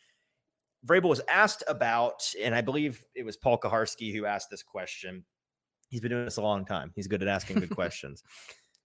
Vrabel 0.85 1.09
was 1.09 1.21
asked 1.27 1.63
about, 1.67 2.23
and 2.41 2.55
I 2.55 2.61
believe 2.61 3.03
it 3.15 3.23
was 3.23 3.37
Paul 3.37 3.59
Kuharsky 3.59 4.13
who 4.13 4.25
asked 4.25 4.49
this 4.49 4.63
question. 4.63 5.23
He's 5.89 6.01
been 6.01 6.11
doing 6.11 6.25
this 6.25 6.37
a 6.37 6.41
long 6.41 6.65
time. 6.65 6.91
He's 6.95 7.07
good 7.07 7.21
at 7.21 7.27
asking 7.27 7.59
good 7.59 7.69
questions. 7.75 8.23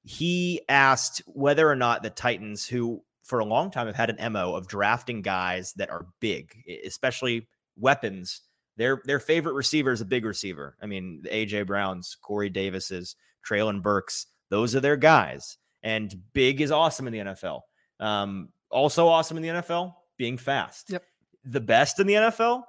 He 0.03 0.61
asked 0.69 1.23
whether 1.27 1.69
or 1.69 1.77
not 1.77 2.03
the 2.03 2.11
Titans, 2.11 2.67
who 2.67 3.03
for 3.25 3.39
a 3.41 3.45
long 3.45 3.71
time 3.71 3.87
have 3.87 3.97
had 3.97 4.11
an 4.11 4.33
MO 4.33 4.55
of 4.55 4.69
drafting 4.69 5.23
guys 5.23 5.73
that 5.75 5.91
are 5.91 6.07
big, 6.21 6.55
especially 6.85 7.49
weapons. 7.77 8.43
Their 8.77 9.03
their 9.05 9.19
favorite 9.19 9.55
receiver 9.55 9.91
is 9.91 10.01
a 10.01 10.07
big 10.07 10.25
receiver. 10.25 10.77
I 10.83 10.87
mean, 10.87 11.23
AJ 11.31 11.67
Browns, 11.67 12.17
Corey 12.21 12.51
Davis's, 12.51 13.17
Treylon 13.49 13.83
Burks, 13.83 14.27
those 14.51 14.77
are 14.77 14.81
their 14.81 14.97
guys. 14.97 15.59
And 15.87 16.21
big 16.33 16.61
is 16.61 16.73
awesome 16.73 17.07
in 17.07 17.13
the 17.13 17.19
NFL. 17.21 17.61
Um, 18.01 18.49
also 18.71 19.07
awesome 19.07 19.37
in 19.37 19.43
the 19.45 19.49
NFL, 19.51 19.95
being 20.17 20.37
fast. 20.37 20.91
Yep. 20.91 21.05
The 21.45 21.61
best 21.61 22.01
in 22.01 22.09
the 22.09 22.15
NFL, 22.15 22.65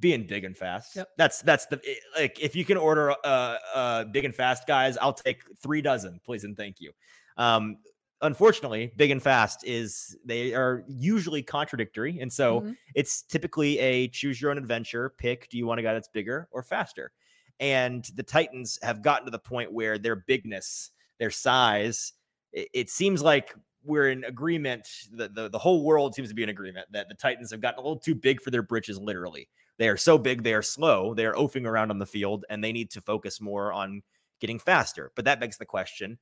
being 0.00 0.26
big 0.26 0.42
and 0.44 0.56
fast. 0.56 0.96
Yep. 0.96 1.08
That's 1.16 1.40
that's 1.42 1.66
the 1.66 1.80
like 2.18 2.40
if 2.40 2.56
you 2.56 2.64
can 2.64 2.76
order 2.76 3.12
uh 3.24 3.56
uh 3.74 4.04
big 4.04 4.24
and 4.24 4.34
fast 4.34 4.66
guys, 4.66 4.96
I'll 4.98 5.12
take 5.12 5.42
three 5.56 5.80
dozen, 5.80 6.20
please 6.24 6.42
and 6.42 6.56
thank 6.56 6.80
you. 6.80 6.90
Um 7.36 7.78
unfortunately, 8.22 8.92
big 8.96 9.12
and 9.12 9.22
fast 9.22 9.64
is 9.64 10.16
they 10.24 10.52
are 10.52 10.82
usually 10.88 11.40
contradictory. 11.44 12.18
And 12.20 12.32
so 12.32 12.62
Mhm. 12.62 12.76
it's 12.96 13.22
typically 13.22 13.78
a 13.78 14.08
choose 14.08 14.40
your 14.40 14.50
own 14.50 14.58
adventure 14.58 15.10
pick. 15.10 15.48
Do 15.48 15.56
you 15.58 15.66
want 15.66 15.78
a 15.78 15.84
guy 15.84 15.94
that's 15.94 16.08
bigger 16.08 16.48
or 16.50 16.64
faster? 16.64 17.12
And 17.60 18.04
the 18.16 18.24
Titans 18.24 18.80
have 18.82 19.02
gotten 19.02 19.26
to 19.26 19.30
the 19.30 19.38
point 19.38 19.72
where 19.72 19.96
their 19.98 20.16
bigness, 20.16 20.90
their 21.18 21.30
size, 21.30 22.14
it, 22.52 22.90
seems 22.90 23.22
like 23.22 23.54
we're 23.84 24.10
in 24.10 24.24
agreement. 24.24 24.88
The, 25.12 25.28
the 25.28 25.48
the 25.48 25.58
whole 25.58 25.84
world 25.84 26.14
seems 26.14 26.28
to 26.28 26.34
be 26.34 26.42
in 26.42 26.48
agreement 26.48 26.86
that 26.92 27.08
the 27.08 27.14
Titans 27.14 27.50
have 27.50 27.60
gotten 27.60 27.78
a 27.78 27.82
little 27.82 27.98
too 27.98 28.14
big 28.14 28.40
for 28.40 28.50
their 28.50 28.62
britches, 28.62 28.98
literally. 28.98 29.48
They 29.78 29.88
are 29.88 29.96
so 29.96 30.18
big, 30.18 30.42
they 30.42 30.54
are 30.54 30.62
slow, 30.62 31.14
they 31.14 31.24
are 31.24 31.34
oafing 31.34 31.66
around 31.66 31.90
on 31.90 31.98
the 31.98 32.06
field, 32.06 32.44
and 32.50 32.62
they 32.62 32.72
need 32.72 32.90
to 32.90 33.00
focus 33.00 33.40
more 33.40 33.72
on 33.72 34.02
getting 34.40 34.58
faster. 34.58 35.12
But 35.14 35.24
that 35.26 35.40
begs 35.40 35.56
the 35.56 35.66
question 35.66 36.18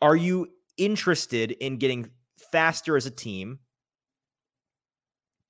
Are 0.00 0.16
you 0.16 0.48
interested 0.76 1.50
in 1.52 1.76
getting 1.76 2.10
faster 2.52 2.96
as 2.96 3.06
a 3.06 3.10
team 3.10 3.58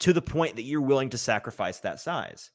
to 0.00 0.12
the 0.12 0.22
point 0.22 0.56
that 0.56 0.62
you're 0.62 0.80
willing 0.80 1.10
to 1.10 1.18
sacrifice 1.18 1.80
that 1.80 2.00
size. 2.00 2.50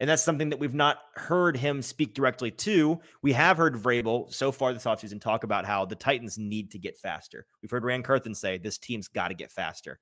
And 0.00 0.08
that's 0.08 0.22
something 0.22 0.50
that 0.50 0.60
we've 0.60 0.74
not 0.74 0.98
heard 1.16 1.56
him 1.56 1.82
speak 1.82 2.14
directly 2.14 2.52
to. 2.52 3.00
We 3.20 3.32
have 3.32 3.56
heard 3.56 3.74
Vrabel 3.74 4.32
so 4.32 4.52
far 4.52 4.72
this 4.72 4.84
offseason 4.84 5.20
talk 5.20 5.42
about 5.42 5.64
how 5.64 5.84
the 5.84 5.96
Titans 5.96 6.38
need 6.38 6.70
to 6.70 6.78
get 6.78 6.96
faster. 6.96 7.46
We've 7.62 7.70
heard 7.70 7.84
Ran 7.84 8.04
Carthon 8.04 8.34
say 8.34 8.58
this 8.58 8.78
team's 8.78 9.08
got 9.08 9.28
to 9.28 9.34
get 9.34 9.50
faster. 9.50 9.98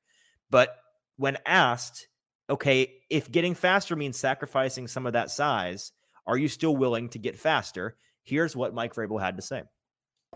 But 0.51 0.77
when 1.17 1.39
asked, 1.47 2.09
okay, 2.51 2.93
if 3.09 3.33
getting 3.33 3.55
faster 3.55 3.97
means 3.97 4.19
sacrificing 4.19 4.87
some 4.87 5.07
of 5.07 5.15
that 5.15 5.31
size, 5.31 5.93
are 6.27 6.37
you 6.37 6.49
still 6.49 6.77
willing 6.77 7.09
to 7.11 7.19
get 7.19 7.39
faster? 7.39 7.97
Here's 8.23 8.55
what 8.55 8.75
Mike 8.75 8.95
Vrabel 8.95 9.21
had 9.21 9.37
to 9.37 9.43
say. 9.43 9.63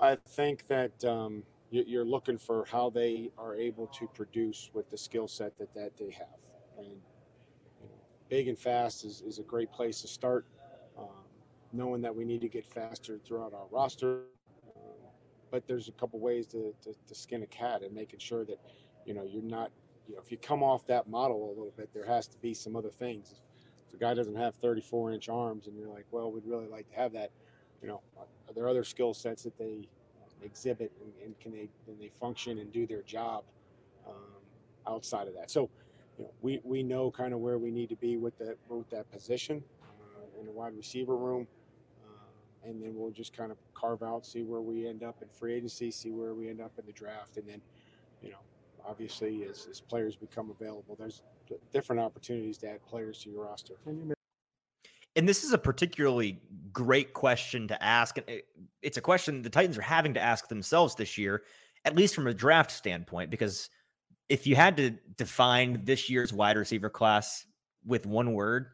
I 0.00 0.16
think 0.26 0.66
that 0.68 1.04
um, 1.04 1.42
you're 1.70 2.04
looking 2.04 2.38
for 2.38 2.64
how 2.70 2.88
they 2.88 3.30
are 3.36 3.54
able 3.54 3.88
to 3.88 4.06
produce 4.06 4.70
with 4.72 4.88
the 4.88 4.96
skill 4.96 5.28
set 5.28 5.58
that, 5.58 5.74
that 5.74 5.98
they 5.98 6.11
have. 6.11 6.38
And 6.78 7.00
big 8.30 8.48
and 8.48 8.58
fast 8.58 9.04
is, 9.04 9.22
is 9.26 9.38
a 9.38 9.42
great 9.42 9.70
place 9.70 10.00
to 10.00 10.08
start. 10.08 10.46
Um, 10.96 11.08
knowing 11.72 12.00
that 12.02 12.14
we 12.14 12.24
need 12.24 12.40
to 12.40 12.48
get 12.48 12.64
faster 12.64 13.18
throughout 13.18 13.52
our 13.52 13.66
roster, 13.70 14.22
um, 14.76 14.92
but 15.50 15.66
there's 15.66 15.88
a 15.88 15.92
couple 15.92 16.18
ways 16.18 16.46
to, 16.46 16.72
to, 16.82 16.94
to, 17.06 17.14
skin 17.14 17.42
a 17.42 17.46
cat 17.46 17.82
and 17.82 17.94
making 17.94 18.18
sure 18.18 18.44
that 18.44 18.58
you 19.04 19.14
know 19.14 19.24
you're 19.24 19.42
not 19.42 19.70
you 20.08 20.14
know 20.14 20.20
if 20.24 20.30
you 20.30 20.38
come 20.38 20.62
off 20.62 20.86
that 20.86 21.08
model 21.08 21.48
a 21.48 21.50
little 21.50 21.72
bit, 21.76 21.90
there 21.92 22.06
has 22.06 22.26
to 22.28 22.38
be 22.38 22.54
some 22.54 22.76
other 22.76 22.90
things. 22.90 23.40
If 23.88 23.94
a 23.94 23.98
guy 23.98 24.14
doesn't 24.14 24.36
have 24.36 24.54
34 24.54 25.12
inch 25.12 25.28
arms 25.28 25.66
and 25.66 25.76
you're 25.76 25.88
like, 25.88 26.06
well, 26.12 26.30
we'd 26.30 26.46
really 26.46 26.68
like 26.68 26.88
to 26.90 26.96
have 26.96 27.12
that, 27.14 27.30
you 27.82 27.88
know, 27.88 28.00
are 28.16 28.54
there 28.54 28.68
other 28.68 28.84
skill 28.84 29.14
sets 29.14 29.42
that 29.42 29.58
they 29.58 29.88
exhibit 30.42 30.92
and, 31.02 31.12
and 31.24 31.38
can 31.40 31.52
they 31.52 31.68
can 31.84 31.98
they 31.98 32.08
function 32.08 32.58
and 32.58 32.72
do 32.72 32.86
their 32.86 33.02
job 33.02 33.44
um, 34.06 34.14
outside 34.86 35.26
of 35.26 35.34
that? 35.34 35.50
So 35.50 35.70
you 36.18 36.24
know, 36.24 36.30
we, 36.40 36.61
we 36.64 36.82
know 36.82 37.11
kind 37.11 37.32
of 37.32 37.40
where 37.40 37.58
we 37.58 37.70
need 37.70 37.88
to 37.88 37.96
be 37.96 38.16
with 38.16 38.36
that 38.38 38.56
with 38.68 38.90
that 38.90 39.11
position 39.11 39.62
uh, 39.82 40.40
in 40.40 40.46
the 40.46 40.52
wide 40.52 40.76
receiver 40.76 41.16
room, 41.16 41.46
uh, 42.04 42.68
and 42.68 42.82
then 42.82 42.92
we'll 42.94 43.11
just 43.11 43.36
kind 43.36 43.50
of 43.50 43.58
carve 43.74 44.02
out, 44.02 44.26
see 44.26 44.42
where 44.42 44.61
we 44.61 44.86
end 44.86 45.02
up 45.02 45.22
in 45.22 45.28
free 45.28 45.54
agency, 45.54 45.90
see 45.90 46.11
where 46.11 46.34
we 46.34 46.48
end 46.48 46.61
up 46.61 46.72
in 46.78 46.86
the 46.86 46.92
draft, 46.92 47.36
and 47.36 47.48
then, 47.48 47.61
you 48.22 48.30
know, 48.30 48.38
obviously 48.86 49.44
as, 49.44 49.66
as 49.70 49.80
players 49.80 50.16
become 50.16 50.50
available, 50.50 50.96
there's 50.98 51.22
different 51.72 52.00
opportunities 52.00 52.58
to 52.58 52.68
add 52.68 52.84
players 52.86 53.22
to 53.22 53.30
your 53.30 53.44
roster. 53.44 53.74
And 55.16 55.28
this 55.28 55.42
is 55.42 55.52
a 55.52 55.58
particularly 55.58 56.40
great 56.72 57.12
question 57.12 57.66
to 57.68 57.82
ask. 57.82 58.16
And 58.16 58.42
it's 58.82 58.96
a 58.96 59.00
question 59.00 59.42
the 59.42 59.50
Titans 59.50 59.76
are 59.76 59.82
having 59.82 60.14
to 60.14 60.20
ask 60.20 60.48
themselves 60.48 60.94
this 60.94 61.18
year, 61.18 61.42
at 61.84 61.96
least 61.96 62.14
from 62.14 62.26
a 62.26 62.34
draft 62.34 62.70
standpoint, 62.70 63.30
because 63.30 63.70
if 64.30 64.46
you 64.46 64.56
had 64.56 64.76
to 64.78 64.90
define 65.16 65.84
this 65.84 66.08
year's 66.08 66.32
wide 66.32 66.56
receiver 66.56 66.88
class 66.88 67.44
with 67.84 68.06
one 68.06 68.32
word, 68.32 68.68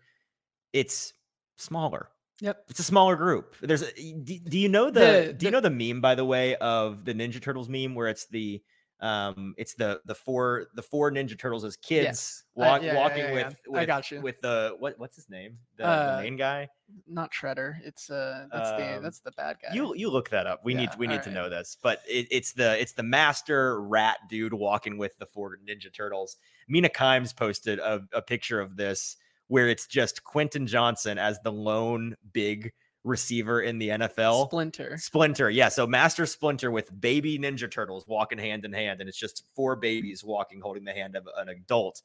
it's 0.72 1.14
smaller. 1.56 2.10
Yep. 2.42 2.64
It's 2.68 2.80
a 2.80 2.84
smaller 2.84 3.16
group. 3.16 3.56
There's 3.62 3.82
a, 3.82 3.90
do, 4.12 4.38
do 4.38 4.58
you 4.58 4.68
know 4.68 4.90
the, 4.90 5.00
the, 5.28 5.32
do 5.32 5.46
you 5.46 5.50
know 5.50 5.60
the 5.60 5.70
meme 5.70 6.02
by 6.02 6.14
the 6.14 6.24
way 6.24 6.54
of 6.56 7.06
the 7.06 7.14
Ninja 7.14 7.40
Turtles 7.40 7.70
meme 7.70 7.94
where 7.94 8.08
it's 8.08 8.26
the 8.26 8.62
um 9.00 9.54
it's 9.58 9.74
the 9.74 10.00
the 10.06 10.14
four 10.14 10.68
the 10.74 10.82
four 10.82 11.10
ninja 11.10 11.38
turtles 11.38 11.64
as 11.64 11.76
kids 11.76 12.04
yes. 12.04 12.44
walk, 12.54 12.80
uh, 12.80 12.84
yeah, 12.84 12.94
walking 12.94 13.18
yeah, 13.18 13.28
yeah, 13.28 13.34
with, 13.34 13.56
with 13.68 13.80
i 13.80 13.84
got 13.84 14.10
you. 14.10 14.20
with 14.22 14.40
the 14.40 14.74
what 14.78 14.98
what's 14.98 15.16
his 15.16 15.28
name? 15.28 15.58
The, 15.76 15.84
uh, 15.84 16.16
the 16.16 16.22
main 16.22 16.36
guy? 16.36 16.68
not 17.08 17.32
shredder. 17.32 17.76
It's 17.84 18.10
uh 18.10 18.46
that's 18.52 18.70
um, 18.70 18.76
the 18.78 19.00
that's 19.02 19.20
the 19.20 19.32
bad 19.32 19.56
guy. 19.62 19.74
you 19.74 19.94
you 19.96 20.08
look 20.08 20.30
that 20.30 20.46
up. 20.46 20.64
We 20.64 20.72
need 20.72 20.90
we 20.96 21.06
need 21.06 21.22
to 21.24 21.30
know 21.30 21.50
this. 21.50 21.76
But 21.82 22.00
it, 22.08 22.26
it's 22.30 22.52
the 22.52 22.80
it's 22.80 22.92
the 22.92 23.02
master 23.02 23.82
rat 23.82 24.18
dude 24.28 24.54
walking 24.54 24.96
with 24.96 25.18
the 25.18 25.26
four 25.26 25.58
ninja 25.68 25.92
turtles. 25.92 26.36
Mina 26.68 26.88
kimes 26.88 27.36
posted 27.36 27.78
a, 27.80 28.02
a 28.12 28.22
picture 28.22 28.60
of 28.60 28.76
this 28.76 29.16
where 29.48 29.68
it's 29.68 29.86
just 29.86 30.24
quentin 30.24 30.66
johnston 30.66 31.18
as 31.18 31.38
the 31.44 31.52
lone 31.52 32.16
big 32.32 32.72
receiver 33.06 33.62
in 33.62 33.78
the 33.78 33.90
NFL. 33.90 34.46
Splinter. 34.46 34.98
Splinter. 34.98 35.48
Yeah. 35.48 35.68
So 35.68 35.86
Master 35.86 36.26
Splinter 36.26 36.70
with 36.70 37.00
baby 37.00 37.38
Ninja 37.38 37.70
Turtles 37.70 38.06
walking 38.06 38.38
hand 38.38 38.64
in 38.64 38.72
hand. 38.72 39.00
And 39.00 39.08
it's 39.08 39.18
just 39.18 39.44
four 39.54 39.76
babies 39.76 40.24
walking, 40.24 40.60
holding 40.60 40.84
the 40.84 40.92
hand 40.92 41.16
of 41.16 41.26
an 41.36 41.48
adult. 41.48 42.02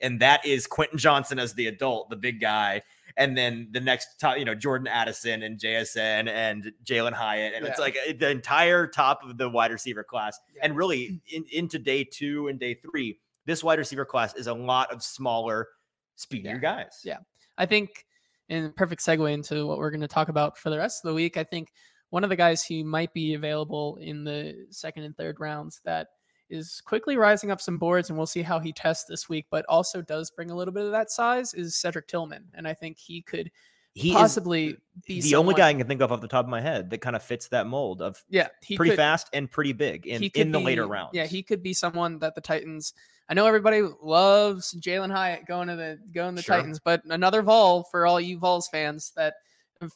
And 0.00 0.20
that 0.20 0.46
is 0.46 0.66
Quentin 0.66 0.98
Johnston 0.98 1.38
as 1.38 1.54
the 1.54 1.66
adult, 1.66 2.08
the 2.08 2.16
big 2.16 2.40
guy. 2.40 2.82
And 3.16 3.36
then 3.36 3.68
the 3.70 3.80
next 3.80 4.18
top, 4.18 4.38
you 4.38 4.44
know, 4.44 4.54
Jordan 4.54 4.86
Addison 4.86 5.42
and 5.42 5.58
JSN 5.58 6.28
and 6.28 6.72
Jalin 6.84 7.12
Hyatt. 7.12 7.54
And 7.54 7.64
yeah. 7.64 7.70
it's 7.70 7.80
like 7.80 7.96
uh, 8.08 8.12
the 8.18 8.30
entire 8.30 8.86
top 8.86 9.22
of 9.24 9.36
the 9.36 9.48
wide 9.48 9.70
receiver 9.70 10.02
class. 10.04 10.38
Yeah. 10.54 10.62
And 10.64 10.76
really 10.76 11.20
in, 11.28 11.44
into 11.52 11.78
day 11.78 12.04
two 12.04 12.48
and 12.48 12.58
day 12.58 12.74
three, 12.74 13.18
this 13.44 13.62
wide 13.62 13.78
receiver 13.78 14.04
class 14.04 14.34
is 14.34 14.46
a 14.46 14.54
lot 14.54 14.92
of 14.92 15.02
smaller, 15.02 15.68
speedier 16.16 16.54
yeah. 16.54 16.58
guys. 16.58 17.02
Yeah. 17.04 17.18
I 17.56 17.66
think 17.66 18.04
and 18.48 18.74
perfect 18.76 19.02
segue 19.02 19.32
into 19.32 19.66
what 19.66 19.78
we're 19.78 19.90
going 19.90 20.00
to 20.00 20.08
talk 20.08 20.28
about 20.28 20.58
for 20.58 20.70
the 20.70 20.78
rest 20.78 21.04
of 21.04 21.08
the 21.08 21.14
week. 21.14 21.36
I 21.36 21.44
think 21.44 21.72
one 22.10 22.24
of 22.24 22.30
the 22.30 22.36
guys 22.36 22.64
who 22.64 22.84
might 22.84 23.12
be 23.12 23.34
available 23.34 23.96
in 24.00 24.24
the 24.24 24.66
second 24.70 25.04
and 25.04 25.16
third 25.16 25.40
rounds 25.40 25.80
that 25.84 26.08
is 26.50 26.82
quickly 26.84 27.16
rising 27.16 27.50
up 27.50 27.60
some 27.60 27.78
boards, 27.78 28.10
and 28.10 28.18
we'll 28.18 28.26
see 28.26 28.42
how 28.42 28.58
he 28.58 28.72
tests 28.72 29.06
this 29.08 29.28
week, 29.28 29.46
but 29.50 29.64
also 29.68 30.02
does 30.02 30.30
bring 30.30 30.50
a 30.50 30.56
little 30.56 30.74
bit 30.74 30.84
of 30.84 30.92
that 30.92 31.10
size 31.10 31.54
is 31.54 31.74
Cedric 31.74 32.06
Tillman. 32.06 32.44
And 32.54 32.68
I 32.68 32.74
think 32.74 32.98
he 32.98 33.22
could 33.22 33.50
he 33.94 34.12
possibly 34.12 34.76
be 35.06 35.20
the 35.20 35.30
someone, 35.30 35.46
only 35.46 35.54
guy 35.54 35.68
I 35.68 35.74
can 35.74 35.86
think 35.86 36.02
of 36.02 36.12
off 36.12 36.20
the 36.20 36.28
top 36.28 36.44
of 36.44 36.50
my 36.50 36.60
head 36.60 36.90
that 36.90 36.98
kind 36.98 37.14
of 37.14 37.22
fits 37.22 37.48
that 37.48 37.66
mold 37.66 38.02
of 38.02 38.22
yeah, 38.28 38.48
pretty 38.76 38.90
could, 38.90 38.96
fast 38.96 39.30
and 39.32 39.50
pretty 39.50 39.72
big 39.72 40.06
in, 40.06 40.22
in 40.34 40.52
the 40.52 40.58
be, 40.58 40.64
later 40.64 40.86
rounds. 40.86 41.10
Yeah, 41.14 41.26
he 41.26 41.42
could 41.42 41.62
be 41.62 41.72
someone 41.72 42.18
that 42.18 42.34
the 42.34 42.40
Titans 42.40 42.92
I 43.28 43.34
know 43.34 43.46
everybody 43.46 43.82
loves 44.02 44.74
Jalin 44.74 45.10
Hyatt 45.10 45.46
going 45.46 45.68
to 45.68 45.76
the 45.76 45.98
going 46.12 46.34
to 46.34 46.36
the 46.36 46.42
sure. 46.42 46.56
Titans, 46.56 46.80
but 46.84 47.02
another 47.06 47.42
Vol 47.42 47.84
for 47.84 48.06
all 48.06 48.20
you 48.20 48.38
Vols 48.38 48.68
fans 48.68 49.12
that 49.16 49.34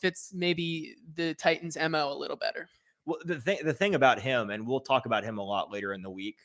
fits 0.00 0.32
maybe 0.34 0.96
the 1.14 1.34
Titans 1.34 1.76
mo 1.76 2.12
a 2.12 2.16
little 2.16 2.36
better. 2.36 2.68
Well, 3.04 3.18
the 3.24 3.40
thing 3.40 3.58
the 3.64 3.74
thing 3.74 3.94
about 3.94 4.20
him, 4.20 4.50
and 4.50 4.66
we'll 4.66 4.80
talk 4.80 5.06
about 5.06 5.24
him 5.24 5.38
a 5.38 5.44
lot 5.44 5.70
later 5.70 5.92
in 5.92 6.02
the 6.02 6.10
week. 6.10 6.38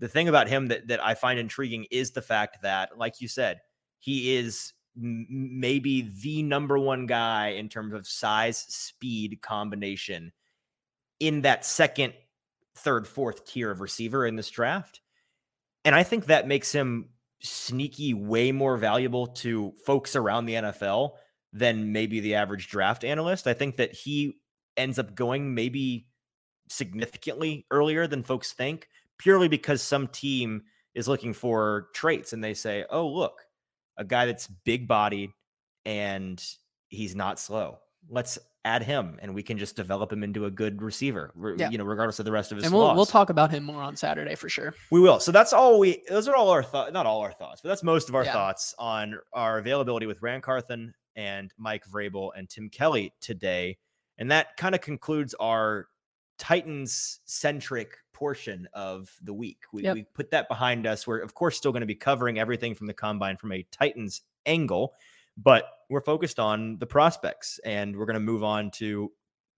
The 0.00 0.08
thing 0.08 0.28
about 0.28 0.48
him 0.48 0.68
that 0.68 0.88
that 0.88 1.04
I 1.04 1.14
find 1.14 1.38
intriguing 1.38 1.86
is 1.90 2.10
the 2.10 2.22
fact 2.22 2.58
that, 2.62 2.98
like 2.98 3.20
you 3.20 3.28
said, 3.28 3.60
he 3.98 4.36
is 4.36 4.74
maybe 4.98 6.10
the 6.22 6.42
number 6.42 6.78
one 6.78 7.06
guy 7.06 7.48
in 7.48 7.68
terms 7.68 7.94
of 7.94 8.06
size 8.06 8.58
speed 8.58 9.40
combination 9.40 10.32
in 11.20 11.42
that 11.42 11.64
second, 11.64 12.14
third, 12.74 13.06
fourth 13.06 13.46
tier 13.46 13.70
of 13.70 13.80
receiver 13.80 14.26
in 14.26 14.36
this 14.36 14.50
draft. 14.50 15.00
And 15.84 15.94
I 15.94 16.02
think 16.02 16.26
that 16.26 16.48
makes 16.48 16.72
him 16.72 17.10
sneaky 17.40 18.14
way 18.14 18.52
more 18.52 18.76
valuable 18.76 19.26
to 19.26 19.72
folks 19.86 20.16
around 20.16 20.46
the 20.46 20.54
NFL 20.54 21.12
than 21.52 21.92
maybe 21.92 22.20
the 22.20 22.34
average 22.34 22.68
draft 22.68 23.04
analyst. 23.04 23.46
I 23.46 23.54
think 23.54 23.76
that 23.76 23.94
he 23.94 24.40
ends 24.76 24.98
up 24.98 25.14
going 25.14 25.54
maybe 25.54 26.08
significantly 26.68 27.66
earlier 27.70 28.06
than 28.06 28.22
folks 28.22 28.52
think, 28.52 28.88
purely 29.18 29.48
because 29.48 29.82
some 29.82 30.08
team 30.08 30.62
is 30.94 31.08
looking 31.08 31.32
for 31.32 31.88
traits 31.94 32.32
and 32.32 32.42
they 32.42 32.54
say, 32.54 32.84
oh, 32.90 33.06
look, 33.08 33.42
a 33.98 34.04
guy 34.04 34.26
that's 34.26 34.46
big 34.64 34.88
bodied 34.88 35.30
and 35.84 36.42
he's 36.88 37.14
not 37.14 37.38
slow. 37.38 37.78
Let's 38.08 38.38
add 38.64 38.82
him 38.82 39.18
and 39.20 39.34
we 39.34 39.42
can 39.42 39.58
just 39.58 39.76
develop 39.76 40.12
him 40.12 40.22
into 40.22 40.44
a 40.46 40.50
good 40.50 40.80
receiver, 40.82 41.32
yeah. 41.56 41.70
you 41.70 41.78
know, 41.78 41.84
regardless 41.84 42.18
of 42.18 42.24
the 42.24 42.32
rest 42.32 42.52
of 42.52 42.56
his 42.56 42.66
And 42.66 42.74
we'll, 42.74 42.94
we'll 42.94 43.06
talk 43.06 43.30
about 43.30 43.50
him 43.50 43.64
more 43.64 43.82
on 43.82 43.96
Saturday 43.96 44.34
for 44.34 44.48
sure. 44.48 44.74
We 44.90 45.00
will. 45.00 45.20
So 45.20 45.32
that's 45.32 45.52
all 45.52 45.78
we, 45.78 46.02
those 46.08 46.28
are 46.28 46.34
all 46.34 46.50
our 46.50 46.62
thoughts, 46.62 46.92
not 46.92 47.06
all 47.06 47.20
our 47.20 47.32
thoughts, 47.32 47.60
but 47.60 47.68
that's 47.70 47.82
most 47.82 48.08
of 48.08 48.14
our 48.14 48.24
yeah. 48.24 48.32
thoughts 48.32 48.74
on 48.78 49.18
our 49.32 49.58
availability 49.58 50.06
with 50.06 50.22
Ran 50.22 50.40
Carthon 50.40 50.94
and 51.16 51.52
Mike 51.58 51.84
Vrabel 51.88 52.30
and 52.36 52.48
Tim 52.48 52.68
Kelly 52.68 53.12
today. 53.20 53.78
And 54.18 54.30
that 54.30 54.56
kind 54.56 54.74
of 54.74 54.80
concludes 54.80 55.34
our 55.40 55.88
Titans 56.38 57.20
centric 57.24 57.96
portion 58.18 58.68
of 58.72 59.08
the 59.22 59.32
week. 59.32 59.62
We, 59.72 59.84
yep. 59.84 59.94
we 59.94 60.02
put 60.02 60.32
that 60.32 60.48
behind 60.48 60.86
us. 60.86 61.06
We're, 61.06 61.20
of 61.20 61.34
course, 61.34 61.56
still 61.56 61.70
going 61.70 61.82
to 61.82 61.86
be 61.86 61.94
covering 61.94 62.38
everything 62.38 62.74
from 62.74 62.88
the 62.88 62.94
combine 62.94 63.36
from 63.36 63.52
a 63.52 63.64
Titans 63.70 64.22
angle. 64.44 64.94
But 65.36 65.66
we're 65.88 66.00
focused 66.00 66.40
on 66.40 66.78
the 66.78 66.86
prospects, 66.86 67.60
and 67.64 67.96
we're 67.96 68.06
going 68.06 68.14
to 68.14 68.20
move 68.20 68.42
on 68.42 68.72
to 68.72 69.12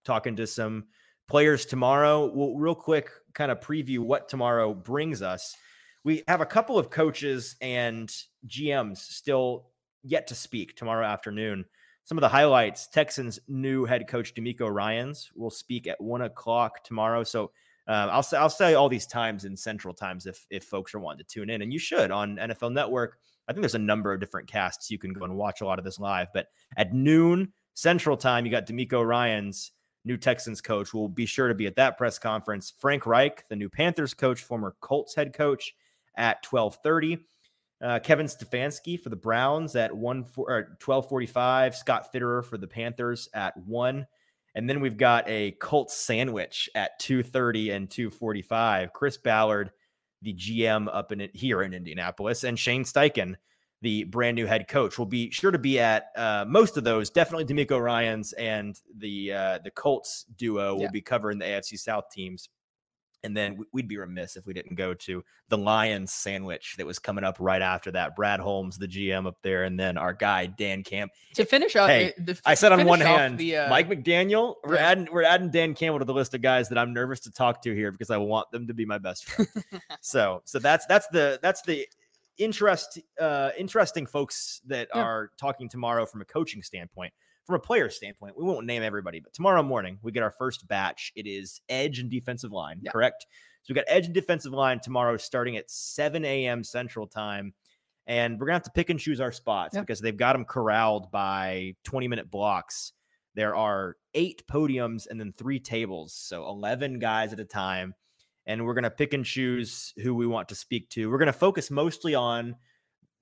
talking 0.05 0.35
to 0.35 0.45
some 0.45 0.85
players 1.27 1.65
tomorrow. 1.65 2.31
We'll 2.31 2.55
real 2.55 2.75
quick 2.75 3.09
kind 3.33 3.51
of 3.51 3.59
preview 3.59 3.99
what 3.99 4.29
tomorrow 4.29 4.75
brings 4.75 5.23
us. 5.23 5.55
We 6.03 6.23
have 6.27 6.41
a 6.41 6.45
couple 6.45 6.77
of 6.77 6.91
coaches 6.91 7.55
and 7.61 8.13
GMs 8.47 8.97
still 8.97 9.69
yet 10.03 10.27
to 10.27 10.35
speak 10.35 10.75
tomorrow 10.75 11.05
afternoon. 11.05 11.65
Some 12.03 12.17
of 12.17 12.21
the 12.21 12.29
highlights 12.29 12.87
Texans' 12.87 13.39
new 13.47 13.85
head 13.85 14.07
coach, 14.07 14.33
DeMeco 14.33 14.71
Ryans, 14.71 15.31
will 15.35 15.51
speak 15.51 15.87
at 15.87 16.01
one 16.01 16.21
o'clock 16.21 16.83
tomorrow. 16.83 17.23
So 17.23 17.51
um, 17.87 18.09
I'll 18.11 18.23
say 18.23 18.37
I'll 18.37 18.49
say 18.49 18.73
all 18.73 18.89
these 18.89 19.07
times 19.07 19.45
in 19.45 19.57
Central 19.57 19.93
times 19.93 20.25
if 20.25 20.45
if 20.49 20.63
folks 20.63 20.93
are 20.93 20.99
wanting 20.99 21.25
to 21.25 21.33
tune 21.33 21.49
in, 21.49 21.61
and 21.61 21.73
you 21.73 21.79
should 21.79 22.11
on 22.11 22.37
NFL 22.37 22.73
Network. 22.73 23.17
I 23.47 23.53
think 23.53 23.63
there's 23.63 23.75
a 23.75 23.79
number 23.79 24.13
of 24.13 24.19
different 24.19 24.47
casts 24.47 24.91
you 24.91 24.99
can 24.99 25.13
go 25.13 25.25
and 25.25 25.35
watch 25.35 25.61
a 25.61 25.65
lot 25.65 25.79
of 25.79 25.85
this 25.85 25.99
live. 25.99 26.27
But 26.33 26.47
at 26.77 26.93
noon 26.93 27.51
Central 27.73 28.15
Time, 28.15 28.45
you 28.45 28.51
got 28.51 28.67
DeMeco 28.67 29.05
Ryans, 29.05 29.71
new 30.05 30.15
Texans 30.15 30.61
coach. 30.61 30.93
We'll 30.93 31.09
be 31.09 31.25
sure 31.25 31.47
to 31.47 31.55
be 31.55 31.67
at 31.67 31.75
that 31.75 31.97
press 31.97 32.19
conference. 32.19 32.73
Frank 32.77 33.05
Reich, 33.05 33.47
the 33.49 33.55
new 33.55 33.69
Panthers 33.69 34.13
coach, 34.13 34.43
former 34.43 34.75
Colts 34.79 35.15
head 35.15 35.33
coach, 35.33 35.73
at 36.15 36.43
12:30. 36.43 37.19
Uh, 37.81 37.97
Kevin 37.99 38.27
Stefanski 38.27 38.99
for 38.99 39.09
the 39.09 39.15
Browns 39.15 39.75
at 39.75 39.95
one 39.95 40.25
or 40.37 40.77
twelve 40.79 41.09
forty 41.09 41.25
five. 41.25 41.75
Scott 41.75 42.13
Fitterer 42.13 42.45
for 42.45 42.57
the 42.57 42.67
Panthers 42.67 43.27
at 43.33 43.57
one, 43.57 44.05
and 44.55 44.69
then 44.69 44.81
we've 44.81 44.97
got 44.97 45.27
a 45.29 45.51
Colts 45.59 45.95
sandwich 45.95 46.69
at 46.75 46.99
two 46.99 47.23
thirty 47.23 47.71
and 47.71 47.89
two 47.89 48.09
forty 48.09 48.41
five. 48.41 48.93
Chris 48.93 49.17
Ballard, 49.17 49.71
the 50.21 50.33
GM 50.33 50.87
up 50.91 51.11
in 51.11 51.29
here 51.33 51.61
in 51.63 51.73
Indianapolis, 51.73 52.43
and 52.43 52.57
Shane 52.59 52.83
Steichen, 52.83 53.35
the 53.81 54.03
brand 54.03 54.35
new 54.35 54.45
head 54.45 54.67
coach, 54.67 54.99
will 54.99 55.05
be 55.05 55.31
sure 55.31 55.51
to 55.51 55.57
be 55.59 55.79
at 55.79 56.05
uh, 56.15 56.45
most 56.47 56.77
of 56.77 56.83
those. 56.83 57.09
Definitely 57.09 57.45
DeMeco 57.45 57.81
Ryans 57.81 58.33
and 58.33 58.79
the 58.97 59.33
uh, 59.33 59.59
the 59.63 59.71
Colts 59.71 60.25
duo 60.37 60.75
will 60.75 60.81
Yeah. 60.83 60.91
be 60.91 61.01
covering 61.01 61.39
the 61.39 61.45
AFC 61.45 61.77
South 61.79 62.05
teams. 62.11 62.49
And 63.23 63.37
then 63.37 63.55
we- 63.57 63.65
we'd 63.71 63.87
be 63.87 63.97
remiss 63.97 64.35
if 64.35 64.47
we 64.47 64.53
didn't 64.53 64.75
go 64.75 64.93
to 64.95 65.23
the 65.49 65.57
Lions 65.57 66.11
sandwich 66.11 66.75
that 66.77 66.85
was 66.87 66.97
coming 66.97 67.23
up 67.23 67.37
right 67.39 67.61
after 67.61 67.91
that. 67.91 68.15
Brad 68.15 68.39
Holmes, 68.39 68.77
the 68.79 68.87
GM 68.87 69.27
up 69.27 69.37
there, 69.43 69.63
and 69.63 69.79
then 69.79 69.97
our 69.97 70.13
guy 70.13 70.47
Dan 70.47 70.83
Camp. 70.83 71.11
To 71.35 71.45
finish 71.45 71.75
out, 71.75 71.89
Hey, 71.89 72.07
uh, 72.09 72.11
the, 72.17 72.41
I 72.45 72.55
said 72.55 72.71
on 72.71 72.85
one 72.85 72.99
hand, 72.99 73.37
the, 73.37 73.57
uh, 73.57 73.69
Mike 73.69 73.89
McDaniel. 73.89 74.55
We're 74.63 74.75
yeah. 74.75 74.89
adding 74.89 75.07
we're 75.11 75.23
adding 75.23 75.51
Dan 75.51 75.75
Campbell 75.75 75.99
to 75.99 76.05
the 76.05 76.13
list 76.13 76.33
of 76.33 76.41
guys 76.41 76.69
that 76.69 76.77
I'm 76.77 76.93
nervous 76.93 77.19
to 77.21 77.31
talk 77.31 77.61
to 77.61 77.75
here 77.75 77.91
because 77.91 78.09
I 78.09 78.17
want 78.17 78.49
them 78.51 78.65
to 78.67 78.73
be 78.73 78.85
my 78.85 78.97
best 78.97 79.25
friend. 79.25 79.47
so 80.01 80.41
so 80.45 80.57
that's 80.59 80.85
that's 80.87 81.07
the 81.09 81.37
that's 81.43 81.61
the 81.61 81.87
interest 82.37 82.97
uh 83.19 83.51
interesting 83.57 84.05
folks 84.07 84.61
that 84.65 84.87
Yeah. 84.95 85.01
are 85.01 85.31
talking 85.37 85.69
tomorrow 85.69 86.05
from 86.07 86.21
a 86.21 86.25
coaching 86.25 86.63
standpoint. 86.63 87.13
From 87.45 87.55
a 87.55 87.59
player 87.59 87.89
standpoint, 87.89 88.37
we 88.37 88.43
won't 88.43 88.65
name 88.67 88.83
everybody, 88.83 89.19
but 89.19 89.33
tomorrow 89.33 89.63
morning 89.63 89.97
we 90.01 90.11
get 90.11 90.23
our 90.23 90.31
first 90.31 90.67
batch. 90.67 91.11
It 91.15 91.25
is 91.27 91.59
edge 91.69 91.99
and 91.99 92.09
defensive 92.09 92.51
line, 92.51 92.79
Yeah. 92.83 92.91
correct? 92.91 93.25
So 93.63 93.73
we 93.73 93.75
got 93.75 93.85
edge 93.87 94.05
and 94.05 94.13
defensive 94.13 94.53
line 94.53 94.79
tomorrow 94.79 95.17
starting 95.17 95.57
at 95.57 95.69
7 95.69 96.23
a.m. 96.23 96.63
Central 96.63 97.07
Time. 97.07 97.53
And 98.07 98.39
we're 98.39 98.47
gonna 98.47 98.55
have 98.55 98.63
to 98.63 98.71
pick 98.71 98.89
and 98.89 98.99
choose 98.99 99.19
our 99.21 99.31
spots 99.31 99.75
Yeah. 99.75 99.81
because 99.81 100.01
they've 100.01 100.15
got 100.17 100.33
them 100.33 100.45
corralled 100.45 101.11
by 101.11 101.75
20 101.83 102.07
minute 102.07 102.29
blocks. 102.31 102.93
There 103.35 103.55
are 103.55 103.97
eight 104.13 104.43
podiums 104.47 105.07
and 105.09 105.19
then 105.19 105.31
three 105.31 105.59
tables, 105.59 106.13
so 106.13 106.47
11 106.47 106.99
guys 106.99 107.33
at 107.33 107.39
a 107.39 107.45
time. 107.45 107.95
And 108.45 108.65
we're 108.65 108.73
gonna 108.73 108.89
pick 108.91 109.13
and 109.13 109.23
choose 109.25 109.93
who 110.03 110.13
we 110.15 110.27
want 110.27 110.49
to 110.49 110.55
speak 110.55 110.89
to. 110.91 111.09
We're 111.09 111.19
gonna 111.19 111.33
focus 111.33 111.69
mostly 111.71 112.13
on 112.15 112.55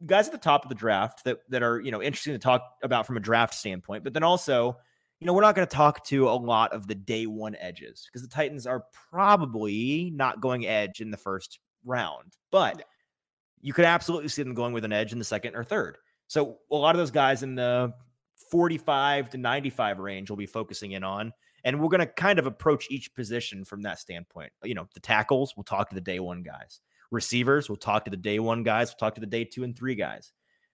guys 0.06 0.28
at 0.28 0.32
the 0.32 0.38
top 0.38 0.64
of 0.64 0.70
the 0.70 0.76
draft 0.76 1.24
that 1.26 1.40
that 1.50 1.64
are 1.64 1.80
you 1.80 1.92
know 1.92 2.02
interesting 2.02 2.34
to 2.34 2.40
talk 2.40 2.64
about 2.84 3.06
from 3.06 3.18
a 3.18 3.22
draft 3.22 3.54
standpoint, 3.54 4.04
but 4.04 4.14
then 4.14 4.24
also 4.24 4.78
you 5.20 5.28
know, 5.28 5.34
we're 5.34 5.42
not 5.42 5.56
going 5.56 5.68
to 5.68 5.76
talk 5.76 6.06
to 6.06 6.30
a 6.30 6.32
lot 6.32 6.72
of 6.72 6.88
the 6.88 6.96
day 6.96 7.26
one 7.26 7.56
edges 7.60 8.08
because 8.08 8.22
the 8.22 8.34
Titans 8.34 8.66
are 8.66 8.86
probably 9.12 10.12
not 10.16 10.40
going 10.40 10.66
edge 10.66 11.02
in 11.02 11.12
the 11.12 11.18
first 11.18 11.60
round, 11.84 12.38
but 12.52 12.84
you 13.62 13.74
could 13.74 13.86
absolutely 13.86 14.30
see 14.30 14.44
them 14.44 14.54
going 14.54 14.74
with 14.74 14.86
an 14.86 14.94
edge 14.94 15.12
in 15.12 15.20
the 15.20 15.26
second 15.26 15.56
or 15.56 15.64
third. 15.64 15.98
So 16.28 16.60
a 16.72 16.76
lot 16.76 16.96
of 16.96 17.00
those 17.00 17.12
guys 17.12 17.44
in 17.44 17.56
the 17.56 17.94
45 18.50 19.32
to 19.32 19.38
95 19.38 20.00
range 20.00 20.30
will 20.30 20.38
be 20.38 20.46
focusing 20.46 20.94
in 20.94 21.04
on. 21.04 21.34
And 21.66 21.82
we're 21.82 21.90
going 21.90 22.00
to 22.00 22.08
kind 22.08 22.40
of 22.40 22.46
approach 22.46 22.88
each 22.90 23.14
position 23.14 23.66
from 23.66 23.82
that 23.82 24.00
standpoint. 24.00 24.54
You 24.64 24.76
know, 24.76 24.88
the 24.94 25.02
tackles, 25.02 25.54
we'll 25.58 25.66
talk 25.66 25.90
to 25.90 25.96
the 25.96 26.02
day 26.02 26.22
one 26.22 26.44
guys. 26.44 26.80
Receivers, 27.12 27.70
we'll 27.70 27.78
talk 27.78 28.06
to 28.06 28.12
the 28.12 28.18
day 28.18 28.40
one 28.40 28.64
guys. 28.64 28.90
We'll 28.90 28.98
talk 28.98 29.16
to 29.16 29.22
the 29.22 29.28
day 29.28 29.44
two 29.44 29.64
and 29.64 29.76
three 29.76 29.96
guys. 29.96 30.32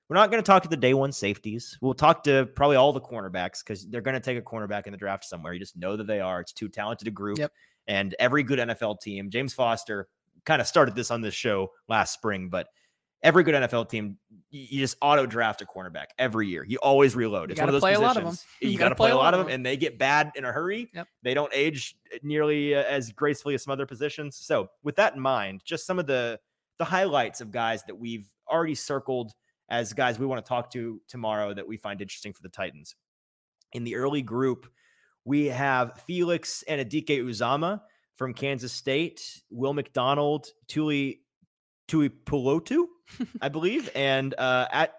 We're 0.07 0.15
not 0.15 0.29
going 0.29 0.41
to 0.43 0.45
talk 0.45 0.61
to 0.63 0.69
the 0.69 0.77
day 0.77 0.93
one 0.93 1.11
safeties. 1.11 1.77
We'll 1.81 1.95
talk 1.95 2.23
to 2.25 2.45
probably 2.55 2.75
all 2.75 2.93
the 2.93 3.01
cornerbacks 3.01 3.63
because 3.65 3.87
they're 3.87 4.01
going 4.01 4.13
to 4.13 4.19
take 4.19 4.37
a 4.37 4.41
cornerback 4.41 4.85
in 4.85 4.91
the 4.91 4.97
draft 4.97 5.25
somewhere. 5.25 5.53
You 5.53 5.59
just 5.59 5.77
know 5.77 5.95
that 5.95 6.05
they 6.05 6.19
are. 6.19 6.41
It's 6.41 6.53
too 6.53 6.69
talented 6.69 7.07
a 7.07 7.11
group. 7.11 7.39
Yep. 7.39 7.51
And 7.87 8.15
every 8.19 8.43
good 8.43 8.59
NFL 8.59 9.01
team, 9.01 9.31
James 9.31 9.53
Foster 9.53 10.07
kind 10.45 10.61
of 10.61 10.67
started 10.67 10.95
this 10.95 11.09
on 11.09 11.21
this 11.21 11.33
show 11.33 11.71
last 11.87 12.13
spring, 12.13 12.49
but 12.49 12.67
every 13.25 13.43
good 13.43 13.55
NFL 13.55 13.89
team, 13.89 14.17
you 14.51 14.79
just 14.79 14.95
auto 15.01 15.25
draft 15.25 15.61
a 15.61 15.65
cornerback 15.65 16.05
every 16.17 16.47
year. 16.47 16.63
You 16.63 16.77
always 16.77 17.15
reload. 17.15 17.51
It's 17.51 17.59
one 17.59 17.67
of 17.67 17.73
those 17.73 17.81
play 17.81 17.95
a 17.95 17.99
lot 17.99 18.15
of 18.15 18.23
positions. 18.23 18.45
You 18.61 18.69
You, 18.75 18.77
got 18.77 18.95
play 18.95 19.11
a 19.11 19.15
lot 19.17 19.33
of 19.33 19.41
them, 19.41 19.49
and 19.49 19.65
they 19.65 19.75
get 19.75 19.97
bad 19.97 20.31
in 20.35 20.45
a 20.45 20.51
hurry. 20.51 20.89
Yep. 20.93 21.07
They 21.23 21.33
don't 21.33 21.51
age 21.53 21.97
nearly 22.21 22.75
uh, 22.75 22.83
as 22.83 23.11
gracefully 23.11 23.55
as 23.55 23.63
some 23.63 23.71
other 23.71 23.85
positions. 23.85 24.37
So, 24.37 24.69
with 24.83 24.95
that 24.95 25.15
in 25.15 25.19
mind, 25.19 25.61
just 25.65 25.85
some 25.85 25.99
of 25.99 26.07
the 26.07 26.39
the 26.77 26.85
highlights 26.85 27.41
of 27.41 27.51
guys 27.51 27.83
that 27.85 27.95
we've 27.95 28.27
already 28.49 28.75
circled 28.75 29.33
as 29.69 29.93
guys 29.93 30.19
we 30.19 30.25
want 30.25 30.43
to 30.45 30.47
talk 30.47 30.71
to 30.71 31.01
tomorrow 31.07 31.53
that 31.53 31.67
we 31.67 31.77
find 31.77 32.01
interesting 32.01 32.31
for 32.31 32.43
the 32.43 32.49
Titans. 32.49 32.95
In 33.73 33.83
the 33.83 33.95
early 33.95 34.21
group, 34.21 34.67
we 35.23 35.47
have 35.47 35.99
Felix 36.05 36.63
Anudike-Uzomah 36.69 37.81
from 38.15 38.33
Kansas 38.33 38.71
State, 38.71 39.41
Will 39.49 39.73
McDonald, 39.73 40.47
Tuli 40.67 41.21
Tuipulotu, 41.87 42.85
I 43.41 43.49
believe, 43.49 43.89
and 43.95 44.33
uh, 44.37 44.67
at 44.71 44.95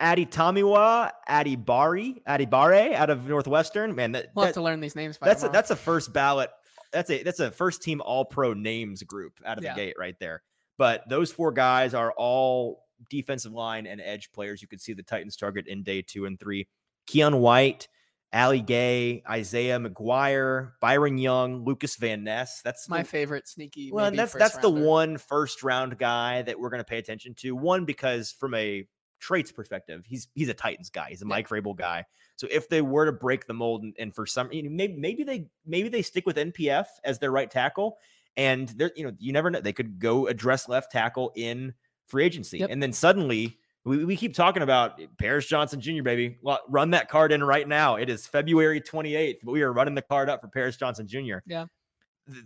Adi 0.00 0.26
Tamiwa, 0.26 1.10
Adi 1.28 1.56
Bari, 1.56 2.22
Adi 2.26 2.46
Bare 2.46 2.94
out 2.94 3.10
of 3.10 3.28
Northwestern. 3.28 3.94
Man, 3.94 4.12
that, 4.12 4.28
We'll 4.34 4.46
have 4.46 4.54
to 4.54 4.62
learn 4.62 4.80
these 4.80 4.96
names. 4.96 5.18
By 5.18 5.28
that's 5.28 5.44
a, 5.44 5.48
that's 5.48 5.70
a 5.70 5.76
first 5.76 6.12
ballot. 6.12 6.50
That's 6.92 7.10
a 7.10 7.22
that's 7.22 7.40
a 7.40 7.50
first 7.50 7.82
team 7.82 8.00
All 8.04 8.24
Pro 8.24 8.54
names 8.54 9.02
group 9.02 9.40
out 9.44 9.58
of 9.58 9.64
Yeah. 9.64 9.74
the 9.74 9.80
gate 9.80 9.94
right 9.98 10.18
there. 10.20 10.42
But 10.78 11.08
those 11.08 11.30
four 11.32 11.52
guys 11.52 11.94
are 11.94 12.12
all 12.16 12.84
defensive 13.10 13.52
line 13.52 13.86
and 13.86 14.00
edge 14.00 14.32
players. 14.32 14.60
You 14.62 14.68
could 14.68 14.80
see 14.80 14.92
the 14.92 15.02
Titans 15.02 15.36
target 15.36 15.66
in 15.66 15.82
day 15.82 16.02
two 16.02 16.26
and 16.26 16.38
three. 16.38 16.68
Keon 17.06 17.38
White, 17.40 17.88
Ali 18.34 18.60
Gaye, 18.60 19.22
Isaiah 19.30 19.78
McGuire, 19.78 20.72
Byron 20.80 21.18
Young, 21.18 21.64
Lucas 21.64 21.96
Van 21.96 22.24
Ness. 22.24 22.60
That's 22.62 22.88
my 22.88 23.02
the- 23.02 23.08
favorite 23.08 23.46
sneaky. 23.48 23.90
well, 23.92 24.10
that's 24.10 24.32
that's 24.32 24.56
the 24.58 24.70
one 24.70 25.18
first 25.18 25.62
round 25.62 25.96
guy 25.98 26.42
that 26.42 26.58
we're 26.58 26.70
going 26.70 26.80
to 26.80 26.84
pay 26.84 26.98
attention 26.98 27.34
to. 27.38 27.54
One 27.54 27.84
because 27.84 28.32
from 28.32 28.54
a 28.54 28.86
traits 29.20 29.52
perspective, 29.52 30.04
he's 30.06 30.28
he's 30.34 30.48
a 30.48 30.54
Titans 30.54 30.90
guy. 30.90 31.10
He's 31.10 31.22
a 31.22 31.24
Yeah. 31.24 31.28
Mike 31.28 31.48
Vrabel 31.48 31.76
guy. 31.76 32.04
So 32.36 32.48
if 32.50 32.68
they 32.68 32.82
were 32.82 33.06
to 33.06 33.12
break 33.12 33.46
the 33.46 33.54
mold 33.54 33.84
and, 33.84 33.94
and 33.98 34.12
for 34.14 34.26
some, 34.26 34.52
you 34.52 34.64
know, 34.64 34.70
maybe 34.70 34.94
maybe 34.96 35.22
they 35.22 35.46
maybe 35.64 35.88
they 35.88 36.02
stick 36.02 36.26
with 36.26 36.36
NPF 36.36 36.86
as 37.04 37.20
their 37.20 37.30
right 37.30 37.50
tackle, 37.50 37.98
and 38.36 38.68
they're 38.70 38.90
you 38.96 39.04
know 39.06 39.12
you 39.18 39.32
never 39.32 39.50
know 39.50 39.60
they 39.60 39.72
could 39.72 40.00
go 40.00 40.26
address 40.26 40.68
left 40.68 40.90
tackle 40.90 41.32
in 41.36 41.74
free 42.08 42.24
agency, 42.24 42.58
Yep. 42.58 42.70
and 42.70 42.82
then 42.82 42.92
suddenly. 42.92 43.58
We, 43.84 44.04
we 44.04 44.16
keep 44.16 44.34
talking 44.34 44.62
about 44.62 45.00
Paris 45.18 45.46
Johnson 45.46 45.80
Jr., 45.80 46.02
baby. 46.02 46.38
Well, 46.42 46.60
run 46.68 46.90
that 46.90 47.08
card 47.08 47.32
in 47.32 47.44
right 47.44 47.68
now. 47.68 47.96
It 47.96 48.08
is 48.08 48.26
February 48.26 48.80
28th, 48.80 49.38
but 49.42 49.52
we 49.52 49.62
are 49.62 49.72
running 49.72 49.94
the 49.94 50.02
card 50.02 50.30
up 50.30 50.40
for 50.40 50.48
Paris 50.48 50.76
Johnson 50.76 51.06
Jr. 51.06 51.38
Yeah. 51.46 51.66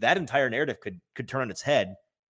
That 0.00 0.16
entire 0.16 0.50
narrative 0.50 0.80
could 0.80 1.00
could 1.14 1.28
turn 1.28 1.42
on 1.42 1.50
its 1.50 1.62
head 1.62 1.94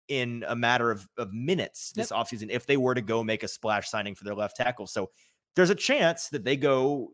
in 0.10 0.44
a 0.48 0.56
matter 0.56 0.92
of, 0.92 1.08
of 1.18 1.32
minutes 1.32 1.92
this 1.92 2.12
offseason 2.12 2.50
if 2.50 2.66
they 2.66 2.78
were 2.78 2.96
to 2.96 3.02
go 3.02 3.24
make 3.24 3.44
a 3.44 3.48
splash 3.48 3.90
signing 3.90 4.16
for 4.16 4.26
their 4.26 4.36
left 4.36 4.58
tackle. 4.58 4.88
So 4.88 5.10
there's 5.56 5.70
a 5.70 5.76
chance 5.76 6.30
that 6.30 6.44
they 6.44 6.58
go, 6.58 7.12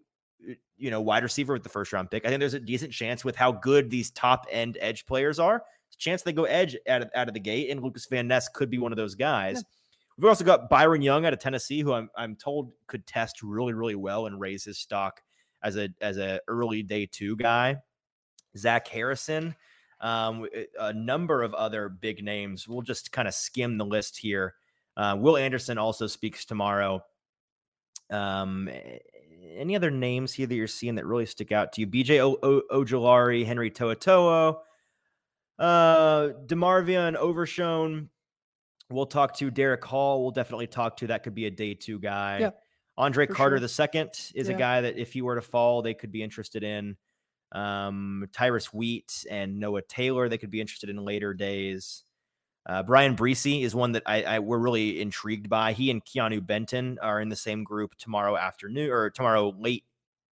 you 0.78 0.90
know, 0.90 1.02
wide 1.02 1.22
receiver 1.22 1.54
with 1.54 1.64
the 1.64 1.70
first 1.70 1.94
round 1.94 2.10
pick. 2.10 2.26
I 2.26 2.30
think 2.30 2.40
there's 2.40 2.54
a 2.56 2.60
decent 2.60 2.94
chance 2.94 3.24
with 3.24 3.36
how 3.36 3.52
good 3.52 3.90
these 3.92 4.10
top 4.12 4.48
end 4.50 4.78
edge 4.82 5.06
players 5.06 5.40
are. 5.40 5.64
Chance 5.98 6.24
they 6.24 6.34
go 6.34 6.44
edge 6.46 6.76
out 6.90 7.04
of, 7.04 7.10
out 7.16 7.28
of 7.28 7.34
the 7.34 7.40
gate, 7.40 7.70
and 7.70 7.82
Lucas 7.82 8.06
Van 8.08 8.28
Ness 8.28 8.50
could 8.50 8.70
be 8.70 8.80
one 8.80 8.92
of 8.92 8.98
those 8.98 9.16
guys. 9.16 9.64
We've 10.18 10.30
also 10.30 10.46
got 10.46 10.70
Byron 10.70 11.02
Young 11.02 11.26
out 11.26 11.34
of 11.34 11.40
Tennessee, 11.40 11.82
who 11.82 11.94
I'm 11.94 12.10
I'm 12.16 12.36
told 12.36 12.72
could 12.88 13.06
test 13.06 13.44
really 13.44 13.74
really 13.74 13.96
well 13.96 14.28
and 14.28 14.40
raise 14.40 14.64
his 14.64 14.78
stock 14.78 15.22
as 15.64 15.78
a 15.78 15.90
as 16.02 16.18
a 16.18 16.40
early 16.48 16.84
day 16.84 17.06
two 17.06 17.36
guy. 17.36 17.78
Zach 18.58 18.88
Harrison, 18.88 19.54
um, 20.00 20.44
w- 20.44 20.66
a 20.80 20.94
number 20.94 21.44
of 21.44 21.54
other 21.54 21.90
big 21.90 22.24
names. 22.24 22.68
We'll 22.68 22.82
just 22.82 23.12
kind 23.12 23.28
of 23.28 23.34
skim 23.34 23.78
the 23.78 23.86
list 23.86 24.18
here. 24.18 24.56
Uh, 24.96 25.18
Will 25.20 25.36
Anderson 25.36 25.78
also 25.78 26.08
speaks 26.08 26.46
tomorrow. 26.46 27.04
Um, 28.10 28.70
any 29.58 29.76
other 29.76 29.92
names 29.92 30.34
here 30.34 30.48
that 30.48 30.56
you're 30.56 30.68
seeing 30.68 30.96
that 30.96 31.06
really 31.06 31.26
stick 31.26 31.52
out 31.52 31.74
to 31.74 31.82
you? 31.82 31.88
BJ 31.88 32.20
Ojulari, 32.72 33.46
Henry 33.46 33.72
To'oTo'o, 33.72 34.60
uh, 35.60 36.28
DeMarvion 36.46 37.16
Overshown. 37.16 38.10
We'll 38.90 39.06
talk 39.08 39.36
to 39.38 39.50
Derick 39.50 39.84
Hall. 39.84 40.22
We'll 40.22 40.32
definitely 40.32 40.68
talk 40.68 40.98
to 40.98 41.08
that. 41.08 41.24
Could 41.24 41.36
be 41.36 41.46
a 41.46 41.52
day 41.52 41.74
two 41.74 42.00
guy. 42.00 42.40
Yeah, 42.40 42.50
Andre 42.98 43.28
Carter 43.28 43.56
sure. 43.56 43.62
the 43.62 43.70
second 43.70 44.12
is 44.36 44.50
a 44.50 44.54
guy 44.54 44.82
that 44.82 44.98
if 44.98 45.14
he 45.14 45.22
were 45.22 45.36
to 45.36 45.42
fall, 45.42 45.82
they 45.82 45.94
could 45.94 46.12
be 46.12 46.24
interested 46.24 46.64
in. 46.64 46.98
Um, 47.52 48.28
Tyrus 48.34 48.74
Wheat 48.74 49.26
and 49.30 49.60
Noah 49.60 49.82
Taylor, 49.82 50.28
they 50.28 50.38
could 50.38 50.52
be 50.52 50.62
interested 50.62 50.90
in 50.90 50.98
later 50.98 51.34
days. 51.34 52.04
Uh, 52.68 52.84
Bryan 52.84 53.16
Bresee 53.16 53.64
is 53.64 53.76
one 53.76 53.92
that 53.94 54.04
I, 54.06 54.24
I 54.24 54.40
we're 54.40 54.58
really 54.58 55.00
intrigued 55.00 55.50
by. 55.50 55.74
He 55.74 55.92
and 55.92 56.04
Keanu 56.04 56.46
Benton 56.46 56.98
are 57.02 57.22
in 57.22 57.30
the 57.30 57.36
same 57.36 57.64
group 57.64 57.96
tomorrow 57.96 58.36
afternoon 58.36 58.90
or 58.90 59.10
tomorrow 59.10 59.54
late, 59.58 59.84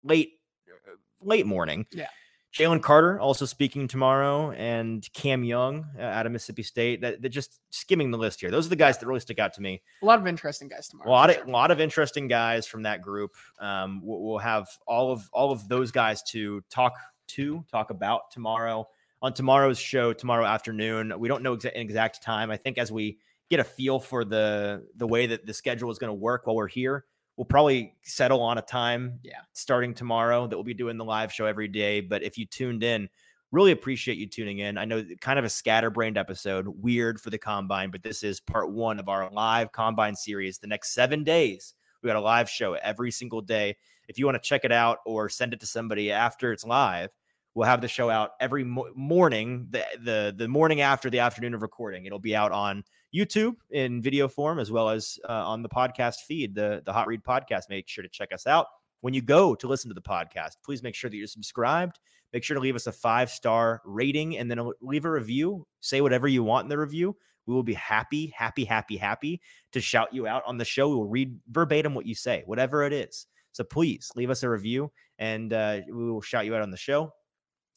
late, 0.03 0.33
uh, 0.67 0.95
late 1.21 1.45
morning. 1.45 1.85
Yeah. 1.91 2.07
Jalen 2.53 2.83
Carter 2.83 3.19
also 3.19 3.45
speaking 3.45 3.87
tomorrow, 3.87 4.51
and 4.51 5.07
Cam 5.13 5.43
Young 5.43 5.87
uh, 5.97 6.03
out 6.03 6.27
of 6.27 6.31
Mississippi 6.31 6.61
State. 6.61 7.01
That, 7.01 7.21
that 7.21 7.29
just 7.29 7.59
skimming 7.71 8.11
the 8.11 8.17
list 8.17 8.39
here. 8.39 8.51
Those 8.51 8.67
are 8.67 8.69
the 8.69 8.75
guys 8.75 8.99
that 8.99 9.07
really 9.07 9.21
stick 9.21 9.39
out 9.39 9.53
to 9.53 9.61
me. 9.61 9.81
A 10.03 10.05
lot 10.05 10.19
of 10.19 10.27
interesting 10.27 10.67
guys 10.67 10.87
tomorrow. 10.87 11.09
A 11.09 11.11
lot 11.11 11.29
of 11.31 11.37
sure. 11.37 11.47
lot 11.47 11.71
of 11.71 11.81
interesting 11.81 12.27
guys 12.27 12.67
from 12.67 12.83
that 12.83 13.01
group. 13.01 13.31
Um, 13.59 14.01
we'll, 14.03 14.21
we'll 14.21 14.37
have 14.37 14.67
all 14.85 15.11
of 15.11 15.27
all 15.33 15.51
of 15.51 15.67
those 15.67 15.91
guys 15.91 16.21
to 16.29 16.61
talk 16.69 16.93
to 17.29 17.65
talk 17.71 17.89
about 17.89 18.29
tomorrow 18.29 18.87
on 19.23 19.33
tomorrow's 19.33 19.79
show 19.79 20.13
tomorrow 20.13 20.45
afternoon. 20.45 21.11
We 21.17 21.27
don't 21.27 21.41
know 21.41 21.55
exa- 21.57 21.73
an 21.73 21.81
exact 21.81 22.21
time. 22.21 22.51
I 22.51 22.57
think 22.57 22.77
as 22.77 22.91
we 22.91 23.17
get 23.49 23.59
a 23.59 23.63
feel 23.63 23.99
for 23.99 24.23
the 24.23 24.85
the 24.97 25.07
way 25.07 25.25
that 25.25 25.47
the 25.47 25.53
schedule 25.53 25.89
is 25.89 25.97
going 25.97 26.09
to 26.09 26.13
work 26.13 26.45
while 26.45 26.55
we're 26.55 26.67
here. 26.67 27.05
We'll 27.37 27.45
probably 27.45 27.95
settle 28.03 28.41
on 28.41 28.57
a 28.57 28.61
time 28.61 29.19
Yeah. 29.23 29.39
starting 29.53 29.93
tomorrow 29.93 30.47
that 30.47 30.55
we'll 30.55 30.63
be 30.63 30.73
doing 30.73 30.97
the 30.97 31.05
live 31.05 31.33
show 31.33 31.45
every 31.45 31.67
day. 31.67 31.99
But 32.01 32.23
if 32.23 32.37
you 32.37 32.45
tuned 32.45 32.83
in, 32.83 33.09
really 33.51 33.71
appreciate 33.71 34.17
you 34.17 34.27
tuning 34.27 34.59
in. 34.59 34.77
I 34.77 34.85
know 34.85 35.03
kind 35.21 35.39
of 35.39 35.45
a 35.45 35.49
scatterbrained 35.49 36.17
episode, 36.17 36.67
weird 36.67 37.19
for 37.19 37.29
the 37.29 37.37
combine, 37.37 37.91
but 37.91 38.03
this 38.03 38.23
is 38.23 38.39
part 38.39 38.71
one 38.71 38.99
of 38.99 39.09
our 39.09 39.29
live 39.31 39.71
combine 39.71 40.15
series. 40.15 40.57
The 40.57 40.67
next 40.67 40.93
seven 40.93 41.23
days, 41.23 41.73
we 42.01 42.07
got 42.07 42.15
a 42.15 42.21
live 42.21 42.49
show 42.49 42.73
every 42.73 43.11
single 43.11 43.41
day. 43.41 43.77
If 44.07 44.19
you 44.19 44.25
want 44.25 44.35
to 44.35 44.47
check 44.47 44.65
it 44.65 44.71
out 44.71 44.99
or 45.05 45.29
send 45.29 45.53
it 45.53 45.59
to 45.61 45.65
somebody 45.65 46.11
after 46.11 46.51
it's 46.51 46.65
live, 46.65 47.09
we'll 47.55 47.67
have 47.67 47.81
the 47.81 47.87
show 47.87 48.09
out 48.09 48.31
every 48.39 48.63
mo- 48.63 48.91
morning, 48.95 49.67
the, 49.69 49.85
the 50.03 50.33
the 50.35 50.47
morning 50.47 50.81
after 50.81 51.09
the 51.09 51.19
afternoon 51.19 51.53
of 51.53 51.61
recording. 51.61 52.05
It'll 52.05 52.19
be 52.19 52.35
out 52.35 52.51
on 52.51 52.83
YouTube 53.13 53.55
in 53.71 54.01
video 54.01 54.27
form 54.27 54.59
as 54.59 54.71
well 54.71 54.89
as 54.89 55.19
uh, 55.29 55.31
on 55.47 55.61
the 55.61 55.69
podcast 55.69 56.21
feed, 56.27 56.55
the 56.55 56.81
the 56.85 56.93
Hot 56.93 57.07
Read 57.07 57.23
podcast. 57.23 57.69
Make 57.69 57.87
sure 57.87 58.01
to 58.01 58.09
check 58.09 58.33
us 58.33 58.47
out. 58.47 58.67
When 59.01 59.13
you 59.13 59.21
go 59.21 59.53
to 59.55 59.67
listen 59.67 59.89
to 59.89 59.93
the 59.93 60.01
podcast, 60.01 60.57
please 60.63 60.81
make 60.81 60.95
sure 60.95 61.09
that 61.09 61.17
you're 61.17 61.27
subscribed. 61.27 61.99
Make 62.31 62.43
sure 62.43 62.55
to 62.55 62.61
leave 62.61 62.75
us 62.75 62.87
a 62.87 62.91
five 62.91 63.29
star 63.29 63.81
rating 63.85 64.37
and 64.37 64.49
then 64.49 64.71
leave 64.81 65.05
a 65.05 65.11
review. 65.11 65.67
Say 65.81 66.01
whatever 66.01 66.27
you 66.27 66.43
want 66.43 66.65
in 66.65 66.69
the 66.69 66.77
review. 66.77 67.15
We 67.45 67.53
will 67.53 67.63
be 67.63 67.73
happy, 67.73 68.33
happy, 68.35 68.65
happy, 68.65 68.97
happy 68.97 69.41
to 69.73 69.81
shout 69.81 70.13
you 70.13 70.25
out 70.27 70.43
on 70.47 70.57
the 70.57 70.65
show. 70.65 70.89
We 70.89 70.95
will 70.95 71.07
read 71.07 71.37
verbatim 71.49 71.93
what 71.93 72.05
you 72.05 72.15
say, 72.15 72.43
whatever 72.45 72.83
it 72.83 72.93
is. 72.93 73.27
So 73.51 73.63
please 73.63 74.11
leave 74.15 74.29
us 74.29 74.43
a 74.43 74.49
review 74.49 74.91
and 75.19 75.53
uh, 75.53 75.81
we 75.87 76.11
will 76.11 76.21
shout 76.21 76.45
you 76.45 76.55
out 76.55 76.61
on 76.61 76.71
the 76.71 76.77
show. 76.77 77.13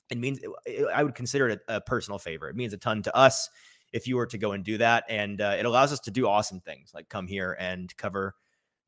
It 0.09 0.19
means 0.19 0.39
I 0.95 1.03
would 1.03 1.17
consider 1.17 1.49
it 1.49 1.61
a, 1.69 1.77
a 1.77 1.81
personal 1.81 2.19
favor. 2.19 2.49
It 2.49 2.57
means 2.57 2.73
a 2.73 2.79
ton 2.79 3.03
to 3.03 3.17
us 3.17 3.51
if 3.93 4.07
you 4.07 4.17
were 4.17 4.27
to 4.27 4.39
go 4.39 4.53
and 4.53 4.65
do 4.65 4.79
that. 4.79 5.05
And 5.09 5.41
uh, 5.41 5.57
it 5.59 5.67
allows 5.67 5.93
us 5.93 6.01
to 6.01 6.11
do 6.11 6.27
awesome 6.27 6.61
things 6.61 6.93
like 6.95 7.09
come 7.09 7.27
here 7.27 7.57
and 7.59 7.95
cover 7.97 8.35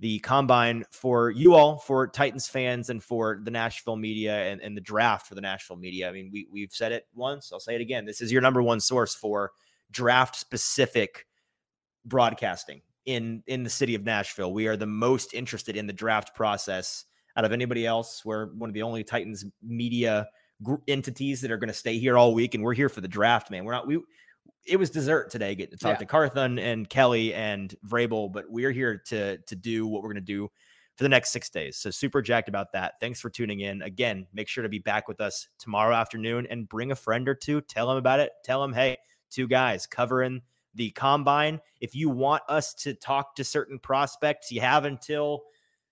the 0.01 0.21
combine 0.21 0.85
for 0.91 1.31
you 1.31 1.55
all, 1.55 1.79
for 1.79 2.07
Titans 2.07 2.47
fans, 2.47 2.89
and 2.89 3.03
for 3.03 3.41
the 3.43 3.51
Nashville 3.51 3.97
media 3.97 4.45
and, 4.45 4.61
and 4.61 4.77
the 4.77 4.81
draft 4.81 5.27
for 5.27 5.35
the 5.35 5.41
Nashville 5.41 5.77
media. 5.77 6.09
I 6.09 6.13
mean, 6.13 6.31
we, 6.33 6.47
we've 6.53 6.73
said 6.73 6.93
it 6.93 7.07
once, 7.15 7.51
I'll 7.53 7.59
say 7.59 7.75
it 7.75 7.81
again. 7.81 8.05
This 8.05 8.21
is 8.21 8.31
your 8.31 8.41
number 8.41 8.63
one 8.63 8.81
source 8.81 9.15
for 9.15 9.51
draft 9.91 10.37
specific 10.37 11.27
broadcasting 12.05 12.83
in 13.07 13.43
in 13.47 13.65
the 13.65 13.71
city 13.71 13.95
of 13.95 14.05
Nashville. 14.05 14.53
We 14.53 14.69
are 14.69 14.77
the 14.77 14.87
most 14.87 15.35
interested 15.35 15.77
in 15.77 15.87
the 15.87 15.93
draft 15.93 16.35
process 16.35 17.05
out 17.37 17.45
of 17.45 17.53
anybody 17.53 17.87
else. 17.87 18.25
We're 18.25 18.47
one 18.55 18.71
of 18.71 18.75
the 18.75 18.83
only 18.83 19.03
Titans 19.03 19.45
media 19.63 20.29
gr- 20.63 20.77
entities 20.87 21.41
that 21.41 21.51
are 21.51 21.57
going 21.57 21.69
to 21.69 21.75
stay 21.75 21.99
here 21.99 22.17
all 22.17 22.35
week, 22.35 22.55
and 22.55 22.63
we're 22.63 22.75
here 22.75 22.89
for 22.89 23.01
the 23.01 23.09
draft, 23.09 23.51
man. 23.51 23.65
We're 23.65 23.73
not 23.73 23.87
we. 23.87 23.99
It 24.69 24.77
was 24.77 24.91
dessert 24.91 25.31
today 25.31 25.55
getting 25.55 25.73
to 25.73 25.77
talk 25.79 25.95
Yeah. 25.95 25.99
to 26.01 26.07
Carthon 26.07 26.59
and 26.59 26.89
Kelly 26.89 27.33
and 27.35 27.75
Vrabel, 27.87 28.31
but 28.31 28.51
we're 28.51 28.71
here 28.73 28.99
to 29.07 29.39
to 29.39 29.57
do 29.57 29.87
what 29.87 30.03
we're 30.03 30.09
going 30.13 30.17
to 30.17 30.33
do 30.33 30.51
for 30.97 31.05
the 31.05 31.09
next 31.09 31.31
six 31.31 31.49
days. 31.49 31.77
So 31.77 31.91
super 31.91 32.21
jacked 32.21 32.49
about 32.49 32.73
that. 32.73 32.95
Thanks 33.01 33.21
for 33.21 33.31
tuning 33.31 33.61
in. 33.61 33.83
Again, 33.83 34.27
make 34.33 34.49
sure 34.49 34.63
to 34.63 34.69
be 34.69 34.81
back 34.81 35.07
with 35.09 35.21
us 35.21 35.49
tomorrow 35.59 35.95
afternoon 35.95 36.47
and 36.51 36.69
bring 36.69 36.91
a 36.91 36.97
friend 36.97 37.29
or 37.29 37.35
two. 37.35 37.61
Tell 37.63 37.87
them 37.89 37.97
about 37.97 38.21
it. 38.21 38.33
Tell 38.45 38.61
them, 38.61 38.73
hey, 38.73 38.97
two 39.31 39.47
guys 39.47 39.87
covering 39.87 40.43
the 40.75 40.91
combine. 40.91 41.61
If 41.81 41.95
you 41.95 42.11
want 42.11 42.43
us 42.49 42.75
to 42.75 42.95
talk 42.95 43.37
to 43.37 43.45
certain 43.45 43.79
prospects, 43.79 44.51
you 44.51 44.61
have 44.61 44.85
until 44.85 45.45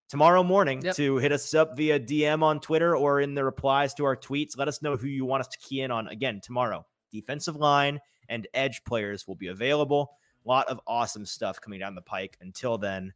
tomorrow 0.09 0.43
morning 0.43 0.83
Yep. 0.83 0.97
to 0.97 1.17
hit 1.19 1.33
us 1.33 1.55
up 1.55 1.77
via 1.77 1.99
DM 2.01 2.43
on 2.43 2.61
Twitter 2.61 2.97
or 2.97 3.21
in 3.21 3.35
the 3.35 3.45
replies 3.45 3.95
to 3.95 4.05
our 4.05 4.17
tweets. 4.17 4.59
Let 4.59 4.69
us 4.69 4.83
know 4.83 4.97
who 4.97 5.07
you 5.09 5.25
want 5.25 5.41
us 5.41 5.49
to 5.49 5.59
key 5.59 5.81
in 5.83 5.91
on 5.91 6.09
again 6.09 6.41
tomorrow. 6.43 6.85
Defensive 7.13 7.57
line 7.57 8.01
and 8.29 8.47
edge 8.55 8.83
players 8.85 9.27
will 9.27 9.35
be 9.35 9.49
available. 9.49 10.13
A 10.45 10.49
lot 10.49 10.69
of 10.69 10.81
awesome 10.87 11.27
stuff 11.27 11.61
coming 11.61 11.81
down 11.81 11.95
the 11.95 12.03
pike. 12.03 12.37
Until 12.41 12.79
then, 12.79 13.13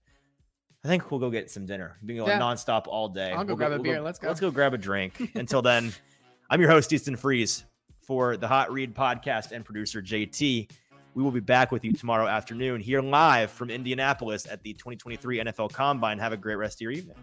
I 0.84 0.88
think 0.88 1.10
we'll 1.10 1.20
go 1.20 1.30
get 1.30 1.50
some 1.50 1.66
dinner. 1.66 1.98
Going 2.04 2.18
Yeah. 2.26 2.40
nonstop 2.40 2.86
all 2.86 3.08
day. 3.08 3.32
I'll 3.32 3.44
go 3.44 3.48
We'll 3.48 3.56
grab 3.56 3.72
a 3.72 3.74
we'll 3.76 3.82
beer. 3.84 4.00
Let's 4.00 4.18
go. 4.18 4.28
Let's 4.28 4.40
go 4.40 4.50
grab 4.50 4.74
a 4.74 4.78
drink. 4.78 5.30
Until 5.34 5.62
then, 5.62 5.92
I'm 6.48 6.60
your 6.60 6.70
host, 6.70 6.92
Easton 6.92 7.16
Freeze, 7.16 7.64
for 8.00 8.36
the 8.36 8.48
Hot 8.48 8.72
Read 8.72 8.94
podcast 8.94 9.52
and 9.52 9.64
producer 9.64 10.02
JT. 10.02 10.70
We 11.14 11.22
will 11.22 11.32
be 11.32 11.40
back 11.40 11.70
with 11.72 11.84
you 11.84 11.92
tomorrow 11.92 12.26
afternoon 12.26 12.80
here 12.80 13.02
live 13.02 13.50
from 13.50 13.68
Indianapolis 13.68 14.46
at 14.46 14.62
the 14.62 14.72
2023 14.74 15.40
NFL 15.40 15.72
Combine. 15.72 16.18
Have 16.18 16.32
a 16.32 16.36
great 16.36 16.56
rest 16.56 16.78
of 16.78 16.80
your 16.82 16.92
evening. 16.92 17.16